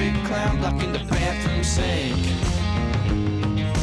traffic 0.04 0.26
clown 0.26 0.58
blocking 0.58 0.92
the 0.92 1.00
bathroom 1.00 1.64
sink. 1.64 2.16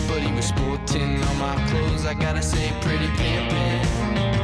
But 0.09 0.21
he 0.21 0.33
was 0.33 0.47
sporting 0.47 1.23
all 1.25 1.35
my 1.35 1.55
clothes, 1.68 2.05
I 2.05 2.14
gotta 2.14 2.43
say, 2.43 2.73
pretty 2.83 3.07
pimpin'. 3.07 4.39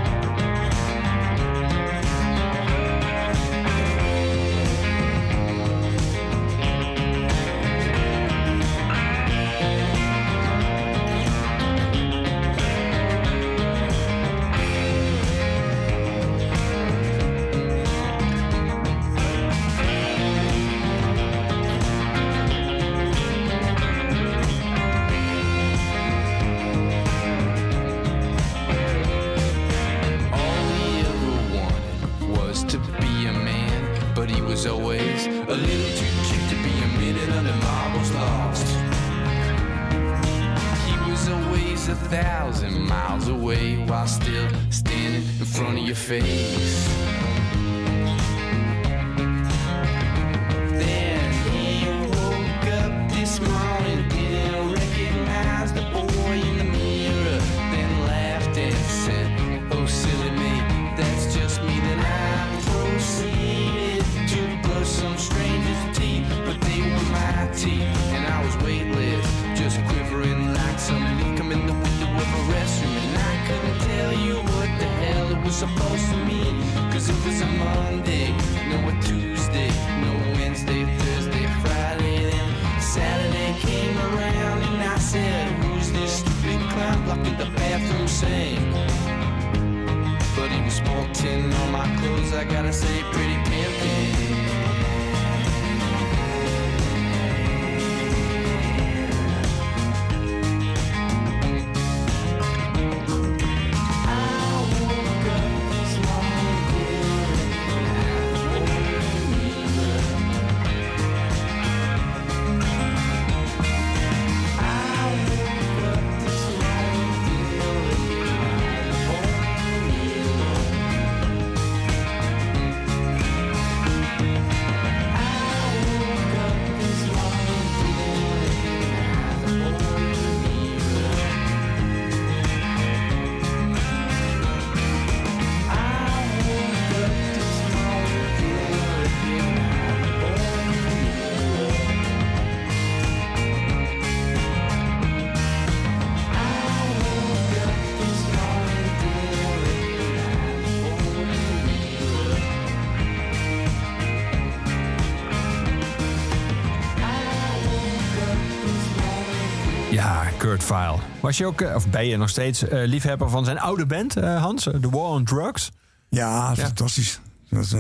Was 161.27 161.37
je 161.37 161.47
ook, 161.47 161.61
eh, 161.61 161.75
of 161.75 161.89
ben 161.91 162.07
je 162.07 162.17
nog 162.17 162.29
steeds 162.29 162.69
eh, 162.69 162.87
liefhebber 162.87 163.31
van 163.31 163.45
zijn 163.45 163.59
oude 163.59 163.87
band, 163.87 164.17
eh, 164.17 164.43
Hans? 164.43 164.63
The 164.63 164.91
War 164.91 165.09
on 165.09 165.25
Drugs? 165.25 165.71
Ja, 166.09 166.55
fantastisch. 166.57 167.21
Dat 167.51 167.71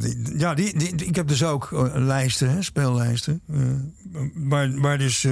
die- 0.00 0.38
ja, 0.38 0.54
die, 0.54 0.78
die, 0.78 0.94
ik 0.94 1.16
heb 1.16 1.28
dus 1.28 1.44
ook 1.44 1.68
lijsten, 1.94 2.50
hè, 2.50 2.62
speellijsten. 2.62 3.40
maar, 4.34 4.70
maar 4.70 4.98
dus, 4.98 5.26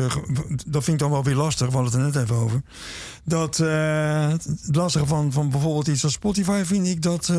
dat 0.67 0.85
vind 0.85 0.87
ik 0.87 0.99
dan 0.99 1.11
wel 1.11 1.25
weer 1.25 1.35
lastig, 1.35 1.67
we 1.67 1.73
hadden 1.73 1.93
het 1.93 2.01
er 2.15 2.21
net 2.21 2.23
even 2.23 2.37
over. 2.43 2.63
Dat, 3.25 3.57
het 3.57 4.77
lastige 4.77 5.07
van, 5.07 5.33
van 5.33 5.51
bijvoorbeeld 5.51 5.89
iets 5.89 6.05
als 6.05 6.13
Spotify 6.13 6.63
vind 6.65 6.87
ik 6.87 7.03
dat, 7.03 7.33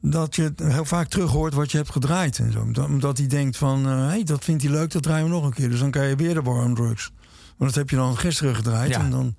dat 0.00 0.36
je 0.36 0.52
heel 0.62 0.84
vaak 0.84 1.08
terug 1.08 1.30
hoort 1.30 1.54
wat 1.54 1.70
je 1.70 1.76
hebt 1.76 1.90
gedraaid. 1.90 2.38
En 2.38 2.52
zo. 2.52 2.84
Omdat- 2.84 3.18
hij 3.18 3.26
denkt 3.26 3.56
van, 3.56 3.84
hé, 3.86 3.94
hey, 4.06 4.24
dat 4.24 4.44
vindt 4.44 4.62
hij 4.62 4.72
leuk, 4.72 4.90
dat 4.90 5.02
draaien 5.02 5.24
we 5.24 5.30
nog 5.30 5.44
een 5.44 5.52
keer. 5.52 5.70
Dus 5.70 5.80
dan 5.80 5.90
kan 5.90 6.06
je 6.06 6.16
weer 6.16 6.34
de 6.34 6.42
War 6.42 6.64
on 6.64 6.74
Drugs. 6.74 7.12
Want 7.56 7.70
dat 7.70 7.74
heb 7.74 7.90
je 7.90 7.96
dan 7.96 8.16
gisteren 8.18 8.54
gedraaid. 8.54 8.90
Ja. 8.90 8.98
En 9.00 9.10
dan, 9.10 9.34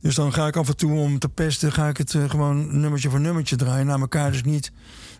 dus 0.00 0.14
dan 0.14 0.32
ga 0.32 0.46
ik 0.46 0.56
af 0.56 0.68
en 0.68 0.76
toe 0.76 0.92
om 0.98 1.18
te 1.18 1.28
pesten, 1.28 1.72
ga 1.72 1.88
ik 1.88 1.96
het 1.96 2.14
eh, 2.14 2.30
gewoon 2.30 2.80
nummertje 2.80 3.10
voor 3.10 3.20
nummertje 3.20 3.56
draaien. 3.56 3.86
Naar 3.86 4.00
elkaar, 4.00 4.32
dus 4.32 4.42
niet, 4.42 4.72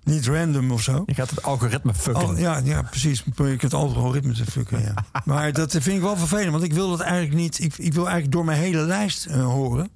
niet 0.04 0.26
random 0.26 0.70
of 0.70 0.82
zo. 0.82 1.02
Je 1.06 1.14
gaat 1.14 1.30
het 1.30 1.42
algoritme 1.42 1.94
fucken. 1.94 2.22
Al, 2.22 2.36
ja, 2.36 2.60
ja, 2.64 2.82
precies. 2.82 3.22
Probeer 3.34 3.52
ik 3.52 3.60
het 3.60 3.74
algoritme 3.74 4.32
te 4.32 4.46
fucken, 4.46 4.80
ja. 4.82 4.94
maar 5.24 5.52
dat 5.52 5.70
vind 5.72 5.86
ik 5.86 6.00
wel 6.00 6.16
vervelend, 6.16 6.50
want 6.50 6.62
ik 6.62 6.72
wil 6.72 6.90
dat 6.90 7.00
eigenlijk 7.00 7.34
niet... 7.34 7.58
Ik, 7.60 7.78
ik 7.78 7.92
wil 7.92 8.02
eigenlijk 8.02 8.32
door 8.32 8.44
mijn 8.44 8.58
hele 8.58 8.80
lijst 8.82 9.26
eh, 9.26 9.44
horen. 9.44 9.90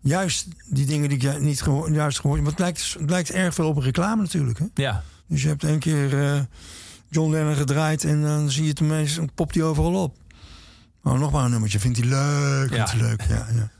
Juist 0.00 0.46
die 0.66 0.86
dingen 0.86 1.08
die 1.08 1.18
ik 1.18 1.22
ju- 1.22 1.40
niet 1.40 1.62
geho- 1.62 1.88
juist 1.88 2.20
gehoord 2.20 2.36
heb. 2.40 2.46
Want 2.46 2.58
het 2.58 2.66
lijkt, 2.66 2.96
het 3.00 3.10
lijkt 3.10 3.30
erg 3.30 3.54
veel 3.54 3.68
op 3.68 3.76
een 3.76 3.82
reclame 3.82 4.22
natuurlijk, 4.22 4.58
hè. 4.58 4.64
Ja. 4.74 5.02
Dus 5.26 5.42
je 5.42 5.48
hebt 5.48 5.62
een 5.62 5.78
keer 5.78 6.22
eh, 6.24 6.40
John 7.08 7.30
Lennon 7.30 7.54
gedraaid... 7.54 8.04
en 8.04 8.22
dan 8.22 8.50
zie 8.50 8.62
je 8.62 8.68
het 8.68 9.14
dan 9.16 9.30
popt 9.34 9.54
hij 9.54 9.64
overal 9.64 10.02
op. 10.02 10.16
Oh, 11.02 11.18
nog 11.18 11.32
maar 11.32 11.44
een 11.44 11.50
nummertje. 11.50 11.78
Vindt 11.80 11.98
hij 11.98 12.06
leuk, 12.06 12.70
Ja. 12.70 12.86
vindt 12.86 12.90
hij 12.90 13.00
leuk. 13.10 13.22
Ja, 13.22 13.46
ja. 13.54 13.70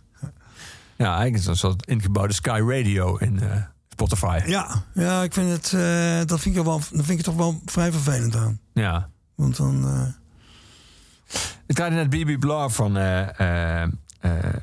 Ja, 0.97 1.09
eigenlijk 1.09 1.35
is 1.37 1.43
dat 1.45 1.53
een 1.55 1.59
soort 1.61 1.87
ingebouwde 1.87 2.35
Sky 2.35 2.61
Radio 2.67 3.17
in 3.17 3.41
eh, 3.43 3.57
Spotify. 3.89 4.41
ja, 4.47 4.83
ja 4.95 5.23
ik 5.23 5.33
vind 5.33 5.51
het, 5.51 5.73
eh, 5.73 6.27
dat 6.27 6.41
vind 6.41 6.57
ik, 6.57 6.63
wel, 6.65 6.79
dat 6.79 7.05
vind 7.05 7.19
ik 7.19 7.25
toch 7.25 7.35
wel 7.37 7.61
vrij 7.65 7.93
vervelend 7.93 8.37
aan. 8.37 8.61
Ja. 8.73 9.09
Want 9.35 9.57
dan... 9.57 9.85
eh, 9.87 11.41
Ik 11.67 11.75
draaide 11.75 11.97
net 11.97 12.11
BB 12.11 12.39
Blah 12.41 12.71
van, 12.71 12.97
eh, 12.97 13.83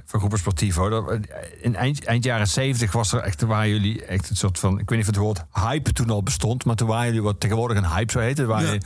van 0.06 0.20
Groepen 0.20 0.38
Sportivo. 0.40 0.90
Dat, 0.90 1.20
in 1.62 1.76
eind, 1.76 2.04
eind 2.06 2.24
jaren 2.24 2.48
70 2.48 2.92
was 2.92 3.12
er 3.14 3.20
echt, 3.20 3.42
waren 3.42 3.70
jullie 3.70 4.06
echt 4.06 4.30
een 4.30 4.36
soort 4.36 4.60
van... 4.60 4.80
Ik 4.80 4.90
weet 4.90 4.98
niet 5.00 5.08
of 5.08 5.16
het 5.16 5.24
woord 5.24 5.44
hype 5.54 5.94
toen 5.94 6.10
al 6.10 6.24
bestond... 6.24 6.66
maar 6.66 6.76
toen 6.76 6.88
waren 6.88 7.06
jullie 7.06 7.22
wat 7.22 7.40
tegenwoordig 7.40 7.78
een 7.78 7.90
hype 7.90 8.12
zou 8.12 8.24
heten. 8.24 8.48
Ja. 8.48 8.62
jullie 8.62 8.82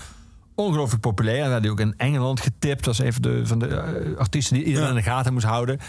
ongelooflijk 0.55 1.01
populair. 1.01 1.43
En 1.43 1.49
jullie 1.49 1.71
ook 1.71 1.79
in 1.79 1.93
Engeland 1.97 2.39
getipt. 2.39 2.87
als 2.87 2.99
even 2.99 3.21
de, 3.21 3.41
van 3.47 3.59
de 3.59 3.67
eh, 3.67 4.17
artiesten 4.17 4.55
die 4.55 4.63
iedereen 4.65 4.87
Ja. 4.89 4.95
in 4.95 5.03
de 5.03 5.09
gaten 5.09 5.33
moest 5.33 5.45
houden. 5.45 5.79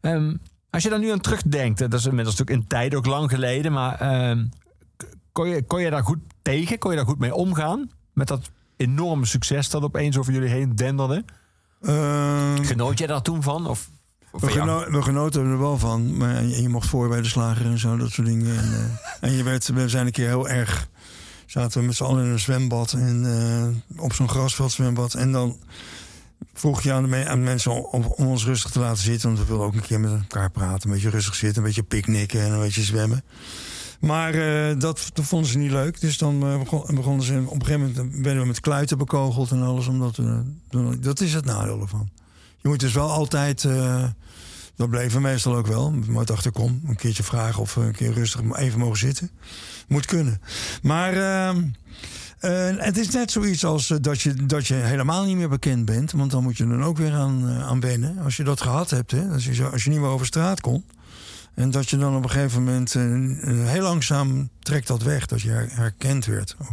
Ehm, 0.00 0.34
als 0.70 0.82
je 0.82 0.88
daar 0.88 0.98
nu 0.98 1.10
aan 1.12 1.20
terugdenkt... 1.20 1.78
dat 1.78 1.92
is 1.94 2.06
inmiddels 2.06 2.36
natuurlijk 2.36 2.62
in 2.62 2.68
tijd 2.78 2.94
ook 2.94 3.06
lang 3.06 3.30
geleden... 3.30 3.72
maar 3.72 3.94
ehm, 4.00 4.44
kon, 5.32 5.48
je, 5.48 5.62
kon 5.62 5.80
je 5.80 5.90
daar 5.90 6.02
goed 6.04 6.18
tegen? 6.42 6.78
Kon 6.78 6.90
je 6.90 6.96
daar 6.96 7.06
goed 7.06 7.18
mee 7.18 7.34
omgaan? 7.34 7.90
Met 8.12 8.28
dat 8.28 8.50
enorme 8.76 9.26
succes 9.26 9.70
dat 9.70 9.82
opeens 9.82 10.18
over 10.18 10.32
jullie 10.32 10.48
heen 10.48 10.76
denderde? 10.76 11.24
eh, 11.80 12.54
Genoot 12.62 12.98
jij 12.98 13.06
daar 13.06 13.22
toen 13.22 13.42
van? 13.42 13.66
Of, 13.66 13.88
of 14.32 14.40
We, 14.40 14.50
geno- 14.50 15.00
genoten 15.02 15.46
er 15.46 15.58
wel 15.58 15.78
van. 15.78 16.16
Maar 16.16 16.44
je 16.44 16.68
mocht 16.68 16.88
voor 16.88 17.08
bij 17.08 17.20
de 17.22 17.28
slager 17.28 17.66
en 17.66 17.78
zo, 17.78 17.96
dat 17.96 18.10
soort 18.10 18.26
dingen. 18.26 18.56
En, 18.58 18.64
eh, 19.20 19.28
en 19.30 19.36
je 19.36 19.42
werd, 19.42 19.68
we 19.68 19.88
zijn 19.88 20.06
een 20.06 20.12
keer 20.12 20.26
heel 20.28 20.48
erg... 20.48 20.88
Zaten 21.54 21.80
we 21.80 21.86
met 21.86 21.96
z'n 21.96 22.04
allen 22.04 22.24
in 22.24 22.30
een 22.30 22.38
zwembad. 22.38 22.92
En, 22.92 23.24
eh, 23.96 24.02
op 24.02 24.12
zo'n 24.12 24.28
grasveldzwembad. 24.28 25.14
En 25.14 25.32
dan 25.32 25.58
vroeg 26.52 26.82
je 26.82 26.92
aan 26.92 27.02
de, 27.02 27.36
mensen 27.36 27.92
om, 27.92 28.04
ons 28.04 28.44
rustig 28.44 28.70
te 28.70 28.78
laten 28.78 29.02
zitten. 29.02 29.28
Want 29.28 29.40
we 29.40 29.46
wilden 29.46 29.66
ook 29.66 29.74
een 29.74 29.80
keer 29.80 30.00
met 30.00 30.10
elkaar 30.10 30.50
praten. 30.50 30.88
Een 30.88 30.94
beetje 30.94 31.10
rustig 31.10 31.34
zitten, 31.34 31.58
een 31.58 31.68
beetje 31.68 31.82
picknicken 31.82 32.40
en 32.40 32.52
een 32.52 32.60
beetje 32.60 32.82
zwemmen. 32.82 33.24
Maar 34.00 34.34
eh, 34.34 34.78
dat, 34.78 35.10
dat 35.12 35.24
vonden 35.24 35.50
ze 35.50 35.58
niet 35.58 35.70
leuk. 35.70 36.00
Dus 36.00 36.18
dan 36.18 36.46
eh, 36.46 36.58
begon, 36.58 36.94
begonnen 36.94 37.24
ze... 37.24 37.42
Op 37.46 37.60
een 37.60 37.66
gegeven 37.66 37.92
moment 37.94 38.24
werden 38.24 38.42
we 38.42 38.48
met 38.48 38.60
kluiten 38.60 38.98
bekogeld 38.98 39.50
en 39.50 39.62
alles. 39.62 39.86
Omdat 39.86 40.18
dat 41.00 41.20
is 41.20 41.34
het 41.34 41.44
nadeel 41.44 41.80
ervan. 41.80 42.08
Je 42.58 42.68
moet 42.68 42.80
dus 42.80 42.92
wel 42.92 43.10
altijd... 43.10 43.68
dat 44.76 44.90
bleven 44.90 45.22
meestal 45.22 45.56
ook 45.56 45.66
wel. 45.66 45.90
Maar 46.06 46.24
dacht, 46.24 46.46
ik 46.46 46.52
kom 46.52 46.80
een 46.86 46.96
keertje 46.96 47.22
vragen 47.22 47.62
of 47.62 47.74
we 47.74 47.80
een 47.80 47.92
keer 47.92 48.12
rustig 48.12 48.40
even 48.56 48.78
mogen 48.78 48.98
zitten. 48.98 49.30
Moet 49.88 50.06
kunnen. 50.06 50.40
Maar 50.82 51.12
ehm, 51.12 51.62
eh, 52.38 52.84
het 52.84 52.96
is 52.98 53.10
net 53.10 53.30
zoiets 53.30 53.64
als 53.64 53.90
eh, 53.90 53.98
dat, 54.00 54.20
je, 54.20 54.34
dat 54.46 54.66
je 54.66 54.74
helemaal 54.74 55.24
niet 55.24 55.36
meer 55.36 55.48
bekend 55.48 55.84
bent. 55.84 56.12
Want 56.12 56.30
dan 56.30 56.42
moet 56.42 56.56
je 56.56 56.66
er 56.66 56.82
ook 56.82 56.96
weer 56.96 57.12
aan, 57.12 57.48
eh, 57.48 57.66
aan 57.66 57.80
wennen. 57.80 58.18
Als 58.18 58.36
je 58.36 58.44
dat 58.44 58.60
gehad 58.60 58.90
hebt, 58.90 59.10
hè, 59.10 59.28
als, 59.28 59.44
je, 59.44 59.64
als 59.64 59.84
je 59.84 59.90
niet 59.90 60.00
meer 60.00 60.08
over 60.08 60.26
straat 60.26 60.60
komt. 60.60 60.84
En 61.54 61.70
dat 61.70 61.90
je 61.90 61.96
dan 61.96 62.16
op 62.16 62.24
een 62.24 62.30
gegeven 62.30 62.64
moment 62.64 62.92
heel 63.68 63.82
langzaam 63.82 64.48
trekt 64.60 64.86
dat 64.86 65.02
weg. 65.02 65.26
Dat 65.26 65.40
je 65.40 65.48
her- 65.50 65.68
herkend 65.76 66.24
werd. 66.24 66.56
Of, 66.60 66.68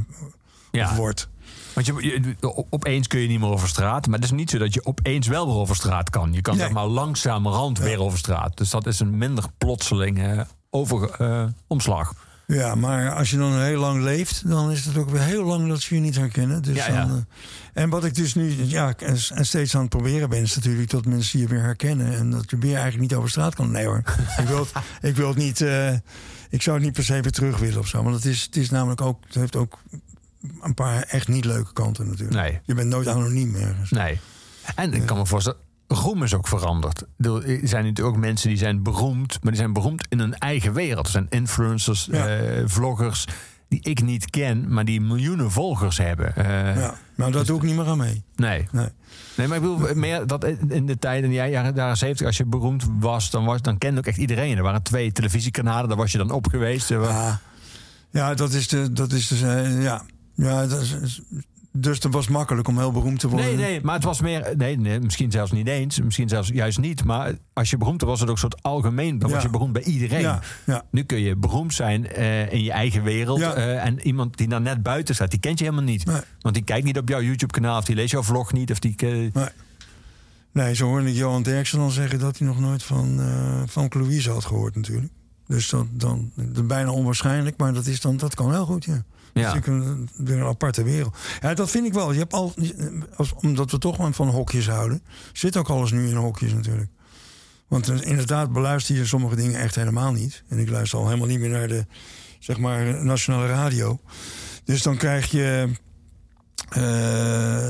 Ja. 0.71 0.89
of 0.89 0.95
wordt. 0.95 1.29
Want 1.73 1.85
je, 1.85 1.93
je- 2.39 2.47
op- 2.53 2.67
opeens 2.69 3.07
kun 3.07 3.19
je 3.19 3.27
niet 3.27 3.39
meer 3.39 3.49
over 3.49 3.67
straat. 3.67 4.05
Maar 4.07 4.15
het 4.15 4.23
is 4.23 4.31
niet 4.31 4.49
zo 4.49 4.57
dat 4.57 4.73
je 4.73 4.85
opeens 4.85 5.27
wel 5.27 5.45
weer 5.45 5.55
over 5.55 5.75
straat 5.75 6.09
kan. 6.09 6.33
Je 6.33 6.41
kan 6.41 6.55
Nee. 6.55 6.63
zeg 6.65 6.73
maar 6.73 6.85
langzamerhand 6.87 7.77
weer 7.79 7.99
over 7.99 8.17
straat. 8.17 8.57
Dus 8.57 8.69
dat 8.69 8.85
is 8.87 8.99
een 8.99 9.17
minder 9.17 9.43
plotseling 9.57 10.19
eh, 10.23 10.41
over, 10.69 11.09
eh, 11.11 11.43
omslag. 11.67 12.13
Ja, 12.47 12.75
maar 12.75 13.13
als 13.15 13.29
je 13.29 13.37
dan 13.37 13.59
heel 13.61 13.79
lang 13.79 14.03
leeft, 14.03 14.49
dan 14.49 14.71
is 14.71 14.85
het 14.85 14.97
ook 14.97 15.09
weer 15.09 15.21
heel 15.21 15.43
lang 15.43 15.67
dat 15.67 15.81
ze 15.81 15.95
je 15.95 16.01
niet 16.01 16.15
herkennen. 16.15 16.61
Dus 16.61 16.75
Ja, 16.75 16.87
ja. 16.87 17.05
Dan, 17.05 17.25
eh, 17.73 17.83
en 17.83 17.89
wat 17.89 18.03
ik 18.03 18.15
dus 18.15 18.35
nu 18.35 18.63
ja, 18.65 18.93
en, 18.97 19.17
en 19.33 19.45
steeds 19.45 19.75
aan 19.75 19.81
het 19.81 19.89
proberen 19.89 20.29
ben, 20.29 20.41
is 20.41 20.55
natuurlijk 20.55 20.89
dat 20.89 21.05
mensen 21.05 21.39
je 21.39 21.47
weer 21.47 21.61
herkennen. 21.61 22.13
En 22.17 22.29
dat 22.29 22.49
je 22.49 22.57
weer 22.57 22.73
eigenlijk 22.75 23.01
niet 23.01 23.13
over 23.15 23.29
straat 23.29 23.55
kan. 23.55 23.71
Nee 23.71 23.85
hoor, 23.85 24.03
ik, 24.41 24.47
wil 24.47 24.59
het, 24.59 24.71
ik 25.01 25.15
wil 25.15 25.27
het 25.27 25.37
niet. 25.37 25.59
ik 26.49 26.61
zou 26.61 26.75
het 26.77 26.85
niet 26.85 26.93
per 26.93 27.03
se 27.03 27.21
weer 27.21 27.31
terug 27.31 27.57
willen 27.57 27.79
of 27.79 27.87
zo. 27.87 28.03
Want 28.03 28.15
het 28.15 28.25
is, 28.25 28.41
het 28.41 28.55
is 28.55 28.69
namelijk 28.69 29.01
ook. 29.01 29.23
Het 29.25 29.35
heeft 29.35 29.55
ook 29.55 29.79
een 30.61 30.73
paar 30.73 31.01
echt 31.01 31.27
niet 31.27 31.45
leuke 31.45 31.73
kanten 31.73 32.07
natuurlijk. 32.07 32.35
Nee. 32.41 32.59
Je 32.65 32.73
bent 32.73 32.87
nooit 32.89 33.07
anoniem 33.07 33.55
ergens. 33.55 33.89
Nee. 33.91 34.19
En 34.75 34.93
ik 34.93 35.05
kan 35.05 35.17
me 35.17 35.25
voorstellen, 35.25 35.59
roem 35.87 36.23
is 36.23 36.33
ook 36.33 36.47
veranderd. 36.47 37.01
Er 37.17 37.41
zijn 37.63 37.83
natuurlijk 37.85 38.01
ook 38.15 38.17
mensen 38.17 38.49
die 38.49 38.57
zijn 38.57 38.83
beroemd, 38.83 39.37
maar 39.41 39.51
die 39.51 39.61
zijn 39.61 39.73
beroemd 39.73 40.05
in 40.09 40.19
hun 40.19 40.37
eigen 40.37 40.73
wereld. 40.73 41.05
Er 41.05 41.11
zijn 41.11 41.27
influencers, 41.29 42.07
Ja. 42.11 42.27
eh, 42.27 42.63
vloggers 42.65 43.25
die 43.67 43.79
ik 43.83 44.01
niet 44.03 44.29
ken, 44.29 44.73
maar 44.73 44.85
die 44.85 45.01
miljoenen 45.01 45.51
volgers 45.51 45.97
hebben. 45.97 46.35
Eh, 46.35 46.75
Ja, 46.75 46.95
maar 47.15 47.31
dat 47.31 47.45
doe 47.45 47.57
ik 47.57 47.63
niet 47.63 47.75
meer 47.75 47.87
aan 47.87 47.97
mee. 47.97 48.23
Nee. 48.35 48.67
Nee. 48.71 48.87
Nee, 49.37 49.47
maar 49.47 49.57
ik 49.57 49.63
bedoel 49.63 49.95
meer 49.95 50.27
dat 50.27 50.43
in 50.67 50.85
de 50.85 50.99
tijd 50.99 51.23
in 51.23 51.29
de 51.29 51.35
jaren, 51.35 51.75
jaren 51.75 51.97
70, 51.97 52.25
als 52.27 52.37
je 52.37 52.45
beroemd 52.45 52.85
was, 52.99 53.29
dan, 53.29 53.45
was, 53.45 53.61
dan 53.61 53.77
kende 53.77 53.99
ook 53.99 54.05
echt 54.05 54.17
iedereen. 54.17 54.57
Er 54.57 54.63
waren 54.63 54.81
twee 54.83 55.11
televisiekanalen, 55.11 55.87
daar 55.87 55.97
was 55.97 56.11
je 56.11 56.17
dan 56.17 56.31
op 56.31 56.47
geweest. 56.47 56.89
Er 56.89 56.99
wa- 56.99 57.09
Ja, 57.09 57.39
ja 58.11 58.33
dat 58.33 58.51
is 58.53 58.67
de. 58.67 58.91
Dat 58.93 59.11
is 59.11 59.27
de 59.27 59.47
eh, 59.47 59.83
ja. 59.83 60.03
Ja, 60.41 60.67
dat 60.67 60.81
is, 60.81 61.21
dus 61.73 62.03
het 62.03 62.13
was 62.13 62.27
makkelijk 62.27 62.67
om 62.67 62.77
heel 62.77 62.91
beroemd 62.91 63.19
te 63.19 63.27
worden. 63.27 63.45
Nee, 63.45 63.55
nee, 63.55 63.81
maar 63.81 63.95
het 63.95 64.03
was 64.03 64.21
meer. 64.21 64.53
Nee, 64.57 64.77
nee, 64.77 64.99
misschien 64.99 65.31
zelfs 65.31 65.51
niet 65.51 65.67
eens. 65.67 66.01
Misschien 66.01 66.29
zelfs 66.29 66.47
juist 66.49 66.79
niet. 66.79 67.03
Maar 67.03 67.33
als 67.53 67.69
je 67.69 67.77
beroemd 67.77 68.01
was, 68.01 68.09
was 68.09 68.19
het 68.19 68.29
ook 68.29 68.35
een 68.35 68.41
soort 68.41 68.63
algemeen. 68.63 69.19
Dan 69.19 69.29
Ja. 69.29 69.35
was 69.35 69.43
je 69.43 69.49
beroemd 69.49 69.73
bij 69.73 69.83
iedereen. 69.83 70.21
Ja, 70.21 70.39
ja. 70.65 70.83
Nu 70.91 71.03
kun 71.03 71.19
je 71.19 71.35
beroemd 71.35 71.73
zijn 71.73 72.07
eh, 72.07 72.53
in 72.53 72.63
je 72.63 72.71
eigen 72.71 73.03
wereld. 73.03 73.39
Ja. 73.39 73.53
eh, 73.53 73.85
en 73.85 73.99
iemand 73.99 74.37
die 74.37 74.47
daar 74.47 74.61
net 74.61 74.83
buiten 74.83 75.15
staat, 75.15 75.31
die 75.31 75.39
kent 75.39 75.59
je 75.59 75.63
helemaal 75.65 75.85
niet. 75.85 76.05
Nee. 76.05 76.21
Want 76.39 76.55
die 76.55 76.63
kijkt 76.63 76.85
niet 76.85 76.97
op 76.97 77.09
jouw 77.09 77.21
YouTube-kanaal. 77.21 77.77
Of 77.77 77.85
die 77.85 77.95
leest 77.95 78.11
jouw 78.11 78.23
vlog 78.23 78.53
niet. 78.53 78.71
Of 78.71 78.79
die. 78.79 78.93
eh, 78.97 79.09
Nee. 79.33 79.47
Nee, 80.51 80.75
zo 80.75 80.85
hoorde 80.87 81.09
ik 81.09 81.15
Johan 81.15 81.43
Derksen 81.43 81.77
dan 81.79 81.91
zeggen 81.91 82.19
dat 82.19 82.37
hij 82.37 82.47
nog 82.47 82.59
nooit 82.59 82.83
van, 82.83 83.19
van 83.65 83.87
Louise 83.89 84.29
had 84.31 84.45
gehoord 84.45 84.75
natuurlijk. 84.75 85.11
Dus 85.47 85.69
dat, 85.69 85.85
dan, 85.91 86.31
dat 86.35 86.67
bijna 86.67 86.91
onwaarschijnlijk, 86.91 87.57
maar 87.57 87.73
dat, 87.73 87.85
is 87.85 88.01
dan, 88.01 88.17
dat 88.17 88.35
kan 88.35 88.51
heel 88.51 88.65
goed, 88.65 88.85
ja. 88.85 89.03
Ja. 89.33 89.47
Is 89.47 89.53
natuurlijk 89.53 89.85
een, 89.85 90.09
weer 90.25 90.37
een 90.37 90.47
aparte 90.47 90.83
wereld. 90.83 91.15
Ja, 91.41 91.53
dat 91.53 91.69
vind 91.69 91.85
ik 91.85 91.93
wel. 91.93 92.11
Je 92.11 92.19
hebt 92.19 92.33
al, 92.33 92.53
als, 93.15 93.33
omdat 93.33 93.71
we 93.71 93.77
toch 93.77 93.97
wel 93.97 94.13
van 94.13 94.27
hokjes 94.27 94.67
houden, 94.67 95.03
zit 95.33 95.57
ook 95.57 95.69
alles 95.69 95.91
nu 95.91 96.07
in 96.07 96.15
hokjes 96.15 96.53
natuurlijk. 96.53 96.89
Want 97.67 97.89
inderdaad 98.01 98.51
beluister 98.51 98.95
je 98.95 99.05
sommige 99.05 99.35
dingen 99.35 99.59
echt 99.59 99.75
helemaal 99.75 100.11
niet. 100.11 100.43
En 100.47 100.57
ik 100.57 100.69
luister 100.69 100.99
al 100.99 101.05
helemaal 101.05 101.27
niet 101.27 101.39
meer 101.39 101.49
naar 101.49 101.67
de, 101.67 101.85
zeg 102.39 102.57
maar, 102.57 103.05
nationale 103.05 103.47
radio. 103.47 103.99
Dus 104.63 104.81
dan 104.81 104.97
krijg 104.97 105.31
je 105.31 105.69
eh, 106.69 107.69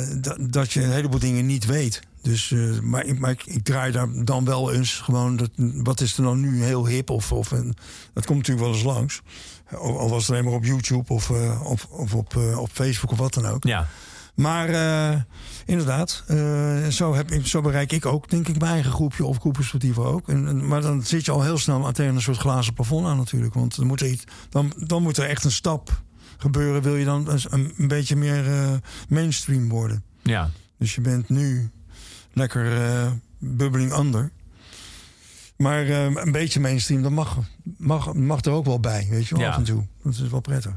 dat, 0.49 0.71
je 0.71 0.83
een 0.83 0.91
heleboel 0.91 1.19
dingen 1.19 1.45
niet 1.45 1.65
weet. 1.65 2.01
Dus, 2.21 2.51
eh, 2.51 2.79
maar 2.79 3.05
ik, 3.05 3.19
maar 3.19 3.31
ik, 3.31 3.63
draai 3.63 3.91
daar 3.91 4.07
dan 4.25 4.45
wel 4.45 4.73
eens 4.73 4.93
gewoon... 4.93 5.35
Dat, 5.35 5.49
wat 5.55 6.01
is 6.01 6.17
er 6.17 6.23
dan 6.23 6.39
nu 6.39 6.63
heel 6.63 6.87
hip? 6.87 7.09
Of, 7.09 7.31
of 7.31 7.49
dat 8.13 8.25
komt 8.25 8.37
natuurlijk 8.37 8.65
wel 8.65 8.73
eens 8.75 8.83
langs. 8.83 9.21
Al, 9.77 10.09
was 10.09 10.21
het 10.21 10.31
alleen 10.31 10.43
maar 10.43 10.53
op 10.53 10.65
YouTube 10.65 11.13
of, 11.13 11.29
eh, 11.29 11.61
of, 11.65 11.85
of 11.89 12.13
op, 12.13 12.35
eh, 12.35 12.57
op 12.59 12.69
Facebook 12.71 13.11
of 13.11 13.17
wat 13.17 13.33
dan 13.33 13.45
ook. 13.45 13.63
ja. 13.63 13.87
Maar 14.35 14.69
eh, 14.69 15.19
inderdaad, 15.65 16.23
zo, 16.89 17.13
heb, 17.15 17.31
ik- 17.31 17.45
zo 17.47 17.61
bereik 17.61 17.91
ik 17.91 18.05
ook, 18.05 18.29
denk 18.29 18.47
ik, 18.47 18.59
mijn 18.59 18.71
eigen 18.71 18.91
groepje 18.91 19.25
of 19.25 19.37
groepensperspectieven 19.37 20.05
ook. 20.05 20.29
En, 20.29 20.47
en- 20.47 20.67
maar 20.67 20.81
dan 20.81 21.03
zit 21.03 21.25
je 21.25 21.31
al 21.31 21.41
heel 21.43 21.57
snel 21.57 21.91
tegen 21.91 22.15
een 22.15 22.21
soort 22.21 22.37
glazen 22.37 22.73
plafond 22.73 23.05
aan 23.07 23.17
natuurlijk. 23.17 23.53
Want 23.53 23.75
dan 23.75 23.87
moet 23.87 24.01
er, 24.01 24.07
iets, 24.07 24.23
dan, 24.49 24.73
dan 24.77 25.01
moet 25.03 25.17
er 25.17 25.25
echt 25.29 25.43
een 25.43 25.51
stap 25.51 26.01
gebeuren. 26.37 26.81
Wil 26.81 26.95
je 26.95 27.05
dan 27.05 27.29
een, 27.49 27.73
een 27.77 27.87
beetje 27.87 28.15
meer 28.15 28.43
mainstream 29.09 29.69
worden. 29.69 30.03
ja. 30.23 30.49
Dus 30.77 30.95
je 30.95 31.01
bent 31.01 31.29
nu 31.29 31.69
lekker, 32.33 32.71
bubbling 33.39 33.97
under. 33.97 34.31
Maar 35.61 35.85
eh, 35.87 36.03
een 36.03 36.31
beetje 36.31 36.59
mainstream, 36.59 37.01
dat 37.01 37.11
mag, 37.11 37.37
mag, 37.77 38.13
mag 38.13 38.41
er 38.41 38.51
ook 38.51 38.65
wel 38.65 38.79
bij, 38.79 39.07
weet 39.09 39.27
je 39.27 39.35
wel, 39.35 39.43
Ja. 39.43 39.49
af 39.49 39.57
en 39.57 39.63
toe. 39.63 39.83
Dat 40.03 40.13
is 40.13 40.29
wel 40.29 40.39
prettig. 40.41 40.71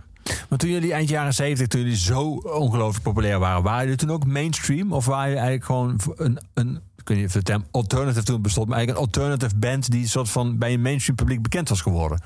Maar 0.48 0.58
toen 0.58 0.70
jullie 0.70 0.92
eind 0.92 1.08
jaren 1.08 1.34
70, 1.34 1.66
toen 1.66 1.80
jullie 1.80 1.96
zo 1.96 2.22
ongelooflijk 2.34 3.02
populair 3.04 3.38
waren, 3.38 3.62
waren 3.62 3.82
jullie 3.82 3.96
toen 3.98 4.10
ook 4.10 4.26
mainstream? 4.26 4.92
Of 4.92 5.04
waren 5.06 5.28
jullie 5.28 5.42
eigenlijk 5.42 5.64
gewoon 5.66 6.00
een, 6.26 6.38
een 6.54 6.80
ik 6.96 7.08
weet 7.08 7.18
niet 7.18 7.26
of 7.26 7.32
de 7.32 7.42
term 7.42 7.64
alternative 7.70 8.24
toen 8.24 8.42
bestond, 8.42 8.68
maar 8.68 8.76
eigenlijk 8.76 9.06
een 9.06 9.12
alternative 9.14 9.56
band 9.56 9.90
die 9.90 10.08
soort 10.08 10.28
van 10.30 10.58
bij 10.58 10.72
een 10.72 10.82
mainstream 10.82 11.16
publiek 11.16 11.42
bekend 11.42 11.68
was 11.68 11.80
geworden? 11.80 12.20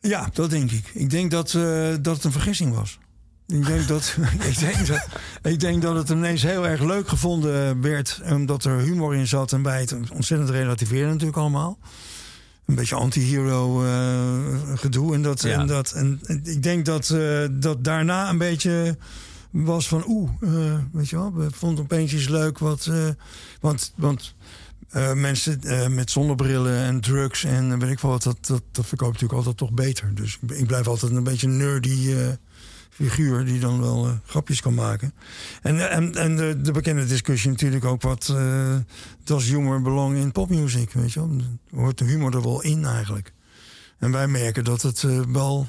Ja, 0.00 0.28
dat 0.32 0.50
denk 0.50 0.70
ik. 0.70 0.90
Ik 0.94 1.10
denk 1.10 1.30
dat, 1.30 1.54
eh, 1.54 1.62
dat 2.00 2.14
het 2.16 2.24
een 2.24 2.32
vergissing 2.32 2.74
was. 2.74 2.98
Ik 3.52 3.66
denk, 3.66 3.88
dat, 3.88 4.16
ik, 4.48 4.58
denk 4.58 4.86
dat, 4.86 5.06
ik 5.42 5.60
denk 5.60 5.82
dat 5.82 5.94
het 5.96 6.08
ineens 6.10 6.42
heel 6.42 6.66
erg 6.66 6.80
leuk 6.82 7.08
gevonden 7.08 7.80
werd. 7.80 8.20
Omdat 8.30 8.64
er 8.64 8.78
humor 8.78 9.14
in 9.14 9.26
zat 9.26 9.52
en 9.52 9.62
bij 9.62 9.80
het 9.80 9.94
ontzettend 10.12 10.50
relativeren 10.50 11.08
natuurlijk 11.08 11.36
allemaal. 11.38 11.78
Een 12.66 12.74
beetje 12.74 12.94
anti-hero 12.94 13.84
eh, 13.84 14.78
gedoe. 14.78 15.14
En, 15.14 15.22
dat, 15.22 15.42
Ja. 15.42 15.58
en, 15.60 15.66
dat, 15.66 15.90
en 15.92 16.20
ik 16.44 16.62
denk 16.62 16.84
dat, 16.84 17.10
eh, 17.10 17.46
dat 17.50 17.84
daarna 17.84 18.28
een 18.30 18.38
beetje 18.38 18.96
was 19.50 19.88
van... 19.88 20.04
Oeh, 20.06 20.30
eh, 20.40 20.74
weet 20.92 21.08
je 21.08 21.16
wel, 21.16 21.34
we 21.34 21.46
vonden 21.50 21.84
opeens 21.84 22.14
iets 22.14 22.28
leuk. 22.28 22.58
Wat, 22.58 22.86
eh, 22.90 23.08
want 23.60 23.92
want 23.96 24.34
eh, 24.88 25.12
mensen 25.12 25.60
eh, 25.60 25.86
met 25.88 26.10
zonnebrillen 26.10 26.76
en 26.78 27.00
drugs 27.00 27.44
en 27.44 27.72
eh, 27.72 27.78
weet 27.78 27.90
ik 27.90 27.98
wat... 28.00 28.22
Dat, 28.22 28.46
dat, 28.46 28.62
dat 28.72 28.86
verkoopt 28.86 29.12
natuurlijk 29.12 29.38
altijd 29.38 29.56
toch 29.56 29.72
beter. 29.72 30.14
Dus 30.14 30.38
ik, 30.46 30.66
blijf 30.66 30.86
altijd 30.86 31.12
een 31.12 31.24
beetje 31.24 31.48
nerdy... 31.48 32.12
eh, 32.12 32.28
figuur 33.04 33.44
die 33.44 33.60
dan 33.60 33.80
wel 33.80 34.06
eh, 34.06 34.12
grapjes 34.26 34.60
kan 34.60 34.74
maken. 34.74 35.12
En, 35.62 35.90
en, 35.90 36.14
en 36.14 36.36
de, 36.36 36.60
de 36.60 36.72
bekende 36.72 37.06
discussie 37.06 37.50
natuurlijk 37.50 37.84
ook 37.84 38.02
wat... 38.02 38.28
eh 38.36 38.76
does 39.24 39.44
humor 39.44 39.82
belong 39.82 40.16
in 40.16 40.32
popmuziek, 40.32 40.92
weet 40.92 41.12
je 41.12 41.20
wel? 41.20 41.36
Hoort 41.74 41.98
de 41.98 42.04
humor 42.04 42.34
er 42.34 42.42
wel 42.42 42.62
in 42.62 42.84
eigenlijk? 42.84 43.32
En 43.98 44.12
wij 44.12 44.28
merken 44.28 44.64
dat 44.64 44.82
het 44.82 45.02
eh, 45.04 45.20
wel 45.20 45.68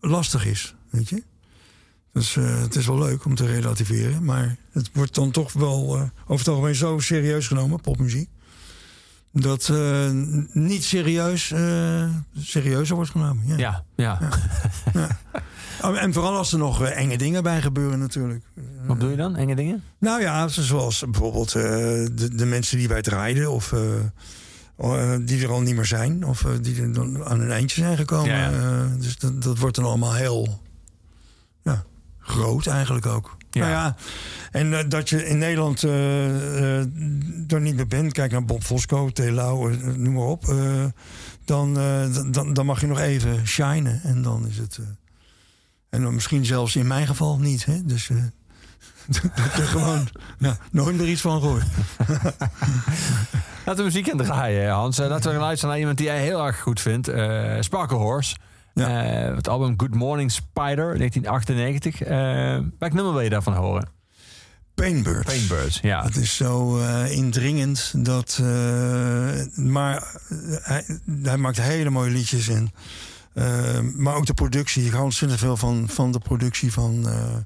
lastig 0.00 0.46
is, 0.46 0.74
weet 0.90 1.08
je? 1.08 1.22
Dus 2.12 2.36
eh, 2.36 2.60
het 2.60 2.76
is 2.76 2.86
wel 2.86 2.98
leuk 2.98 3.24
om 3.24 3.34
te 3.34 3.46
relativeren... 3.46 4.24
maar 4.24 4.56
het 4.72 4.90
wordt 4.92 5.14
dan 5.14 5.30
toch 5.30 5.52
wel 5.52 5.96
eh, 5.96 6.02
over 6.26 6.38
het 6.38 6.48
algemeen 6.48 6.74
zo 6.74 6.98
serieus 6.98 7.46
genomen, 7.46 7.80
popmuziek... 7.80 8.28
dat 9.32 9.68
eh, 9.68 10.10
niet 10.52 10.84
serieus, 10.84 11.50
eh, 11.50 12.08
serieuzer 12.38 12.96
wordt 12.96 13.10
genomen. 13.10 13.46
Ja. 13.46 13.56
Ja, 13.56 13.84
ja. 13.96 14.18
Oh, 14.94 15.04
En 15.82 16.12
vooral 16.12 16.36
als 16.36 16.52
er 16.52 16.58
nog 16.58 16.82
eh, 16.82 16.96
enge 16.96 17.18
dingen 17.18 17.42
bij 17.42 17.60
gebeuren 17.60 17.98
natuurlijk. 17.98 18.44
Wat 18.86 19.00
doe 19.00 19.10
je 19.10 19.16
dan? 19.16 19.36
Enge 19.36 19.54
dingen? 19.54 19.82
Nou 19.98 20.20
ja, 20.20 20.48
zoals 20.48 21.04
bijvoorbeeld 21.10 21.54
eh, 21.54 21.62
de, 22.12 22.28
de 22.34 22.46
mensen 22.46 22.78
die 22.78 22.88
wij 22.88 23.02
draaiden... 23.02 23.50
of 23.50 23.72
eh, 23.72 23.80
eh, 24.76 25.20
die 25.20 25.42
er 25.42 25.50
al 25.50 25.60
niet 25.60 25.74
meer 25.74 25.84
zijn... 25.84 26.24
of 26.24 26.46
die 26.60 26.82
er 26.82 26.92
dan 26.92 27.24
aan 27.24 27.40
hun 27.40 27.50
eindje 27.50 27.80
zijn 27.80 27.96
gekomen. 27.96 28.36
Ja, 28.36 28.86
dus 28.98 29.18
dat, 29.18 29.42
dat 29.42 29.58
wordt 29.58 29.76
dan 29.76 29.84
allemaal 29.84 30.14
heel 30.14 30.60
ja, 31.62 31.84
groot 32.18 32.66
eigenlijk 32.66 33.06
ook. 33.06 33.36
Ja. 33.50 33.60
Nou 33.60 33.72
ja, 33.72 33.96
en 34.50 34.88
dat 34.88 35.08
je 35.08 35.26
in 35.26 35.38
Nederland 35.38 35.82
eh, 35.84 36.78
er 37.52 37.60
niet 37.60 37.74
meer 37.74 37.86
bent... 37.86 38.12
kijk 38.12 38.32
naar 38.32 38.44
Bob 38.44 38.62
Fosco, 38.62 39.10
Telau, 39.10 39.76
noem 39.96 40.14
maar 40.14 40.24
op... 40.24 40.54
dan, 41.44 41.74
dan, 42.30 42.52
dan 42.52 42.66
mag 42.66 42.80
je 42.80 42.86
nog 42.86 43.00
even 43.00 43.46
shinen 43.46 44.00
en 44.02 44.22
dan 44.22 44.46
is 44.48 44.58
het... 44.58 44.78
en 45.90 46.14
misschien 46.14 46.44
zelfs 46.44 46.76
in 46.76 46.86
mijn 46.86 47.06
geval 47.06 47.38
niet. 47.38 47.64
Hè? 47.64 47.84
Dus 47.84 48.10
dat 49.06 49.56
je 49.56 49.62
gewoon 49.62 50.08
ja, 50.38 50.56
nooit 50.70 50.96
meer 50.96 51.08
iets 51.08 51.20
van 51.20 51.40
gehoord. 51.40 51.66
Laten 53.66 53.76
we 53.76 53.82
muziek 53.82 54.10
aan 54.10 54.18
draaien, 54.18 54.70
Hans. 54.70 54.98
Eh, 54.98 55.08
Laten 55.08 55.32
we 55.32 55.38
luisteren 55.38 55.70
naar 55.70 55.78
iemand 55.78 55.98
die 55.98 56.06
jij 56.06 56.22
heel 56.22 56.46
erg 56.46 56.60
goed 56.60 56.80
vindt. 56.80 57.08
Eh 57.08 57.56
Sparkle 57.60 57.96
Horse. 57.96 58.36
Ja. 58.74 58.88
Het 59.34 59.48
album 59.48 59.74
Good 59.76 59.94
Morning 59.94 60.32
Spider, 60.32 60.98
1998. 60.98 62.02
Eh 62.02 62.58
welk 62.78 62.92
nummer 62.92 63.12
wil 63.12 63.20
je 63.20 63.30
daarvan 63.30 63.54
horen? 63.54 63.88
Painbirds. 64.74 65.24
Painbirds, 65.24 65.78
ja. 65.82 66.04
Het 66.04 66.16
is 66.16 66.36
zo 66.36 66.78
indringend 67.06 68.04
dat. 68.04 68.40
maar 69.54 70.20
hij, 70.62 70.84
hij 71.22 71.36
maakt 71.36 71.60
hele 71.60 71.90
mooie 71.90 72.10
liedjes 72.10 72.48
en. 72.48 72.72
Eh, 73.38 73.80
maar 73.94 74.14
ook 74.14 74.26
de 74.26 74.34
productie. 74.34 74.84
Ik 74.84 74.92
hou 74.92 75.04
ontzettend 75.04 75.40
veel 75.40 75.56
van, 75.56 75.88
van 75.88 76.12
de 76.12 76.18
productie 76.18 76.72
van, 76.72 77.08
eh, 77.08 77.36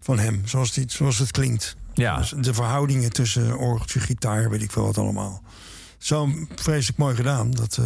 van 0.00 0.18
hem. 0.18 0.42
Zoals, 0.44 0.72
die, 0.72 0.84
zoals 0.88 1.18
het 1.18 1.30
klinkt. 1.30 1.76
Ja, 1.94 2.16
Dus 2.16 2.34
de 2.40 2.54
verhoudingen 2.54 3.12
tussen 3.12 3.58
orgeltje, 3.58 4.00
gitaar, 4.00 4.50
weet 4.50 4.62
ik 4.62 4.70
veel 4.72 4.84
wat 4.84 4.98
allemaal. 4.98 5.42
Zo 5.98 6.28
vreselijk 6.54 6.98
mooi 6.98 7.14
gedaan. 7.14 7.50
Dat, 7.50 7.78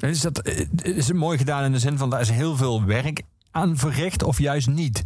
eh, 0.00 0.08
is, 0.10 0.20
dat, 0.20 0.38
eh, 0.38 0.66
is 0.82 1.08
het 1.08 1.16
mooi 1.16 1.38
gedaan 1.38 1.64
in 1.64 1.72
de 1.72 1.78
zin 1.78 1.98
van 1.98 2.10
daar 2.10 2.20
is 2.20 2.30
heel 2.30 2.56
veel 2.56 2.84
werk 2.84 3.22
aan 3.50 3.76
verricht 3.76 4.22
of 4.22 4.38
juist 4.38 4.66
niet? 4.68 5.04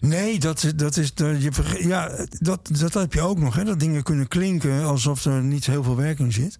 Nee, 0.00 0.38
dat, 0.38 0.62
is- 0.62 0.74
dat 0.74 0.96
is. 0.96 1.14
dat 1.14 1.42
je, 1.42 1.52
verge- 1.52 1.86
ja, 1.88 2.26
dat, 2.38 2.68
dat 2.78 2.94
heb 2.94 3.12
je 3.12 3.20
ook 3.20 3.38
nog. 3.38 3.54
Hè, 3.54 3.64
dat 3.64 3.80
dingen 3.80 4.02
kunnen 4.02 4.28
klinken 4.28 4.84
alsof 4.84 5.24
er 5.24 5.42
niet 5.42 5.66
heel 5.66 5.82
veel 5.82 5.96
werk 5.96 6.18
in 6.18 6.32
zit. 6.32 6.58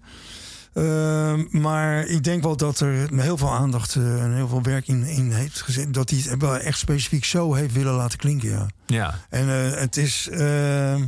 Ehm, 0.73 1.45
maar 1.51 2.07
ik 2.07 2.25
denk 2.25 2.43
wel 2.43 2.57
dat 2.57 2.81
er 2.81 3.21
heel 3.21 3.37
veel 3.37 3.53
aandacht 3.53 3.95
eh, 3.95 4.23
en 4.23 4.35
heel 4.35 4.49
veel 4.49 4.63
werk 4.63 4.89
in, 4.89 5.05
in 5.05 5.33
heeft 5.33 5.61
gezet. 5.61 5.95
Dat 5.95 6.11
hij 6.11 6.19
het 6.25 6.41
wel 6.41 6.57
echt 6.57 6.79
specifiek 6.79 7.25
zo 7.25 7.55
heeft 7.55 7.75
willen 7.75 7.95
laten 7.95 8.19
klinken. 8.19 8.51
Ja. 8.51 8.67
Ja. 8.87 9.19
En 9.29 9.49
eh, 9.49 9.81
het 9.81 9.97
is. 9.97 10.29
ehm, 10.31 11.03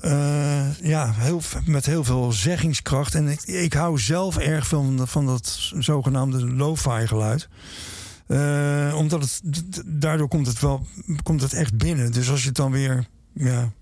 eh, 0.00 0.78
ja, 0.82 1.12
heel, 1.12 1.40
met 1.64 1.86
heel 1.86 2.04
veel 2.04 2.32
zeggingskracht. 2.32 3.14
En 3.14 3.28
ik, 3.28 3.42
ik 3.42 3.72
hou 3.72 3.98
zelf 3.98 4.36
erg 4.36 4.66
van, 4.66 5.08
van 5.08 5.26
dat 5.26 5.72
zogenaamde 5.78 6.46
lo-fi 6.46 7.06
geluid. 7.06 7.48
Omdat 8.94 9.20
het, 9.22 9.42
daardoor 9.86 10.28
komt 10.28 10.46
het 10.46 10.60
wel 10.60 10.86
komt 11.22 11.42
het 11.42 11.52
echt 11.52 11.76
binnen. 11.76 12.12
Dus 12.12 12.30
als 12.30 12.40
je 12.40 12.46
het 12.46 12.56
dan 12.56 12.70
weer. 12.70 13.06
Ja, 13.32 13.72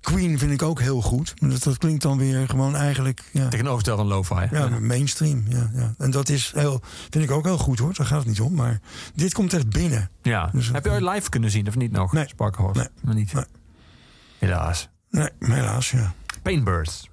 Queen 0.00 0.38
vind 0.38 0.52
ik 0.52 0.62
ook 0.62 0.80
heel 0.80 1.00
goed. 1.00 1.34
Maar 1.40 1.50
dat, 1.50 1.62
dat 1.62 1.78
klinkt 1.78 2.02
dan 2.02 2.18
weer 2.18 2.48
gewoon 2.48 2.76
eigenlijk. 2.76 3.22
Ja, 3.32 3.48
Tegenoverstel 3.48 3.96
van 3.96 4.06
lo-fi. 4.06 4.48
ja, 4.50 4.68
mainstream. 4.80 5.44
Ja, 5.48 5.70
ja. 5.74 5.94
En 5.98 6.10
dat 6.10 6.28
is 6.28 6.52
heel, 6.54 6.80
vind 7.10 7.24
ik 7.24 7.30
ook 7.30 7.44
heel 7.44 7.58
goed 7.58 7.78
hoor. 7.78 7.94
Daar 7.94 8.06
gaat 8.06 8.18
het 8.18 8.28
niet 8.28 8.40
om. 8.40 8.54
Maar 8.54 8.80
dit 9.14 9.32
komt 9.34 9.52
echt 9.54 9.68
binnen. 9.70 10.10
Ja. 10.22 10.50
Dus- 10.52 10.68
Heb 10.68 10.84
je 10.84 10.90
ooit 10.90 11.02
live 11.14 11.28
kunnen 11.28 11.50
zien 11.50 11.68
of 11.68 11.76
niet 11.76 11.92
nog? 11.92 12.12
Nee. 12.12 12.28
Sparkle 12.28 12.64
Horse? 12.64 12.80
Nee. 12.80 12.88
Maar 13.00 13.14
niet. 13.14 13.32
Nee. 13.32 13.44
Helaas. 14.38 14.88
Nee, 15.10 15.28
helaas, 15.38 15.90
ja. 15.90 16.12
Painbirds. 16.42 17.08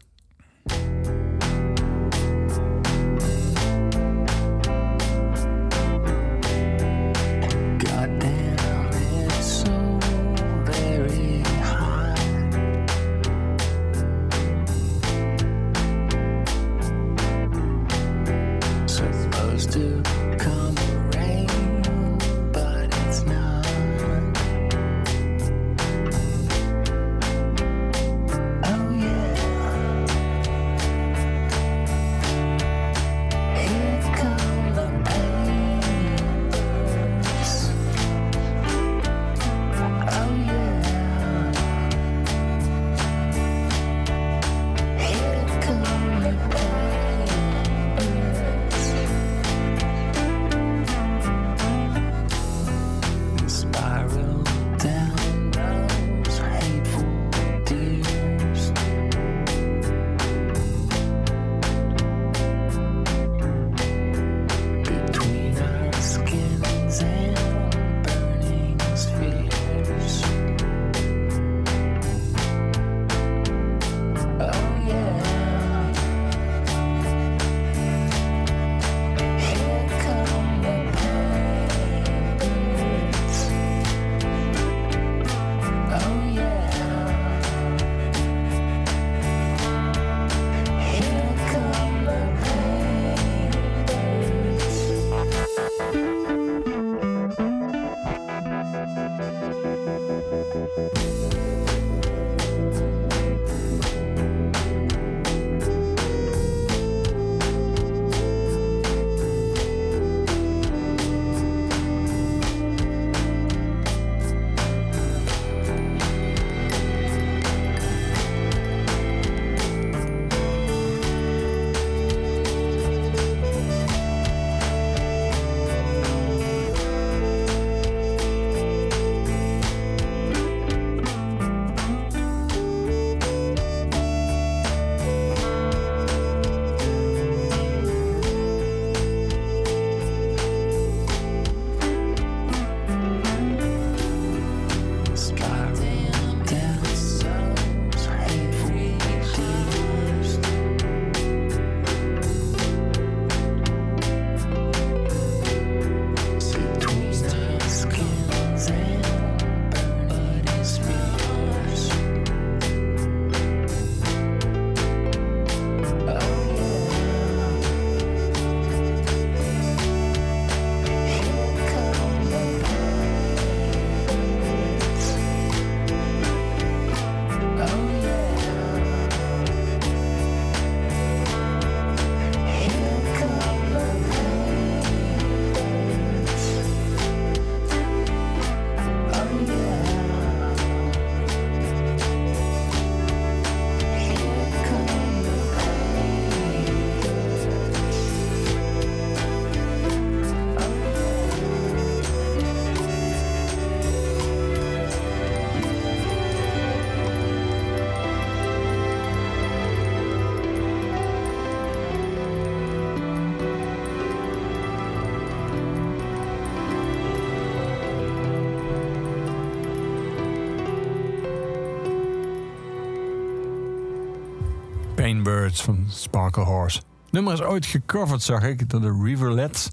Painbirds 225.28 225.62
van 225.62 225.86
Sparkle 225.90 226.44
Horse. 226.44 226.78
Het 226.78 227.12
nummer 227.12 227.34
is 227.34 227.42
ooit 227.42 227.66
gecoverd, 227.66 228.22
zag 228.22 228.44
ik, 228.44 228.70
door 228.70 228.82
de 228.82 229.02
Riverlets. 229.04 229.70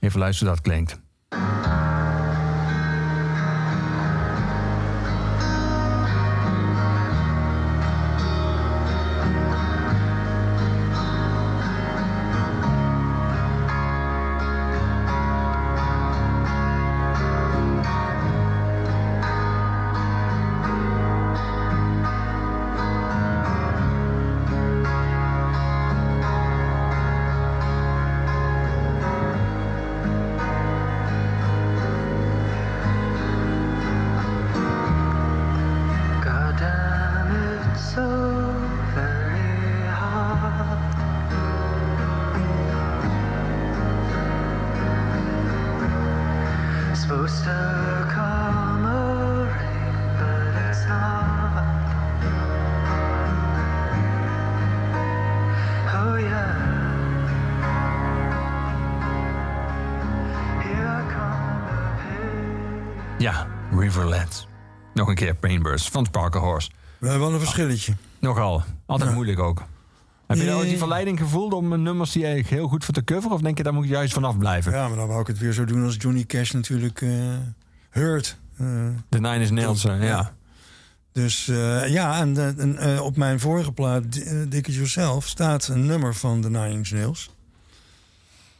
Even 0.00 0.18
luisteren 0.20 0.52
hoe 0.52 0.62
dat 0.62 0.72
klinkt. 0.72 1.03
Ja, 63.18 63.46
Riverlets. 63.78 64.46
Nog 64.94 65.08
een 65.08 65.14
keer 65.14 65.34
Painbirds 65.34 65.88
van 65.88 66.04
Sparkle 66.04 66.40
Horse. 66.40 66.70
We 66.98 67.08
hebben 67.08 67.26
wel 67.26 67.34
een 67.34 67.40
verschilletje. 67.40 67.94
Nogal. 68.18 68.62
Altijd 68.86 69.08
Ja. 69.08 69.14
moeilijk 69.14 69.38
ook. 69.38 69.62
Heb 70.34 70.42
je 70.42 70.42
Nee. 70.42 70.46
nou 70.52 70.58
ooit 70.60 70.68
die 70.68 70.78
verleiding 70.78 71.18
gevoeld 71.18 71.52
om 71.52 71.82
nummers 71.82 72.12
die 72.12 72.24
eigenlijk 72.24 72.54
heel 72.54 72.68
goed 72.68 72.84
voor 72.84 72.94
te 72.94 73.04
coveren? 73.04 73.36
Of 73.36 73.40
denk 73.42 73.56
je, 73.56 73.62
daar 73.62 73.74
moet 73.74 73.84
je 73.84 73.90
juist 73.90 74.12
vanaf 74.12 74.38
blijven? 74.38 74.72
Ja, 74.72 74.88
maar 74.88 74.96
dan 74.96 75.06
wou 75.08 75.20
ik 75.20 75.26
het 75.26 75.38
weer 75.38 75.52
zo 75.52 75.64
doen 75.64 75.84
als 75.84 75.96
Johnny 75.98 76.24
Cash 76.24 76.50
natuurlijk 76.50 77.02
eh 77.02 77.10
Hurt. 77.90 78.36
eh, 78.56 78.66
De 79.08 79.20
Nine 79.20 79.40
is 79.40 79.50
Nails, 79.50 79.84
eh, 79.84 80.02
ja. 80.02 80.34
Dus 81.12 81.48
eh, 81.48 81.88
ja, 81.88 82.20
en, 82.20 82.58
en, 82.78 83.00
op 83.00 83.16
mijn 83.16 83.40
vorige 83.40 83.72
plaat, 83.72 84.02
Dick 84.48 84.66
It 84.66 84.74
Yourself, 84.74 85.26
staat 85.28 85.68
een 85.68 85.86
nummer 85.86 86.14
van 86.14 86.40
de 86.40 86.50
Nine 86.50 86.70
Inch 86.70 86.90
Nails. 86.90 87.30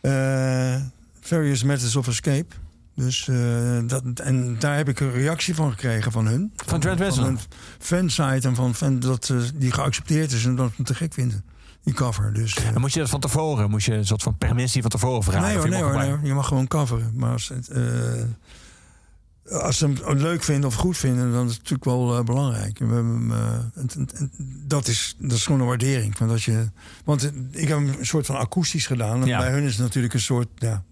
Eh, 0.01 0.77
Various 1.21 1.63
Methods 1.63 1.97
of 1.97 2.09
Escape. 2.09 2.55
Dus, 2.95 3.29
eh, 3.29 3.79
dat, 3.87 4.03
en 4.23 4.57
daar 4.59 4.77
heb 4.77 4.89
ik 4.89 5.01
een 5.01 5.11
reactie 5.13 5.55
van 5.55 5.71
gekregen 5.71 6.13
van 6.13 6.27
hun. 6.27 6.53
Van 6.57 6.81
Trent 6.81 7.01
Reznor? 7.01 7.25
Van 7.25 7.35
een 7.35 7.41
fansite 7.79 8.49
en 8.49 8.55
van 8.55 8.75
fan 8.75 9.01
dat 9.01 9.33
die 9.55 9.73
geaccepteerd 9.73 10.33
is 10.33 10.45
en 10.45 10.55
dat 10.57 10.71
het 10.77 10.87
te 10.87 10.95
gek 10.95 11.13
vinden. 11.13 11.45
Die 11.85 11.95
cover. 11.95 12.33
Dus, 12.33 12.55
eh, 12.57 12.67
En 12.67 12.81
moest 12.81 12.95
je 12.95 13.01
dat 13.01 13.09
van 13.11 13.21
tevoren? 13.21 13.71
Moest 13.71 13.87
je 13.87 13.95
een 13.95 14.07
soort 14.07 14.23
van 14.23 14.37
permissie 14.39 14.83
van 14.83 14.91
tevoren 14.91 15.23
vragen? 15.23 15.43
nee 15.43 15.57
hoor, 15.57 15.65
je 15.65 15.71
nee 15.71 15.83
hoor, 15.83 15.97
nee. 15.97 16.17
Je 16.23 16.35
mag 16.35 16.49
gewoon 16.49 16.67
coveren. 16.67 17.13
Maar 17.15 17.33
als, 17.33 17.49
het, 17.49 17.69
eh, 17.69 17.83
als 19.63 19.79
ze 19.79 19.87
hem 19.87 20.19
leuk 20.19 20.43
vinden 20.43 20.69
of 20.69 20.75
goed 20.75 20.97
vinden, 20.97 21.33
dan 21.33 21.45
is 21.47 21.51
het 21.51 21.59
natuurlijk 21.59 21.85
wel 21.85 22.19
eh, 22.19 22.25
belangrijk. 22.25 22.79
We 22.79 22.85
hem, 22.95 23.33
dat, 24.67 24.89
is, 24.89 25.15
dat 25.19 25.33
is 25.33 25.45
gewoon 25.45 25.61
een 25.61 25.67
waardering. 25.67 26.17
Van 26.17 26.29
dat 26.29 26.43
je, 26.43 26.71
want 27.05 27.33
ik 27.51 27.69
heb 27.69 27.79
hem 27.79 27.89
een 27.99 28.07
soort 28.07 28.27
van 28.27 28.37
akoestisch 28.37 28.87
gedaan. 28.87 29.21
En 29.21 29.27
Ja. 29.27 29.39
bij 29.39 29.51
hun 29.51 29.63
is 29.63 29.73
het 29.73 29.83
natuurlijk 29.83 30.15
een 30.15 30.21
soort, 30.21 30.49
ja, 30.57 30.83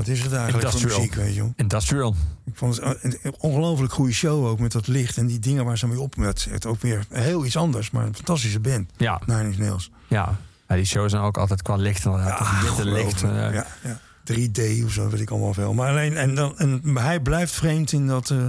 wat 0.00 0.08
is 0.08 0.22
het 0.22 0.32
eigenlijk 0.32 0.68
voor 0.68 0.80
Industrial. 0.80 0.98
muziek, 1.00 1.14
weet 1.24 1.34
je 1.34 1.40
wel. 1.40 1.52
Industrial. 1.56 2.14
Ik 2.46 2.56
vond 2.56 2.76
het 2.76 3.04
een- 3.04 3.18
een 3.22 3.34
ongelooflijk 3.38 3.92
goede 3.92 4.12
show 4.12 4.46
ook 4.46 4.58
met 4.58 4.72
dat 4.72 4.86
licht 4.86 5.16
en 5.16 5.26
die 5.26 5.38
dingen 5.38 5.64
waar 5.64 5.78
ze 5.78 5.86
mee 5.86 6.00
op 6.00 6.16
met. 6.16 6.46
Het 6.50 6.66
ook 6.66 6.80
weer 6.80 7.06
heel 7.10 7.44
iets 7.44 7.56
anders, 7.56 7.90
maar 7.90 8.06
een 8.06 8.14
fantastische 8.14 8.60
band. 8.60 8.90
Ja. 8.96 9.20
Nine 9.26 9.42
Inch 9.44 9.56
Nails. 9.58 9.90
Ja. 10.08 10.38
ja, 10.68 10.74
die 10.74 10.84
shows 10.84 11.10
zijn 11.10 11.22
ook 11.22 11.38
altijd 11.38 11.62
qua 11.62 11.76
licht 11.76 12.04
inderdaad. 12.04 12.38
dat 12.38 12.60
witte 12.62 12.84
licht. 12.84 13.22
eh, 13.22 13.30
ja, 13.54 13.66
ja. 13.82 14.00
3D 14.24 14.84
of 14.84 14.92
zo, 14.92 15.08
weet 15.08 15.20
ik 15.20 15.30
allemaal 15.30 15.54
veel. 15.54 15.74
Maar 15.74 15.88
alleen, 15.90 16.16
en, 16.16 16.34
dan, 16.34 16.58
en 16.58 16.82
hij 16.96 17.20
blijft 17.20 17.52
vreemd 17.52 17.92
in 17.92 18.06
dat 18.06 18.30
eh, 18.30 18.44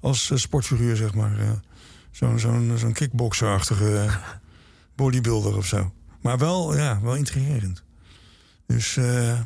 als 0.00 0.30
eh, 0.30 0.38
sportfiguur, 0.38 0.96
zeg 0.96 1.14
maar. 1.14 1.38
eh, 1.38 1.50
zo'n 2.10 2.38
zo'n 2.38 2.72
zo'n 2.76 2.92
kickboxerachtige 2.92 3.98
eh, 3.98 4.14
bodybuilder 4.96 5.56
of 5.56 5.66
zo. 5.66 5.92
Maar 6.20 6.38
wel, 6.38 6.76
ja, 6.76 7.00
wel 7.02 7.14
intrigerend. 7.14 7.82
Dus 8.66 8.96
eh, 8.96 9.38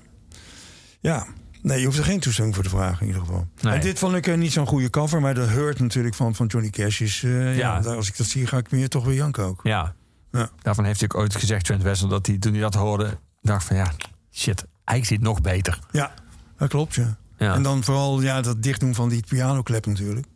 ja, 1.01 1.27
nee, 1.67 1.79
je 1.79 1.85
hoeft 1.85 1.99
er 1.99 2.05
geen 2.05 2.21
toestemming 2.21 2.55
voor 2.55 2.65
te 2.65 2.71
vragen 2.71 3.01
in 3.01 3.07
ieder 3.07 3.23
geval. 3.23 3.47
Nee. 3.61 3.75
En 3.75 3.81
dit 3.81 3.99
vond 3.99 4.15
ik 4.15 4.27
eh, 4.27 4.37
niet 4.37 4.53
zo'n 4.53 4.67
goede 4.67 4.91
cover, 4.91 5.21
maar 5.21 5.35
de 5.35 5.41
hurt 5.41 5.81
natuurlijk 5.81 6.15
van, 6.15 6.35
van 6.35 6.47
Johnny 6.47 6.71
Cash 6.71 7.01
is... 7.01 7.23
eh, 7.23 7.57
ja, 7.57 7.79
als 7.79 8.09
ik 8.09 8.17
dat 8.17 8.27
zie, 8.27 8.47
ga 8.47 8.57
ik 8.57 8.69
weer 8.69 8.89
toch 8.89 9.05
weer 9.05 9.15
janken 9.15 9.45
ook. 9.45 9.61
Ja. 9.63 9.95
Ja. 10.33 10.51
Daarvan 10.63 10.85
heeft 10.85 11.01
hij 11.01 11.09
ook 11.15 11.21
ooit 11.21 11.37
gezegd, 11.37 11.65
Trent 11.65 11.83
Wessel, 11.83 12.09
dat 12.09 12.27
hij 12.27 12.39
toen 12.39 12.53
hij 12.53 12.61
dat 12.61 12.75
hoorde, 12.75 13.19
dacht 13.43 13.65
van 13.65 13.77
ja, 13.77 13.93
shit, 14.33 14.65
eigenlijk 14.85 15.21
zit 15.21 15.21
nog 15.21 15.41
beter. 15.41 15.79
Ja, 15.91 16.15
dat 16.59 16.69
klopt, 16.69 16.95
ja. 16.95 17.17
Ja. 17.39 17.55
En 17.55 17.63
dan 17.63 17.85
vooral 17.85 18.21
ja, 18.21 18.41
dat 18.41 18.63
dichtdoen 18.63 18.95
van 18.95 19.09
die 19.09 19.25
pianoklep 19.29 19.87
natuurlijk. 19.87 20.27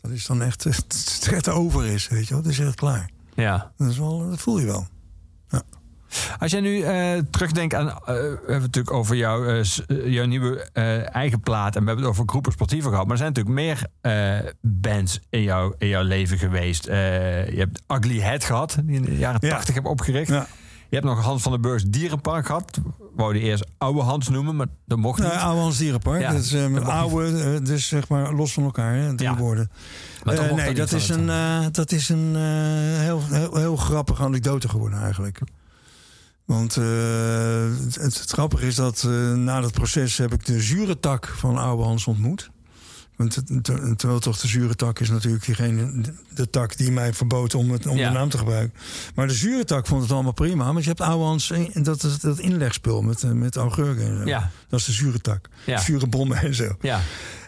Dat 0.00 0.10
is 0.10 0.26
dan 0.26 0.42
echt, 0.42 0.64
het 1.30 1.48
over 1.48 1.86
is, 1.86 2.08
weet 2.08 2.28
je 2.28 2.34
wel. 2.34 2.42
Dat 2.42 2.52
is 2.52 2.58
echt 2.58 2.74
klaar. 2.74 3.10
Ja. 3.34 3.72
Dat, 3.76 3.90
is 3.90 3.98
wel, 3.98 4.30
dat 4.30 4.40
voel 4.40 4.58
je 4.58 4.66
wel. 4.66 4.86
Als 6.38 6.50
jij 6.50 6.60
nu 6.60 6.80
eh, 6.80 7.18
terugdenkt 7.30 7.74
aan, 7.74 7.88
eh, 7.88 7.94
we 8.04 8.12
hebben 8.14 8.46
het 8.46 8.60
natuurlijk 8.60 8.96
over 8.96 9.16
jou, 9.16 9.48
eh, 9.48 10.12
jouw 10.12 10.26
nieuwe 10.26 10.62
eigen 11.12 11.40
plaat 11.40 11.76
en 11.76 11.80
we 11.80 11.86
hebben 11.86 12.04
het 12.04 12.14
over 12.14 12.28
groepen 12.28 12.52
sportieven 12.52 12.90
gehad, 12.90 13.04
maar 13.06 13.12
er 13.16 13.22
zijn 13.22 13.32
natuurlijk 13.32 13.56
meer 13.56 13.86
bands 14.60 15.20
in, 15.30 15.42
jou, 15.42 15.74
in 15.78 15.88
jouw 15.88 16.02
leven 16.02 16.38
geweest. 16.38 16.84
Je 16.84 17.54
hebt 17.56 17.82
Ugly 17.88 18.20
Head 18.20 18.44
gehad, 18.44 18.78
die 18.84 18.96
in 18.96 19.02
de 19.02 19.16
jaren 19.16 19.38
Ja. 19.42 19.48
80 19.50 19.74
heb 19.74 19.86
opgericht. 19.86 20.30
Ja. 20.30 20.46
Je 20.88 20.94
hebt 20.96 21.06
nog 21.06 21.24
Hans 21.24 21.42
van 21.42 21.52
den 21.52 21.60
Burgs 21.60 21.84
Dierenpark 21.86 22.46
gehad. 22.46 22.78
Wou 23.16 23.34
je 23.34 23.40
eerst 23.40 23.66
Oude 23.78 24.00
Hans 24.00 24.28
noemen, 24.28 24.56
maar 24.56 24.66
dat 24.84 24.98
mocht 24.98 25.18
niet. 25.18 25.28
Nou, 25.28 25.40
oude 25.40 25.60
Hans 25.60 25.78
Dierenpark. 25.78 26.20
Ja, 26.20 26.32
dat 26.32 26.40
is 26.42 26.52
eh, 26.52 26.60
dat 26.60 26.70
mag 26.70 26.80
niet. 26.80 26.90
oude, 26.90 27.42
eh, 27.42 27.64
dus 27.64 27.88
zeg 27.88 28.08
maar 28.08 28.32
los 28.32 28.52
van 28.52 28.64
elkaar, 28.64 28.94
hè, 28.94 29.14
drie 29.14 29.28
Ja. 29.30 29.36
woorden. 29.36 29.70
Nee, 30.24 30.74
dat 30.74 30.92
is, 30.92 31.08
een, 31.08 31.26
dat 31.72 31.92
is 31.92 32.08
een 32.08 32.34
heel, 33.00 33.22
heel, 33.30 33.56
heel 33.56 33.76
grappige 33.76 34.22
anekdote 34.22 34.68
geworden 34.68 35.00
eigenlijk. 35.02 35.40
Want 36.46 36.76
eh, 36.76 36.84
het, 37.92 38.18
het 38.18 38.30
grappige 38.30 38.66
is 38.66 38.74
dat 38.74 39.02
eh, 39.06 39.32
na 39.32 39.60
dat 39.60 39.72
proces 39.72 40.16
heb 40.16 40.32
ik 40.32 40.44
de 40.44 40.60
zure 40.60 41.00
tak 41.00 41.34
van 41.36 41.56
oude 41.58 41.82
Hans 41.82 42.06
ontmoet. 42.06 42.50
Want 43.16 43.42
terwijl 43.96 44.18
toch 44.20 44.38
de 44.38 44.48
zure 44.48 44.74
tak 44.74 44.98
is 45.00 45.10
natuurlijk 45.10 45.44
diegene, 45.44 46.00
de, 46.34 46.50
tak 46.50 46.76
die 46.76 46.90
mij 46.92 47.14
verbood 47.14 47.54
om, 47.54 47.70
het, 47.70 47.86
om 47.86 47.96
Ja. 47.96 48.08
de 48.08 48.14
naam 48.18 48.28
te 48.28 48.38
gebruiken. 48.38 48.78
Maar 49.14 49.26
de 49.26 49.34
zure 49.34 49.64
tak 49.64 49.86
vond 49.86 50.02
het 50.02 50.10
allemaal 50.12 50.32
prima. 50.32 50.64
Want 50.72 50.84
je 50.84 50.92
hebt 50.96 51.00
in- 51.72 51.82
dat 51.82 52.02
is 52.02 52.18
dat 52.20 52.38
inlegspul 52.38 53.02
met, 53.02 53.22
eh, 53.22 53.30
met 53.30 53.56
augurken 53.56 54.06
en 54.06 54.16
zo. 54.18 54.24
Ja. 54.28 54.50
Dat 54.68 54.80
is 54.80 54.86
de 54.86 54.92
zure 54.92 55.20
tak. 55.20 55.48
Ja. 55.66 55.78
Zure 55.80 56.06
bommen 56.06 56.38
en 56.38 56.54
zo. 56.54 56.76
Ja. 56.80 57.00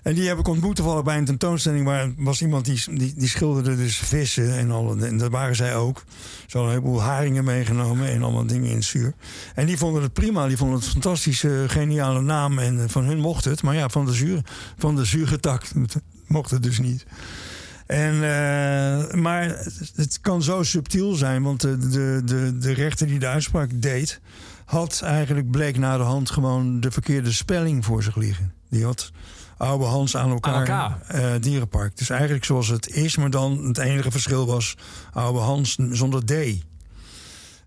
En 0.02 0.14
die 0.14 0.28
heb 0.28 0.38
ik 0.38 0.48
ontmoet 0.48 0.76
toevallig 0.76 1.04
bij 1.04 1.16
een 1.16 1.24
tentoonstelling. 1.24 1.84
Waar 1.84 2.12
was 2.16 2.42
iemand 2.42 2.64
die, 2.64 3.14
die, 3.16 3.28
schilderde 3.28 3.76
dus 3.76 3.96
vissen 3.96 4.58
en 4.58 4.70
al. 4.70 4.96
En 4.96 5.18
dat 5.18 5.30
waren 5.30 5.56
zij 5.56 5.76
ook. 5.76 6.04
Ze 6.46 6.58
hadden 6.58 6.62
een 6.62 6.78
heleboel 6.78 7.02
haringen 7.02 7.44
meegenomen 7.44 8.08
en 8.08 8.22
allemaal 8.22 8.46
dingen 8.46 8.70
in 8.70 8.82
zuur. 8.82 9.14
En 9.54 9.66
die 9.66 9.78
vonden 9.78 10.02
het 10.02 10.12
prima. 10.12 10.46
Die 10.46 10.56
vonden 10.56 10.76
het 10.76 10.84
een 10.84 10.92
fantastische, 10.92 11.64
geniale 11.66 12.20
naam. 12.20 12.58
En 12.58 12.82
eh, 12.82 12.88
van 12.88 13.04
hun 13.04 13.18
mocht 13.18 13.44
het. 13.44 13.62
Maar 13.62 13.74
ja, 13.74 13.88
van 13.88 14.06
de, 14.06 14.12
zuur, 14.12 14.40
van 14.78 14.96
de 14.96 15.04
zure 15.04 15.40
tak 15.40 15.62
mocht 16.26 16.50
het 16.50 16.62
dus 16.62 16.78
niet. 16.78 17.06
En, 17.86 18.14
eh, 18.14 19.14
maar 19.14 19.64
het 19.94 20.18
kan 20.20 20.42
zo 20.42 20.62
subtiel 20.62 21.14
zijn. 21.14 21.42
Want 21.42 21.60
de, 21.60 21.78
de, 21.78 22.22
de, 22.24 22.58
de 22.58 22.72
rechter 22.72 23.06
die 23.06 23.18
de 23.18 23.26
uitspraak 23.26 23.70
deed... 23.74 24.20
had 24.64 25.00
eigenlijk, 25.04 25.50
bleek 25.50 25.78
na 25.78 25.96
de 25.96 26.02
hand 26.02 26.30
gewoon 26.30 26.80
de 26.80 26.90
verkeerde 26.90 27.32
spelling 27.32 27.84
voor 27.84 28.02
zich 28.02 28.16
liggen. 28.16 28.52
Die 28.70 28.84
had 28.84 29.12
oude 29.58 29.84
Hans 29.84 30.16
aan 30.16 30.30
elkaar, 30.30 30.54
Aan 30.54 30.60
elkaar. 30.60 31.00
eh, 31.06 31.40
dierenpark. 31.40 31.96
Dus 31.96 32.10
eigenlijk 32.10 32.44
zoals 32.44 32.68
het 32.68 32.88
is, 32.90 33.16
maar 33.16 33.30
dan 33.30 33.64
het 33.66 33.78
enige 33.78 34.10
verschil 34.10 34.46
was 34.46 34.74
oude 35.12 35.38
Hans 35.38 35.76
zonder 35.90 36.24
D. 36.24 36.32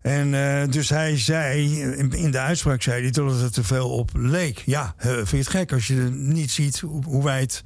En 0.02 0.34
eh, 0.34 0.68
dus 0.72 0.90
hij 0.90 1.18
zei, 1.20 1.82
in, 2.12 2.32
de 2.32 2.40
uitspraak 2.40 2.82
zei 2.82 3.02
hij 3.02 3.12
dat 3.12 3.32
het 3.32 3.42
er 3.42 3.52
te 3.52 3.64
veel 3.64 3.90
op 3.90 4.10
leek. 4.14 4.64
Ja, 4.66 4.94
eh, 4.98 5.12
vind 5.12 5.30
je 5.30 5.38
het 5.38 5.48
gek 5.48 5.72
als 5.72 5.88
je 5.88 5.96
niet 6.12 6.52
ziet 6.52 6.80
hoe, 6.80 7.04
hoe 7.04 7.24
wij 7.24 7.40
het, 7.40 7.64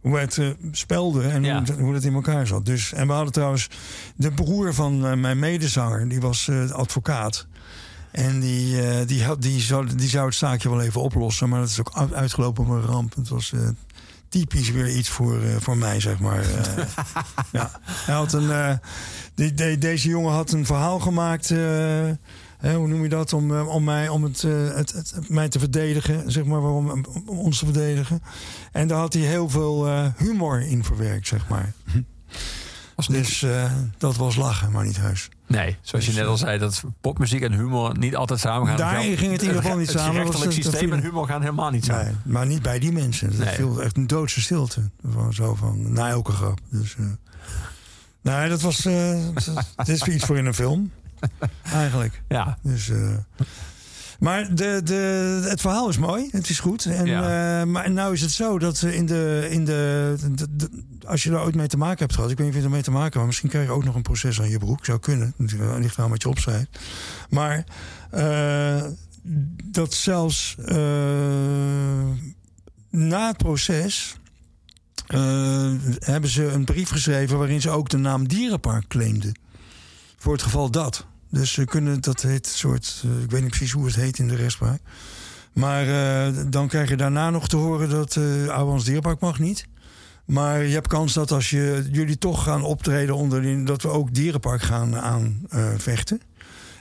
hoe 0.00 0.12
wij 0.12 0.22
het 0.22 0.40
spelden 0.72 1.30
en 1.30 1.44
Ja. 1.44 1.62
hoe, 1.66 1.80
hoe 1.82 1.94
het 1.94 2.04
in 2.04 2.14
elkaar 2.14 2.46
zat. 2.46 2.66
Dus, 2.66 2.92
en 2.92 3.06
we 3.06 3.12
hadden 3.12 3.32
trouwens 3.32 3.68
de 4.16 4.30
broer 4.32 4.74
van 4.74 5.20
mijn 5.20 5.38
medezanger, 5.38 6.08
die 6.08 6.20
was 6.20 6.50
advocaat. 6.72 7.46
En 8.12 8.40
die, 8.40 8.82
eh, 8.88 9.06
die, 9.06 9.24
had, 9.24 9.42
die, 9.42 9.60
zou, 9.60 9.94
die 9.94 10.08
zou 10.08 10.26
het 10.26 10.34
zaakje 10.34 10.68
wel 10.70 10.80
even 10.80 11.00
oplossen. 11.00 11.48
Maar 11.48 11.60
dat 11.60 11.68
is 11.68 11.80
ook 11.80 11.90
uit- 11.94 12.12
uitgelopen 12.14 12.64
op 12.64 12.70
een 12.70 12.80
ramp. 12.82 13.14
Het 13.14 13.28
was 13.28 13.52
eh, 13.52 13.60
typisch 14.28 14.70
weer 14.70 14.96
iets 14.96 15.08
voor, 15.08 15.42
eh, 15.42 15.56
voor 15.58 15.76
mij, 15.76 16.00
zeg 16.00 16.18
maar. 16.18 16.44
Ja. 17.52 17.70
Hij 17.84 18.14
had 18.14 18.32
een, 18.32 18.78
de- 19.34 19.54
de- 19.54 19.78
deze 19.78 20.08
jongen 20.08 20.32
had 20.32 20.52
een 20.52 20.66
verhaal 20.66 20.98
gemaakt. 21.00 21.50
eh, 21.50 21.58
hè, 22.58 22.74
hoe 22.74 22.88
noem 22.88 23.02
je 23.02 23.08
dat? 23.08 23.32
Om, 23.32 23.60
om, 23.60 23.84
mij, 23.84 24.08
om 24.08 24.22
het, 24.22 24.42
het, 24.42 24.92
het, 24.92 25.28
mij 25.28 25.48
te 25.48 25.58
verdedigen, 25.58 26.30
zeg 26.32 26.44
maar, 26.44 26.60
waarom, 26.60 26.90
om 27.26 27.38
ons 27.38 27.58
te 27.58 27.64
verdedigen. 27.64 28.22
En 28.72 28.88
daar 28.88 28.98
had 28.98 29.12
hij 29.12 29.22
heel 29.22 29.48
veel 29.50 29.88
humor 30.16 30.60
in 30.60 30.84
verwerkt, 30.84 31.26
zeg 31.26 31.48
maar. 31.48 31.72
Dus 33.08 33.42
eh, 33.42 33.72
dat 33.98 34.16
was 34.16 34.36
lachen, 34.36 34.70
maar 34.70 34.84
niet 34.84 34.96
heus. 35.00 35.28
Nee, 35.52 35.76
zoals 35.80 36.06
je 36.06 36.12
net 36.12 36.26
al 36.26 36.36
zei, 36.36 36.58
dat 36.58 36.82
popmuziek 37.00 37.42
en 37.42 37.52
humor 37.52 37.98
niet 37.98 38.16
altijd 38.16 38.40
samen 38.40 38.66
gaan. 38.68 38.76
Daar 38.76 39.00
ging 39.00 39.32
het 39.32 39.42
in 39.42 39.48
ieder 39.48 39.62
geval 39.62 39.76
niet 39.76 39.90
samen. 39.90 40.22
Het 40.22 40.32
dat 40.32 40.52
systeem 40.52 40.92
en 40.92 41.00
humor 41.00 41.26
gaan 41.26 41.40
helemaal 41.40 41.70
niet 41.70 41.84
samen. 41.84 42.04
Nee, 42.04 42.14
maar 42.24 42.46
niet 42.46 42.62
bij 42.62 42.78
die 42.78 42.92
mensen. 42.92 43.30
Dat 43.36 43.38
Nee. 43.46 43.54
viel 43.54 43.82
echt 43.82 43.96
een 43.96 44.06
doodse 44.06 44.40
stilte. 44.40 44.90
Van, 45.08 45.32
zo 45.34 45.54
van, 45.54 45.92
na 45.92 46.08
elke 46.08 46.32
grap. 46.32 46.58
Dus, 46.70 46.96
eh, 46.98 47.04
nee, 48.20 48.48
dat 48.48 48.60
was... 48.60 48.84
het 49.76 49.88
is 49.88 50.02
iets 50.02 50.24
voor 50.24 50.38
in 50.38 50.46
een 50.46 50.54
film. 50.54 50.90
Eigenlijk. 51.72 52.22
Ja. 52.28 52.58
Dus, 52.62 52.88
eh, 52.90 53.16
maar 54.18 54.54
de, 54.54 54.80
de, 54.84 55.46
het 55.48 55.60
verhaal 55.60 55.88
is 55.88 55.98
mooi. 55.98 56.28
Het 56.30 56.48
is 56.48 56.60
goed. 56.60 56.84
En, 56.84 57.70
maar 57.70 57.90
nou 57.90 58.12
is 58.12 58.20
het 58.20 58.30
zo 58.30 58.58
dat 58.58 58.82
in 58.82 59.06
de... 59.06 59.46
In 59.50 59.64
de- 59.64 60.16
als 61.12 61.22
je 61.22 61.30
daar 61.30 61.44
ooit 61.44 61.54
mee 61.54 61.66
te 61.66 61.76
maken 61.76 61.98
hebt 61.98 62.14
gehad... 62.14 62.30
Ik 62.30 62.36
weet 62.36 62.46
niet 62.46 62.54
of 62.54 62.62
je 62.62 62.66
er 62.66 62.74
mee 62.74 62.82
te 62.82 62.90
maken 62.90 63.04
hebt... 63.04 63.16
maar 63.16 63.26
misschien 63.26 63.48
krijg 63.48 63.66
je 63.66 63.72
ook 63.72 63.84
nog 63.84 63.94
een 63.94 64.02
proces 64.02 64.40
aan 64.40 64.48
je 64.48 64.58
broek. 64.58 64.84
Zou 64.84 64.98
kunnen. 64.98 65.34
Het 65.38 65.78
ligt 65.78 65.98
aan 65.98 66.10
wat 66.10 66.22
je 66.22 66.28
opschrijft. 66.28 66.78
Maar... 67.30 67.64
eh, 68.10 68.82
dat 69.64 69.94
zelfs 69.94 70.56
eh, 70.64 70.76
na 72.90 73.26
het 73.26 73.36
proces 73.36 74.16
eh, 75.06 75.72
hebben 75.98 76.30
ze 76.30 76.44
een 76.44 76.64
brief 76.64 76.88
geschreven 76.88 77.38
waarin 77.38 77.60
ze 77.60 77.70
ook 77.70 77.88
de 77.88 77.96
naam 77.96 78.28
dierenpark 78.28 78.88
claimden. 78.88 79.38
Voor 80.16 80.32
het 80.32 80.42
geval 80.42 80.70
dat. 80.70 81.06
Dus 81.30 81.52
ze 81.52 81.64
kunnen, 81.64 82.00
dat 82.00 82.22
heet 82.22 82.46
soort, 82.46 83.04
ik 83.22 83.30
weet 83.30 83.40
niet 83.40 83.50
precies 83.50 83.72
hoe 83.72 83.86
het 83.86 83.94
heet 83.94 84.18
in 84.18 84.28
de 84.28 84.36
rechtspraak. 84.36 84.80
Maar 85.52 85.86
dan 86.50 86.68
krijg 86.68 86.88
je 86.88 86.96
daarna 86.96 87.30
nog 87.30 87.48
te 87.48 87.56
horen 87.56 87.88
dat 87.88 88.16
uh, 88.16 88.78
Dierenpark 88.78 89.20
mag 89.20 89.38
niet. 89.38 89.66
Maar 90.24 90.64
je 90.64 90.74
hebt 90.74 90.88
kans 90.88 91.12
dat 91.12 91.30
als 91.30 91.50
je, 91.50 91.88
jullie 91.92 92.18
toch 92.18 92.42
gaan 92.42 92.62
optreden 92.62 93.16
onder 93.16 93.42
die, 93.42 93.64
dat 93.64 93.82
we 93.82 93.88
ook 93.88 94.14
Dierenpark 94.14 94.62
gaan 94.62 94.96
aanvechten. 94.96 96.20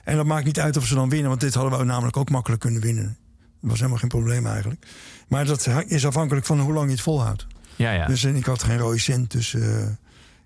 En 0.04 0.16
dat 0.16 0.26
maakt 0.26 0.46
niet 0.46 0.60
uit 0.60 0.78
of 0.78 0.86
ze 0.86 0.96
dan 0.96 1.10
winnen, 1.10 1.30
want 1.30 1.42
dit 1.42 1.54
hadden 1.54 1.80
we 1.80 1.86
namelijk 1.86 2.18
ook 2.18 2.30
makkelijk 2.30 2.62
kunnen 2.62 2.82
winnen. 2.82 3.18
Dat 3.62 3.70
was 3.70 3.78
helemaal 3.78 4.00
geen 4.00 4.10
probleem 4.10 4.46
eigenlijk. 4.48 4.86
Maar 5.28 5.46
dat 5.46 5.68
is 5.88 6.06
afhankelijk 6.06 6.46
van 6.46 6.60
hoe 6.60 6.74
lang 6.74 6.86
je 6.86 6.92
het 6.92 7.02
volhoudt. 7.02 7.48
Ja, 7.76 7.92
ja. 7.92 8.06
Dus 8.06 8.24
en 8.24 8.36
ik 8.36 8.46
had 8.46 8.64
geen 8.64 8.78
rode 8.78 9.00
cent, 9.00 9.32
dus 9.32 9.54
eh, 9.54 9.64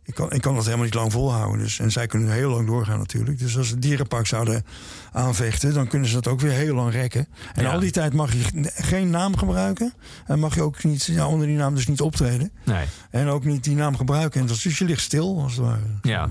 ik, 0.05 0.13
kan, 0.13 0.31
ik 0.31 0.41
kan 0.41 0.55
dat 0.55 0.63
helemaal 0.63 0.85
niet 0.85 0.93
lang 0.93 1.11
volhouden. 1.11 1.59
Dus, 1.59 1.79
en 1.79 1.91
zij 1.91 2.07
kunnen 2.07 2.31
heel 2.31 2.49
lang 2.49 2.67
doorgaan 2.67 2.97
natuurlijk. 2.97 3.39
Dus 3.39 3.57
als 3.57 3.67
ze 3.67 3.73
het 3.73 3.81
dierenpark 3.81 4.27
zouden 4.27 4.65
aanvechten, 5.11 5.73
dan 5.73 5.87
kunnen 5.87 6.07
ze 6.07 6.13
dat 6.15 6.27
ook 6.27 6.39
weer 6.39 6.51
heel 6.51 6.75
lang 6.75 6.91
rekken. 6.91 7.27
En 7.53 7.63
Ja. 7.63 7.71
al 7.73 7.79
die 7.79 7.91
tijd 7.91 8.13
mag 8.13 8.33
je 8.33 8.71
geen 8.75 9.09
naam 9.09 9.37
gebruiken. 9.37 9.93
En 10.25 10.39
mag 10.39 10.55
je 10.55 10.61
ook 10.61 10.83
niet, 10.83 11.03
ja, 11.05 11.27
onder 11.27 11.47
die 11.47 11.57
naam 11.57 11.75
dus 11.75 11.87
niet 11.87 12.01
optreden. 12.01 12.51
Nee. 12.65 12.85
En 13.09 13.27
ook 13.27 13.43
niet 13.45 13.63
die 13.63 13.75
naam 13.75 13.95
gebruiken. 13.97 14.41
En 14.41 14.47
dat, 14.47 14.61
dus 14.61 14.77
je 14.77 14.85
ligt 14.85 15.01
stil, 15.01 15.41
als 15.41 15.55
het 15.55 15.65
ware. 15.65 15.79
Ja. 16.01 16.29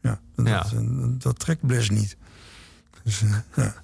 Ja, 0.00 0.20
dat, 0.36 0.46
Ja. 0.46 0.66
dat, 0.72 1.22
dat 1.22 1.38
trekt 1.38 1.60
Bles 1.62 1.90
niet. 1.90 2.16
Dus, 3.04 3.22
eh, 3.22 3.36
ja. 3.56 3.74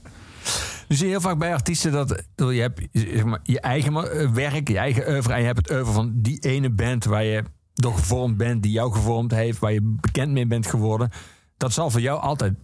Dus 0.89 0.99
zie 0.99 1.07
je 1.07 1.13
heel 1.13 1.21
vaak 1.21 1.39
bij 1.39 1.53
artiesten 1.53 1.93
dat 1.93 2.23
je 2.37 2.45
hebt 2.45 2.81
zeg 2.93 3.25
maar, 3.25 3.41
je 3.43 3.61
eigen 3.61 4.11
eh, 4.21 4.31
werk, 4.31 4.69
je 4.69 4.79
eigen 4.79 5.09
oeuvre 5.09 5.33
en 5.33 5.41
je 5.41 5.47
hebt 5.47 5.59
het 5.59 5.71
oeuvre 5.71 5.93
van 5.93 6.13
die 6.15 6.39
ene 6.39 6.71
band 6.71 7.05
waar 7.05 7.25
je 7.25 7.43
door 7.75 7.95
gevormd 7.95 8.37
bent, 8.37 8.63
die 8.63 8.73
jou 8.73 8.93
gevormd 8.93 9.31
heeft, 9.31 9.59
waar 9.59 9.73
je 9.73 9.81
bekend 9.83 10.33
mee 10.33 10.47
bent 10.47 10.67
geworden. 10.67 11.11
Dat 11.57 11.73
zal 11.73 11.91
voor 11.91 12.01
jou 12.01 12.21
altijd, 12.21 12.55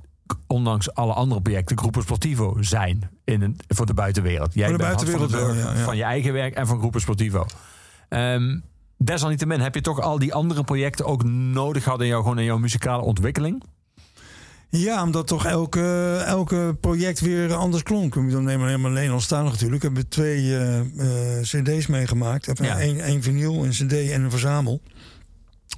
ondanks 0.47 0.95
alle 0.95 1.13
andere 1.13 1.41
projecten, 1.41 1.79
Groepen 1.79 2.03
Sportivo 2.03 2.57
zijn 2.61 3.11
in 3.25 3.43
een, 3.43 3.57
voor 3.69 3.87
de 3.87 3.95
buitenwereld. 3.95 4.55
Jij 4.55 4.69
Voor 4.69 4.79
de 4.79 4.85
bent 4.85 5.03
van 5.03 5.19
buitenwereld 5.19 5.57
ja, 5.57 5.73
ja. 5.73 5.85
van 5.85 5.97
je 5.97 6.03
eigen 6.03 6.33
werk 6.33 6.55
en 6.55 6.67
van 6.67 6.79
Groepen 6.79 7.01
Sportivo. 7.01 7.47
Ehm, 8.09 8.59
desalniettemin 8.97 9.61
heb 9.61 9.75
je 9.75 9.81
toch 9.81 10.01
al 10.01 10.19
die 10.19 10.35
andere 10.35 10.65
projecten 10.65 11.07
ook 11.07 11.25
nodig 11.25 11.83
gehad 11.83 12.01
in, 12.01 12.07
jou, 12.07 12.23
gewoon 12.23 12.39
in 12.39 12.45
jouw 12.45 12.59
muzikale 12.59 13.03
ontwikkeling. 13.03 13.63
Ja, 14.69 15.03
omdat 15.03 15.27
toch 15.27 15.45
elke, 15.47 16.17
elke 16.27 16.77
project 16.81 17.21
weer 17.21 17.55
anders 17.55 17.83
klonk. 17.83 18.15
Dan 18.15 18.45
nemen 18.45 18.67
helemaal 18.67 18.91
alleen 18.91 19.11
al 19.11 19.21
staan 19.21 19.45
natuurlijk. 19.45 19.83
We 19.83 19.87
hebben 19.87 20.09
twee 20.09 20.57
eh, 20.57 20.79
eh, 21.39 21.43
cd's 21.43 21.87
meegemaakt. 21.87 22.49
Even 22.49 22.65
Ja. 22.65 22.79
één, 22.79 23.01
één 23.01 23.23
vinyl, 23.23 23.65
een 23.65 23.71
cd 23.71 23.93
en 24.11 24.23
een 24.23 24.31
verzamel. 24.31 24.81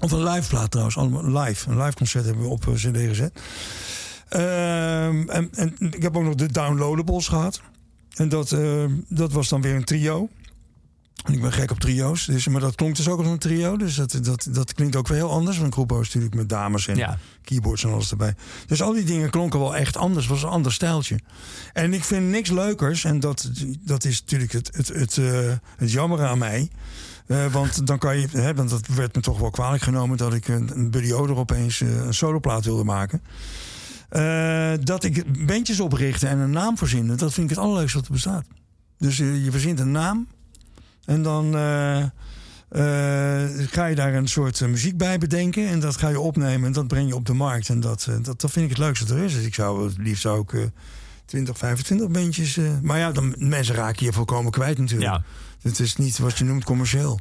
Of 0.01 0.12
een 0.12 0.23
live 0.28 0.48
plaat 0.48 0.70
trouwens, 0.70 0.97
allemaal 0.97 1.43
live. 1.43 1.70
Een 1.70 1.82
live 1.82 1.97
concert 1.97 2.24
hebben 2.24 2.43
we 2.43 2.48
op 2.51 2.66
eh, 2.69 2.74
cd 2.74 2.97
gezet. 2.97 3.40
Ehm, 4.28 5.28
en, 5.28 5.48
en 5.55 5.74
ik 5.78 6.02
heb 6.02 6.16
ook 6.16 6.23
nog 6.24 6.35
de 6.35 6.52
downloadables 6.52 7.28
gehad. 7.28 7.60
En 8.15 8.28
dat, 8.28 8.52
eh, 8.52 8.85
dat 9.09 9.32
was 9.32 9.48
dan 9.48 9.60
weer 9.62 9.74
een 9.74 9.85
trio. 9.85 10.28
En 11.29 11.35
ik 11.35 11.41
ben 11.41 11.53
gek 11.53 11.71
op 11.71 11.81
trio's. 11.81 12.27
Dus, 12.27 12.47
maar 12.49 12.61
dat 12.61 12.75
klonk 12.75 12.97
dus 12.97 13.09
ook 13.09 13.19
als 13.19 13.27
een 13.27 13.39
trio. 13.39 13.77
Dus 13.77 13.95
dat, 13.95 14.19
dat, 14.23 14.49
dat 14.51 14.75
klinkt 14.75 14.97
ook 14.97 15.09
weer 15.09 15.17
heel 15.17 15.31
anders. 15.31 15.59
Want 15.59 15.73
Groepo 15.73 16.01
is 16.01 16.07
natuurlijk 16.07 16.35
met 16.35 16.49
dames 16.49 16.89
en 16.89 16.97
Ja. 16.97 17.19
keyboards 17.45 17.85
en 17.85 17.91
alles 17.93 18.11
erbij. 18.11 18.35
Dus 18.67 18.83
al 18.83 18.93
die 18.93 19.05
dingen 19.05 19.31
klonken 19.31 19.59
wel 19.61 19.77
echt 19.77 19.97
anders. 19.97 20.25
Het 20.25 20.35
was 20.35 20.43
een 20.43 20.49
ander 20.49 20.73
stijltje. 20.73 21.19
En 21.73 21.93
ik 21.93 22.05
vind 22.05 22.29
niks 22.29 22.51
leukers. 22.51 23.05
En 23.05 23.21
dat, 23.21 23.51
dat 23.81 24.05
is 24.05 24.21
natuurlijk 24.21 24.53
het, 24.53 24.71
het, 24.77 24.89
het, 24.89 25.19
eh, 25.19 25.53
het 25.77 25.93
jammer 25.93 26.25
aan 26.25 26.39
mij. 26.39 26.71
Eh, 27.27 27.53
want 27.53 27.87
dan 27.87 27.99
kan 27.99 28.19
je, 28.21 28.27
hè, 28.31 28.55
want 28.55 28.71
dat 28.71 28.87
werd 28.87 29.15
me 29.15 29.21
toch 29.21 29.39
wel 29.39 29.51
kwalijk 29.51 29.83
genomen 29.83 30.17
dat 30.17 30.35
ik 30.35 30.49
een, 30.49 30.71
een 30.75 30.91
Buddy 30.91 31.13
Oder 31.13 31.37
opeens 31.37 31.81
eh, 31.81 32.05
een 32.05 32.15
soloplaat 32.15 32.65
wilde 32.65 32.85
maken. 32.85 33.23
Dat 34.85 35.05
ik 35.05 35.47
bandjes 35.47 35.81
oprichtte 35.81 36.27
en 36.27 36.39
een 36.39 36.51
naam 36.51 36.79
verzinnen, 36.79 37.17
dat 37.17 37.33
vind 37.33 37.51
ik 37.51 37.57
het 37.57 37.65
allerleukste 37.65 37.97
wat 37.99 38.07
er 38.07 38.13
bestaat. 38.13 38.45
Dus 38.99 39.17
je 39.17 39.49
verzint 39.51 39.81
een 39.81 39.91
naam 39.91 40.27
en 41.09 41.22
dan 41.22 41.55
eh, 41.56 42.02
eh, 42.02 42.10
ga 43.70 43.86
je 43.86 43.94
daar 43.94 44.14
een 44.14 44.28
soort 44.28 44.60
eh, 44.60 44.68
muziek 44.68 44.97
bij 44.97 45.18
bedenken 45.18 45.68
en 45.68 45.80
dat 45.80 45.97
ga 45.97 46.09
je 46.09 46.20
opnemen 46.20 46.66
en 46.66 46.72
dat 46.72 46.89
breng 46.89 47.09
je 47.09 47.14
op 47.14 47.26
de 47.26 47.32
markt. 47.32 47.68
En 47.68 47.80
dat, 47.80 48.09
dat, 48.22 48.40
dat 48.40 48.51
vind 48.51 48.64
ik 48.64 48.70
het 48.70 48.78
leukste 48.78 49.14
er 49.14 49.22
is. 49.24 49.35
Dus 49.35 49.44
ik 49.44 49.55
zou 49.55 49.85
het 49.89 49.98
liefst 49.98 50.26
ook 50.26 50.52
eh 50.52 50.62
20, 51.24 51.59
25 51.59 52.09
bandjes. 52.10 52.56
eh, 52.56 52.64
maar 52.82 52.98
ja, 52.98 53.12
dan, 53.12 53.35
mensen 53.39 53.74
raken 53.74 54.06
je 54.06 54.12
volkomen 54.12 54.52
kwijt 54.52 54.78
natuurlijk. 54.78 55.10
Ja. 55.10 55.22
Het 55.62 55.80
is 55.80 55.97
niet 55.97 56.18
wat 56.18 56.39
je 56.39 56.44
noemt 56.44 56.64
commercieel. 56.64 57.20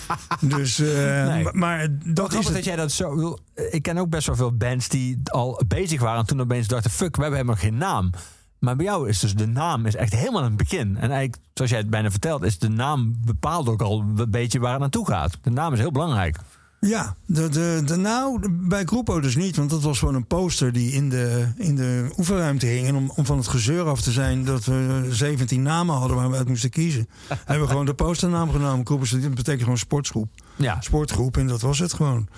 dus, 0.40 0.78
eh, 0.78 1.26
Nee. 1.26 1.42
maar, 1.42 1.56
maar 1.56 1.88
dat 2.04 2.32
is 2.34 2.44
het. 2.44 2.54
dat 2.54 2.64
jij 2.64 2.76
dat 2.76 2.92
zo 2.92 3.16
wil. 3.16 3.38
Ik 3.70 3.82
ken 3.82 3.98
ook 3.98 4.10
best 4.10 4.26
wel 4.26 4.36
veel 4.36 4.56
bands 4.56 4.88
die 4.88 5.20
al 5.24 5.62
bezig 5.66 6.00
waren 6.00 6.20
en 6.20 6.26
toen 6.26 6.40
opeens 6.40 6.66
dachten: 6.66 6.90
fuck, 6.90 7.16
we 7.16 7.22
hebben 7.22 7.40
helemaal 7.40 7.62
geen 7.62 7.76
naam. 7.76 8.10
Maar 8.58 8.76
bij 8.76 8.84
jou 8.84 9.08
is 9.08 9.18
dus 9.18 9.34
de 9.34 9.46
naam 9.46 9.86
is 9.86 9.94
echt 9.94 10.12
helemaal 10.12 10.44
een 10.44 10.56
begin. 10.56 10.96
En 10.96 11.10
eigenlijk, 11.10 11.42
zoals 11.54 11.70
jij 11.70 11.80
het 11.80 11.90
bijna 11.90 12.10
vertelt, 12.10 12.42
is 12.42 12.58
de 12.58 12.68
naam 12.68 13.16
bepaalt 13.24 13.68
ook 13.68 13.82
al 13.82 14.00
een 14.00 14.30
beetje 14.30 14.58
waar 14.58 14.70
het 14.70 14.80
naartoe 14.80 15.06
gaat. 15.06 15.38
De 15.42 15.50
naam 15.50 15.72
is 15.72 15.78
heel 15.78 15.92
belangrijk. 15.92 16.38
Ja, 16.80 17.16
de, 17.26 17.48
de, 17.48 17.82
de, 17.84 17.96
nou, 17.96 18.48
bij 18.50 18.84
Groepo 18.84 19.20
dus 19.20 19.36
niet. 19.36 19.56
Want 19.56 19.70
dat 19.70 19.82
was 19.82 19.98
gewoon 19.98 20.14
een 20.14 20.26
poster 20.26 20.72
die 20.72 20.92
in 20.92 21.08
de, 21.08 21.48
in 21.56 21.76
de 21.76 22.10
oefenruimte 22.16 22.66
hing. 22.66 22.86
En 22.86 22.96
om, 22.96 23.12
om 23.14 23.26
van 23.26 23.36
het 23.36 23.48
gezeur 23.48 23.84
af 23.84 24.00
te 24.00 24.10
zijn 24.10 24.44
dat 24.44 24.64
we 24.64 25.06
17 25.10 25.62
namen 25.62 25.94
hadden 25.96 26.16
waar 26.16 26.30
we 26.30 26.36
uit 26.36 26.48
moesten 26.48 26.70
kiezen... 26.70 27.08
hebben 27.28 27.64
we 27.64 27.70
gewoon 27.70 27.86
de 27.86 27.94
posternaam 27.94 28.50
genomen. 28.50 28.86
Groepo, 28.86 29.04
dat 29.20 29.34
betekent 29.34 29.62
gewoon 29.62 29.78
sportgroep. 29.78 30.28
Ja. 30.56 30.80
Sportgroep 30.80 31.36
en 31.36 31.46
dat 31.46 31.60
was 31.60 31.78
het 31.78 31.92
gewoon. 31.92 32.28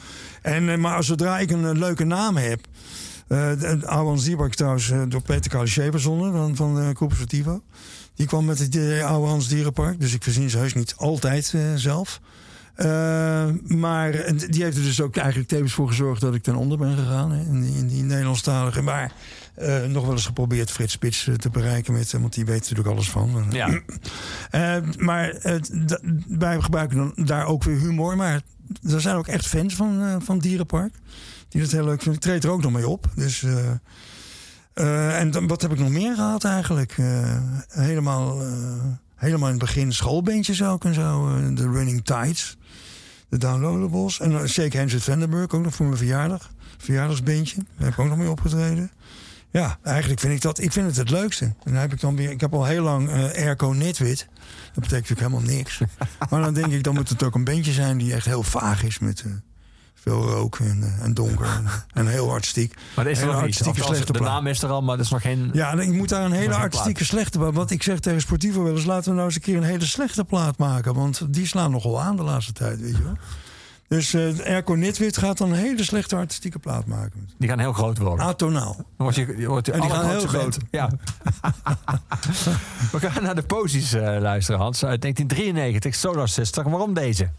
En, 0.42 0.68
eh, 0.68 0.78
maar 0.78 1.04
zodra 1.04 1.38
ik 1.38 1.50
een 1.50 1.78
leuke 1.78 2.04
naam 2.04 2.36
heb... 2.36 2.66
eh 3.30 3.60
de 3.60 3.86
Ouwans 3.86 4.24
Dierpark 4.24 4.54
trouwens 4.54 4.90
eh, 4.90 5.02
door 5.08 5.22
Peter 5.22 5.50
Caliché 5.50 5.90
verzonnen 5.90 6.32
van, 6.32 6.56
van 6.56 6.78
uh, 6.78 6.88
Groep 6.94 7.12
Sportivo. 7.12 7.62
Die 8.14 8.26
kwam 8.26 8.44
met 8.44 8.58
het 8.58 8.74
idee 8.74 9.04
Ouwans 9.04 9.48
Dierenpark. 9.48 10.00
Dus 10.00 10.14
ik 10.14 10.22
verzin 10.22 10.50
ze 10.50 10.58
heus 10.58 10.74
niet 10.74 10.94
altijd 10.96 11.52
eh, 11.54 11.60
zelf. 11.74 12.20
Uh, 12.76 12.86
maar 13.66 14.12
die 14.50 14.62
heeft 14.62 14.76
er 14.76 14.82
dus 14.82 15.00
ook 15.00 15.16
eigenlijk 15.16 15.48
tevens 15.48 15.72
voor 15.72 15.88
gezorgd 15.88 16.20
dat 16.20 16.34
ik 16.34 16.42
ten 16.42 16.54
onder 16.54 16.78
ben 16.78 16.96
gegaan. 16.96 17.32
Hè, 17.32 17.44
in, 17.44 17.60
die, 17.60 17.76
in 17.76 17.86
die 17.86 18.02
Nederlandstalige. 18.02 18.82
Maar 18.82 19.12
uh, 19.58 19.84
nog 19.84 20.04
wel 20.04 20.12
eens 20.12 20.26
geprobeerd 20.26 20.70
Frits 20.70 20.92
Spits 20.92 21.26
uh, 21.26 21.34
te 21.34 21.50
bereiken. 21.50 21.92
Met, 21.92 22.12
want 22.12 22.34
die 22.34 22.44
weet 22.44 22.60
natuurlijk 22.60 22.88
alles 22.88 23.10
van. 23.10 23.46
Ja. 23.50 23.80
maar 24.98 25.40
wij 26.28 26.60
gebruiken 26.60 26.96
dan 26.96 27.26
daar 27.26 27.46
ook 27.46 27.64
weer 27.64 27.78
humor. 27.78 28.16
Maar 28.16 28.40
er 28.90 29.00
zijn 29.00 29.16
ook 29.16 29.26
echt 29.26 29.46
fans 29.46 29.74
van, 29.74 30.22
van 30.22 30.38
Dierenpark. 30.38 30.92
Die 31.50 31.60
dat 31.60 31.70
heel 31.70 31.84
leuk 31.84 32.02
vinden. 32.02 32.14
Ik 32.14 32.20
treed 32.20 32.44
er 32.44 32.50
ook 32.50 32.62
nog 32.62 32.72
mee 32.72 32.88
op. 32.88 33.08
Dus... 33.14 33.46
en 34.74 35.30
dan, 35.30 35.46
wat 35.46 35.62
heb 35.62 35.72
ik 35.72 35.78
nog 35.78 35.88
meer 35.88 36.14
gehad 36.14 36.44
eigenlijk? 36.44 36.96
helemaal, 37.68 38.42
helemaal 39.16 39.48
in 39.48 39.54
het 39.54 39.64
begin 39.64 39.92
schoolbeentjes 39.92 40.62
ook 40.62 40.84
en 40.84 40.94
zo. 40.94 41.38
De 41.54 41.70
Running 41.70 42.04
Tides 42.04 42.56
de 43.30 43.38
downloadables. 43.38 44.20
En 44.20 44.48
Shake 44.48 44.78
Hands 44.78 44.92
with 44.92 45.02
Vandenberg, 45.02 45.50
ook 45.50 45.62
nog 45.62 45.74
voor 45.74 45.86
mijn 45.86 45.98
verjaardag. 45.98 46.50
Verjaardagsbeentje. 46.78 47.56
Daar 47.56 47.84
heb 47.84 47.92
ik 47.92 47.98
ook 47.98 48.08
nog 48.08 48.18
mee 48.18 48.30
opgetreden. 48.30 48.90
Ja, 49.50 49.78
eigenlijk 49.82 50.20
vind 50.20 50.34
ik 50.34 50.40
dat. 50.40 50.58
Ik 50.58 50.72
vind 50.72 50.86
het 50.86 50.96
het 50.96 51.10
leukste. 51.10 51.44
En 51.44 51.54
dan 51.64 51.74
heb 51.74 51.92
ik 51.92 52.00
dan 52.00 52.16
weer. 52.16 52.30
Ik 52.30 52.40
heb 52.40 52.54
al 52.54 52.64
heel 52.64 52.82
lang 52.82 53.10
eh 53.10 53.22
airco 53.22 53.72
nitwit. 53.72 54.28
Dat 54.72 54.82
betekent 54.82 54.90
natuurlijk 54.90 55.20
helemaal 55.20 55.56
niks. 55.56 55.80
maar 56.30 56.42
dan 56.42 56.54
denk 56.54 56.72
ik, 56.72 56.82
dan 56.82 56.94
moet 56.94 57.08
het 57.08 57.22
ook 57.22 57.34
een 57.34 57.44
bandje 57.44 57.72
zijn 57.72 57.98
die 57.98 58.14
echt 58.14 58.26
heel 58.26 58.42
vaag 58.42 58.82
is 58.82 58.98
met 58.98 59.22
eh, 59.26 59.32
veel 60.00 60.22
rook 60.22 60.58
en, 60.58 60.82
eh, 60.82 61.04
en 61.04 61.14
donker 61.14 61.46
en, 61.46 61.66
en 62.00 62.06
heel 62.06 62.30
artistiek. 62.30 62.74
Maar 62.96 63.04
dat 63.04 63.14
is 63.14 63.20
er 63.20 63.26
nog 63.26 63.36
artistieke 63.36 63.82
slechte 63.82 64.12
de 64.12 64.18
plaat. 64.18 64.32
naam 64.32 64.46
is 64.46 64.62
er 64.62 64.70
al, 64.70 64.82
maar 64.82 64.96
dat 64.96 65.04
is 65.04 65.10
nog 65.10 65.22
geen... 65.22 65.50
Ja, 65.52 65.80
je 65.80 65.92
moet 65.92 66.08
daar 66.08 66.24
een 66.24 66.32
hele 66.32 66.54
artistieke 66.54 66.98
plaat. 66.98 67.08
slechte 67.08 67.38
plaat. 67.38 67.54
Want 67.54 67.70
ik 67.70 67.82
zeg 67.82 67.98
tegen 67.98 68.20
Sportivo 68.20 68.62
wel 68.62 68.72
eens, 68.72 68.84
laten 68.84 69.08
we 69.08 69.14
nou 69.14 69.26
eens 69.26 69.34
een 69.34 69.40
keer 69.40 69.56
een 69.56 69.62
hele 69.62 69.86
slechte 69.86 70.24
plaat 70.24 70.58
maken. 70.58 70.94
Want 70.94 71.34
die 71.34 71.46
slaan 71.46 71.70
nogal 71.70 72.00
aan 72.00 72.16
de 72.16 72.22
laatste 72.22 72.52
tijd, 72.52 72.80
weet 72.80 72.96
je 72.96 73.02
wel. 73.02 73.16
Dus 73.90 74.14
eh 74.14 74.48
Erco 74.48 74.74
Nitwit 74.74 75.16
gaat 75.16 75.38
dan 75.38 75.50
een 75.50 75.58
hele 75.58 75.84
slechte 75.84 76.16
artistieke 76.16 76.58
plaat 76.58 76.86
maken. 76.86 77.28
Die 77.38 77.48
gaan 77.48 77.58
heel 77.58 77.72
groot 77.72 77.98
worden. 77.98 78.26
Atonaal. 78.26 78.74
Dan 78.76 78.86
word 78.96 79.14
je, 79.14 79.34
je 79.36 79.48
wordt 79.48 79.66
de 79.66 79.72
En 79.72 79.80
die 79.80 79.90
gaan 79.90 80.08
heel 80.08 80.26
band. 80.32 80.58
Ja. 80.70 80.90
We 82.92 83.00
gaan 83.00 83.22
naar 83.22 83.34
de 83.34 83.42
posities 83.42 83.92
eh, 83.92 84.20
luisteren, 84.20 84.60
Hans. 84.60 84.84
Uit 84.84 85.00
1993, 85.00 85.94
Solar 85.94 86.28
Sister. 86.28 86.70
Waarom 86.70 86.94
deze? 86.94 87.30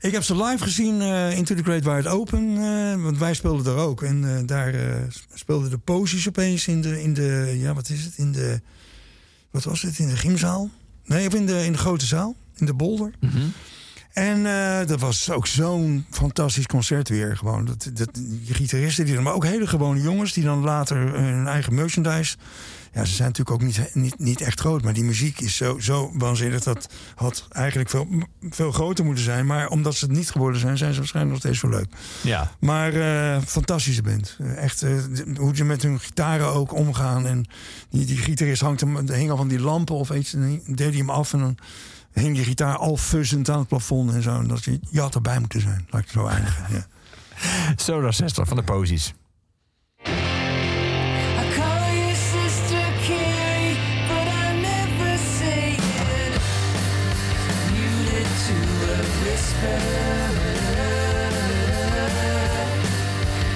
Ik 0.00 0.12
heb 0.12 0.22
ze 0.22 0.44
live 0.44 0.64
gezien 0.64 1.00
eh, 1.00 1.36
Into 1.36 1.54
the 1.54 1.62
Great 1.62 1.84
Wide 1.84 2.08
Open. 2.08 2.56
eh, 2.56 3.02
want 3.02 3.18
wij 3.18 3.34
speelden 3.34 3.64
daar 3.64 3.84
ook. 3.84 4.02
En 4.02 4.36
eh, 4.36 4.46
daar 4.46 4.74
speelden 5.34 5.70
de 5.70 5.78
posies 5.78 6.28
opeens 6.28 6.66
in 6.66 6.80
de, 6.80 7.02
in 7.02 7.14
de... 7.14 7.56
Ja, 7.58 7.74
wat 7.74 7.88
is 7.88 8.04
het? 8.04 8.16
In 8.16 8.32
de... 8.32 8.60
Wat 9.50 9.64
was 9.64 9.82
het? 9.82 9.98
In 9.98 10.08
de 10.08 10.16
gymzaal? 10.16 10.70
Nee, 11.04 11.26
of 11.26 11.34
in 11.34 11.46
de, 11.46 11.64
in 11.64 11.72
de 11.72 11.78
grote 11.78 12.06
zaal. 12.06 12.34
In 12.56 12.66
de 12.66 12.74
bolder. 12.74 13.12
En 14.12 14.46
eh, 14.46 14.86
dat 14.86 15.00
was 15.00 15.30
ook 15.30 15.46
zo'n 15.46 16.06
fantastisch 16.10 16.66
concert 16.66 17.08
weer. 17.08 17.36
Gewoon. 17.36 17.64
Dat, 17.64 17.90
dat, 17.94 18.14
die 18.14 18.54
gitaristen, 18.54 19.04
die, 19.04 19.20
maar 19.20 19.34
ook 19.34 19.44
hele 19.44 19.66
gewone 19.66 20.00
jongens... 20.00 20.32
die 20.32 20.44
dan 20.44 20.60
later 20.60 20.96
hun 20.96 21.46
eigen 21.46 21.74
merchandise... 21.74 22.36
Ja, 22.92 23.04
ze 23.04 23.14
zijn 23.14 23.28
natuurlijk 23.28 23.62
ook 23.62 23.66
niet, 23.66 23.94
niet, 23.94 24.18
niet 24.18 24.40
echt 24.40 24.60
groot. 24.60 24.82
Maar 24.82 24.92
die 24.92 25.04
muziek 25.04 25.40
is 25.40 25.56
zo, 25.56 25.78
zo 25.78 26.10
waanzinnig. 26.14 26.62
Dat 26.62 26.88
had 27.14 27.46
eigenlijk 27.50 27.90
veel, 27.90 28.08
veel 28.50 28.72
groter 28.72 29.04
moeten 29.04 29.24
zijn. 29.24 29.46
Maar 29.46 29.68
omdat 29.68 29.94
ze 29.94 30.04
het 30.04 30.14
niet 30.14 30.30
geworden 30.30 30.60
zijn... 30.60 30.78
zijn 30.78 30.92
ze 30.92 30.98
waarschijnlijk 30.98 31.34
nog 31.34 31.44
steeds 31.44 31.60
zo 31.60 31.78
leuk. 31.78 31.94
Ja. 32.22 32.52
Maar 32.60 32.92
eh, 32.94 33.42
fantastische 33.42 34.02
band. 34.02 34.36
Eh, 34.40 34.62
Echt, 34.62 34.82
eh, 34.82 34.90
hoe 35.36 35.56
ze 35.56 35.64
met 35.64 35.82
hun 35.82 36.00
gitaren 36.00 36.46
ook 36.46 36.74
omgaan. 36.74 37.26
En 37.26 37.46
die, 37.90 38.06
die 38.06 38.16
gitarist 38.16 38.62
hangt 38.62 38.80
hem, 38.80 39.08
hing 39.08 39.30
al 39.30 39.36
van 39.36 39.48
die 39.48 39.60
lampen 39.60 39.94
of 39.94 40.10
iets. 40.10 40.34
En 40.34 40.40
dan 40.40 40.74
deed 40.74 40.88
hij 40.88 40.98
hem 40.98 41.10
af 41.10 41.32
en 41.32 41.38
dan 41.38 41.56
hing 42.12 42.34
die 42.34 42.44
gitaar 42.44 42.76
al 42.76 42.96
fuzzend 42.96 43.50
aan 43.50 43.58
het 43.58 43.68
plafond 43.68 44.12
en 44.12 44.22
zo. 44.22 44.38
En 44.38 44.48
dat 44.48 44.64
je, 44.64 44.80
je 44.90 45.00
had 45.00 45.14
erbij 45.14 45.38
moeten 45.38 45.60
zijn. 45.60 45.86
Laat 45.90 46.00
ik 46.00 46.06
het 46.10 46.16
zo 46.16 46.26
eindigen. 46.26 46.66
Ja. 46.70 46.86
Solar 47.76 48.12
Sister 48.14 48.46
van 48.46 48.56
de 48.56 48.62
posies. 48.62 49.14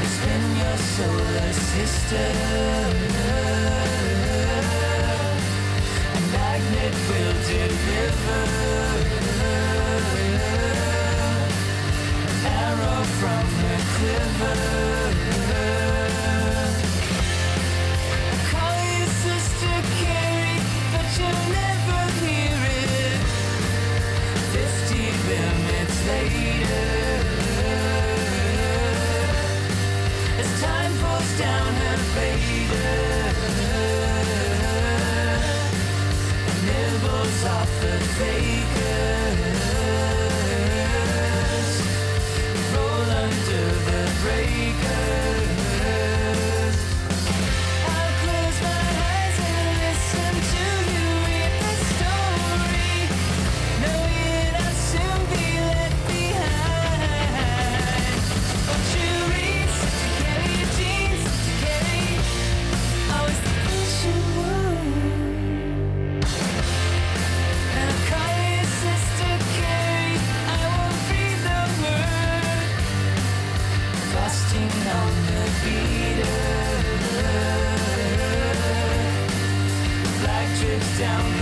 It's 0.02 0.18
been 0.24 0.46
your 0.56 0.76
solar 0.76 1.52
sister. 1.52 2.26
A 6.14 6.20
magnet 6.30 6.94
will 7.08 7.36
deliver. 7.50 8.42
An 12.22 12.46
arrow 12.46 13.02
from 13.18 13.44
the 13.60 13.74
quiver. 13.96 14.95
face. 38.16 38.55
Down 80.98 81.35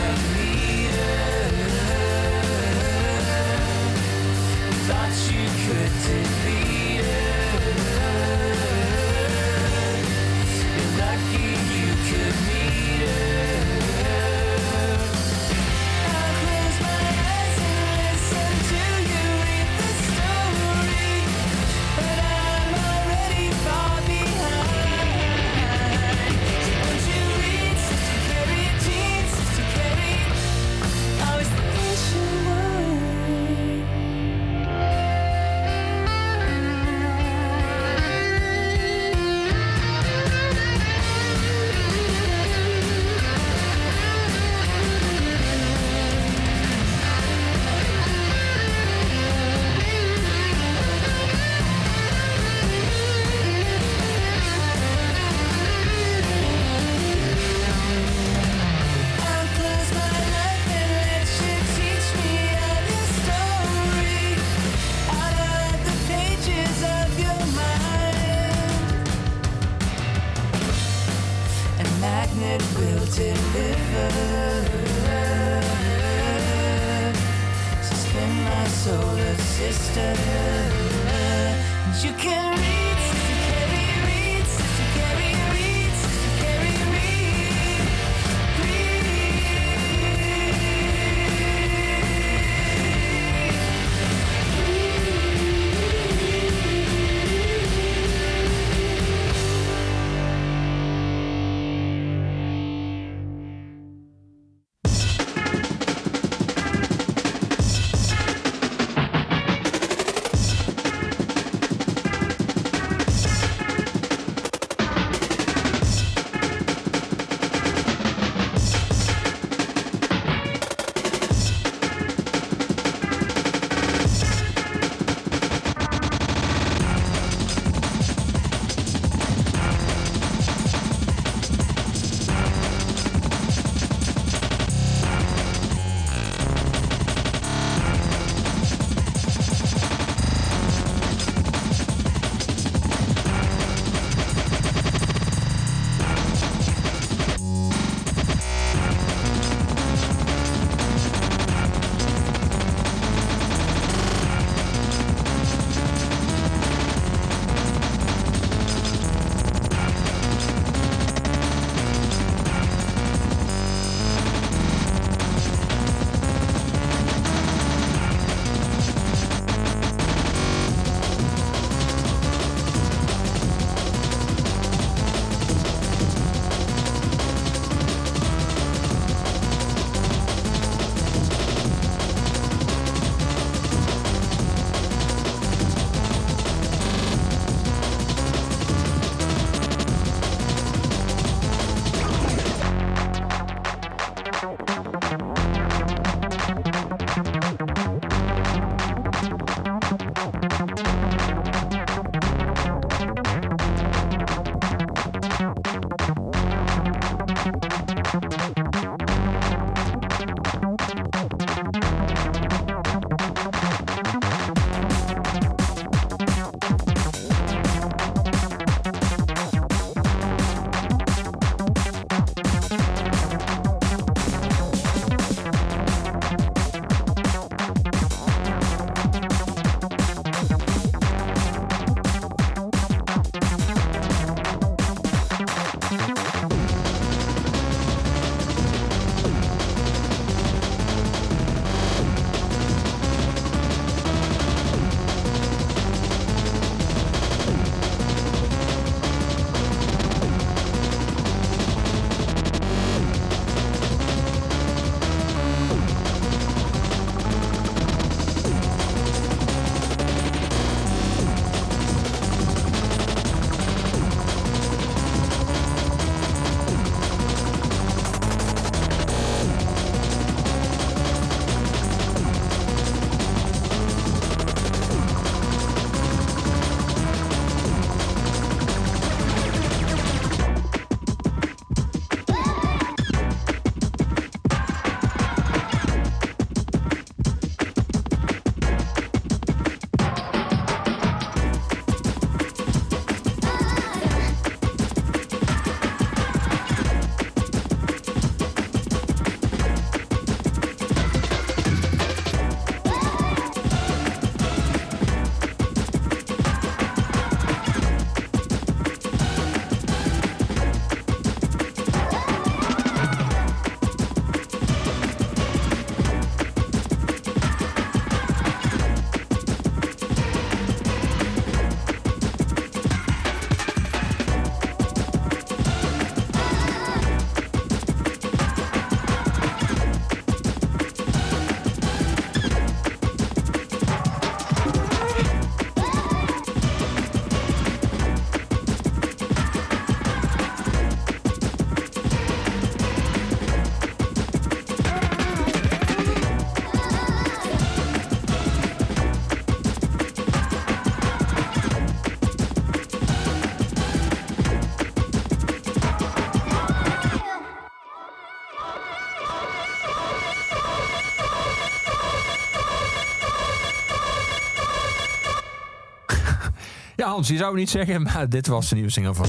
Hans, 367.15 367.29
je 367.29 367.37
zou 367.37 367.51
het 367.51 367.59
niet 367.59 367.71
zeggen, 367.71 368.03
maar 368.13 368.29
dit 368.29 368.47
was 368.47 368.69
de 368.69 368.75
nieuwe 368.75 368.91
single 368.91 369.15
van... 369.15 369.27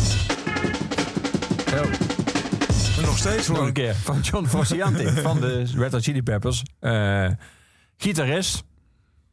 En 2.98 3.02
nog 3.02 3.18
steeds 3.18 3.48
nog 3.48 3.58
hoor 3.58 3.68
een 3.68 3.74
keer. 3.74 3.96
Van 3.96 4.20
John 4.22 4.46
Frusciante 4.46 5.14
van 5.22 5.40
de 5.40 5.64
Red 5.76 5.92
Hot 5.92 6.04
Chili 6.04 6.24
Peppers. 6.24 6.64
Eh, 6.80 7.28
gitarist. 7.98 8.64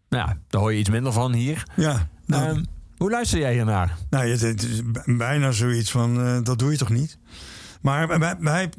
Nou, 0.09 0.29
ja, 0.29 0.39
daar 0.49 0.61
hoor 0.61 0.73
je 0.73 0.79
iets 0.79 0.89
minder 0.91 1.13
van 1.13 1.33
hier. 1.33 1.63
Ja, 1.77 2.09
nou, 2.27 2.49
Ehm, 2.49 2.65
hoe 2.97 3.11
luister 3.11 3.39
jij 3.39 3.53
hiernaar? 3.53 3.97
nou, 4.11 4.29
het, 4.29 4.63
is 4.63 4.81
bijna 5.07 5.51
zoiets 5.51 5.91
van, 5.91 6.21
eh, 6.21 6.39
dat 6.43 6.59
doe 6.59 6.71
je 6.71 6.77
toch 6.79 6.89
niet? 6.91 7.19
Maar 7.81 8.09
hij, 8.09 8.37
hij- 8.41 8.71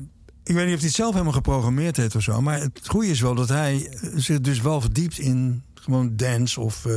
ik 0.44 0.56
weet 0.56 0.66
niet 0.66 0.74
of 0.74 0.80
hij 0.80 0.88
het 0.88 0.96
zelf 0.96 1.12
helemaal 1.12 1.34
geprogrammeerd 1.34 1.98
heeft 1.98 2.16
of 2.16 2.22
zo. 2.22 2.42
Maar 2.42 2.60
het 2.60 2.88
goede 2.88 3.08
is 3.08 3.22
wel 3.22 3.36
dat 3.36 3.50
hij 3.50 3.88
eh, 3.90 4.10
zich 4.16 4.42
dus 4.42 4.62
wel 4.62 4.82
verdiept 4.82 5.18
in 5.20 5.64
gewoon 5.74 6.16
dance 6.16 6.60
of, 6.60 6.86
eh, 6.86 6.94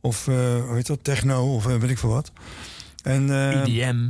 of 0.00 0.28
eh, 0.28 0.34
hoe 0.64 0.74
heet 0.74 0.86
dat, 0.86 1.04
techno 1.04 1.54
of 1.54 1.66
eh, 1.66 1.76
weet 1.76 1.90
ik 1.90 1.98
veel 1.98 2.10
wat. 2.10 2.32
En, 3.02 3.30
eh, 3.30 3.60
EDM. 3.62 4.08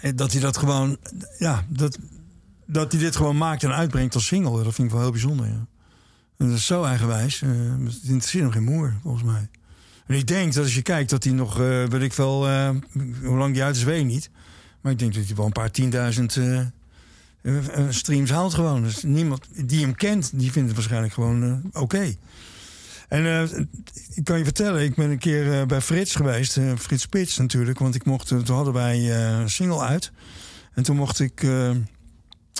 En 0.00 0.16
dat 0.16 0.32
hij 0.32 0.40
dat 0.40 0.56
gewoon, 0.56 0.96
ja, 1.38 1.64
dat, 1.68 1.98
dat 2.66 2.92
hij 2.92 3.00
dit 3.00 3.16
gewoon 3.16 3.36
maakt 3.36 3.62
en 3.62 3.72
uitbrengt 3.74 4.14
als 4.14 4.26
single. 4.26 4.62
Dat 4.64 4.74
vind 4.74 4.86
ik 4.86 4.92
wel 4.92 5.02
heel 5.02 5.10
bijzonder. 5.10 5.46
Ja. 5.46 5.66
En 6.36 6.48
dat 6.48 6.56
is 6.58 6.66
zo 6.66 6.84
eigenwijs. 6.84 7.42
eh 7.42 7.50
het 7.84 8.00
interesseert 8.02 8.42
hem 8.42 8.52
geen 8.52 8.64
moer, 8.64 8.94
volgens 9.02 9.24
mij. 9.24 9.48
En 10.06 10.14
ik 10.16 10.26
denk 10.26 10.52
dat 10.54 10.62
als 10.64 10.74
je 10.74 10.82
kijkt 10.82 11.10
dat 11.10 11.24
hij 11.24 11.32
nog, 11.32 11.60
eh 11.60 11.84
weet 11.84 12.02
ik 12.02 12.12
wel, 12.12 12.48
eh, 12.48 12.70
hoe 13.22 13.36
lang 13.36 13.54
die 13.54 13.62
uit 13.62 13.76
is, 13.76 13.82
weet 13.82 14.00
ik 14.00 14.06
niet. 14.06 14.30
Maar 14.80 14.92
ik 14.92 14.98
denk 14.98 15.14
dat 15.14 15.26
hij 15.26 15.36
wel 15.36 15.46
een 15.46 15.52
paar 15.52 15.70
tienduizend 15.70 16.36
eh, 16.36 16.58
eh, 16.58 16.66
eh, 17.42 17.84
streams 17.90 18.30
haalt 18.30 18.54
gewoon. 18.54 18.82
Dus 18.82 19.02
niemand 19.02 19.46
die 19.68 19.80
hem 19.80 19.94
kent, 19.94 20.30
die 20.38 20.52
vindt 20.52 20.68
het 20.68 20.76
waarschijnlijk 20.76 21.12
gewoon 21.12 21.42
eh, 21.72 21.82
oké. 21.82 22.14
En 23.14 23.26
eh, 23.26 23.58
ik 24.14 24.24
kan 24.24 24.38
je 24.38 24.44
vertellen, 24.44 24.82
ik 24.82 24.94
ben 24.94 25.10
een 25.10 25.18
keer 25.18 25.60
eh, 25.60 25.66
bij 25.66 25.80
Frits 25.80 26.14
geweest. 26.14 26.56
eh, 26.56 26.72
Frits 26.78 27.02
Spits 27.02 27.36
natuurlijk. 27.36 27.78
Want 27.78 27.94
ik 27.94 28.04
mocht, 28.04 28.26
toen 28.26 28.46
hadden 28.46 28.72
wij 28.72 29.26
een 29.26 29.50
single 29.50 29.80
uit. 29.80 30.12
En 30.72 30.82
toen 30.82 30.96
mocht 30.96 31.20
ik 31.20 31.34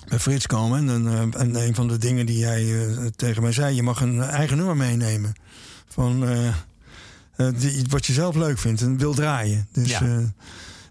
bij 0.09 0.19
Frits 0.19 0.47
komen. 0.47 0.89
En, 0.89 1.55
een 1.55 1.75
van 1.75 1.89
de 1.89 1.99
dingen 1.99 2.27
die 2.27 2.45
hij 2.45 2.91
tegen 3.17 3.43
mij 3.43 3.53
zei... 3.53 3.75
je 3.75 3.83
mag 3.83 4.01
een 4.01 4.21
eigen 4.23 4.57
nummer 4.57 4.77
meenemen. 4.77 5.33
Van 5.89 6.27
die, 7.57 7.85
wat 7.89 8.07
je 8.07 8.13
zelf 8.13 8.35
leuk 8.35 8.59
vindt 8.59 8.81
en 8.81 8.99
wil 8.99 9.15
draaien. 9.15 9.69
Dus 9.73 9.91
Ja. 9.91 10.33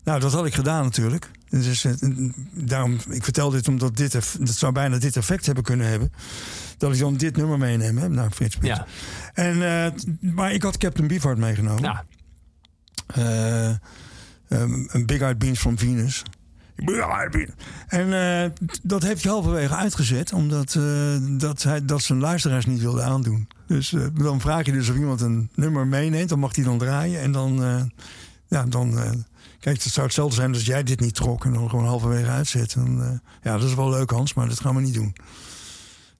nou, 0.03 0.19
dat 0.19 0.31
had 0.31 0.45
ik 0.45 0.53
gedaan 0.53 0.83
natuurlijk. 0.83 1.29
Dus, 1.49 1.85
daarom, 2.53 2.97
ik 3.09 3.23
vertel 3.23 3.49
dit 3.49 3.67
omdat 3.67 3.97
dit, 3.97 4.11
dat 4.11 4.55
zou 4.55 4.71
bijna 4.71 4.97
dit 4.97 5.15
effect 5.15 5.45
hebben 5.45 5.63
kunnen 5.63 5.87
hebben. 5.87 6.11
Dat 6.83 6.93
ik 6.93 6.99
dan 6.99 7.17
dit 7.17 7.37
nummer 7.37 7.57
meeneem. 7.57 7.97
Hè? 7.97 8.09
Nou, 8.09 8.29
Frits 8.29 8.55
Spits. 8.55 8.77
Ja. 8.77 8.85
En, 9.33 9.85
eh, 9.85 9.91
maar 10.33 10.53
ik 10.53 10.63
had 10.63 10.77
Captain 10.77 11.07
Beefheart 11.07 11.37
meegenomen. 11.37 11.83
Ja. 11.83 12.05
Eh, 13.07 13.69
ehm, 13.69 14.83
een 14.87 15.05
Big 15.05 15.21
Eyed 15.21 15.37
Beans 15.37 15.59
from 15.59 15.77
Venus. 15.77 16.23
En 17.87 18.13
eh, 18.13 18.49
dat 18.81 19.03
heeft 19.03 19.23
hij 19.23 19.31
halverwege 19.31 19.75
uitgezet, 19.75 20.33
omdat 20.33 20.79
dat, 21.37 21.63
hij, 21.63 21.85
dat 21.85 22.01
zijn 22.01 22.19
luisteraars 22.19 22.65
niet 22.65 22.81
wilde 22.81 23.01
aandoen. 23.01 23.47
Dus 23.67 23.95
dan 24.13 24.41
vraag 24.41 24.65
je 24.65 24.71
dus 24.71 24.89
of 24.89 24.95
iemand 24.95 25.21
een 25.21 25.49
nummer 25.55 25.87
meeneemt, 25.87 26.29
dan 26.29 26.39
mag 26.39 26.55
hij 26.55 26.63
dan 26.63 26.77
draaien. 26.77 27.21
En 27.21 27.31
dan, 27.31 27.55
ja, 28.47 28.63
dan 28.63 28.93
kijk, 29.59 29.83
het 29.83 29.93
zou 29.93 30.05
hetzelfde 30.05 30.35
zijn 30.35 30.53
als 30.53 30.65
jij 30.65 30.83
dit 30.83 30.99
niet 30.99 31.15
trok 31.15 31.45
en 31.45 31.53
dan 31.53 31.69
gewoon 31.69 31.85
halverwege 31.85 32.29
uitzet. 32.29 32.75
En, 32.75 33.21
ja, 33.41 33.57
dat 33.57 33.69
is 33.69 33.75
wel 33.75 33.89
leuk, 33.89 34.09
Hans, 34.09 34.33
maar 34.33 34.47
dat 34.47 34.59
gaan 34.59 34.75
we 34.75 34.81
niet 34.81 34.93
doen. 34.93 35.15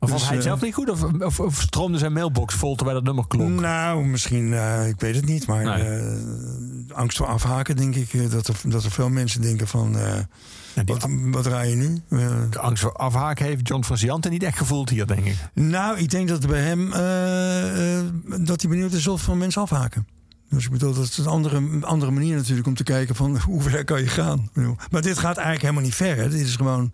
Of 0.03 0.11
Dus, 0.11 0.21
hij 0.21 0.30
het 0.30 0.45
eh, 0.45 0.49
zelf 0.51 0.61
niet 0.61 0.73
goed? 0.73 0.89
Of, 0.89 1.03
of, 1.19 1.39
of 1.39 1.61
stroomde 1.61 1.97
zijn 1.97 2.13
mailbox 2.13 2.55
vol 2.55 2.75
terwijl 2.75 2.97
dat 2.97 3.05
nummer 3.05 3.27
klonk? 3.27 3.59
Nou, 3.59 4.05
misschien, 4.05 4.53
eh, 4.53 4.88
ik 4.88 4.99
weet 4.99 5.15
het 5.15 5.25
niet. 5.25 5.47
Maar 5.47 5.63
Nee. 5.63 5.84
eh, 5.84 6.95
angst 6.95 7.17
voor 7.17 7.27
afhaken, 7.27 7.75
denk 7.75 7.95
ik. 7.95 8.31
dat, 8.31 8.47
er, 8.47 8.55
dat 8.63 8.84
er 8.84 8.91
veel 8.91 9.09
mensen 9.09 9.41
denken 9.41 9.67
van... 9.67 9.95
Ja, 10.75 10.84
wat, 10.85 11.07
wat 11.31 11.45
je 11.45 11.75
nu? 11.75 12.01
De 12.49 12.59
angst 12.59 12.84
voor 12.84 12.93
afhaken 12.93 13.45
heeft 13.45 13.67
John 13.67 13.84
Frusciante 13.84 14.30
niet 14.30 14.43
echt 14.43 14.57
gevoeld 14.57 14.89
hier, 14.89 15.07
denk 15.07 15.25
ik. 15.25 15.35
nou, 15.53 15.97
ik 15.97 16.09
denk 16.09 16.27
dat 16.27 16.47
bij 16.47 16.61
hem... 16.61 16.89
dat 18.45 18.61
hij 18.61 18.69
benieuwd 18.69 18.93
is 18.93 19.07
of 19.07 19.21
veel 19.21 19.35
mensen 19.35 19.61
afhaken. 19.61 20.07
Dus 20.53 20.65
ik 20.65 20.71
bedoel, 20.71 20.93
dat 20.93 21.03
is 21.03 21.17
een 21.17 21.25
andere, 21.27 21.61
andere 21.81 22.11
manier 22.11 22.35
natuurlijk 22.35 22.67
om 22.67 22.75
te 22.75 22.84
kijken 22.84 23.15
van 23.15 23.38
hoe 23.49 23.61
ver 23.61 23.84
kan 23.84 24.01
je 24.01 24.07
gaan. 24.07 24.49
Maar 24.91 25.01
dit 25.01 25.17
gaat 25.17 25.35
eigenlijk 25.38 25.61
helemaal 25.61 25.84
niet 25.84 25.95
ver. 25.95 26.15
Hè. 26.15 26.30
Dit 26.30 26.39
is 26.39 26.55
gewoon 26.55 26.89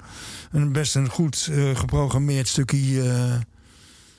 een 0.51 0.71
best 0.71 0.95
een 0.95 1.09
goed 1.09 1.49
eh, 1.51 1.75
geprogrammeerd 1.75 2.47
stukje 2.47 3.01
eh, 3.01 3.33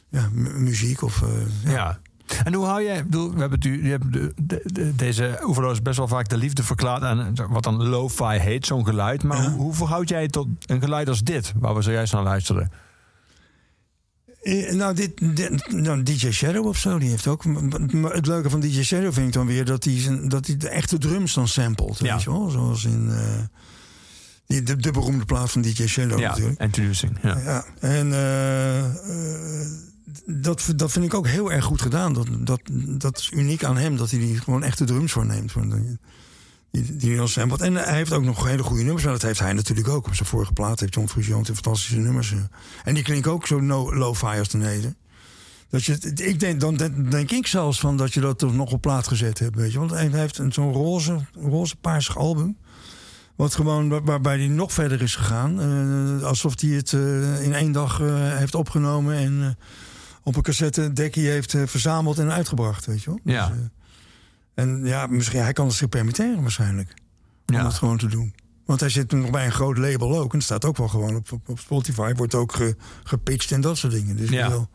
ja, 0.08 0.28
mu- 0.32 0.58
muziek. 0.58 1.02
Of, 1.02 1.22
eh, 1.22 1.28
ja. 1.64 1.70
Ja. 1.72 1.98
En 2.44 2.54
hoe 2.54 2.64
hou 2.66 2.82
jij, 2.84 3.02
bedoel, 3.04 3.32
we 3.34 3.40
hebben 3.40 3.58
het, 3.58 3.68
u- 3.68 3.84
je 3.84 3.90
hebt 3.90 4.12
de, 4.12 4.32
de, 4.42 4.60
de- 4.64 4.94
deze 4.96 5.38
oeverloos 5.44 5.82
best 5.82 5.96
wel 5.98 6.08
vaak 6.08 6.28
de 6.28 6.36
liefde 6.36 6.62
verklaard 6.62 7.02
aan 7.02 7.34
wat 7.48 7.62
dan 7.62 7.88
lo-fi 7.88 8.38
heet, 8.38 8.66
zo'n 8.66 8.84
geluid. 8.84 9.22
Maar 9.22 9.42
Ja. 9.42 9.50
hoe, 9.50 9.60
hoe 9.60 9.74
verhoud 9.74 10.08
jij 10.08 10.22
het 10.22 10.32
tot 10.32 10.46
een 10.66 10.80
geluid 10.80 11.08
als 11.08 11.22
dit, 11.22 11.52
waar 11.56 11.74
we 11.74 11.82
zojuist 11.82 12.12
naar 12.12 12.22
luisterden? 12.22 12.70
Eh, 14.42 14.72
Nou, 14.72 14.94
dit, 14.94 15.36
dit- 15.36 15.72
nou, 15.72 16.02
DJ 16.02 16.30
Shadow 16.30 16.66
of 16.66 16.78
zo, 16.78 16.98
die 16.98 17.08
heeft 17.10 17.26
ook. 17.26 17.44
Maar 17.92 18.12
het 18.14 18.26
leuke 18.26 18.50
van 18.50 18.60
DJ 18.60 18.82
Shadow 18.82 19.12
vind 19.12 19.26
ik 19.26 19.32
dan 19.32 19.46
weer 19.46 19.64
dat 19.64 19.84
hij, 19.84 19.98
zijn- 20.00 20.28
dat 20.28 20.46
hij 20.46 20.56
de 20.56 20.68
echte 20.68 20.98
drums 20.98 21.34
dan 21.34 21.48
samplet. 21.48 21.98
Ja. 21.98 22.14
Weet 22.14 22.22
je 22.22 22.30
wel? 22.30 22.48
Zoals 22.50 22.84
in. 22.84 23.08
eh, 23.10 23.38
die, 24.46 24.62
de, 24.62 24.76
de 24.76 24.90
beroemde 24.90 25.24
plaat 25.24 25.50
van 25.50 25.62
DJ 25.62 25.86
Shadow 25.86 26.18
ja, 26.18 26.28
natuurlijk. 26.28 26.60
introducing. 26.60 27.18
Ja. 27.22 27.38
Ja, 27.38 27.64
en 27.80 28.12
eh, 28.12 28.84
dat, 30.26 30.72
dat 30.76 30.92
vind 30.92 31.04
ik 31.04 31.14
ook 31.14 31.26
heel 31.26 31.52
erg 31.52 31.64
goed 31.64 31.82
gedaan. 31.82 32.12
Dat, 32.12 32.26
dat, 32.40 32.60
dat 32.86 33.18
is 33.18 33.30
uniek 33.34 33.64
aan 33.64 33.76
hem, 33.76 33.96
dat 33.96 34.10
hij 34.10 34.20
die 34.20 34.36
gewoon 34.38 34.62
echte 34.62 34.84
drums 34.84 35.12
voorneemt. 35.12 35.52
Die, 36.70 36.82
die, 36.84 36.96
die 36.96 37.16
dan 37.16 37.28
samplet. 37.28 37.60
En 37.60 37.74
hij 37.74 37.94
heeft 37.96 38.12
ook 38.12 38.24
nog 38.24 38.44
hele 38.46 38.62
goede 38.62 38.82
nummers. 38.82 39.04
Maar 39.04 39.12
dat 39.12 39.22
heeft 39.22 39.40
hij 39.40 39.52
natuurlijk 39.52 39.88
ook. 39.88 40.06
Op 40.06 40.14
zijn 40.14 40.28
vorige 40.28 40.52
plaat 40.52 40.80
heeft 40.80 40.94
John 40.94 41.08
Frusciante 41.08 41.52
fantastische 41.54 41.96
nummers. 41.98 42.32
eh. 42.32 42.38
En 42.84 42.94
die 42.94 43.02
klinken 43.02 43.30
ook 43.32 43.46
zo 43.46 43.60
no, 43.60 43.94
low-fi 43.94 44.38
als 44.38 44.52
heden. 44.52 44.96
Dat 45.68 45.84
je, 45.84 45.98
ik 46.14 46.40
denk, 46.40 46.60
dan 46.60 46.76
denk, 47.10 47.30
ik 47.30 47.46
zelfs 47.46 47.80
van 47.80 47.96
dat 47.96 48.14
je 48.14 48.20
dat 48.20 48.42
er 48.42 48.52
nog 48.52 48.72
op 48.72 48.80
plaat 48.80 49.08
gezet 49.08 49.38
hebt. 49.38 49.56
Weet 49.56 49.72
je? 49.72 49.78
Want 49.78 49.90
hij 49.90 50.08
heeft 50.12 50.38
een- 50.38 50.52
zo'n 50.52 50.72
roze, 50.72 51.18
roze 51.34 51.76
paarsig 51.76 52.16
album. 52.18 52.56
Wat 53.36 53.54
gewoon, 53.54 53.88
waar- 53.88 54.04
waarbij 54.04 54.38
hij 54.38 54.48
nog 54.48 54.72
verder 54.72 55.02
is 55.02 55.14
gegaan. 55.16 55.60
Eh, 56.20 56.26
alsof 56.26 56.60
hij 56.60 56.70
het 56.70 56.92
eh, 56.92 57.42
in 57.42 57.54
één 57.54 57.72
dag 57.72 57.98
heeft 58.38 58.54
opgenomen 58.54 59.14
en 59.16 59.56
op 60.22 60.36
een 60.36 60.42
cassette 60.42 60.92
dekkie 60.92 61.26
heeft 61.28 61.54
verzameld 61.64 62.18
en 62.18 62.30
uitgebracht. 62.32 62.86
Weet 62.86 63.02
je 63.02 63.10
wel? 63.10 63.20
Ja. 63.24 63.46
Dus, 63.48 63.56
en 64.54 64.80
ja, 64.84 65.06
misschien, 65.06 65.40
hij 65.42 65.52
kan 65.52 65.66
het 65.66 65.74
zich 65.74 65.88
permitteren 65.88 66.42
waarschijnlijk. 66.42 66.94
Om 67.46 67.54
Ja. 67.54 67.62
dat 67.62 67.74
gewoon 67.74 67.98
te 67.98 68.06
doen. 68.06 68.34
Want 68.64 68.80
hij 68.80 68.88
zit 68.88 69.12
nog 69.12 69.30
bij 69.30 69.44
een 69.46 69.52
groot 69.52 69.78
label 69.78 70.18
ook. 70.18 70.30
En 70.32 70.36
het 70.38 70.46
staat 70.46 70.64
ook 70.64 70.76
wel 70.76 70.88
gewoon 70.88 71.16
op, 71.16 71.32
op, 71.32 71.48
op 71.48 71.58
Spotify. 71.58 72.12
Wordt 72.16 72.34
ook 72.34 72.52
ge, 72.52 72.76
gepitcht 73.04 73.52
en 73.52 73.60
dat 73.60 73.78
soort 73.78 73.92
dingen. 73.92 74.16
Dus 74.16 74.28
Ja. 74.28 74.66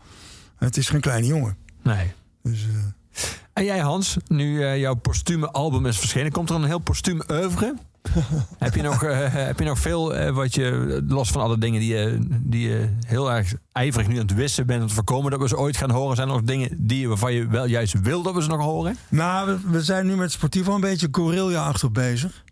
het 0.58 0.78
is 0.78 0.90
geen 0.90 1.02
kleine 1.02 1.28
jongen. 1.28 1.58
Nee. 1.84 2.14
Dus, 2.44 2.64
eh, 2.68 3.24
En 3.54 3.64
jij 3.66 3.80
Hans, 3.80 4.18
nu 4.28 4.64
eh, 4.64 4.80
jouw 4.80 4.94
postume 4.96 5.52
album 5.52 5.86
is 5.86 5.98
verschenen, 5.98 6.32
komt 6.32 6.50
er 6.50 6.56
een 6.56 6.64
heel 6.64 6.80
postuum 6.80 7.22
oeuvre? 7.32 7.76
heb, 8.58 8.76
je 8.76 8.82
nog, 8.82 9.04
eh, 9.04 9.34
heb 9.34 9.60
je 9.60 9.66
nog 9.66 9.80
veel 9.80 10.16
eh, 10.16 10.34
wat 10.34 10.56
je, 10.56 11.04
los 11.08 11.32
van 11.32 11.42
alle 11.42 11.58
dingen 11.58 11.80
die 11.80 11.96
je, 11.96 12.20
die 12.42 12.72
heel 13.08 13.32
erg 13.32 13.54
ijverig 13.72 14.08
nu 14.08 14.14
aan 14.14 14.22
het 14.28 14.34
wissen 14.34 14.66
bent 14.66 14.82
om 14.82 14.88
te 14.88 14.94
voorkomen 14.94 15.32
dat 15.32 15.40
we 15.40 15.48
ze 15.48 15.58
ooit 15.58 15.78
gaan 15.78 15.92
horen, 15.92 16.16
zijn 16.16 16.28
er 16.28 16.34
nog 16.34 16.44
dingen 16.44 16.70
die 16.78 17.08
waarvan 17.08 17.34
je 17.34 17.48
wel 17.48 17.66
juist 17.66 18.00
wil 18.02 18.22
dat 18.22 18.34
we 18.34 18.42
ze 18.42 18.48
nog 18.48 18.62
horen? 18.62 18.98
Nou, 19.10 19.60
we, 19.72 19.84
zijn 19.84 20.06
nu 20.06 20.16
met 20.16 20.32
Sportivo 20.32 20.76
een 20.76 20.82
beetje 20.82 21.10
Corellia-achtig 21.10 21.92
bezig. 21.92 22.44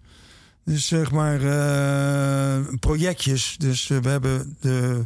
Dus 0.65 0.87
zeg 0.87 1.11
maar 1.11 1.41
eh, 1.41 2.73
projectjes. 2.79 3.55
Dus 3.57 3.87
we 3.87 4.09
hebben 4.09 4.57
de. 4.59 5.05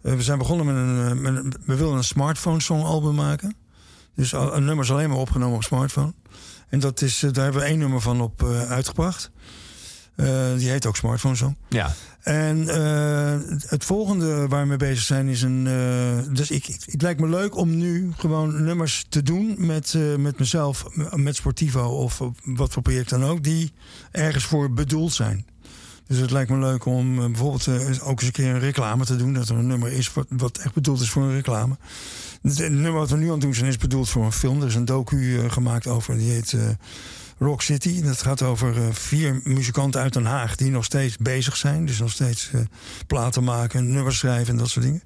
we 0.00 0.22
zijn 0.22 0.38
begonnen 0.38 0.66
met 0.66 0.76
een, 0.76 1.22
met 1.22 1.56
We 1.64 1.76
willen 1.76 1.96
een 1.96 2.04
smartphone 2.04 2.60
song 2.60 2.82
album 2.82 3.14
maken. 3.14 3.56
Dus 4.14 4.34
al- 4.34 4.56
een 4.56 4.64
nummer 4.64 4.84
is 4.84 4.90
alleen 4.90 5.08
maar 5.08 5.18
opgenomen 5.18 5.56
op 5.56 5.62
smartphone. 5.62 6.14
En 6.68 6.80
dat 6.80 7.00
is, 7.00 7.18
daar 7.18 7.44
hebben 7.44 7.62
we 7.62 7.68
één 7.68 7.78
nummer 7.78 8.00
van 8.00 8.20
op 8.20 8.42
uitgebracht. 8.68 9.30
Eh, 10.16 10.54
die 10.56 10.68
heet 10.70 10.86
ook 10.86 10.96
Smartphone 10.96 11.34
Song. 11.34 11.56
Ja. 11.68 11.94
En 12.20 12.68
eh, 12.68 13.38
het 13.66 13.84
volgende 13.84 14.48
waar 14.48 14.62
we 14.62 14.68
mee 14.68 14.76
bezig 14.76 15.04
zijn 15.04 15.28
is 15.28 15.42
een. 15.42 15.66
eh, 15.66 16.34
dus 16.34 16.50
ik, 16.50 16.68
ik, 16.68 16.82
het 16.86 17.02
lijkt 17.02 17.20
me 17.20 17.28
leuk 17.28 17.56
om 17.56 17.76
nu 17.76 18.12
gewoon 18.16 18.64
nummers 18.64 19.04
te 19.08 19.22
doen 19.22 19.54
met, 19.58 19.94
met 20.18 20.38
mezelf, 20.38 20.84
met 21.14 21.36
Sportivo 21.36 21.80
of 21.80 22.20
wat 22.44 22.72
voor 22.72 22.82
project 22.82 23.10
dan 23.10 23.24
ook, 23.24 23.42
die 23.42 23.72
ergens 24.10 24.44
voor 24.44 24.72
bedoeld 24.72 25.12
zijn. 25.12 25.46
Dus 26.06 26.18
het 26.18 26.30
lijkt 26.30 26.50
me 26.50 26.58
leuk 26.58 26.84
om 26.84 27.16
bijvoorbeeld 27.16 27.68
ook 28.02 28.20
eens 28.20 28.22
een 28.22 28.32
keer 28.32 28.54
een 28.54 28.58
reclame 28.58 29.04
te 29.04 29.16
doen. 29.16 29.32
Dat 29.32 29.48
er 29.48 29.56
een 29.56 29.66
nummer 29.66 29.92
is 29.92 30.12
wat, 30.12 30.26
wat 30.28 30.58
echt 30.58 30.74
bedoeld 30.74 31.00
is 31.00 31.10
voor 31.10 31.22
een 31.22 31.34
reclame. 31.34 31.76
Het 32.42 32.58
nummer 32.58 32.92
wat 32.92 33.10
we 33.10 33.16
nu 33.16 33.26
aan 33.26 33.30
het 33.32 33.40
doen 33.40 33.54
zijn 33.54 33.68
is 33.68 33.76
bedoeld 33.76 34.08
voor 34.08 34.24
een 34.24 34.32
film. 34.32 34.60
Er 34.60 34.66
is 34.66 34.74
een 34.74 34.84
docu 34.84 35.50
gemaakt 35.50 35.86
over, 35.86 36.16
die 36.18 36.30
heet 36.30 36.56
Rock 37.44 37.62
City. 37.62 38.02
Dat 38.02 38.22
gaat 38.22 38.42
over 38.42 38.76
eh, 38.76 38.82
vier 38.92 39.40
muzikanten 39.44 40.00
uit 40.00 40.12
Den 40.12 40.24
Haag 40.24 40.56
die 40.56 40.70
nog 40.70 40.84
steeds 40.84 41.16
bezig 41.16 41.56
zijn. 41.56 41.86
Dus 41.86 41.98
nog 41.98 42.10
steeds 42.10 42.50
eh, 42.52 42.60
platen 43.06 43.44
maken, 43.44 43.92
nummers 43.92 44.18
schrijven 44.18 44.52
en 44.52 44.58
dat 44.58 44.68
soort 44.68 44.84
dingen. 44.84 45.02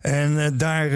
En 0.00 0.44
eh, 0.44 0.50
daar 0.54 0.88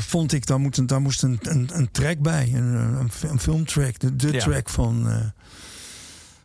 vond 0.00 0.32
ik, 0.32 0.46
daar, 0.46 0.60
moet 0.60 0.76
een, 0.76 0.86
daar 0.86 1.00
moest 1.00 1.22
een, 1.22 1.38
een, 1.42 1.68
een 1.72 1.90
track 1.90 2.18
bij. 2.18 2.50
Een, 2.54 2.62
een, 2.74 3.10
een 3.30 3.40
filmtrack. 3.40 3.98
De, 3.98 4.16
de 4.16 4.32
Ja. 4.32 4.38
track 4.40 4.68
van, 4.68 5.08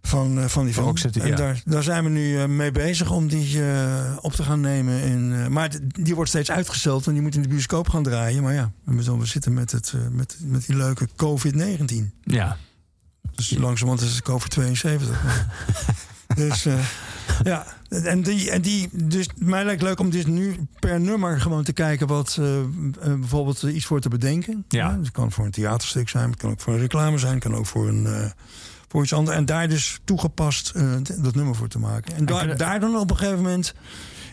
Van, 0.01 0.49
van 0.49 0.65
die 0.65 0.73
film. 0.73 0.85
Rock 0.85 0.97
City, 0.97 1.19
en 1.19 1.27
ja. 1.27 1.35
daar, 1.35 1.61
daar 1.65 1.83
zijn 1.83 2.03
we 2.03 2.09
nu 2.09 2.47
mee 2.47 2.71
bezig 2.71 3.11
om 3.11 3.27
die 3.27 3.61
op 4.21 4.33
te 4.33 4.43
gaan 4.43 4.61
nemen. 4.61 5.01
In, 5.01 5.51
maar 5.51 5.71
die 6.01 6.15
wordt 6.15 6.29
steeds 6.29 6.51
uitgesteld, 6.51 7.03
want 7.05 7.17
die 7.17 7.25
moet 7.25 7.35
in 7.35 7.41
de 7.41 7.47
bioscoop 7.47 7.89
gaan 7.89 8.03
draaien. 8.03 8.43
Maar 8.43 8.53
ja, 8.53 8.71
we, 8.83 8.93
moeten- 8.93 9.19
we 9.19 9.25
zitten 9.25 9.53
met, 9.53 9.71
het, 9.71 9.93
met, 10.11 10.37
met 10.41 10.65
die 10.65 10.75
leuke 10.75 11.07
COVID-19. 11.15 11.95
Ja. 12.23 12.57
Dus 13.37 13.57
langzamerhand 13.57 14.09
is 14.09 14.15
het 14.15 14.29
COVID-72. 14.29 15.09
dus 16.41 16.65
eh, 16.65 16.79
ja, 17.43 17.65
en 17.89 18.21
die, 18.21 18.51
en 18.51 18.61
die, 18.61 18.89
dus 18.91 19.27
mij 19.35 19.65
lijkt 19.65 19.81
leuk 19.81 19.99
om 19.99 20.09
dus 20.09 20.25
nu 20.25 20.55
per 20.79 20.99
nummer 20.99 21.41
gewoon 21.41 21.63
te 21.63 21.73
kijken 21.73 22.07
wat 22.07 22.37
eh, 22.39 22.59
eh, 22.59 22.65
bijvoorbeeld 23.01 23.61
iets 23.61 23.85
voor 23.85 23.99
te 23.99 24.09
bedenken. 24.09 24.65
Ja. 24.67 24.97
Het 24.97 25.11
kan 25.11 25.31
voor 25.31 25.45
een 25.45 25.51
theaterstuk 25.51 26.09
zijn, 26.09 26.29
het 26.29 26.39
kan 26.39 26.49
ook 26.49 26.59
voor 26.59 26.73
een 26.73 26.79
reclame 26.79 27.17
zijn, 27.17 27.33
het 27.33 27.43
kan 27.43 27.55
ook 27.55 27.65
voor 27.65 27.87
een. 27.87 28.33
voor 28.87 29.03
iets 29.03 29.13
anders. 29.13 29.37
En 29.37 29.45
daar 29.45 29.67
dus 29.67 29.99
toegepast 30.03 30.73
dat 31.17 31.35
nummer 31.35 31.55
voor 31.55 31.67
te 31.67 31.79
maken. 31.79 32.15
En 32.15 32.25
daar, 32.55 32.79
dan 32.79 32.97
op 32.97 33.09
een 33.09 33.17
gegeven 33.17 33.41
moment. 33.41 33.73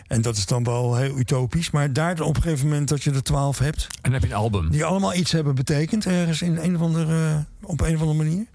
En 0.07 0.21
dat 0.21 0.37
is 0.37 0.45
dan 0.45 0.63
wel 0.63 0.95
heel 0.95 1.17
utopisch. 1.17 1.71
Maar 1.71 1.93
daar 1.93 2.15
dan 2.15 2.27
op 2.27 2.35
een 2.35 2.41
gegeven 2.41 2.67
moment 2.67 2.87
dat 2.87 3.03
je 3.03 3.11
er 3.11 3.23
twaalf 3.23 3.59
hebt. 3.59 3.83
En 3.83 3.97
dan 4.01 4.13
heb 4.13 4.21
je 4.21 4.27
een 4.27 4.33
album. 4.33 4.71
Die 4.71 4.85
allemaal 4.85 5.13
iets 5.13 5.31
hebben 5.31 5.55
betekend. 5.55 6.05
Ergens 6.05 6.41
in 6.41 6.57
een 6.57 6.75
of 6.75 6.81
andere, 6.81 7.45
op 7.61 7.81
een 7.81 7.95
of 7.95 8.01
andere 8.01 8.17
manier. 8.17 8.45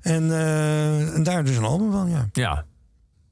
En, 0.00 0.30
eh, 0.30 1.14
en 1.14 1.22
daar 1.22 1.44
dus 1.44 1.56
een 1.56 1.64
album 1.64 1.90
van, 1.92 2.10
ja. 2.10 2.28
Ja. 2.32 2.64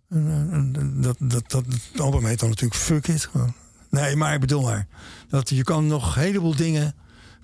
En, 0.08 0.72
eh, 0.76 1.02
dat, 1.02 1.16
dat, 1.18 1.50
dat, 1.50 1.64
het 1.92 2.00
album 2.00 2.24
heet 2.24 2.40
dan 2.40 2.48
natuurlijk 2.48 2.80
Fuck 2.80 3.08
It. 3.08 3.24
Gewoon. 3.24 3.54
Nee, 3.90 4.16
maar 4.16 4.34
ik 4.34 4.40
bedoel 4.40 4.62
maar. 4.62 4.86
Dat 5.28 5.48
je 5.48 5.62
kan 5.62 5.86
nog 5.86 6.16
een 6.16 6.22
heleboel 6.22 6.56
dingen 6.56 6.94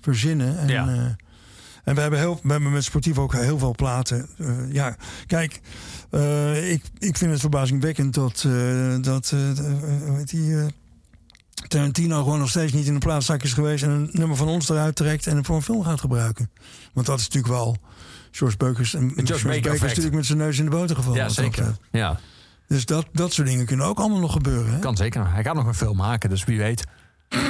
verzinnen. 0.01 0.57
En, 0.57 0.67
Ja. 0.67 0.87
eh, 0.87 0.97
en 1.83 1.95
we 1.95 2.01
hebben, 2.01 2.19
heel, 2.19 2.39
we 2.43 2.51
hebben 2.51 2.71
met 2.71 2.83
Sportief 2.83 3.17
ook 3.17 3.33
heel 3.33 3.59
veel 3.59 3.75
platen. 3.75 4.29
Ja, 4.71 4.95
kijk, 5.27 5.53
ik, 6.69 6.83
ik 6.97 7.17
vind 7.17 7.31
het 7.31 7.39
verbazingwekkend 7.39 8.13
dat, 8.13 8.47
dat 9.01 9.33
die, 10.23 10.55
Tarantino 11.67 12.23
gewoon 12.23 12.39
nog 12.39 12.49
steeds 12.49 12.73
niet 12.73 12.87
in 12.87 12.93
de 12.93 12.99
plaatzak 12.99 13.43
is 13.43 13.53
geweest... 13.53 13.83
en 13.83 13.89
een 13.89 14.09
nummer 14.11 14.37
van 14.37 14.47
ons 14.47 14.69
eruit 14.69 14.95
trekt 14.95 15.27
en 15.27 15.35
het 15.37 15.45
voor 15.45 15.55
een 15.55 15.61
film 15.61 15.83
gaat 15.83 15.99
gebruiken. 15.99 16.51
Want 16.93 17.05
dat 17.07 17.19
is 17.19 17.23
natuurlijk 17.23 17.53
wel... 17.53 17.77
George 18.35 18.57
Beukers 18.57 18.93
en 18.93 19.11
George 19.15 19.47
Baker 19.47 19.73
is 19.73 19.81
natuurlijk 19.81 20.15
met 20.15 20.25
zijn 20.25 20.37
neus 20.37 20.57
in 20.57 20.63
de 20.65 20.71
boter 20.71 20.95
gevallen. 20.95 21.17
Ja, 21.19 21.29
zeker. 21.29 21.77
Ja, 21.91 22.19
Dus 22.67 22.85
dat, 22.85 23.05
dat 23.13 23.33
soort 23.33 23.47
dingen 23.47 23.65
kunnen 23.65 23.85
ook 23.85 23.99
allemaal 23.99 24.19
nog 24.19 24.31
gebeuren. 24.33 24.73
Hè? 24.73 24.79
kan 24.79 24.95
zeker. 24.97 25.31
Hij 25.33 25.43
gaat 25.43 25.55
nog 25.55 25.65
een 25.65 25.73
film 25.75 25.97
maken, 25.97 26.29
dus 26.29 26.43
wie 26.43 26.57
weet. 26.57 26.83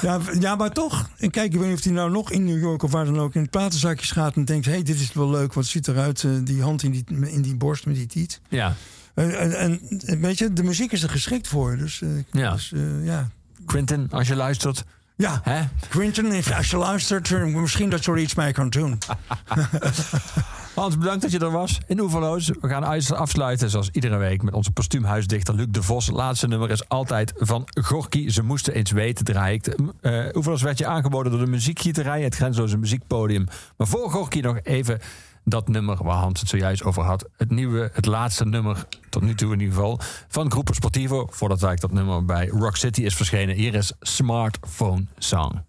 Ja, 0.00 0.20
ja, 0.40 0.56
maar 0.56 0.72
toch. 0.72 1.08
En 1.18 1.30
kijk, 1.30 1.52
ik 1.52 1.58
weet 1.58 1.68
niet 1.68 1.78
of 1.78 1.84
hij 1.84 1.92
nou 1.92 2.10
nog 2.10 2.30
in 2.30 2.44
New 2.44 2.58
York 2.60 2.82
of 2.82 2.90
waar 2.90 3.04
dan 3.04 3.18
ook 3.20 3.34
in 3.34 3.40
het 3.40 3.50
platenzakjes 3.50 4.10
gaat 4.10 4.36
en 4.36 4.44
denkt: 4.44 4.64
hé, 4.66 4.72
hey, 4.72 4.82
dit 4.82 5.00
is 5.00 5.12
wel 5.12 5.30
leuk. 5.30 5.52
Wat 5.52 5.66
ziet 5.66 5.88
eruit? 5.88 6.24
eh, 6.24 6.30
die 6.44 6.62
hand 6.62 6.82
in 6.82 6.90
die, 6.90 7.04
in 7.26 7.42
die 7.42 7.56
borst 7.56 7.86
met 7.86 7.94
die 7.94 8.06
tiet. 8.06 8.40
Ja. 8.48 8.74
En, 9.14 9.58
en, 9.58 9.80
en 10.06 10.20
weet 10.20 10.38
je, 10.38 10.52
de 10.52 10.62
muziek 10.62 10.92
is 10.92 11.02
er 11.02 11.10
geschikt 11.10 11.48
voor. 11.48 11.76
Dus, 11.76 12.02
eh, 12.02 12.08
Ja. 12.30 12.52
dus 12.52 12.72
eh, 12.72 13.04
ja. 13.06 13.28
Quinten, 13.66 14.06
als 14.10 14.28
je 14.28 14.36
luistert. 14.36 14.84
Ja, 15.18 15.40
Hè? 15.42 15.60
Quinten, 15.88 16.54
als 16.56 16.70
je 16.70 16.76
luistert, 16.76 17.32
eh, 17.32 17.44
misschien 17.44 17.90
dat 17.90 18.04
je 18.04 18.10
er 18.12 18.18
iets 18.18 18.34
mee 18.34 18.52
kan 18.52 18.68
doen. 18.68 18.98
Hans, 20.74 20.98
bedankt 20.98 21.22
dat 21.22 21.30
je 21.30 21.38
er 21.38 21.50
was 21.50 21.78
in 21.86 22.00
Oeverloos. 22.00 22.50
We 22.60 22.68
gaan 22.68 22.84
uit- 22.84 23.12
afsluiten 23.12 23.70
zoals 23.70 23.88
iedere 23.92 24.16
week 24.16 24.42
met 24.42 24.54
onze 24.54 24.70
postuumhuisdichter 24.70 25.54
Luc 25.54 25.66
de 25.70 25.82
Vos. 25.82 26.06
Het 26.06 26.14
laatste 26.14 26.46
nummer 26.48 26.70
is 26.70 26.88
altijd 26.88 27.32
van 27.36 27.68
Gorky. 27.80 28.28
Ze 28.28 28.42
moesten 28.42 28.74
eens 28.74 28.90
weten, 28.90 29.24
draai 29.24 29.54
ik. 29.54 29.74
Uh, 30.02 30.24
Oeverloos 30.34 30.62
werd 30.62 30.78
je 30.78 30.86
aangeboden 30.86 31.32
door 31.32 31.40
de 31.44 31.50
muziekgieterij, 31.50 32.22
het 32.22 32.34
grensloze 32.34 32.76
muziekpodium. 32.76 33.46
Maar 33.76 33.86
voor 33.86 34.10
Gorky 34.10 34.40
nog 34.40 34.58
even 34.62 35.00
dat 35.48 35.68
nummer 35.68 36.04
waar 36.04 36.16
Hans 36.16 36.40
het 36.40 36.48
zojuist 36.48 36.82
over 36.82 37.02
had. 37.02 37.28
Het 37.36 37.50
nieuwe, 37.50 37.90
het 37.92 38.06
laatste 38.06 38.44
nummer, 38.44 38.86
tot 39.10 39.22
nu 39.22 39.34
toe 39.34 39.52
in 39.52 39.60
ieder 39.60 39.74
geval, 39.74 40.00
van 40.28 40.50
Groepo 40.50 40.72
Sportivo. 40.72 41.26
Voordat 41.30 41.62
eigenlijk 41.62 41.94
dat 41.94 42.04
nummer 42.04 42.24
bij 42.24 42.46
Rock 42.46 42.76
City 42.76 43.02
is 43.02 43.14
verschenen. 43.14 43.54
Hier 43.54 43.74
is 43.74 43.92
Smartphone 44.00 45.06
Song. 45.18 45.64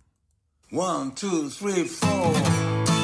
One, 0.71 1.13
two, 1.13 1.47
three, 1.47 1.85
four. 1.85 2.98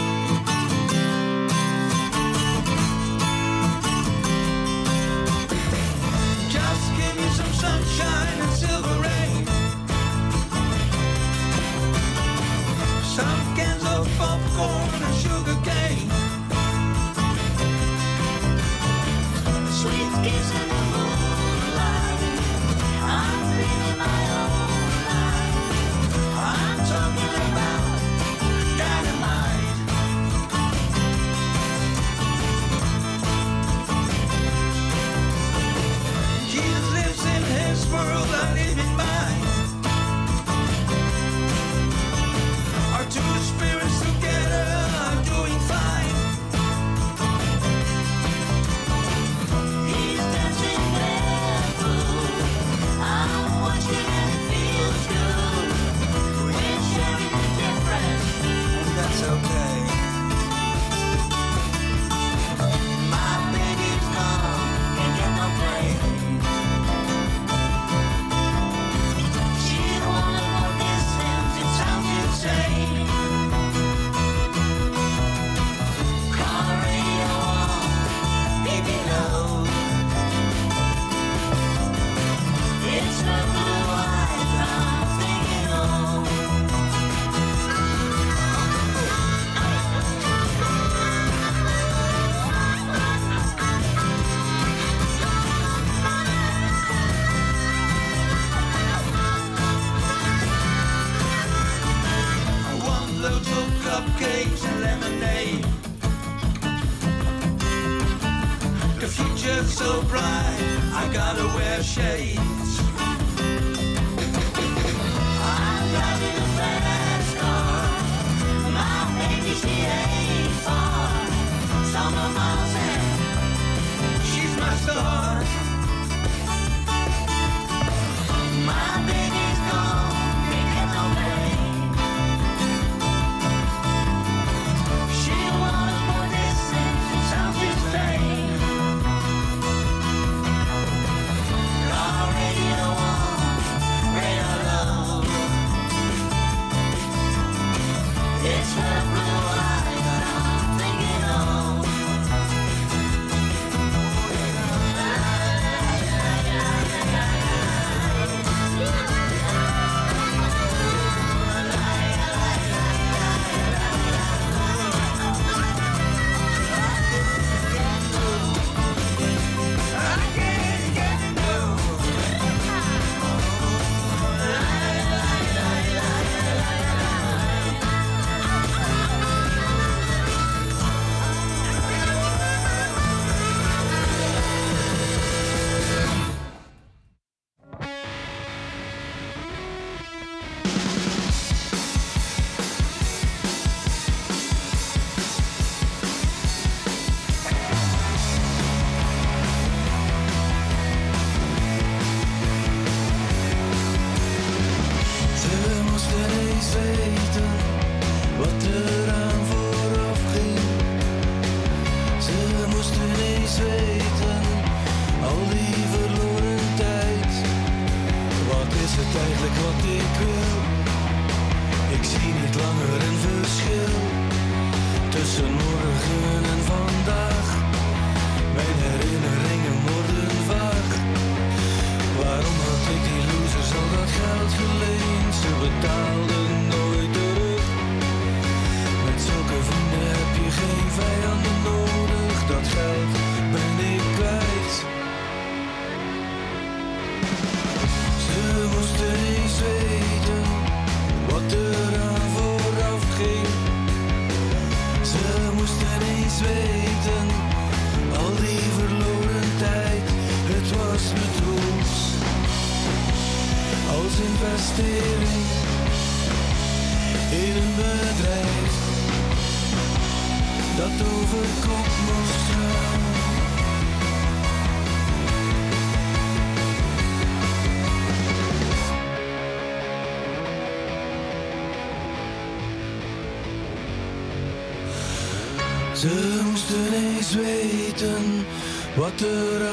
Wat 289.22 289.65